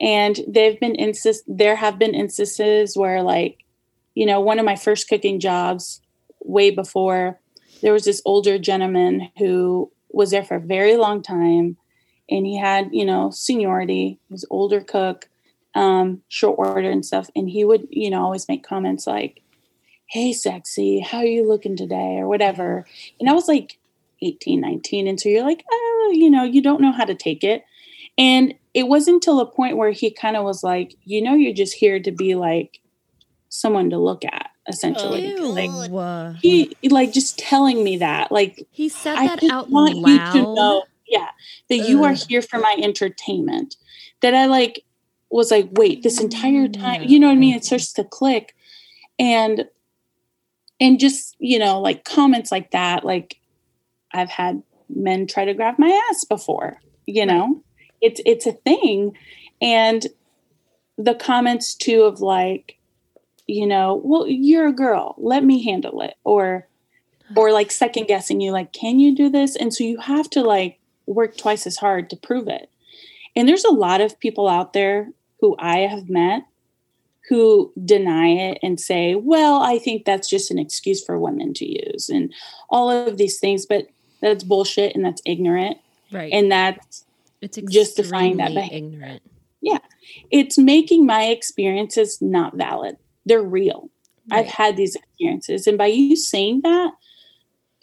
And 0.00 0.40
there've 0.46 0.78
been 0.78 0.94
insist 0.94 1.44
there 1.46 1.76
have 1.76 1.98
been 1.98 2.14
instances 2.14 2.96
where 2.96 3.22
like, 3.22 3.64
you 4.14 4.26
know, 4.26 4.40
one 4.40 4.58
of 4.58 4.64
my 4.64 4.76
first 4.76 5.08
cooking 5.08 5.40
jobs 5.40 6.00
way 6.40 6.70
before 6.70 7.40
there 7.82 7.92
was 7.92 8.04
this 8.04 8.22
older 8.24 8.58
gentleman 8.58 9.30
who 9.38 9.90
was 10.10 10.30
there 10.30 10.44
for 10.44 10.56
a 10.56 10.60
very 10.60 10.96
long 10.96 11.22
time 11.22 11.76
and 12.30 12.46
he 12.46 12.56
had 12.56 12.88
you 12.92 13.04
know 13.04 13.30
seniority 13.30 14.18
he 14.28 14.32
was 14.32 14.46
older 14.50 14.80
cook 14.80 15.28
um, 15.74 16.22
short 16.28 16.58
order 16.58 16.90
and 16.90 17.04
stuff 17.04 17.28
and 17.36 17.50
he 17.50 17.64
would 17.64 17.86
you 17.90 18.08
know 18.08 18.22
always 18.22 18.48
make 18.48 18.66
comments 18.66 19.06
like 19.06 19.42
hey 20.08 20.32
sexy 20.32 21.00
how 21.00 21.18
are 21.18 21.24
you 21.24 21.46
looking 21.46 21.76
today 21.76 22.16
or 22.16 22.28
whatever 22.28 22.86
and 23.20 23.28
i 23.28 23.32
was 23.32 23.48
like 23.48 23.78
18 24.26 24.60
19 24.60 25.06
and 25.06 25.20
so 25.20 25.28
you're 25.28 25.44
like 25.44 25.64
oh 25.70 26.12
you 26.14 26.30
know 26.30 26.44
you 26.44 26.62
don't 26.62 26.80
know 26.80 26.92
how 26.92 27.04
to 27.04 27.14
take 27.14 27.44
it 27.44 27.64
and 28.18 28.54
it 28.74 28.88
wasn't 28.88 29.14
until 29.14 29.40
a 29.40 29.46
point 29.46 29.76
where 29.76 29.90
he 29.90 30.10
kind 30.10 30.36
of 30.36 30.44
was 30.44 30.62
like 30.62 30.94
you 31.04 31.22
know 31.22 31.34
you're 31.34 31.54
just 31.54 31.74
here 31.74 32.00
to 32.00 32.10
be 32.10 32.34
like 32.34 32.80
someone 33.48 33.90
to 33.90 33.98
look 33.98 34.24
at 34.24 34.50
essentially 34.68 35.28
Ew. 35.28 35.52
like 35.52 36.36
he 36.40 36.74
like 36.90 37.12
just 37.12 37.38
telling 37.38 37.84
me 37.84 37.98
that 37.98 38.32
like 38.32 38.66
he 38.70 38.88
said 38.88 39.16
that 39.16 39.40
just 39.40 39.52
out 39.52 39.70
want 39.70 39.96
loud. 39.96 40.34
you 40.34 40.42
to 40.42 40.54
know, 40.54 40.84
yeah, 41.06 41.30
that 41.68 41.88
you 41.88 42.04
are 42.04 42.12
here 42.12 42.42
for 42.42 42.58
my 42.58 42.76
entertainment. 42.82 43.76
That 44.22 44.34
I 44.34 44.46
like 44.46 44.84
was 45.30 45.50
like, 45.50 45.68
wait, 45.72 46.02
this 46.02 46.20
entire 46.20 46.68
time, 46.68 47.02
mm. 47.02 47.08
you 47.08 47.20
know 47.20 47.28
what 47.28 47.34
I 47.34 47.36
mean? 47.36 47.54
It 47.54 47.64
starts 47.64 47.92
to 47.94 48.04
click, 48.04 48.54
and 49.18 49.66
and 50.80 50.98
just 50.98 51.36
you 51.38 51.58
know, 51.58 51.80
like 51.80 52.04
comments 52.04 52.50
like 52.50 52.72
that. 52.72 53.04
Like 53.04 53.38
I've 54.16 54.30
had 54.30 54.62
men 54.88 55.26
try 55.26 55.44
to 55.44 55.54
grab 55.54 55.78
my 55.78 56.00
ass 56.10 56.24
before. 56.24 56.80
You 57.06 57.26
know, 57.26 57.62
it's 58.00 58.20
it's 58.26 58.46
a 58.46 58.52
thing, 58.52 59.16
and 59.60 60.06
the 60.98 61.14
comments 61.14 61.74
too 61.74 62.02
of 62.02 62.20
like, 62.20 62.78
you 63.46 63.66
know, 63.66 64.00
well, 64.02 64.26
you're 64.26 64.68
a 64.68 64.72
girl, 64.72 65.14
let 65.18 65.44
me 65.44 65.62
handle 65.62 66.00
it, 66.00 66.14
or 66.24 66.66
or 67.36 67.52
like 67.52 67.70
second 67.70 68.06
guessing 68.06 68.40
you 68.40 68.52
like 68.52 68.72
can 68.72 68.98
you 68.98 69.14
do 69.14 69.28
this? 69.28 69.56
And 69.56 69.72
so 69.74 69.84
you 69.84 69.98
have 70.00 70.30
to 70.30 70.42
like 70.42 70.78
work 71.06 71.36
twice 71.36 71.66
as 71.66 71.76
hard 71.76 72.10
to 72.10 72.16
prove 72.16 72.48
it. 72.48 72.70
And 73.34 73.48
there's 73.48 73.64
a 73.64 73.72
lot 73.72 74.00
of 74.00 74.18
people 74.18 74.48
out 74.48 74.72
there 74.72 75.10
who 75.40 75.54
i 75.58 75.78
have 75.78 76.08
met 76.08 76.42
who 77.28 77.72
deny 77.84 78.28
it 78.28 78.58
and 78.62 78.80
say 78.80 79.14
well 79.14 79.60
i 79.60 79.78
think 79.78 80.04
that's 80.04 80.30
just 80.30 80.50
an 80.50 80.58
excuse 80.58 81.04
for 81.04 81.18
women 81.18 81.52
to 81.52 81.66
use 81.66 82.08
and 82.08 82.32
all 82.70 82.90
of 82.90 83.16
these 83.16 83.38
things. 83.38 83.66
But 83.66 83.88
that's 84.26 84.44
bullshit 84.44 84.94
and 84.94 85.04
that's 85.04 85.22
ignorant 85.24 85.78
right. 86.12 86.32
and 86.32 86.50
that's 86.50 87.04
it's 87.40 87.58
justifying 87.70 88.38
that 88.38 88.54
behavior. 88.54 88.76
ignorant. 88.76 89.22
Yeah. 89.60 89.78
It's 90.30 90.58
making 90.58 91.06
my 91.06 91.24
experiences 91.24 92.20
not 92.20 92.56
valid 92.56 92.96
they're 93.24 93.42
real 93.42 93.90
I've 94.30 94.46
had 94.46 94.76
these 94.76 94.96
experiences, 94.96 95.66
and 95.66 95.78
by 95.78 95.86
you 95.86 96.16
saying 96.16 96.62
that 96.62 96.92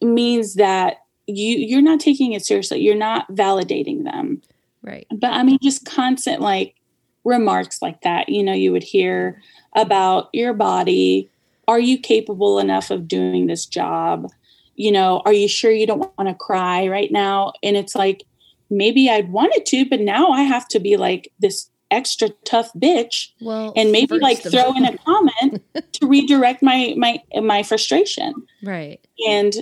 means 0.01 0.55
that 0.55 0.97
you 1.27 1.57
you're 1.57 1.81
not 1.81 1.99
taking 1.99 2.33
it 2.33 2.45
seriously. 2.45 2.81
You're 2.81 2.95
not 2.95 3.31
validating 3.31 4.03
them. 4.03 4.41
Right. 4.81 5.07
But 5.11 5.31
I 5.31 5.43
mean, 5.43 5.59
just 5.61 5.85
constant 5.85 6.41
like 6.41 6.75
remarks 7.23 7.81
like 7.81 8.01
that. 8.01 8.29
You 8.29 8.43
know, 8.43 8.53
you 8.53 8.71
would 8.71 8.83
hear 8.83 9.41
about 9.75 10.29
your 10.33 10.53
body. 10.53 11.29
Are 11.67 11.79
you 11.79 11.97
capable 11.97 12.59
enough 12.59 12.91
of 12.91 13.07
doing 13.07 13.47
this 13.47 13.65
job? 13.65 14.29
You 14.75 14.91
know, 14.91 15.21
are 15.25 15.33
you 15.33 15.47
sure 15.47 15.71
you 15.71 15.85
don't 15.85 16.11
want 16.17 16.29
to 16.29 16.35
cry 16.35 16.87
right 16.87 17.11
now? 17.11 17.53
And 17.61 17.77
it's 17.77 17.95
like 17.95 18.23
maybe 18.69 19.09
I'd 19.09 19.31
wanted 19.31 19.65
to, 19.67 19.85
but 19.89 19.99
now 19.99 20.31
I 20.31 20.41
have 20.41 20.67
to 20.69 20.79
be 20.79 20.97
like 20.97 21.31
this 21.39 21.69
extra 21.93 22.29
tough 22.43 22.73
bitch 22.73 23.29
Well, 23.39 23.71
and 23.75 23.91
maybe 23.91 24.17
like 24.17 24.41
throw 24.41 24.75
in 24.75 24.83
a 24.83 24.97
comment 25.05 25.63
to 25.93 26.07
redirect 26.07 26.63
my 26.63 26.95
my 26.97 27.21
my 27.41 27.61
frustration 27.61 28.33
right. 28.63 28.99
and 29.27 29.53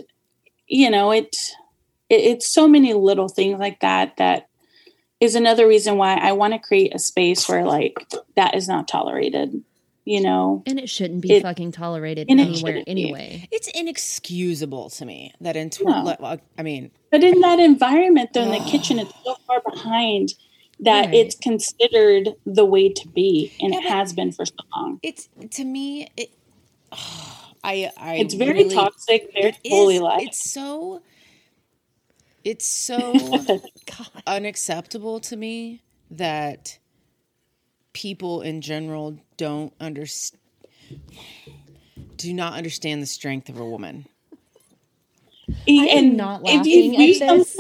you 0.68 0.90
know 0.90 1.12
it, 1.12 1.36
it 2.10 2.22
it's 2.22 2.48
so 2.48 2.70
many 2.70 2.94
little 2.94 3.28
things 3.28 3.60
like 3.60 3.82
that 3.82 4.16
that 4.16 4.48
is 5.20 5.36
another 5.36 5.68
reason 5.68 5.98
why 5.98 6.16
i 6.16 6.32
want 6.32 6.54
to 6.54 6.60
create 6.60 6.96
a 6.96 7.00
space 7.00 7.50
where 7.50 7.66
like 7.66 7.96
that 8.38 8.56
is 8.56 8.68
not 8.68 8.88
tolerated 8.88 9.62
you 10.06 10.22
know 10.22 10.64
And 10.66 10.80
it 10.80 10.90
shouldn't 10.90 11.22
be 11.22 11.34
It- 11.34 11.44
fucking 11.44 11.72
tolerated 11.74 12.28
and 12.30 12.40
it 12.40 12.48
anywhere 12.48 12.74
be. 12.84 12.84
anyway. 12.88 13.48
It's 13.52 13.68
inexcusable 13.70 14.90
to 14.92 15.06
me 15.06 15.34
that 15.42 15.56
in 15.56 15.70
tw- 15.70 15.82
No. 15.86 16.04
like, 16.04 16.20
well, 16.20 16.40
I 16.58 16.64
mean, 16.64 16.92
but 17.12 17.24
in 17.24 17.42
that 17.42 17.60
environment 17.60 18.32
though 18.34 18.44
in 18.44 18.52
the 18.52 18.60
kitchen 18.72 19.00
it's 19.00 19.14
so 19.24 19.36
far 19.48 19.62
behind 19.70 20.34
that 20.80 21.06
Right. 21.08 21.14
it's 21.14 21.36
considered 21.36 22.30
the 22.46 22.66
way 22.66 22.90
to 22.90 23.08
be 23.10 23.52
and 23.62 23.74
Yeah, 23.74 23.80
it 23.82 23.86
has 23.90 24.14
been 24.14 24.32
for 24.32 24.46
so 24.46 24.56
long 24.76 25.00
it's 25.04 25.30
to 25.52 25.64
me 25.64 26.08
it. 26.18 26.32
I 27.64 27.92
I 27.96 28.16
it's 28.16 28.34
very 28.34 28.54
really- 28.64 28.74
toxic 28.74 29.32
very 29.34 29.56
It 29.64 29.70
fully 29.70 30.00
like 30.00 30.28
It's 30.30 30.52
so. 30.52 31.04
It's 32.44 32.66
so 32.66 33.14
unacceptable 34.26 35.20
to 35.20 35.36
me 35.38 35.84
that 36.10 36.80
people 37.94 38.42
in 38.42 38.62
general 38.62 39.20
don't 39.42 39.74
understand 39.80 40.40
do 42.18 42.32
not 42.34 42.54
understand 42.54 43.02
the 43.02 43.08
strength 43.08 43.50
of 43.50 43.60
a 43.60 43.66
woman. 43.66 44.06
I 45.68 45.72
am 45.72 45.98
and 45.98 46.18
not 46.18 46.42
if 46.46 46.66
you 46.66 46.92
laughing 46.92 47.22
at 47.30 47.38
this. 47.38 47.58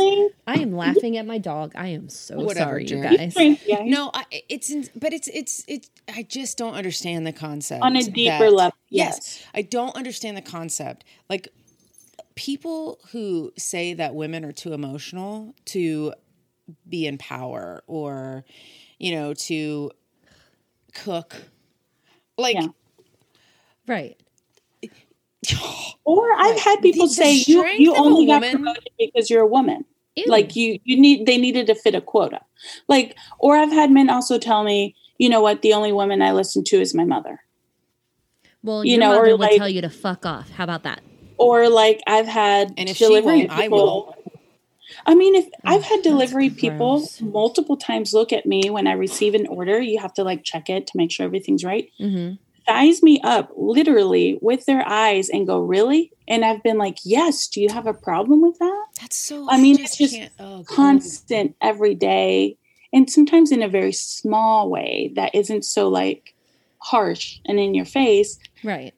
I 0.47 0.53
am 0.61 0.71
laughing 0.75 1.17
at 1.17 1.25
my 1.25 1.39
dog. 1.39 1.73
I 1.75 1.87
am 1.87 2.07
so 2.09 2.35
Whatever, 2.39 2.71
sorry, 2.71 2.85
you 2.87 3.01
guys. 3.01 3.33
yeah, 3.65 3.81
No, 3.83 4.11
I, 4.13 4.23
it's 4.47 4.71
but 4.95 5.11
it's 5.13 5.27
it's 5.29 5.65
it's. 5.67 5.89
I 6.13 6.23
just 6.23 6.57
don't 6.57 6.75
understand 6.75 7.25
the 7.25 7.33
concept 7.33 7.81
on 7.83 7.95
a 7.95 8.03
deeper 8.03 8.37
that- 8.45 8.53
level. 8.53 8.77
Yes, 8.89 9.15
Yes. 9.17 9.43
I 9.55 9.61
don't 9.63 9.95
understand 9.95 10.37
the 10.37 10.41
concept. 10.41 11.03
Like 11.29 11.47
people 12.35 12.99
who 13.11 13.51
say 13.57 13.93
that 13.95 14.13
women 14.13 14.45
are 14.45 14.53
too 14.53 14.73
emotional 14.73 15.55
to 15.65 16.13
be 16.87 17.07
in 17.07 17.17
power 17.17 17.83
or 17.87 18.45
you 18.99 19.15
know 19.15 19.33
to 19.33 19.91
cook 20.93 21.35
like 22.41 22.55
Yeah. 22.55 22.67
Right. 23.87 24.17
Or 26.03 26.33
I've 26.33 26.59
had 26.59 26.81
people 26.81 27.07
The- 27.07 27.15
the 27.15 27.15
say 27.15 27.33
you 27.47 27.65
you 27.77 27.95
only 27.95 28.25
got 28.25 28.41
woman- 28.41 28.51
promoted 28.51 28.89
because 28.99 29.29
you're 29.29 29.41
a 29.43 29.47
woman. 29.47 29.85
Ew. 30.15 30.25
Like 30.27 30.55
you 30.55 30.79
you 30.83 30.99
need 30.99 31.25
they 31.25 31.37
needed 31.37 31.67
to 31.67 31.75
fit 31.75 31.95
a 31.95 32.01
quota. 32.01 32.41
Like 32.87 33.15
or 33.39 33.55
I've 33.55 33.71
had 33.71 33.91
men 33.91 34.09
also 34.09 34.37
tell 34.37 34.63
me, 34.63 34.95
you 35.17 35.29
know 35.29 35.41
what, 35.41 35.61
the 35.61 35.73
only 35.73 35.91
woman 35.93 36.21
I 36.21 36.31
listen 36.33 36.63
to 36.65 36.81
is 36.81 36.93
my 36.93 37.05
mother. 37.05 37.41
Well, 38.63 38.83
you 38.83 38.91
your 38.93 38.99
know, 38.99 39.11
or 39.13 39.19
mother 39.21 39.31
would 39.31 39.39
like- 39.39 39.57
tell 39.57 39.69
you 39.69 39.81
to 39.81 39.89
fuck 39.89 40.25
off. 40.25 40.49
How 40.51 40.63
about 40.65 40.83
that? 40.83 41.01
Or 41.37 41.69
like 41.69 42.01
I've 42.07 42.27
had 42.27 42.73
And 42.77 42.89
if 42.89 42.97
she 42.97 43.05
delivery 43.05 43.47
won't, 43.47 43.51
I 43.51 43.67
will. 43.67 44.15
I 45.05 45.15
mean, 45.15 45.35
if 45.35 45.47
I've 45.63 45.83
had 45.83 46.01
delivery 46.01 46.49
people 46.49 47.07
multiple 47.21 47.77
times 47.77 48.13
look 48.13 48.31
at 48.31 48.45
me 48.45 48.69
when 48.69 48.87
I 48.87 48.93
receive 48.93 49.33
an 49.33 49.47
order, 49.47 49.79
you 49.79 49.99
have 49.99 50.13
to 50.15 50.23
like 50.23 50.43
check 50.43 50.69
it 50.69 50.87
to 50.87 50.93
make 50.97 51.11
sure 51.11 51.25
everything's 51.25 51.63
right. 51.63 51.89
Mm-hmm. 51.99 52.35
Size 52.67 53.01
me 53.01 53.19
up 53.23 53.51
literally 53.55 54.37
with 54.41 54.65
their 54.65 54.87
eyes 54.87 55.29
and 55.29 55.47
go, 55.47 55.59
Really? 55.59 56.11
And 56.27 56.45
I've 56.45 56.61
been 56.63 56.77
like, 56.77 56.99
Yes, 57.03 57.47
do 57.47 57.61
you 57.61 57.69
have 57.69 57.87
a 57.87 57.93
problem 57.93 58.41
with 58.41 58.57
that? 58.59 58.85
that's 58.99 59.17
so. 59.17 59.49
I 59.49 59.59
mean, 59.59 59.79
it's 59.79 59.97
just 59.97 60.17
oh, 60.39 60.63
constant 60.67 61.55
every 61.61 61.95
day 61.95 62.57
and 62.93 63.09
sometimes 63.09 63.51
in 63.51 63.63
a 63.63 63.69
very 63.69 63.93
small 63.93 64.69
way 64.69 65.11
that 65.15 65.33
isn't 65.33 65.65
so 65.65 65.87
like 65.89 66.35
harsh 66.79 67.39
and 67.45 67.59
in 67.59 67.73
your 67.73 67.85
face 67.85 68.39
Right. 68.63 68.93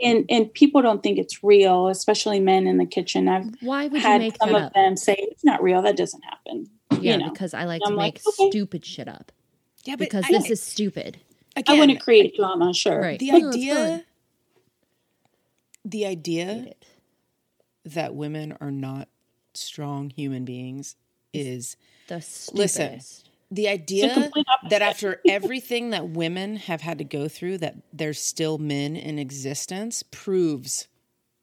And 0.00 0.24
and 0.28 0.52
people 0.52 0.82
don't 0.82 1.02
think 1.02 1.18
it's 1.18 1.42
real 1.42 1.88
especially 1.88 2.40
men 2.40 2.66
in 2.66 2.76
the 2.78 2.86
kitchen 2.86 3.28
i've 3.28 3.46
Why 3.60 3.84
would 3.86 3.94
you 3.94 4.00
had 4.00 4.20
make 4.20 4.36
some 4.36 4.54
of 4.54 4.62
up? 4.62 4.74
them 4.74 4.96
say 4.96 5.16
it's 5.18 5.44
not 5.44 5.62
real 5.62 5.82
that 5.82 5.96
doesn't 5.96 6.22
happen 6.24 6.66
Yeah, 7.00 7.12
you 7.12 7.18
know 7.18 7.30
because 7.30 7.54
I 7.54 7.64
like 7.64 7.82
I'm 7.84 7.92
to 7.92 7.96
like, 7.96 8.14
make 8.14 8.26
okay. 8.26 8.48
stupid 8.50 8.84
shit 8.84 9.08
up. 9.08 9.32
Yeah, 9.84 9.94
but 9.96 10.00
Because 10.10 10.24
I, 10.26 10.32
this 10.32 10.50
is 10.50 10.62
stupid. 10.62 11.18
again, 11.54 11.74
i 11.76 11.78
want 11.78 11.90
to 11.92 11.96
create 11.98 12.34
drama 12.36 12.74
sure 12.74 13.00
Right. 13.00 13.18
the 13.20 13.30
No, 13.30 13.36
it's 13.48 13.56
idea. 13.56 14.04
The 15.84 16.06
idea 16.06 16.72
that 17.84 18.14
women 18.14 18.56
are 18.60 18.72
not 18.72 19.08
strong 19.54 20.10
human 20.10 20.44
beings 20.44 20.96
is 21.32 21.76
The 22.08 22.20
stupidest. 22.20 22.78
Listen, 22.78 23.00
the 23.50 23.68
idea 23.68 24.30
that 24.70 24.82
after 24.82 25.20
everything 25.28 25.90
that 25.90 26.08
women 26.08 26.56
have 26.56 26.80
had 26.80 26.98
to 26.98 27.04
go 27.04 27.28
through 27.28 27.58
that 27.58 27.76
there's 27.92 28.20
still 28.20 28.58
men 28.58 28.96
in 28.96 29.18
existence 29.18 30.02
proves 30.10 30.88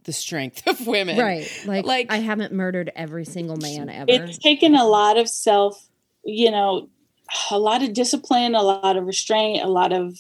the 0.03 0.11
strength 0.13 0.67
of 0.67 0.85
women 0.85 1.17
Right. 1.17 1.49
Like, 1.65 1.85
Like- 1.85 2.11
I 2.11 2.17
haven't 2.17 2.51
murdered 2.53 2.91
every 2.95 3.23
single 3.25 3.55
man 3.57 3.89
ever. 3.89 4.05
it's 4.11 4.37
taken 4.37 4.75
a 4.75 4.85
lot 4.85 5.17
of 5.17 5.29
self 5.29 5.87
you 6.25 6.51
know 6.51 6.89
a 7.51 7.57
lot 7.57 7.81
of 7.81 7.93
discipline 7.93 8.53
a 8.55 8.61
lot 8.61 8.97
of 8.97 9.05
restraint 9.05 9.63
a 9.63 9.67
lot 9.69 9.93
of 9.93 10.17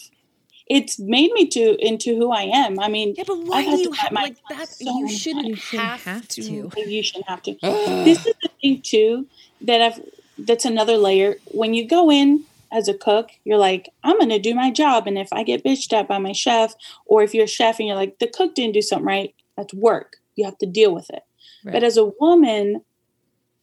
it's 0.67 0.97
made 0.97 1.31
me 1.33 1.45
to 1.47 1.75
into 1.85 2.15
who 2.15 2.31
i 2.31 2.43
am 2.43 2.79
i 2.79 2.87
mean 2.87 3.13
yeah 3.17 3.25
but 3.27 3.37
why 3.39 3.63
do 3.65 3.77
you 3.81 3.91
have 3.91 4.11
like 4.13 4.37
that 4.49 4.69
so 4.69 4.85
you 4.99 5.09
shouldn't, 5.09 5.45
You 5.47 5.55
shouldn't 5.57 5.89
have, 5.89 6.03
have 6.05 6.27
to, 6.29 6.41
to. 6.41 6.89
you 6.89 7.03
shouldn't 7.03 7.27
have 7.27 7.41
to 7.43 7.51
Ugh. 7.61 8.05
this 8.05 8.25
is 8.25 8.33
the 8.41 8.49
thing 8.61 8.81
too 8.81 9.27
that 9.61 9.81
I've 9.81 10.01
that's 10.37 10.65
another 10.65 10.97
layer. 10.97 11.35
When 11.47 11.73
you 11.73 11.87
go 11.87 12.11
in 12.11 12.45
as 12.71 12.87
a 12.87 12.93
cook, 12.93 13.29
you're 13.43 13.57
like, 13.57 13.89
I'm 14.03 14.17
gonna 14.19 14.39
do 14.39 14.55
my 14.55 14.71
job. 14.71 15.07
And 15.07 15.17
if 15.17 15.31
I 15.31 15.43
get 15.43 15.63
bitched 15.63 15.93
at 15.93 16.07
by 16.07 16.17
my 16.17 16.31
chef, 16.31 16.73
or 17.05 17.23
if 17.23 17.33
you're 17.33 17.45
a 17.45 17.47
chef 17.47 17.79
and 17.79 17.87
you're 17.87 17.97
like, 17.97 18.19
the 18.19 18.27
cook 18.27 18.55
didn't 18.55 18.73
do 18.73 18.81
something 18.81 19.05
right, 19.05 19.35
that's 19.57 19.73
work. 19.73 20.17
You 20.35 20.45
have 20.45 20.57
to 20.59 20.65
deal 20.65 20.93
with 20.93 21.09
it. 21.09 21.23
Right. 21.63 21.73
But 21.73 21.83
as 21.83 21.97
a 21.97 22.11
woman, 22.19 22.81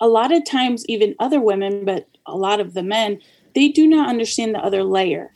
a 0.01 0.09
lot 0.09 0.33
of 0.33 0.45
times, 0.45 0.85
even 0.89 1.14
other 1.18 1.41
women, 1.41 1.85
but 1.85 2.09
a 2.27 2.37
lot 2.37 2.61
of 2.61 2.75
the 2.75 2.83
men, 2.83 3.21
they 3.55 3.68
do 3.68 3.87
not 3.87 4.09
understand 4.09 4.55
the 4.55 4.61
other 4.61 4.85
layer. 4.85 5.33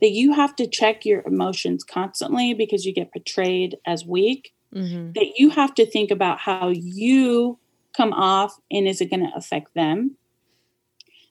That 0.00 0.10
you 0.10 0.34
have 0.34 0.54
to 0.56 0.66
check 0.66 1.06
your 1.06 1.22
emotions 1.26 1.82
constantly 1.82 2.52
because 2.52 2.84
you 2.84 2.92
get 2.92 3.12
portrayed 3.12 3.76
as 3.86 4.04
weak 4.04 4.52
hmm 4.72 5.12
that 5.14 5.38
you 5.38 5.50
have 5.50 5.74
to 5.74 5.86
think 5.86 6.10
about 6.10 6.38
how 6.38 6.68
you 6.68 7.58
come 7.96 8.12
off 8.12 8.58
and 8.70 8.86
is 8.86 9.00
it 9.00 9.10
going 9.10 9.26
to 9.26 9.36
affect 9.36 9.74
them 9.74 10.16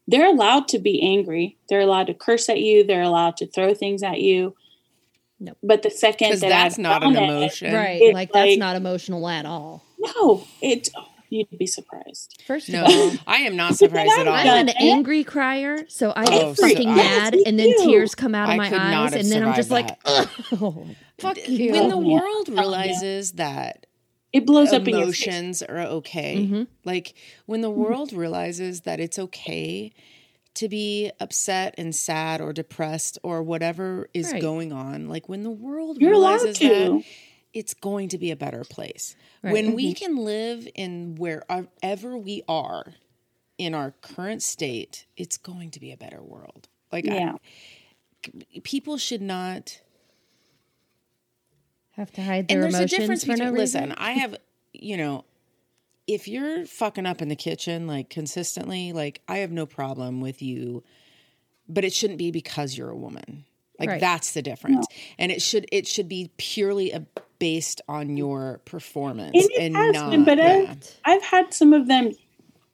they're 0.07 0.27
allowed 0.27 0.67
to 0.67 0.79
be 0.79 1.01
angry 1.01 1.57
they're 1.69 1.81
allowed 1.81 2.07
to 2.07 2.13
curse 2.13 2.47
at 2.49 2.59
you 2.59 2.83
they're 2.85 3.01
allowed 3.01 3.35
to 3.37 3.47
throw 3.47 3.73
things 3.73 4.03
at 4.03 4.19
you 4.21 4.55
Nope. 5.39 5.57
but 5.61 5.83
the 5.83 5.89
second 5.89 6.31
that 6.39 6.47
that's 6.49 6.75
I've 6.75 6.79
not 6.79 7.03
an 7.03 7.13
done 7.13 7.23
it- 7.23 7.27
emotion 7.37 7.73
Right. 7.73 8.01
It's 8.01 8.13
like, 8.13 8.31
that's 8.31 8.57
not 8.57 8.75
emotional 8.75 9.27
at 9.27 9.45
all. 9.45 9.83
no 9.99 10.43
it 10.61 10.89
oh, 10.95 11.07
you'd 11.29 11.49
be 11.57 11.67
surprised 11.67 12.41
First 12.47 12.69
no 12.69 12.85
of 12.85 12.89
all, 12.91 13.11
i 13.27 13.37
am 13.39 13.55
not 13.57 13.75
surprised 13.75 14.11
at 14.17 14.27
all 14.27 14.33
I've 14.33 14.47
I'm 14.47 14.67
an 14.69 14.73
angry 14.79 15.23
crier, 15.25 15.85
so 15.89 16.11
I 16.11 16.23
Oh, 16.23 16.29
get 16.29 16.57
so 16.57 16.67
fucking 16.69 16.87
I- 16.89 16.95
mad, 16.95 17.33
Yes, 17.35 17.43
and 17.47 17.59
then 17.59 17.67
me 17.67 17.85
tears 17.85 18.15
come 18.15 18.33
out 18.35 18.47
of 18.47 18.53
I 18.53 18.57
my 18.57 18.65
eyes, 19.03 19.13
and 19.13 19.29
then 19.29 19.43
I'm 19.43 19.55
just 19.55 19.71
like, 19.71 19.89
oh, 20.05 20.85
fuck 21.17 21.37
you. 21.49 21.71
when 21.73 21.89
the 21.89 21.95
oh, 21.95 21.99
world 21.99 22.23
oh, 22.23 22.43
telling 22.45 22.55
you. 22.55 22.61
realizes 22.61 23.31
that 23.33 23.84
it 24.35 24.45
blows 24.45 24.71
up 24.73 24.83
in 24.87 24.95
your 24.95 25.03
emotions 25.03 25.61
are 25.63 25.79
okay. 25.79 26.37
Mhm. 26.47 26.67
Like 26.83 27.13
when 27.45 27.61
the 27.61 27.69
world 27.69 28.13
realizes 28.13 28.81
that 28.81 28.99
it's 28.99 29.17
okay 29.19 29.91
to 30.55 30.69
be 30.69 31.11
upset 31.19 31.75
and 31.77 31.93
sad 31.95 32.39
or 32.41 32.53
depressed 32.53 33.17
or 33.23 33.43
whatever 33.43 34.09
is 34.13 34.31
Right. 34.31 34.41
going 34.41 34.71
on, 34.71 35.09
like 35.09 35.27
when 35.27 35.43
the 35.43 35.49
world 35.51 35.97
you're 35.99 36.11
realizes 36.11 36.57
that 36.59 37.03
it's 37.53 37.73
going 37.73 38.09
to 38.09 38.17
be 38.17 38.31
a 38.31 38.35
better 38.35 38.63
place. 38.63 39.15
Right. 39.43 39.51
When 39.53 39.73
we 39.75 39.93
can 39.93 40.15
live 40.17 40.67
in 40.75 41.15
wherever 41.15 42.17
we 42.17 42.43
are 42.47 42.93
in 43.57 43.73
our 43.73 43.91
current 44.01 44.43
state, 44.43 45.05
it's 45.17 45.37
going 45.37 45.71
to 45.71 45.79
be 45.79 45.91
a 45.91 45.97
better 45.97 46.21
world. 46.21 46.67
Like 46.91 47.07
I- 47.07 47.15
yeah 47.17 47.35
people 48.63 48.97
should 48.97 49.21
not 49.21 49.81
Have 51.97 52.11
to 52.13 52.23
hide 52.23 52.47
their 52.47 52.57
and 52.57 52.63
there's 52.63 52.73
a 52.73 52.77
emotions 52.77 52.91
difference 52.99 53.23
for 53.23 53.33
between 53.33 53.47
no 53.53 53.59
reason. 53.59 53.81
listen 53.89 53.95
i 53.97 54.11
have 54.11 54.35
you 54.73 54.97
know 54.97 55.23
if 56.07 56.27
you're 56.27 56.65
fucking 56.65 57.05
up 57.05 57.21
in 57.21 57.29
the 57.29 57.35
kitchen 57.35 57.87
like 57.87 58.09
consistently 58.09 58.91
like 58.93 59.21
i 59.27 59.37
have 59.37 59.51
no 59.51 59.65
problem 59.65 60.19
with 60.21 60.41
you 60.41 60.83
but 61.69 61.83
it 61.85 61.93
shouldn't 61.93 62.19
be 62.19 62.31
because 62.31 62.77
you're 62.77 62.89
a 62.89 62.95
woman 62.97 63.45
like 63.79 63.89
Right. 63.89 64.01
that's 64.01 64.33
the 64.33 64.41
difference 64.41 64.85
and 65.17 65.31
it 65.31 65.41
should 65.41 65.65
it 65.71 65.87
should 65.87 66.07
be 66.09 66.31
purely 66.37 66.91
a, 66.91 67.05
based 67.39 67.81
on 67.87 68.15
your 68.17 68.59
performance 68.65 69.31
And 69.33 69.51
it 69.51 69.61
and 69.61 69.75
has 69.75 69.93
not 69.93 70.11
been, 70.11 70.23
but 70.25 70.39
I- 70.39 70.61
yeah. 70.63 70.75
I've 71.05 71.23
had 71.23 71.53
some 71.53 71.73
of 71.73 71.87
them 71.87 72.11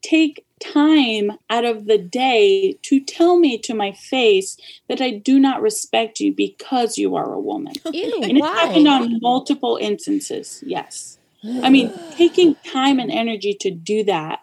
take 0.04 0.46
time 0.62 1.32
out 1.50 1.66
of 1.66 1.86
the 1.86 1.98
day 1.98 2.78
to 2.84 3.00
tell 3.00 3.38
me 3.38 3.58
to 3.60 3.74
my 3.74 3.92
face 3.92 4.58
that 4.88 5.02
I 5.02 5.10
do 5.12 5.40
not 5.40 5.62
respect 5.62 6.20
you 6.20 6.34
because 6.34 6.98
you 6.98 7.16
are 7.16 7.34
a 7.34 7.40
woman. 7.40 7.74
Ew, 7.92 8.20
And 8.24 8.38
it's 8.38 8.46
happened 8.48 8.88
on 8.88 9.20
multiple 9.22 9.78
instances. 9.82 10.64
Yes. 10.66 11.18
I 11.44 11.70
mean, 11.70 11.92
taking 12.16 12.56
time 12.72 13.00
and 13.00 13.12
energy 13.12 13.54
to 13.62 13.72
do 13.72 14.04
that. 14.06 14.40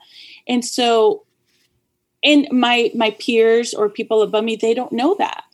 And 0.46 0.64
so 0.64 1.24
and 2.24 2.48
my 2.50 2.90
my 2.94 3.12
peers 3.12 3.72
or 3.74 3.88
people 3.88 4.22
above 4.22 4.42
me, 4.44 4.56
they 4.56 4.74
don't 4.74 4.92
know 4.92 5.14
that. 5.18 5.44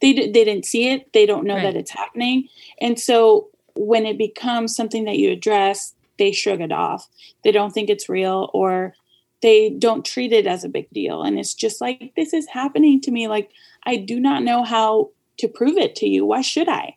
They 0.00 0.12
d- 0.12 0.30
they 0.30 0.44
didn't 0.44 0.66
see 0.66 0.88
it. 0.88 1.12
They 1.12 1.26
don't 1.26 1.44
know 1.46 1.54
Right. 1.56 1.62
that 1.64 1.76
it's 1.76 1.90
happening. 1.90 2.48
And 2.80 2.98
so 2.98 3.48
when 3.74 4.06
it 4.06 4.18
becomes 4.18 4.76
something 4.76 5.04
that 5.04 5.18
you 5.18 5.30
address, 5.30 5.94
they 6.18 6.30
shrug 6.30 6.60
it 6.60 6.70
off. 6.72 7.08
They 7.42 7.50
don't 7.52 7.72
think 7.72 7.90
it's 7.90 8.08
real 8.08 8.50
or 8.52 8.94
they 9.42 9.70
don't 9.70 10.04
treat 10.04 10.32
it 10.32 10.46
as 10.46 10.64
a 10.64 10.68
big 10.68 10.88
deal. 10.90 11.22
And 11.22 11.38
it's 11.38 11.54
just 11.54 11.80
like 11.80 12.12
this 12.16 12.32
is 12.32 12.46
happening 12.48 13.00
to 13.02 13.10
me 13.10 13.28
like 13.28 13.50
I 13.84 13.96
do 13.96 14.18
not 14.20 14.42
know 14.42 14.62
how 14.64 15.10
to 15.38 15.48
prove 15.48 15.76
it 15.76 15.96
to 15.96 16.06
you. 16.06 16.24
Why 16.24 16.40
should 16.40 16.68
I? 16.68 16.96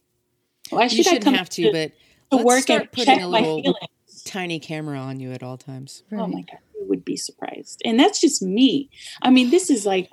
Why 0.70 0.88
should 0.88 1.00
you 1.00 1.04
shouldn't 1.04 1.24
come 1.24 1.34
have 1.34 1.50
to, 1.50 1.72
but 1.72 1.92
to 2.32 2.38
let's 2.38 2.46
work 2.46 2.62
start 2.64 2.92
putting 2.92 3.22
a 3.22 3.28
little 3.28 3.78
tiny 4.26 4.60
camera 4.60 4.98
on 4.98 5.20
you 5.20 5.32
at 5.32 5.44
all 5.44 5.58
times 5.58 6.02
Oh 6.12 6.26
my 6.28 6.42
god, 6.42 6.60
you 6.76 6.86
would 6.88 7.06
be 7.06 7.18
surprised. 7.18 7.82
And 7.86 8.00
that's 8.00 8.22
just 8.22 8.42
me. 8.42 8.90
I 9.22 9.30
mean, 9.30 9.50
this 9.50 9.70
is 9.70 9.86
like 9.86 10.10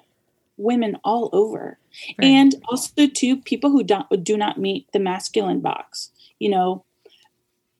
women 0.56 0.98
all 1.04 1.30
over. 1.32 1.78
Right. 2.18 2.26
And 2.26 2.54
also 2.68 3.06
too 3.06 3.36
people 3.36 3.70
who 3.70 3.82
don't 3.82 4.24
do 4.24 4.36
not 4.36 4.58
meet 4.58 4.90
the 4.92 4.98
masculine 4.98 5.60
box. 5.60 6.10
You 6.38 6.50
know, 6.50 6.84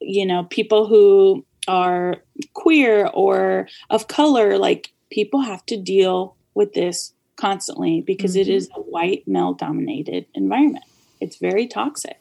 you 0.00 0.26
know, 0.26 0.44
people 0.44 0.86
who 0.86 1.44
are 1.68 2.16
queer 2.54 3.06
or 3.14 3.68
of 3.90 4.08
color 4.08 4.58
like 4.58 4.92
people 5.10 5.40
have 5.42 5.64
to 5.66 5.76
deal 5.76 6.36
with 6.54 6.72
this 6.74 7.12
constantly 7.36 8.00
because 8.00 8.36
it 8.36 8.46
Mhm. 8.46 8.54
is 8.54 8.68
a 8.74 8.80
white 8.80 9.26
male 9.28 9.54
dominated 9.54 10.26
environment. 10.34 10.84
It's 11.20 11.36
very 11.36 11.66
toxic. 11.66 12.18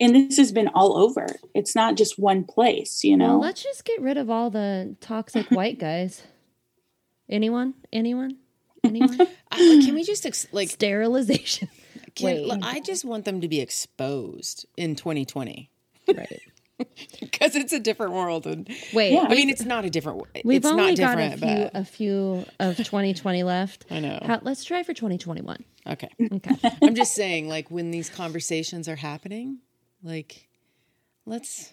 and 0.00 0.14
this 0.14 0.36
has 0.36 0.52
been 0.52 0.68
all 0.68 0.96
over. 0.96 1.26
It's 1.54 1.74
not 1.74 1.96
just 1.96 2.20
one 2.20 2.44
place, 2.44 3.02
you 3.02 3.16
know. 3.16 3.30
Well, 3.30 3.40
let's 3.40 3.64
just 3.64 3.84
get 3.84 4.00
rid 4.00 4.16
of 4.16 4.30
all 4.30 4.48
the 4.48 4.94
toxic 5.00 5.46
white 5.50 5.80
guys. 5.80 6.22
Anyone? 7.28 7.74
Anyone? 7.92 8.36
Anyone? 8.84 9.20
I- 9.50 9.56
can 9.84 9.94
we 9.96 10.04
just 10.04 10.24
ex- 10.24 10.46
like? 10.52 10.70
Sterilization. 10.70 11.68
Can, 12.14 12.48
Wait. 12.48 12.58
I 12.62 12.78
just 12.78 13.04
want 13.04 13.24
them 13.24 13.40
to 13.40 13.48
be 13.48 13.60
exposed 13.60 14.66
in 14.76 14.94
2020 14.94 15.68
right. 16.14 16.40
because 17.20 17.54
it's 17.56 17.72
a 17.72 17.80
different 17.80 18.12
world. 18.12 18.46
And 18.46 18.68
Wait. 18.92 19.12
Yeah. 19.12 19.26
I 19.28 19.34
mean, 19.34 19.48
it's 19.50 19.64
not 19.64 19.84
a 19.84 19.90
different. 19.90 20.22
We've 20.44 20.58
it's 20.58 20.66
only 20.66 20.94
not 20.94 20.98
got 20.98 21.18
a 21.18 21.36
few, 21.36 21.38
but 21.40 21.70
a 21.74 21.84
few 21.84 22.44
of 22.60 22.76
2020 22.76 23.42
left. 23.42 23.86
I 23.90 24.00
know. 24.00 24.18
How, 24.24 24.40
let's 24.42 24.64
try 24.64 24.82
for 24.82 24.94
2021. 24.94 25.64
okay. 25.88 26.08
Okay. 26.32 26.54
I'm 26.82 26.94
just 26.94 27.14
saying, 27.14 27.48
like 27.48 27.70
when 27.70 27.90
these 27.90 28.08
conversations 28.10 28.88
are 28.88 28.96
happening, 28.96 29.58
like 30.02 30.48
let's 31.26 31.72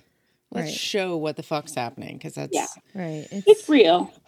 let's 0.52 0.68
Right. 0.68 0.74
show 0.74 1.18
what 1.18 1.36
the 1.36 1.44
fuck's 1.44 1.76
happening 1.76 2.18
because 2.18 2.34
that's 2.36 2.54
Yeah. 2.54 2.68
Right. 2.94 3.28
It's, 3.32 3.48
it's 3.48 3.70
real. 3.70 4.12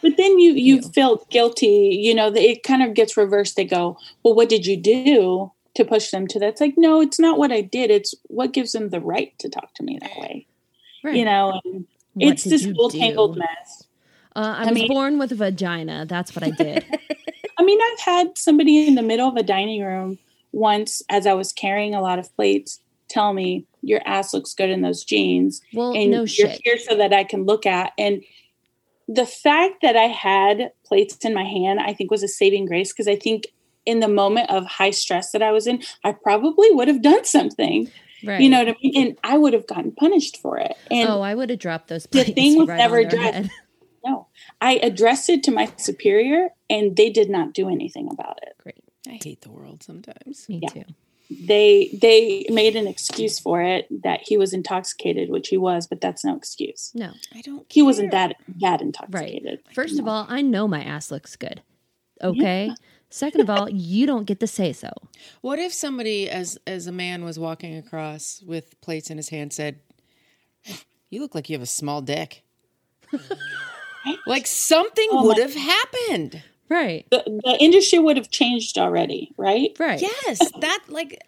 But 0.00 0.16
then 0.16 0.38
you 0.38 0.52
you 0.52 0.80
feel 0.82 1.26
guilty, 1.28 1.98
you 2.00 2.14
know, 2.14 2.32
it 2.32 2.62
kind 2.62 2.84
of 2.84 2.94
gets 2.94 3.16
reversed. 3.16 3.56
They 3.56 3.64
go, 3.64 3.98
Well, 4.22 4.32
what 4.36 4.48
did 4.48 4.64
you 4.64 4.76
do 4.76 5.50
to 5.78 5.84
push 5.84 6.10
them 6.10 6.26
to 6.28 6.38
that? 6.38 6.48
It's 6.50 6.60
like, 6.60 6.74
no, 6.76 7.00
it's 7.00 7.18
not 7.18 7.38
what 7.38 7.50
I 7.50 7.62
did. 7.62 7.90
It's 7.90 8.14
what 8.28 8.52
gives 8.52 8.72
them 8.72 8.90
the 8.90 9.00
right 9.00 9.36
to 9.38 9.48
talk 9.48 9.74
to 9.74 9.82
me 9.82 9.98
that 10.00 10.16
way. 10.18 10.46
right. 11.02 11.16
You 11.16 11.24
know, 11.24 11.60
and 11.64 11.86
it's 12.16 12.44
this 12.44 12.64
you 12.64 12.74
whole 12.74 12.90
do? 12.90 12.98
tangled 12.98 13.36
mess. 13.36 13.84
Uh, 14.36 14.54
I, 14.58 14.62
I 14.62 14.66
was 14.66 14.74
mean- 14.74 14.88
born 14.88 15.18
with 15.18 15.32
a 15.32 15.36
vagina. 15.36 16.04
That's 16.06 16.36
what 16.36 16.44
I 16.44 16.50
did. 16.50 16.84
I 17.58 17.64
mean, 17.64 17.80
I've 17.92 18.00
had 18.00 18.38
somebody 18.38 18.86
in 18.86 18.94
the 18.94 19.02
middle 19.02 19.28
of 19.28 19.36
a 19.36 19.42
dining 19.42 19.82
room 19.82 20.18
once 20.52 21.02
as 21.08 21.26
I 21.26 21.32
was 21.32 21.52
carrying 21.52 21.94
a 21.94 22.00
lot 22.00 22.18
of 22.18 22.34
plates 22.36 22.80
tell 23.08 23.32
me, 23.32 23.64
Your 23.82 24.00
ass 24.06 24.32
looks 24.34 24.54
good 24.54 24.70
in 24.70 24.82
those 24.82 25.02
jeans. 25.02 25.60
Well, 25.72 25.92
and 25.94 26.10
no 26.10 26.18
you're 26.18 26.26
shit. 26.26 26.60
here 26.62 26.78
so 26.78 26.94
that 26.96 27.12
I 27.12 27.24
can 27.24 27.44
look 27.44 27.66
at. 27.66 27.92
And 27.98 28.22
the 29.08 29.26
fact 29.26 29.76
that 29.82 29.96
I 29.96 30.04
had 30.04 30.72
plates 30.84 31.16
in 31.24 31.32
my 31.34 31.44
hand, 31.44 31.80
I 31.80 31.94
think 31.94 32.10
was 32.10 32.22
a 32.22 32.28
saving 32.28 32.66
grace 32.66 32.92
because 32.92 33.08
I 33.08 33.16
think 33.16 33.46
in 33.88 34.00
the 34.00 34.08
moment 34.08 34.50
of 34.50 34.66
high 34.66 34.90
stress 34.90 35.30
that 35.32 35.42
I 35.42 35.50
was 35.50 35.66
in, 35.66 35.82
I 36.04 36.12
probably 36.12 36.70
would 36.72 36.88
have 36.88 37.00
done 37.00 37.24
something. 37.24 37.90
Right. 38.22 38.38
You 38.40 38.50
know 38.50 38.58
what 38.58 38.68
I 38.68 38.76
mean? 38.82 38.96
And 38.96 39.18
I 39.24 39.38
would 39.38 39.54
have 39.54 39.66
gotten 39.66 39.92
punished 39.92 40.36
for 40.42 40.58
it. 40.58 40.76
And 40.90 41.08
oh, 41.08 41.22
I 41.22 41.34
would 41.34 41.48
have 41.48 41.58
dropped 41.58 41.88
those 41.88 42.06
the 42.10 42.24
thing 42.24 42.58
was 42.58 42.68
right 42.68 42.76
never 42.76 42.98
on 42.98 43.06
addressed. 43.06 43.50
no, 44.04 44.26
I 44.60 44.74
addressed 44.82 45.30
it 45.30 45.42
to 45.44 45.50
my 45.50 45.72
superior 45.78 46.50
and 46.68 46.96
they 46.96 47.08
did 47.08 47.30
not 47.30 47.54
do 47.54 47.70
anything 47.70 48.10
about 48.12 48.40
it. 48.42 48.56
Great. 48.62 48.84
I 49.08 49.18
hate 49.22 49.40
the 49.40 49.50
world 49.50 49.82
sometimes. 49.82 50.46
Me 50.50 50.60
Yeah. 50.62 50.68
too. 50.68 50.84
They 51.30 51.90
they 51.92 52.46
made 52.50 52.74
an 52.76 52.86
excuse 52.86 53.38
for 53.38 53.62
it 53.62 53.86
that 54.02 54.20
he 54.24 54.36
was 54.36 54.52
intoxicated, 54.52 55.30
which 55.30 55.48
he 55.48 55.56
was, 55.56 55.86
but 55.86 56.00
that's 56.00 56.24
no 56.24 56.36
excuse. 56.36 56.90
No. 56.94 57.12
I 57.34 57.40
don't. 57.42 57.66
He 57.70 57.82
wasn't 57.82 58.10
that 58.12 58.36
that 58.60 58.80
that 58.80 59.06
Right. 59.10 59.60
First 59.74 59.98
of 59.98 60.08
all, 60.08 60.26
I 60.28 60.42
know 60.42 60.66
my 60.68 60.82
ass 60.82 61.10
looks 61.10 61.36
good. 61.36 61.62
Okay. 62.22 62.72
Second 63.10 63.40
of 63.40 63.48
all, 63.50 63.68
you 63.70 64.06
don't 64.06 64.24
get 64.26 64.38
to 64.40 64.46
say 64.46 64.72
so. 64.72 64.90
What 65.40 65.58
if 65.58 65.72
somebody, 65.72 66.28
as 66.28 66.58
as 66.66 66.86
a 66.86 66.92
man, 66.92 67.24
was 67.24 67.38
walking 67.38 67.76
across 67.76 68.42
with 68.46 68.78
plates 68.80 69.10
in 69.10 69.16
his 69.16 69.30
hand, 69.30 69.52
said, 69.52 69.80
"You 71.10 71.20
look 71.20 71.34
like 71.34 71.48
you 71.48 71.54
have 71.54 71.62
a 71.62 71.66
small 71.66 72.02
dick." 72.02 72.42
like 74.26 74.46
something 74.46 75.08
Oh 75.10 75.26
would 75.26 75.38
my- 75.38 75.42
have 75.44 75.54
happened. 75.54 76.42
Right. 76.68 77.06
the, 77.10 77.22
the 77.44 77.56
industry 77.60 77.98
would 77.98 78.18
have 78.18 78.30
changed 78.30 78.76
already, 78.76 79.32
right? 79.38 79.74
Right. 79.78 80.02
Yes, 80.02 80.38
that 80.60 80.84
like. 80.88 81.22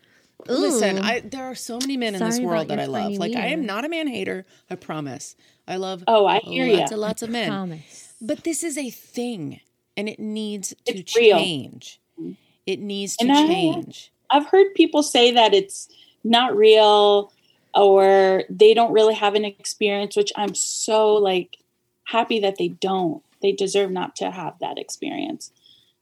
Listen, 0.46 0.98
I 0.98 1.20
there 1.20 1.44
are 1.44 1.54
so 1.54 1.78
many 1.78 1.96
men 1.98 2.14
in 2.14 2.20
this 2.22 2.40
world 2.40 2.68
that 2.68 2.80
I 2.80 2.86
love. 2.86 3.02
tiny 3.04 3.18
Like 3.18 3.36
I 3.36 3.48
am 3.48 3.64
not 3.66 3.84
a 3.84 3.88
man 3.90 4.06
hater. 4.06 4.46
I 4.70 4.74
promise. 4.74 5.36
I 5.68 5.76
love. 5.76 6.02
Oh, 6.08 6.26
I 6.26 6.38
hear 6.40 6.66
lots 6.66 6.90
ya. 6.90 6.94
and 6.94 7.00
lots 7.00 7.22
of 7.22 7.30
men. 7.30 7.48
Promise. 7.48 8.14
But 8.22 8.44
this 8.44 8.62
is 8.64 8.76
a 8.78 8.88
thing, 8.90 9.60
and 10.00 10.08
it 10.08 10.18
needs 10.18 10.70
to 10.86 10.98
It's 10.98 11.14
real. 11.16 11.36
change. 11.38 12.00
Mm-hmm. 12.20 12.32
It 12.66 12.80
needs 12.80 13.16
to 13.18 13.26
And 13.28 13.48
change. 13.48 14.10
I've 14.30 14.46
heard 14.46 14.74
people 14.74 15.02
say 15.02 15.30
that 15.32 15.54
it's 15.54 15.88
not 16.24 16.56
real 16.56 17.32
or 17.74 18.42
they 18.50 18.74
don't 18.74 18.92
really 18.92 19.14
have 19.14 19.34
an 19.34 19.44
experience, 19.44 20.16
which 20.16 20.32
I'm 20.36 20.54
so 20.54 21.14
like 21.14 21.58
happy 22.04 22.40
that 22.40 22.56
they 22.58 22.68
don't. 22.68 23.22
They 23.42 23.52
deserve 23.52 23.90
not 23.90 24.16
to 24.16 24.30
have 24.30 24.58
that 24.60 24.78
experience. 24.78 25.52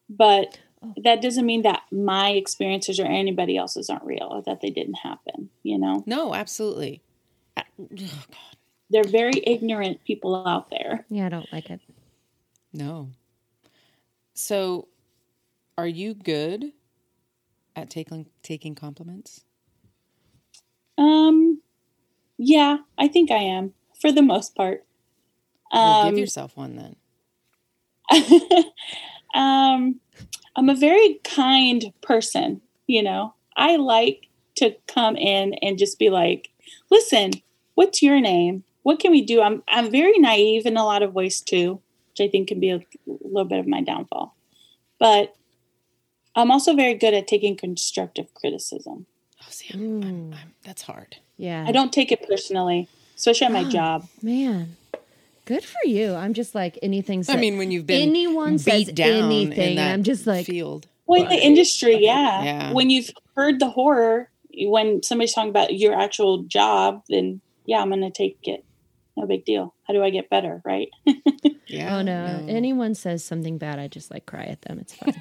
But 0.09 0.59
Oh. 0.81 0.95
that 1.03 1.21
doesn't 1.21 1.45
mean 1.45 1.63
that 1.63 1.83
my 1.91 2.31
experiences 2.31 3.01
or 3.01 3.05
anybody 3.07 3.57
else's 3.57 3.91
aren't 3.91 4.05
real 4.05 4.29
or 4.31 4.43
that 4.43 4.61
they 4.61 4.71
didn't 4.71 4.95
happen, 5.03 5.51
you 5.65 5.77
know? 5.77 6.05
No, 6.07 6.35
absolutely. 6.35 7.03
Oh, 7.57 7.89
God, 7.97 8.09
They're 8.89 9.03
very 9.05 9.43
ignorant 9.45 10.05
people 10.05 10.47
out 10.47 10.71
there. 10.71 11.05
Yeah, 11.11 11.27
I 11.27 11.29
don't 11.31 11.53
like 11.53 11.69
it. 11.71 11.81
no. 12.73 13.11
So, 14.39 14.87
are 15.77 15.89
you 15.89 16.15
good 16.15 16.71
at 17.75 17.91
taking 17.91 18.27
taking 18.45 18.77
compliments? 18.77 19.45
Um 20.97 21.61
yeah, 22.39 22.79
I 22.97 23.09
think 23.09 23.33
I 23.33 23.39
am 23.43 23.75
for 24.01 24.13
the 24.13 24.23
most 24.23 24.55
part. 24.55 24.85
Well, 25.73 25.83
Um, 25.83 26.11
give 26.11 26.19
yourself 26.21 26.57
one 26.57 26.77
then. 26.77 26.95
um, 29.35 29.99
I'm 30.55 30.69
a 30.69 30.77
very 30.77 31.15
kind 31.25 31.93
person, 32.01 32.61
you 32.87 33.03
know. 33.03 33.35
I 33.57 33.75
like 33.75 34.29
to 34.59 34.77
come 34.87 35.17
in 35.17 35.55
and 35.55 35.79
just 35.79 35.99
be 35.99 36.11
like, 36.11 36.51
"Listen, 36.93 37.33
what's 37.75 38.03
your 38.03 38.21
name? 38.21 38.63
What 38.85 39.01
can 39.01 39.11
we 39.11 39.21
do?" 39.21 39.43
I'm 39.43 39.65
I'm 39.67 39.91
very 39.91 40.17
naive 40.21 40.65
in 40.65 40.77
a 40.77 40.85
lot 40.85 41.03
of 41.03 41.13
ways 41.13 41.41
too, 41.41 41.83
which 42.19 42.29
I 42.29 42.31
think 42.31 42.49
can 42.49 42.61
be 42.61 42.71
a 42.71 42.81
little 43.07 43.45
bit 43.45 43.59
of 43.59 43.67
my 43.67 43.83
downfall. 43.83 44.35
But 44.99 45.35
I'm 46.35 46.51
also 46.51 46.75
very 46.75 46.95
good 46.95 47.15
at 47.15 47.27
taking 47.27 47.57
constructive 47.57 48.33
criticism. 48.35 49.07
Oh, 49.41 49.47
see, 49.51 49.71
I'm, 49.73 49.81
I'm, 49.81 50.03
hmm. 50.03 50.35
I'm, 50.35 50.55
that's 50.65 50.83
hard. 50.83 51.17
Yeah. 51.37 51.65
I 51.67 51.73
don't 51.73 51.93
take 51.93 52.11
it 52.11 52.27
personally, 52.29 52.89
especially 53.17 53.47
at 53.47 53.53
my 53.53 53.65
Oh. 53.65 53.71
job. 53.71 54.09
Man, 54.23 54.77
good 55.45 55.65
for 55.65 55.87
you. 55.87 56.15
I'm 56.15 56.35
just 56.35 56.55
like 56.55 56.79
anything. 56.83 57.25
I 57.29 57.37
mean, 57.37 57.59
when 57.59 57.71
you've 57.71 57.87
been 57.87 58.09
anyone 58.09 58.55
beat 58.55 58.61
says 58.61 58.93
down 58.93 59.25
anything, 59.25 59.71
and 59.71 59.79
that 59.79 59.93
I'm 59.93 60.03
just 60.03 60.27
like, 60.27 60.47
field. 60.47 60.87
Well, 61.07 61.23
in 61.23 61.29
the 61.29 61.43
industry, 61.43 62.05
yeah. 62.05 62.43
Yeah. 62.43 62.73
When 62.73 62.91
you've 62.91 63.11
heard 63.35 63.61
the 63.61 63.71
horror, 63.71 64.29
when 64.55 65.03
somebody's 65.03 65.33
talking 65.33 65.51
about 65.51 65.75
your 65.75 65.95
actual 65.95 66.43
job, 66.43 67.05
then 67.09 67.41
yeah, 67.65 67.81
I'm 67.81 67.89
going 67.89 68.01
to 68.01 68.11
take 68.11 68.39
it. 68.43 68.65
No 69.19 69.27
big 69.27 69.45
deal. 69.45 69.75
How 69.83 69.95
do 69.95 70.03
I 70.03 70.11
get 70.11 70.31
better, 70.31 70.63
right? 70.65 70.89
Yeah. 71.71 71.99
oh 71.99 72.03
no. 72.03 72.47
anyone 72.49 72.95
says 72.95 73.23
something 73.23 73.59
bad, 73.59 73.79
I 73.79 73.89
just 73.89 74.11
like 74.11 74.25
cry 74.25 74.45
at 74.45 74.63
them. 74.63 74.79
It's 74.79 74.95
fine. 74.95 75.21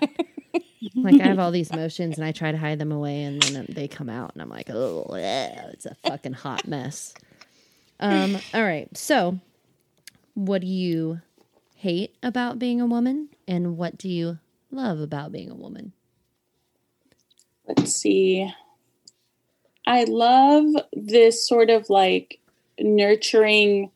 like 0.95 1.19
I 1.19 1.25
have 1.25 1.39
all 1.39 1.51
these 1.51 1.71
emotions, 1.71 2.17
and 2.17 2.25
I 2.25 2.31
try 2.31 2.53
to 2.53 2.57
hide 2.57 2.79
them 2.79 2.93
away, 2.93 3.23
and 3.23 3.41
then 3.41 3.65
they 3.67 3.89
come 3.89 4.07
out, 4.07 4.31
and 4.31 4.41
I'm 4.41 4.47
like, 4.47 4.69
oh, 4.69 5.07
yeah, 5.11 5.67
it's 5.73 5.85
a 5.85 5.95
fucking 6.05 6.31
hot 6.31 6.65
mess. 6.65 7.13
Um. 7.99 8.37
All 8.53 8.63
right. 8.63 8.87
So, 8.95 9.39
what 10.35 10.61
do 10.61 10.67
you 10.67 11.19
hate 11.75 12.15
about 12.23 12.59
being 12.59 12.79
a 12.79 12.85
woman, 12.85 13.27
and 13.45 13.75
what 13.75 13.97
do 13.97 14.07
you 14.07 14.39
love 14.71 15.01
about 15.01 15.33
being 15.33 15.51
a 15.51 15.55
woman? 15.55 15.91
Let's 17.67 17.91
see. 17.91 18.49
I 19.85 20.05
love 20.05 20.65
this 20.93 21.45
sort 21.45 21.69
of 21.69 21.89
like 21.89 22.39
nurturing 22.79 23.91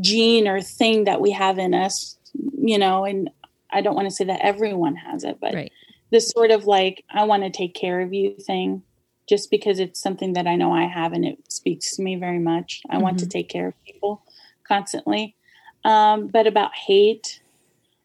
gene 0.00 0.48
or 0.48 0.60
thing 0.60 1.04
that 1.04 1.20
we 1.20 1.30
have 1.32 1.58
in 1.58 1.74
us, 1.74 2.16
you 2.58 2.78
know, 2.78 3.04
and 3.04 3.30
I 3.70 3.80
don't 3.80 3.94
want 3.94 4.08
to 4.08 4.14
say 4.14 4.24
that 4.24 4.40
everyone 4.42 4.96
has 4.96 5.24
it, 5.24 5.38
but 5.40 5.54
Right. 5.54 5.72
this 6.10 6.28
sort 6.30 6.50
of 6.50 6.66
like 6.66 7.04
I 7.10 7.24
want 7.24 7.42
to 7.42 7.50
take 7.50 7.74
care 7.74 8.00
of 8.00 8.12
you 8.12 8.34
thing 8.36 8.82
just 9.28 9.50
because 9.50 9.78
it's 9.78 10.00
something 10.00 10.32
that 10.32 10.46
I 10.46 10.56
know 10.56 10.72
I 10.72 10.84
have 10.84 11.12
and 11.12 11.24
it 11.24 11.38
speaks 11.50 11.96
to 11.96 12.02
me 12.02 12.16
very 12.16 12.38
much. 12.38 12.82
I 12.90 12.98
want 12.98 13.18
to 13.20 13.26
take 13.26 13.48
care 13.48 13.68
of 13.68 13.84
people 13.84 14.22
constantly. 14.66 15.36
Um, 15.84 16.28
but 16.28 16.46
about 16.46 16.74
hate, 16.74 17.40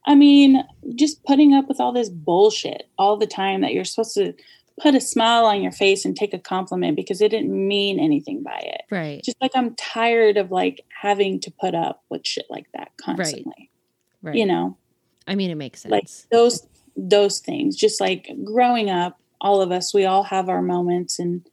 I 0.05 0.15
mean, 0.15 0.63
just 0.95 1.23
putting 1.25 1.53
up 1.53 1.67
with 1.67 1.79
all 1.81 1.91
this 1.91 2.09
bullshit 2.09 2.87
all 2.97 3.17
the 3.17 3.27
time 3.27 3.61
that 3.61 3.73
you're 3.73 3.83
supposed 3.83 4.13
to 4.15 4.33
put 4.79 4.95
a 4.95 5.01
smile 5.01 5.45
on 5.45 5.61
your 5.61 5.71
face 5.71 6.05
and 6.05 6.15
take 6.15 6.33
a 6.33 6.39
compliment 6.39 6.95
because 6.95 7.21
it 7.21 7.29
didn't 7.29 7.51
mean 7.67 7.99
anything 7.99 8.43
by 8.43 8.59
it. 8.59 8.81
Right. 8.91 9.23
Just 9.23 9.37
like 9.41 9.51
I'm 9.55 9.75
tired 9.75 10.37
of 10.37 10.51
like 10.51 10.85
having 11.01 11.39
to 11.41 11.51
put 11.51 11.73
up 11.73 12.03
with 12.09 12.25
shit 12.25 12.45
like 12.49 12.67
that 12.73 12.91
constantly. 13.01 13.71
right. 14.21 14.35
You 14.35 14.45
know, 14.45 14.77
I 15.27 15.35
mean, 15.35 15.49
it 15.49 15.55
makes 15.55 15.81
sense. 15.81 15.91
like 15.91 16.07
those 16.31 16.65
those 16.95 17.39
things. 17.39 17.75
Just 17.75 17.99
like 17.99 18.29
growing 18.43 18.89
up, 18.89 19.19
all 19.41 19.61
of 19.61 19.71
us, 19.71 19.93
we 19.93 20.05
all 20.05 20.23
have 20.23 20.49
our 20.49 20.61
moments 20.61 21.19
and 21.19 21.47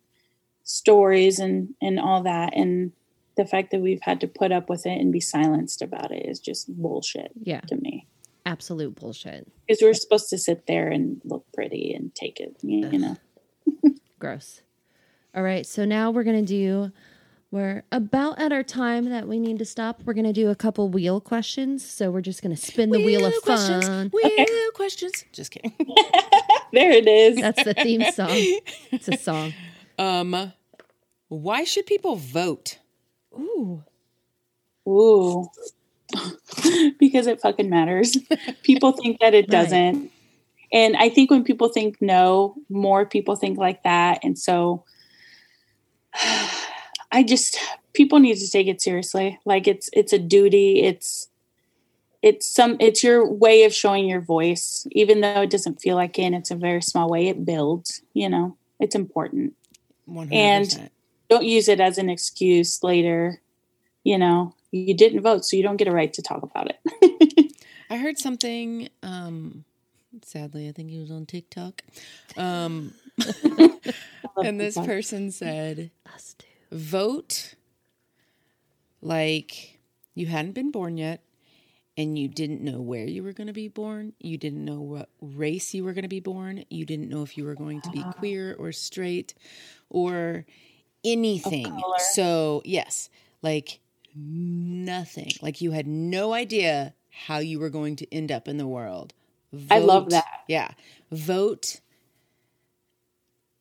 stories 0.62 1.38
and 1.38 1.74
and 1.80 1.98
all 1.98 2.22
that. 2.22 2.55
And 2.55 2.92
the 3.36 3.46
fact 3.46 3.70
that 3.70 3.80
we've 3.80 4.02
had 4.02 4.20
to 4.20 4.28
put 4.28 4.52
up 4.52 4.68
with 4.68 4.86
it 4.86 5.01
and 5.01 5.12
be 5.12 5.20
silenced 5.20 5.82
about 5.82 6.12
it 6.12 6.26
is 6.26 6.38
just 6.38 6.68
bullshit 6.68 7.32
yeah. 7.42 7.60
to 7.62 7.76
me. 7.76 8.06
Absolute 8.47 8.95
bullshit. 8.95 9.47
Because 9.66 9.83
we're 9.83 9.95
supposed 9.95 10.29
to 10.31 10.39
sit 10.39 10.66
there 10.66 10.89
and 10.89 11.21
look 11.25 11.45
pretty 11.55 11.95
and 11.95 12.15
take 12.15 12.41
it, 12.41 12.57
you, 12.62 12.89
you 12.89 12.99
know. 12.99 13.16
Gross. 14.19 14.61
All 15.35 15.43
right, 15.43 15.66
so 15.66 15.85
now 15.85 16.11
we're 16.11 16.25
gonna 16.25 16.43
do. 16.43 16.93
We're 17.51 17.85
about 17.93 18.41
at 18.41 18.53
our 18.53 18.62
time 18.65 19.11
that 19.11 19.29
we 19.29 19.39
need 19.39 19.59
to 19.61 19.65
stop. 19.65 20.03
We're 20.05 20.15
gonna 20.15 20.33
do 20.33 20.51
a 20.51 20.55
couple 20.55 20.89
wheel 20.89 21.21
questions. 21.21 21.85
So 21.85 22.11
we're 22.11 22.21
just 22.21 22.43
gonna 22.43 22.57
spin 22.57 22.91
the 22.91 23.05
wheel, 23.05 23.25
of 23.25 23.33
questions. 23.43 23.87
fun. 23.87 24.11
Wheel 24.12 24.47
questions. 24.75 25.25
Just 25.33 25.51
kidding. 25.53 25.73
There 26.73 26.91
it 26.91 27.07
is. 27.07 27.37
That's 27.37 27.62
the 27.62 27.73
theme 27.73 28.03
song. 28.11 28.31
It's 28.91 29.07
a 29.07 29.16
song. 29.16 29.55
Um, 29.97 30.53
why 31.29 31.62
should 31.62 31.87
people 31.87 32.16
vote? 32.16 32.79
Ooh. 33.33 33.85
Ooh. 34.89 35.47
because 36.98 37.26
it 37.26 37.40
fucking 37.40 37.70
matters. 37.70 38.16
people 38.62 38.93
think 39.02 39.20
that 39.20 39.35
it 39.35 39.48
doesn't. 39.48 40.10
And 40.72 40.97
I 40.97 41.09
think 41.09 41.31
when 41.31 41.44
people 41.44 41.68
think 41.68 42.01
no, 42.01 42.56
more 42.68 43.06
people 43.06 43.36
think 43.36 43.59
like 43.59 43.82
that. 43.85 44.20
And 44.22 44.39
so 44.39 44.85
I 47.12 47.22
just 47.22 47.59
people 47.93 48.18
need 48.18 48.39
to 48.39 48.51
take 48.51 48.66
it 48.66 48.82
seriously. 48.82 49.39
Like 49.44 49.68
it's 49.68 49.89
it's 49.93 50.12
a 50.12 50.18
duty. 50.18 50.82
It's 50.82 51.28
it's 52.22 52.47
some 52.47 52.76
it's 52.81 53.05
your 53.05 53.31
way 53.31 53.64
of 53.64 53.72
showing 53.72 54.09
your 54.09 54.20
voice, 54.20 54.86
even 54.93 55.20
though 55.20 55.43
it 55.43 55.51
doesn't 55.51 55.81
feel 55.81 55.94
like 55.94 56.18
it 56.18 56.22
and 56.22 56.35
it's 56.35 56.51
a 56.51 56.56
very 56.56 56.82
small 56.82 57.09
way. 57.09 57.28
It 57.28 57.44
builds, 57.44 58.02
you 58.12 58.28
know. 58.28 58.56
It's 58.81 58.94
important. 58.94 59.55
And- 60.06 60.18
hundred 60.18 60.64
percent. 60.64 60.90
Don't 61.31 61.47
use 61.47 61.68
it 61.68 61.81
as 61.81 61.97
an 61.97 62.10
excuse 62.10 62.82
later. 62.82 63.40
You 64.02 64.18
know, 64.18 64.55
you 64.74 64.94
didn't 64.94 65.22
vote, 65.22 65.44
so 65.44 65.56
you 65.56 65.62
don't 65.62 65.76
get 65.76 65.88
a 65.88 65.92
right 65.92 66.12
to 66.12 66.22
talk 66.22 66.42
about 66.42 66.70
it. 66.70 67.52
I 67.90 67.96
heard 67.96 68.18
something. 68.18 68.88
Um, 69.02 69.64
sadly, 70.22 70.68
I 70.68 70.72
think 70.72 70.90
he 70.90 70.98
was 70.98 71.10
on 71.10 71.26
TikTok. 71.26 71.82
Um, 72.36 72.92
and 74.42 74.60
this 74.60 74.76
person 74.76 75.30
said, 75.30 75.90
Us 76.12 76.34
too. 76.38 76.46
vote 76.72 77.55
like 79.01 79.78
you 80.14 80.26
hadn't 80.26 80.52
been 80.52 80.70
born 80.70 80.96
yet 80.96 81.22
and 81.96 82.18
you 82.18 82.26
didn't 82.26 82.62
know 82.62 82.80
where 82.80 83.05
you 83.05 83.22
were 83.22 83.32
going 83.32 83.46
to 83.46 83.52
be 83.52 83.68
born 83.68 84.14
you 84.18 84.38
didn't 84.38 84.64
know 84.64 84.80
what 84.80 85.09
race 85.20 85.74
you 85.74 85.84
were 85.84 85.92
going 85.92 86.02
to 86.02 86.09
be 86.09 86.20
born 86.20 86.64
you 86.70 86.84
didn't 86.86 87.09
know 87.10 87.22
if 87.22 87.36
you 87.36 87.44
were 87.44 87.55
going 87.55 87.80
to 87.82 87.90
be 87.90 88.02
queer 88.18 88.56
or 88.59 88.72
straight 88.72 89.34
or 89.90 90.46
anything 91.05 91.78
so 92.14 92.62
yes 92.64 93.10
like 93.42 93.78
nothing 94.15 95.32
like 95.43 95.61
you 95.61 95.73
had 95.73 95.86
no 95.86 96.32
idea 96.32 96.95
how 97.27 97.39
you 97.39 97.59
were 97.59 97.70
going 97.70 97.97
to 97.97 98.15
end 98.15 98.31
up 98.32 98.47
in 98.49 98.57
the 98.59 98.66
world 98.66 99.12
I 99.70 99.78
love 99.78 100.11
that. 100.11 100.45
yeah 100.49 100.70
vote 101.11 101.81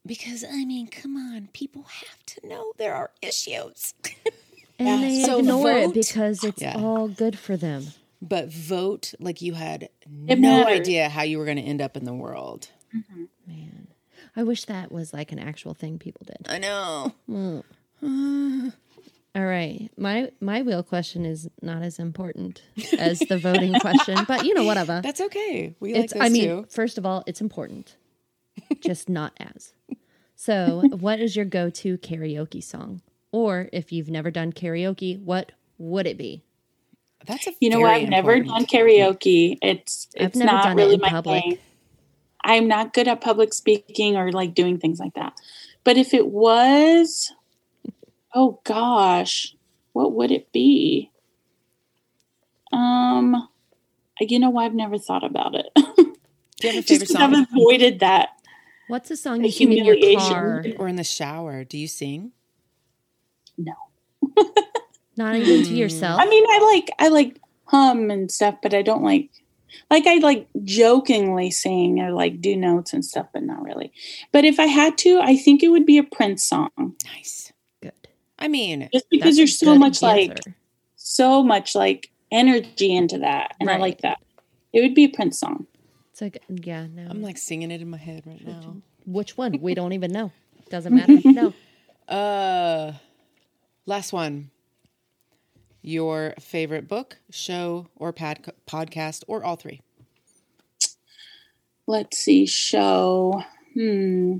because 0.05 0.43
I 0.43 0.65
mean, 0.65 0.87
come 0.87 1.15
on, 1.15 1.47
people 1.53 1.83
have 1.83 2.25
to 2.25 2.45
know 2.47 2.73
there 2.77 2.93
are 2.93 3.11
issues. 3.21 3.93
And 4.79 5.01
they 5.03 5.23
So 5.23 5.37
ignore 5.39 5.71
it 5.71 5.93
because 5.93 6.43
it's 6.43 6.61
Yeah. 6.61 6.73
all 6.75 7.07
good 7.07 7.37
for 7.39 7.55
them. 7.55 7.93
but 8.21 8.49
vote 8.49 9.13
like 9.19 9.41
you 9.41 9.53
had 9.53 9.87
It 10.27 10.39
no 10.39 10.57
matters. 10.63 10.79
idea 10.81 11.09
how 11.09 11.21
you 11.21 11.37
were 11.37 11.45
going 11.45 11.57
to 11.57 11.63
end 11.63 11.79
up 11.81 11.95
in 11.95 12.03
the 12.05 12.13
world. 12.13 12.69
Mm-hmm. 12.93 13.23
Man, 13.47 13.87
I 14.35 14.41
wish 14.43 14.65
that 14.65 14.91
was 14.91 15.13
like 15.13 15.31
an 15.31 15.39
actual 15.39 15.73
thing 15.75 15.99
people 15.99 16.25
did. 16.25 16.47
I 16.49 16.57
know. 16.57 17.13
Mm. 17.29 17.63
All 19.35 19.45
right, 19.45 19.89
my 19.97 20.31
my 20.39 20.61
wheel 20.61 20.83
question 20.83 21.25
is 21.25 21.49
not 21.61 21.81
as 21.81 21.97
important 21.97 22.61
as 22.99 23.17
the 23.19 23.39
voting 23.39 23.73
question, 23.79 24.25
but 24.27 24.45
you 24.45 24.53
know 24.53 24.63
whatever. 24.63 25.01
That's 25.03 25.21
okay. 25.21 25.75
We 25.79 25.93
like 25.95 26.03
It's 26.03 26.13
this 26.13 26.21
I 26.21 26.29
mean, 26.29 26.43
too. 26.43 26.65
first 26.69 26.99
of 26.99 27.05
all, 27.05 27.23
it's 27.25 27.41
important, 27.41 27.97
just 28.81 29.09
not 29.09 29.33
as. 29.39 29.73
So, 30.35 30.83
what 30.99 31.19
is 31.19 31.35
your 31.35 31.45
go-to 31.45 31.97
karaoke 31.97 32.63
song? 32.63 33.01
Or 33.31 33.69
if 33.73 33.91
you've 33.91 34.09
never 34.11 34.29
done 34.29 34.53
karaoke, 34.53 35.19
what 35.19 35.51
would 35.79 36.05
it 36.05 36.17
be? 36.17 36.43
That's 37.25 37.47
a 37.47 37.53
You 37.59 37.71
know 37.71 37.79
what? 37.79 37.91
I've 37.91 38.09
never 38.09 38.39
done 38.39 38.65
karaoke. 38.67 39.57
It's 39.63 40.09
I've 40.19 40.27
it's 40.27 40.35
never 40.35 40.51
not 40.51 40.63
done 40.65 40.77
it 40.77 40.81
really 40.83 40.93
in 40.95 41.01
my 41.01 41.09
public. 41.09 41.43
thing. 41.43 41.57
I'm 42.43 42.67
not 42.67 42.93
good 42.93 43.07
at 43.07 43.21
public 43.21 43.53
speaking 43.53 44.15
or 44.15 44.31
like 44.31 44.53
doing 44.53 44.77
things 44.77 44.99
like 44.99 45.13
that. 45.15 45.33
But 45.83 45.97
if 45.97 46.13
it 46.13 46.27
was, 46.27 47.31
oh 48.33 48.59
gosh, 48.63 49.55
what 49.93 50.13
would 50.13 50.31
it 50.31 50.51
be? 50.51 51.11
Um, 52.71 53.47
you 54.19 54.39
know 54.39 54.49
why 54.49 54.65
I've 54.65 54.73
never 54.73 54.97
thought 54.97 55.23
about 55.23 55.55
it. 55.55 55.67
Do 55.75 55.83
you 56.67 56.69
have 56.69 56.75
a 56.75 56.81
Just 56.81 56.89
favorite 56.89 57.07
'cause 57.07 57.15
I've 57.15 57.47
avoided 57.53 57.99
that. 57.99 58.29
What's 58.87 59.11
a 59.11 59.17
song 59.17 59.39
The 59.41 59.47
you 59.47 59.51
sing 59.51 59.71
in 59.73 59.85
your 59.85 59.95
humiliation. 59.95 60.19
car? 60.19 60.65
Or 60.77 60.87
in 60.87 60.95
the 60.95 61.03
shower? 61.03 61.63
Do 61.63 61.77
you 61.77 61.87
sing? 61.87 62.31
No. 63.57 63.73
Not 65.17 65.35
even 65.35 65.63
to 65.63 65.73
yourself. 65.75 66.19
I 66.21 66.27
mean, 66.27 66.43
I 66.49 66.71
like 66.73 66.91
I 66.99 67.07
like 67.09 67.39
hum 67.65 68.09
and 68.09 68.31
stuff, 68.31 68.55
but 68.63 68.73
I 68.73 68.81
don't 68.81 69.03
like 69.03 69.29
like 69.91 70.07
I 70.07 70.15
like 70.17 70.47
jokingly 70.63 71.51
sing 71.51 71.99
or 71.99 72.11
like 72.11 72.41
do 72.41 72.55
notes 72.57 72.93
and 72.93 73.05
stuff, 73.05 73.27
but 73.33 73.43
not 73.43 73.63
really. 73.63 73.91
But 74.31 74.43
if 74.45 74.59
I 74.59 74.65
had 74.65 74.97
to, 74.99 75.19
I 75.21 75.37
think 75.37 75.61
it 75.63 75.69
would 75.69 75.85
be 75.85 75.97
a 75.99 76.03
Prince 76.03 76.45
song, 76.47 76.69
Nice. 77.05 77.52
Good. 78.43 78.47
I 78.47 78.49
mean, 78.49 78.89
just 78.91 79.09
because 79.09 79.25
That's 79.25 79.37
a 79.37 79.39
there's 79.39 79.57
so 79.59 79.65
good 79.73 79.79
much 79.79 80.01
like 80.01 80.39
so 80.95 81.43
much 81.43 81.75
like 81.75 82.11
energy 82.31 82.93
into 82.93 83.19
that, 83.19 83.55
and 83.59 83.69
I 83.69 83.77
like 83.77 84.01
that. 84.01 84.19
It 84.73 84.81
would 84.81 84.95
be 84.95 85.05
a 85.05 85.09
Prince 85.09 85.39
song. 85.39 85.67
It's 86.11 86.21
like, 86.21 86.43
yeah, 86.49 86.87
no. 86.87 87.07
I'm 87.09 87.21
like 87.21 87.37
singing 87.37 87.71
it 87.71 87.81
in 87.81 87.89
my 87.89 87.97
head 87.97 88.23
right 88.25 88.45
now. 88.45 88.75
Which 89.05 89.37
one? 89.37 89.59
We 89.61 89.73
don't 89.73 89.93
even 89.93 90.11
know. 90.11 90.31
Doesn't 90.69 90.93
matter. 90.93 91.17
No. 91.25 91.53
Uh, 92.07 92.93
last 93.85 94.11
one. 94.13 94.51
Your 95.81 96.33
favorite 96.39 96.87
book, 96.87 97.17
show, 97.29 97.87
or 97.95 98.13
pad- 98.13 98.51
podcast, 98.67 99.23
or 99.27 99.43
all 99.43 99.55
three? 99.55 99.81
Let's 101.87 102.17
see, 102.17 102.45
show. 102.45 103.43
Hmm. 103.73 104.37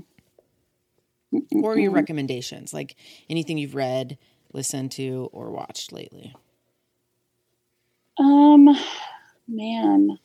Or 1.62 1.78
your 1.78 1.90
recommendations, 1.90 2.72
like 2.72 2.96
anything 3.28 3.58
you've 3.58 3.74
read, 3.74 4.18
listened 4.52 4.92
to, 4.92 5.28
or 5.32 5.50
watched 5.50 5.92
lately. 5.92 6.34
Um, 8.18 8.76
man. 9.48 10.18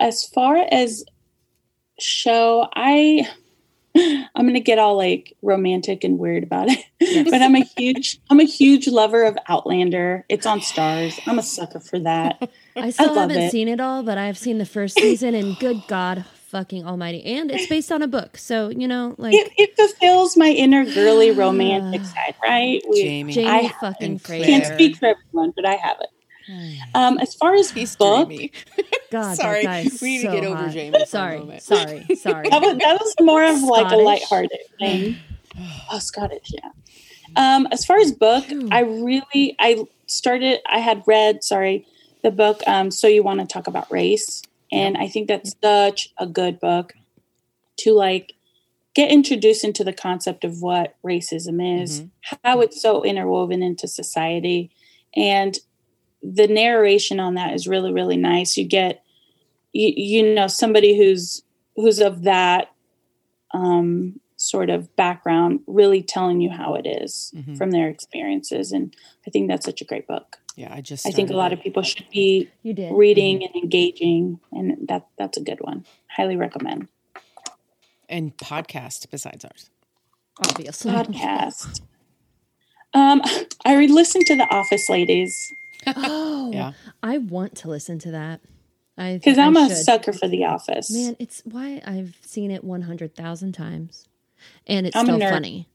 As 0.00 0.24
far 0.24 0.56
as 0.56 1.04
show, 2.00 2.68
I 2.74 3.28
I'm 3.96 4.46
gonna 4.46 4.60
get 4.60 4.78
all 4.78 4.96
like 4.96 5.36
romantic 5.42 6.04
and 6.04 6.18
weird 6.18 6.42
about 6.42 6.68
it, 6.70 7.30
but 7.30 7.42
I'm 7.42 7.54
a 7.54 7.64
huge 7.64 8.20
I'm 8.30 8.40
a 8.40 8.44
huge 8.44 8.88
lover 8.88 9.24
of 9.24 9.36
Outlander. 9.48 10.24
It's 10.28 10.46
on 10.46 10.60
Starz. 10.60 11.20
I'm 11.26 11.38
a 11.38 11.42
sucker 11.42 11.80
for 11.80 11.98
that. 12.00 12.50
I 12.76 12.90
still 12.90 13.08
love 13.08 13.30
haven't 13.30 13.44
it. 13.44 13.50
seen 13.50 13.68
it 13.68 13.80
all, 13.80 14.02
but 14.02 14.18
I've 14.18 14.38
seen 14.38 14.58
the 14.58 14.66
first 14.66 14.96
season, 14.96 15.34
and 15.34 15.58
good 15.58 15.82
God 15.88 16.24
fucking 16.52 16.86
almighty. 16.86 17.24
And 17.24 17.50
it's 17.50 17.66
based 17.66 17.90
on 17.90 18.02
a 18.02 18.06
book. 18.06 18.38
So, 18.38 18.68
you 18.68 18.86
know, 18.86 19.14
like 19.18 19.34
It, 19.34 19.50
it 19.56 19.74
fulfills 19.76 20.36
my 20.36 20.48
inner 20.50 20.84
girly 20.84 21.30
romantic 21.44 22.04
side, 22.04 22.34
right? 22.42 22.80
We- 22.88 23.02
Jamie. 23.02 23.32
Jamie 23.32 23.48
I 23.48 23.68
fucking 23.80 24.10
and 24.12 24.22
Fraser. 24.22 24.44
can't 24.44 24.66
speak 24.66 24.96
for 24.96 25.06
everyone, 25.16 25.52
but 25.56 25.66
I 25.66 25.74
have 25.74 25.96
it. 26.00 26.10
Um, 26.94 27.18
as 27.18 27.34
far 27.34 27.54
as 27.54 27.70
He's 27.70 27.96
book, 27.96 28.28
dreamy. 28.28 28.52
God, 29.10 29.36
Sorry, 29.36 29.62
that 29.64 29.84
guy's 29.84 30.02
we 30.02 30.16
need 30.18 30.22
to 30.22 30.32
get 30.32 30.44
over 30.44 30.56
hot. 30.64 30.72
Jamie 30.72 31.04
Sorry, 31.06 31.58
sorry, 31.60 32.04
sorry. 32.16 32.48
that 32.50 32.60
was, 32.60 32.76
that 32.78 33.00
was 33.00 33.14
more 33.20 33.44
of 33.44 33.62
like 33.62 33.86
a 33.86 33.88
Scottish. 33.90 34.04
lighthearted 34.04 34.58
thing. 34.78 35.16
Oh, 35.92 35.98
Scottish, 35.98 36.50
yeah. 36.50 36.70
Um, 37.36 37.68
as 37.70 37.84
far 37.84 37.98
as 37.98 38.10
book, 38.12 38.44
I 38.70 38.80
really 38.80 39.54
I 39.58 39.84
started. 40.06 40.60
I 40.66 40.78
had 40.80 41.02
read, 41.06 41.44
sorry, 41.44 41.86
the 42.22 42.30
book. 42.30 42.60
Um, 42.66 42.90
so 42.90 43.06
you 43.06 43.22
want 43.22 43.40
to 43.40 43.46
talk 43.46 43.66
about 43.66 43.90
race, 43.92 44.42
and 44.72 44.96
I 44.96 45.06
think 45.08 45.28
that's 45.28 45.54
such 45.62 46.08
a 46.18 46.26
good 46.26 46.58
book 46.58 46.94
to 47.78 47.92
like 47.92 48.32
get 48.94 49.10
introduced 49.10 49.64
into 49.64 49.84
the 49.84 49.92
concept 49.92 50.44
of 50.44 50.60
what 50.62 50.96
racism 51.04 51.82
is, 51.82 52.02
how 52.44 52.60
it's 52.60 52.80
so 52.80 53.02
interwoven 53.04 53.62
into 53.62 53.86
society, 53.86 54.70
and 55.14 55.58
the 56.22 56.46
narration 56.46 57.18
on 57.20 57.34
that 57.34 57.54
is 57.54 57.66
really 57.66 57.92
really 57.92 58.16
nice. 58.16 58.56
You 58.56 58.66
get 58.66 59.02
you, 59.72 59.92
you 59.96 60.34
know 60.34 60.46
somebody 60.46 60.96
who's 60.96 61.42
who's 61.76 62.00
of 62.00 62.22
that 62.22 62.70
um, 63.54 64.20
sort 64.36 64.70
of 64.70 64.94
background, 64.96 65.60
really 65.66 66.02
telling 66.02 66.40
you 66.40 66.50
how 66.50 66.74
it 66.74 66.86
is 66.86 67.32
Mhm. 67.36 67.56
from 67.56 67.70
their 67.70 67.88
experiences, 67.88 68.72
and 68.72 68.94
I 69.26 69.30
think 69.30 69.48
that's 69.48 69.64
such 69.64 69.80
a 69.80 69.84
great 69.84 70.06
book. 70.06 70.38
Yeah, 70.56 70.72
I 70.74 70.80
just. 70.80 71.06
I 71.06 71.10
think 71.10 71.30
a 71.30 71.34
lot 71.34 71.52
it. 71.52 71.58
of 71.58 71.62
people 71.64 71.82
should 71.82 72.08
be 72.10 72.50
You 72.62 72.74
did. 72.74 72.92
reading 72.94 73.42
and 73.44 73.54
engaging, 73.56 74.38
and 74.52 74.86
that 74.88 75.06
that's 75.16 75.38
a 75.38 75.42
good 75.42 75.58
one. 75.60 75.84
Highly 76.08 76.36
recommend. 76.36 76.88
and 78.08 78.36
podcast 78.36 79.10
besides 79.10 79.44
ours. 79.44 79.70
Obviously. 80.46 80.92
Podcast. 80.92 81.80
um, 82.94 83.22
I 83.64 83.74
re- 83.76 83.86
listened 83.88 84.26
to 84.26 84.36
The 84.36 84.44
Office 84.54 84.88
Ladies 84.90 85.52
Oh, 85.86 86.50
Yeah. 86.52 86.72
I 87.02 87.18
want 87.18 87.56
to 87.58 87.68
listen 87.68 87.98
to 88.00 88.10
that. 88.12 88.40
I 88.98 89.14
because 89.16 89.38
I 89.38 89.46
I'm 89.46 89.56
a 89.56 89.74
sucker 89.74 90.12
for 90.12 90.28
The 90.28 90.44
Office. 90.44 90.90
Man, 90.90 91.16
it's 91.18 91.40
why 91.44 91.80
I've 91.86 92.16
seen 92.20 92.50
it 92.50 92.62
100,000 92.62 93.52
times. 93.52 94.06
And 94.66 94.86
it's 94.86 94.94
I'm 94.96 95.06
still 95.06 95.18
funny. 95.20 95.68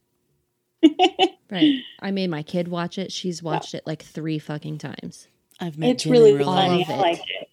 Right. 1.50 1.80
I 2.00 2.10
made 2.10 2.30
my 2.30 2.42
kid 2.42 2.68
watch 2.68 2.98
it. 2.98 3.10
She's 3.12 3.42
watched 3.42 3.74
it 3.74 3.86
like 3.86 4.02
three 4.02 4.38
fucking 4.38 4.78
times. 4.78 5.28
I've 5.60 5.76
met 5.78 5.90
It's 5.90 6.04
Jim 6.04 6.12
really 6.12 6.30
in 6.32 6.36
real 6.38 6.46
funny. 6.46 6.78
life. 6.78 6.90
I 6.90 6.96
like 6.96 7.18
it. 7.20 7.48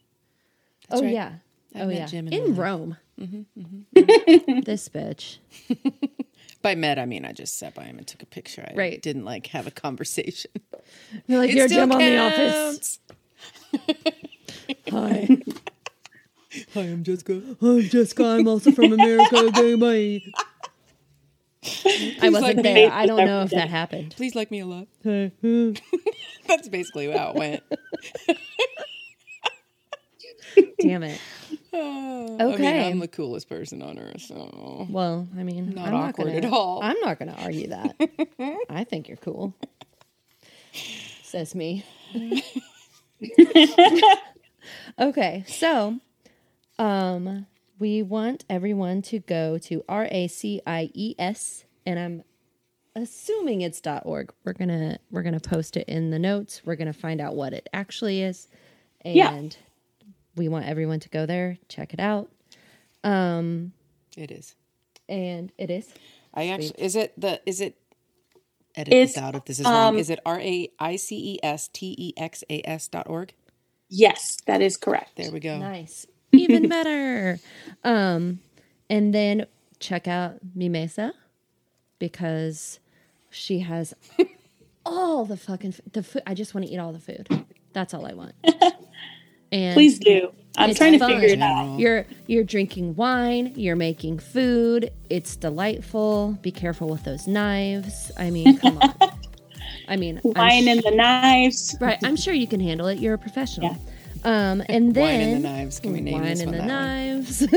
That's 0.89 1.01
oh 1.01 1.05
right. 1.05 1.13
yeah. 1.13 1.31
I've 1.73 1.81
oh 1.81 1.87
met 1.87 1.95
yeah. 1.97 2.05
Jim 2.05 2.27
in 2.27 2.33
in 2.33 2.39
real 2.41 2.49
life. 2.49 2.57
Rome. 2.59 2.97
Mm-hmm, 3.19 4.59
this 4.65 4.89
bitch. 4.89 5.37
By 6.61 6.75
met, 6.75 6.99
I 6.99 7.05
mean 7.05 7.25
I 7.25 7.31
just 7.31 7.57
sat 7.57 7.73
by 7.75 7.83
him 7.83 7.97
and 7.97 8.05
took 8.07 8.21
a 8.23 8.25
picture. 8.25 8.65
I 8.69 8.73
Right. 8.75 9.01
didn't 9.01 9.23
like 9.25 9.47
have 9.47 9.67
a 9.67 9.71
conversation. 9.71 10.51
You're 11.27 11.39
like 11.39 11.51
It 11.51 11.55
you're 11.55 11.67
still 11.67 11.81
Jim 11.87 11.91
on 11.91 11.99
the 11.99 12.17
office. 12.17 12.99
Hi. 14.91 15.27
Hi, 16.73 16.81
I'm 16.81 17.03
Jessica. 17.03 17.41
I'm 17.61 17.81
Jessica. 17.81 18.25
I'm 18.25 18.47
also 18.47 18.71
from 18.71 18.93
America. 18.93 19.51
Gay 19.51 19.75
bye. 19.75 20.21
I 22.21 22.29
wasn't 22.29 22.57
like 22.57 22.61
there. 22.63 22.91
I 22.91 23.05
don't 23.05 23.25
know 23.25 23.41
if 23.43 23.51
that 23.51 23.69
happened. 23.69 24.13
Please 24.15 24.35
like 24.35 24.51
me 24.51 24.59
a 24.59 24.65
lot. 24.65 24.87
That's 25.03 26.69
basically 26.69 27.11
how 27.11 27.29
it 27.31 27.35
went. 27.35 27.63
Damn 30.79 31.03
it. 31.03 31.19
Oh, 31.73 32.37
I 32.39 32.43
mean, 32.43 32.53
Okay. 32.53 32.89
I'm 32.91 32.99
the 32.99 33.07
coolest 33.07 33.49
person 33.49 33.81
on 33.81 33.97
earth, 33.99 34.21
so 34.21 34.87
Well, 34.89 35.27
I 35.37 35.43
mean, 35.43 35.73
Not 35.75 35.87
I'm 35.87 35.93
not 35.93 36.09
awkward 36.09 36.27
gonna, 36.27 36.37
at 36.37 36.45
all. 36.45 36.79
I'm 36.83 36.99
not 37.01 37.19
going 37.19 37.33
to 37.33 37.41
argue 37.43 37.67
that. 37.69 37.95
I 38.69 38.83
think 38.85 39.07
you're 39.07 39.17
cool. 39.17 39.53
Says 41.23 41.55
me. 41.55 41.83
okay, 44.99 45.43
so 45.47 45.99
um 46.79 47.45
we 47.79 48.01
want 48.03 48.45
everyone 48.49 49.01
to 49.03 49.19
go 49.19 49.57
to 49.59 49.83
R 49.89 50.07
A 50.11 50.27
C 50.27 50.61
I 50.65 50.89
E 50.93 51.15
S 51.19 51.65
and 51.85 51.99
I'm 51.99 52.23
assuming 52.95 53.61
it's 53.61 53.81
.org. 54.03 54.33
We're 54.43 54.53
going 54.53 54.69
to 54.69 54.99
we're 55.11 55.23
going 55.23 55.37
to 55.39 55.49
post 55.49 55.77
it 55.77 55.87
in 55.87 56.11
the 56.11 56.19
notes. 56.19 56.61
We're 56.65 56.75
going 56.77 56.91
to 56.91 56.97
find 56.97 57.19
out 57.21 57.35
what 57.35 57.53
it 57.53 57.67
actually 57.73 58.21
is. 58.21 58.47
And 59.01 59.15
Yeah. 59.15 59.49
we 60.35 60.47
want 60.49 60.65
everyone 60.65 60.99
to 61.01 61.09
go 61.09 61.25
there, 61.25 61.57
check 61.69 61.93
it 61.93 61.99
out. 61.99 62.29
Um, 63.03 63.73
it 64.17 64.31
is. 64.31 64.55
And 65.07 65.51
it 65.57 65.69
is 65.69 65.93
I 66.33 66.47
actually 66.49 66.75
is 66.83 66.95
it 66.95 67.13
the 67.19 67.39
is 67.45 67.61
it 67.61 67.77
edit 68.75 68.93
It's, 68.93 69.13
this 69.13 69.21
out 69.23 69.35
if 69.35 69.45
this 69.45 69.59
is 69.59 69.65
wrong. 69.65 69.89
um, 69.89 69.97
Is 69.97 70.09
it 70.09 70.19
R 70.25 70.39
A 70.39 70.69
I 70.79 70.95
C 70.95 71.33
E 71.35 71.39
S 71.43 71.67
T 71.67 71.95
E 71.97 72.13
X 72.17 72.43
A 72.49 72.61
S 72.67 72.87
dot 72.87 73.07
org? 73.09 73.33
Yes, 73.89 74.37
that 74.47 74.61
is 74.61 74.77
correct. 74.77 75.15
There 75.15 75.31
we 75.31 75.39
go. 75.39 75.57
Nice. 75.59 76.07
Even 76.39 76.69
better. 76.69 77.39
Um, 77.83 78.39
and 78.89 79.13
then 79.13 79.45
check 79.79 80.07
out 80.07 80.35
Mi 80.55 80.69
Mesa 80.69 81.13
because 81.99 82.79
she 83.29 83.59
has 83.59 83.93
all 84.85 85.25
the 85.25 85.37
fucking 85.37 85.73
f- 85.73 85.81
the 85.93 86.03
food. 86.03 86.23
I 86.27 86.33
just 86.33 86.53
want 86.53 86.65
to 86.67 86.71
eat 86.73 86.77
all 86.77 86.93
the 86.93 86.99
food. 86.99 87.27
That's 87.73 87.93
all 87.93 88.05
I 88.05 88.13
want. 88.13 88.33
And 89.51 89.75
Please 89.75 89.99
do. 89.99 90.33
I'm 90.57 90.71
It's 90.71 90.79
trying 90.79 90.93
to 90.93 90.99
fun. 90.99 91.11
figure 91.11 91.29
it 91.29 91.39
out. 91.39 91.77
You're 91.79 92.05
you're 92.25 92.43
drinking 92.43 92.95
wine. 92.95 93.53
You're 93.55 93.75
making 93.75 94.17
food. 94.19 94.89
It's 95.09 95.35
delightful. 95.35 96.37
Be 96.41 96.51
careful 96.51 96.89
with 96.89 97.03
those 97.03 97.27
knives. 97.27 98.11
I 98.17 98.31
mean, 98.31 98.57
come 98.57 98.79
on. 98.79 98.93
I 99.87 99.97
mean, 99.97 100.19
I'm 100.25 100.31
Wine 100.33 100.67
and 100.67 100.81
the 100.83 100.91
knives. 100.91 101.75
Right, 101.79 101.99
I'm 102.03 102.15
sure 102.17 102.33
you 102.33 102.47
can 102.47 102.59
handle 102.59 102.87
it. 102.87 102.97
You're 102.97 103.13
a 103.13 103.17
professional. 103.19 103.77
Um, 104.25 104.63
and 104.69 104.95
then 104.95 105.19
Wine 105.19 105.21
and 105.21 105.45
the 105.45 105.47
knives. 105.47 105.79
Can 105.79 105.93
we 105.93 106.01
name 106.01 106.13
wine 106.15 106.23
this 106.23 106.41
and 106.41 106.51
the 106.51 106.65
knives. 106.65 107.47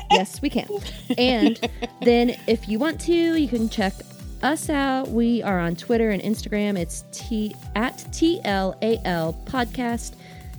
yes, 0.10 0.42
we 0.42 0.50
can. 0.50 0.68
And 1.16 1.58
then 2.02 2.36
if 2.46 2.68
you 2.68 2.78
want 2.78 3.00
to, 3.02 3.12
you 3.12 3.48
can 3.48 3.70
check 3.70 3.94
us 4.42 4.68
out. 4.68 5.08
We 5.08 5.42
are 5.42 5.58
on 5.58 5.74
Twitter 5.76 6.10
and 6.10 6.22
Instagram. 6.22 6.78
It's 6.78 7.04
t 7.10 7.56
at 7.74 7.96
TLAL 8.12 9.46
podcast. 9.46 10.14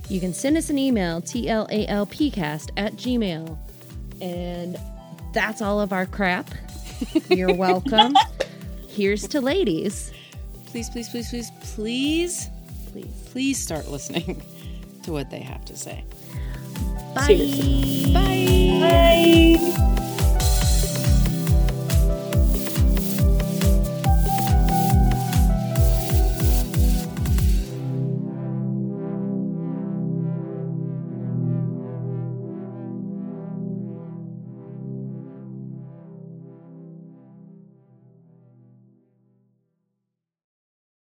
You 0.08 0.18
can 0.18 0.34
send 0.34 0.56
us 0.56 0.68
an 0.68 0.78
email, 0.78 1.22
TLALPcast 1.22 2.70
at 2.76 2.94
gmail. 2.94 3.56
And 4.20 4.76
that's 5.32 5.62
all 5.62 5.80
of 5.80 5.92
our 5.92 6.06
crap. 6.06 6.50
You're 7.28 7.54
welcome. 7.54 8.16
Here's 8.88 9.28
to 9.28 9.40
ladies. 9.40 10.12
Please, 10.66 10.90
please, 10.90 11.08
please, 11.08 11.30
please, 11.30 11.50
please, 11.62 12.48
Please. 12.92 13.28
please 13.30 13.62
start 13.62 13.88
listening 13.88 14.42
to 15.06 15.12
what 15.12 15.30
they 15.30 15.38
have 15.38 15.64
to 15.64 15.76
say. 15.76 16.04
Bye. 17.14 17.38
Bye. 18.12 18.78
Bye. 18.80 20.15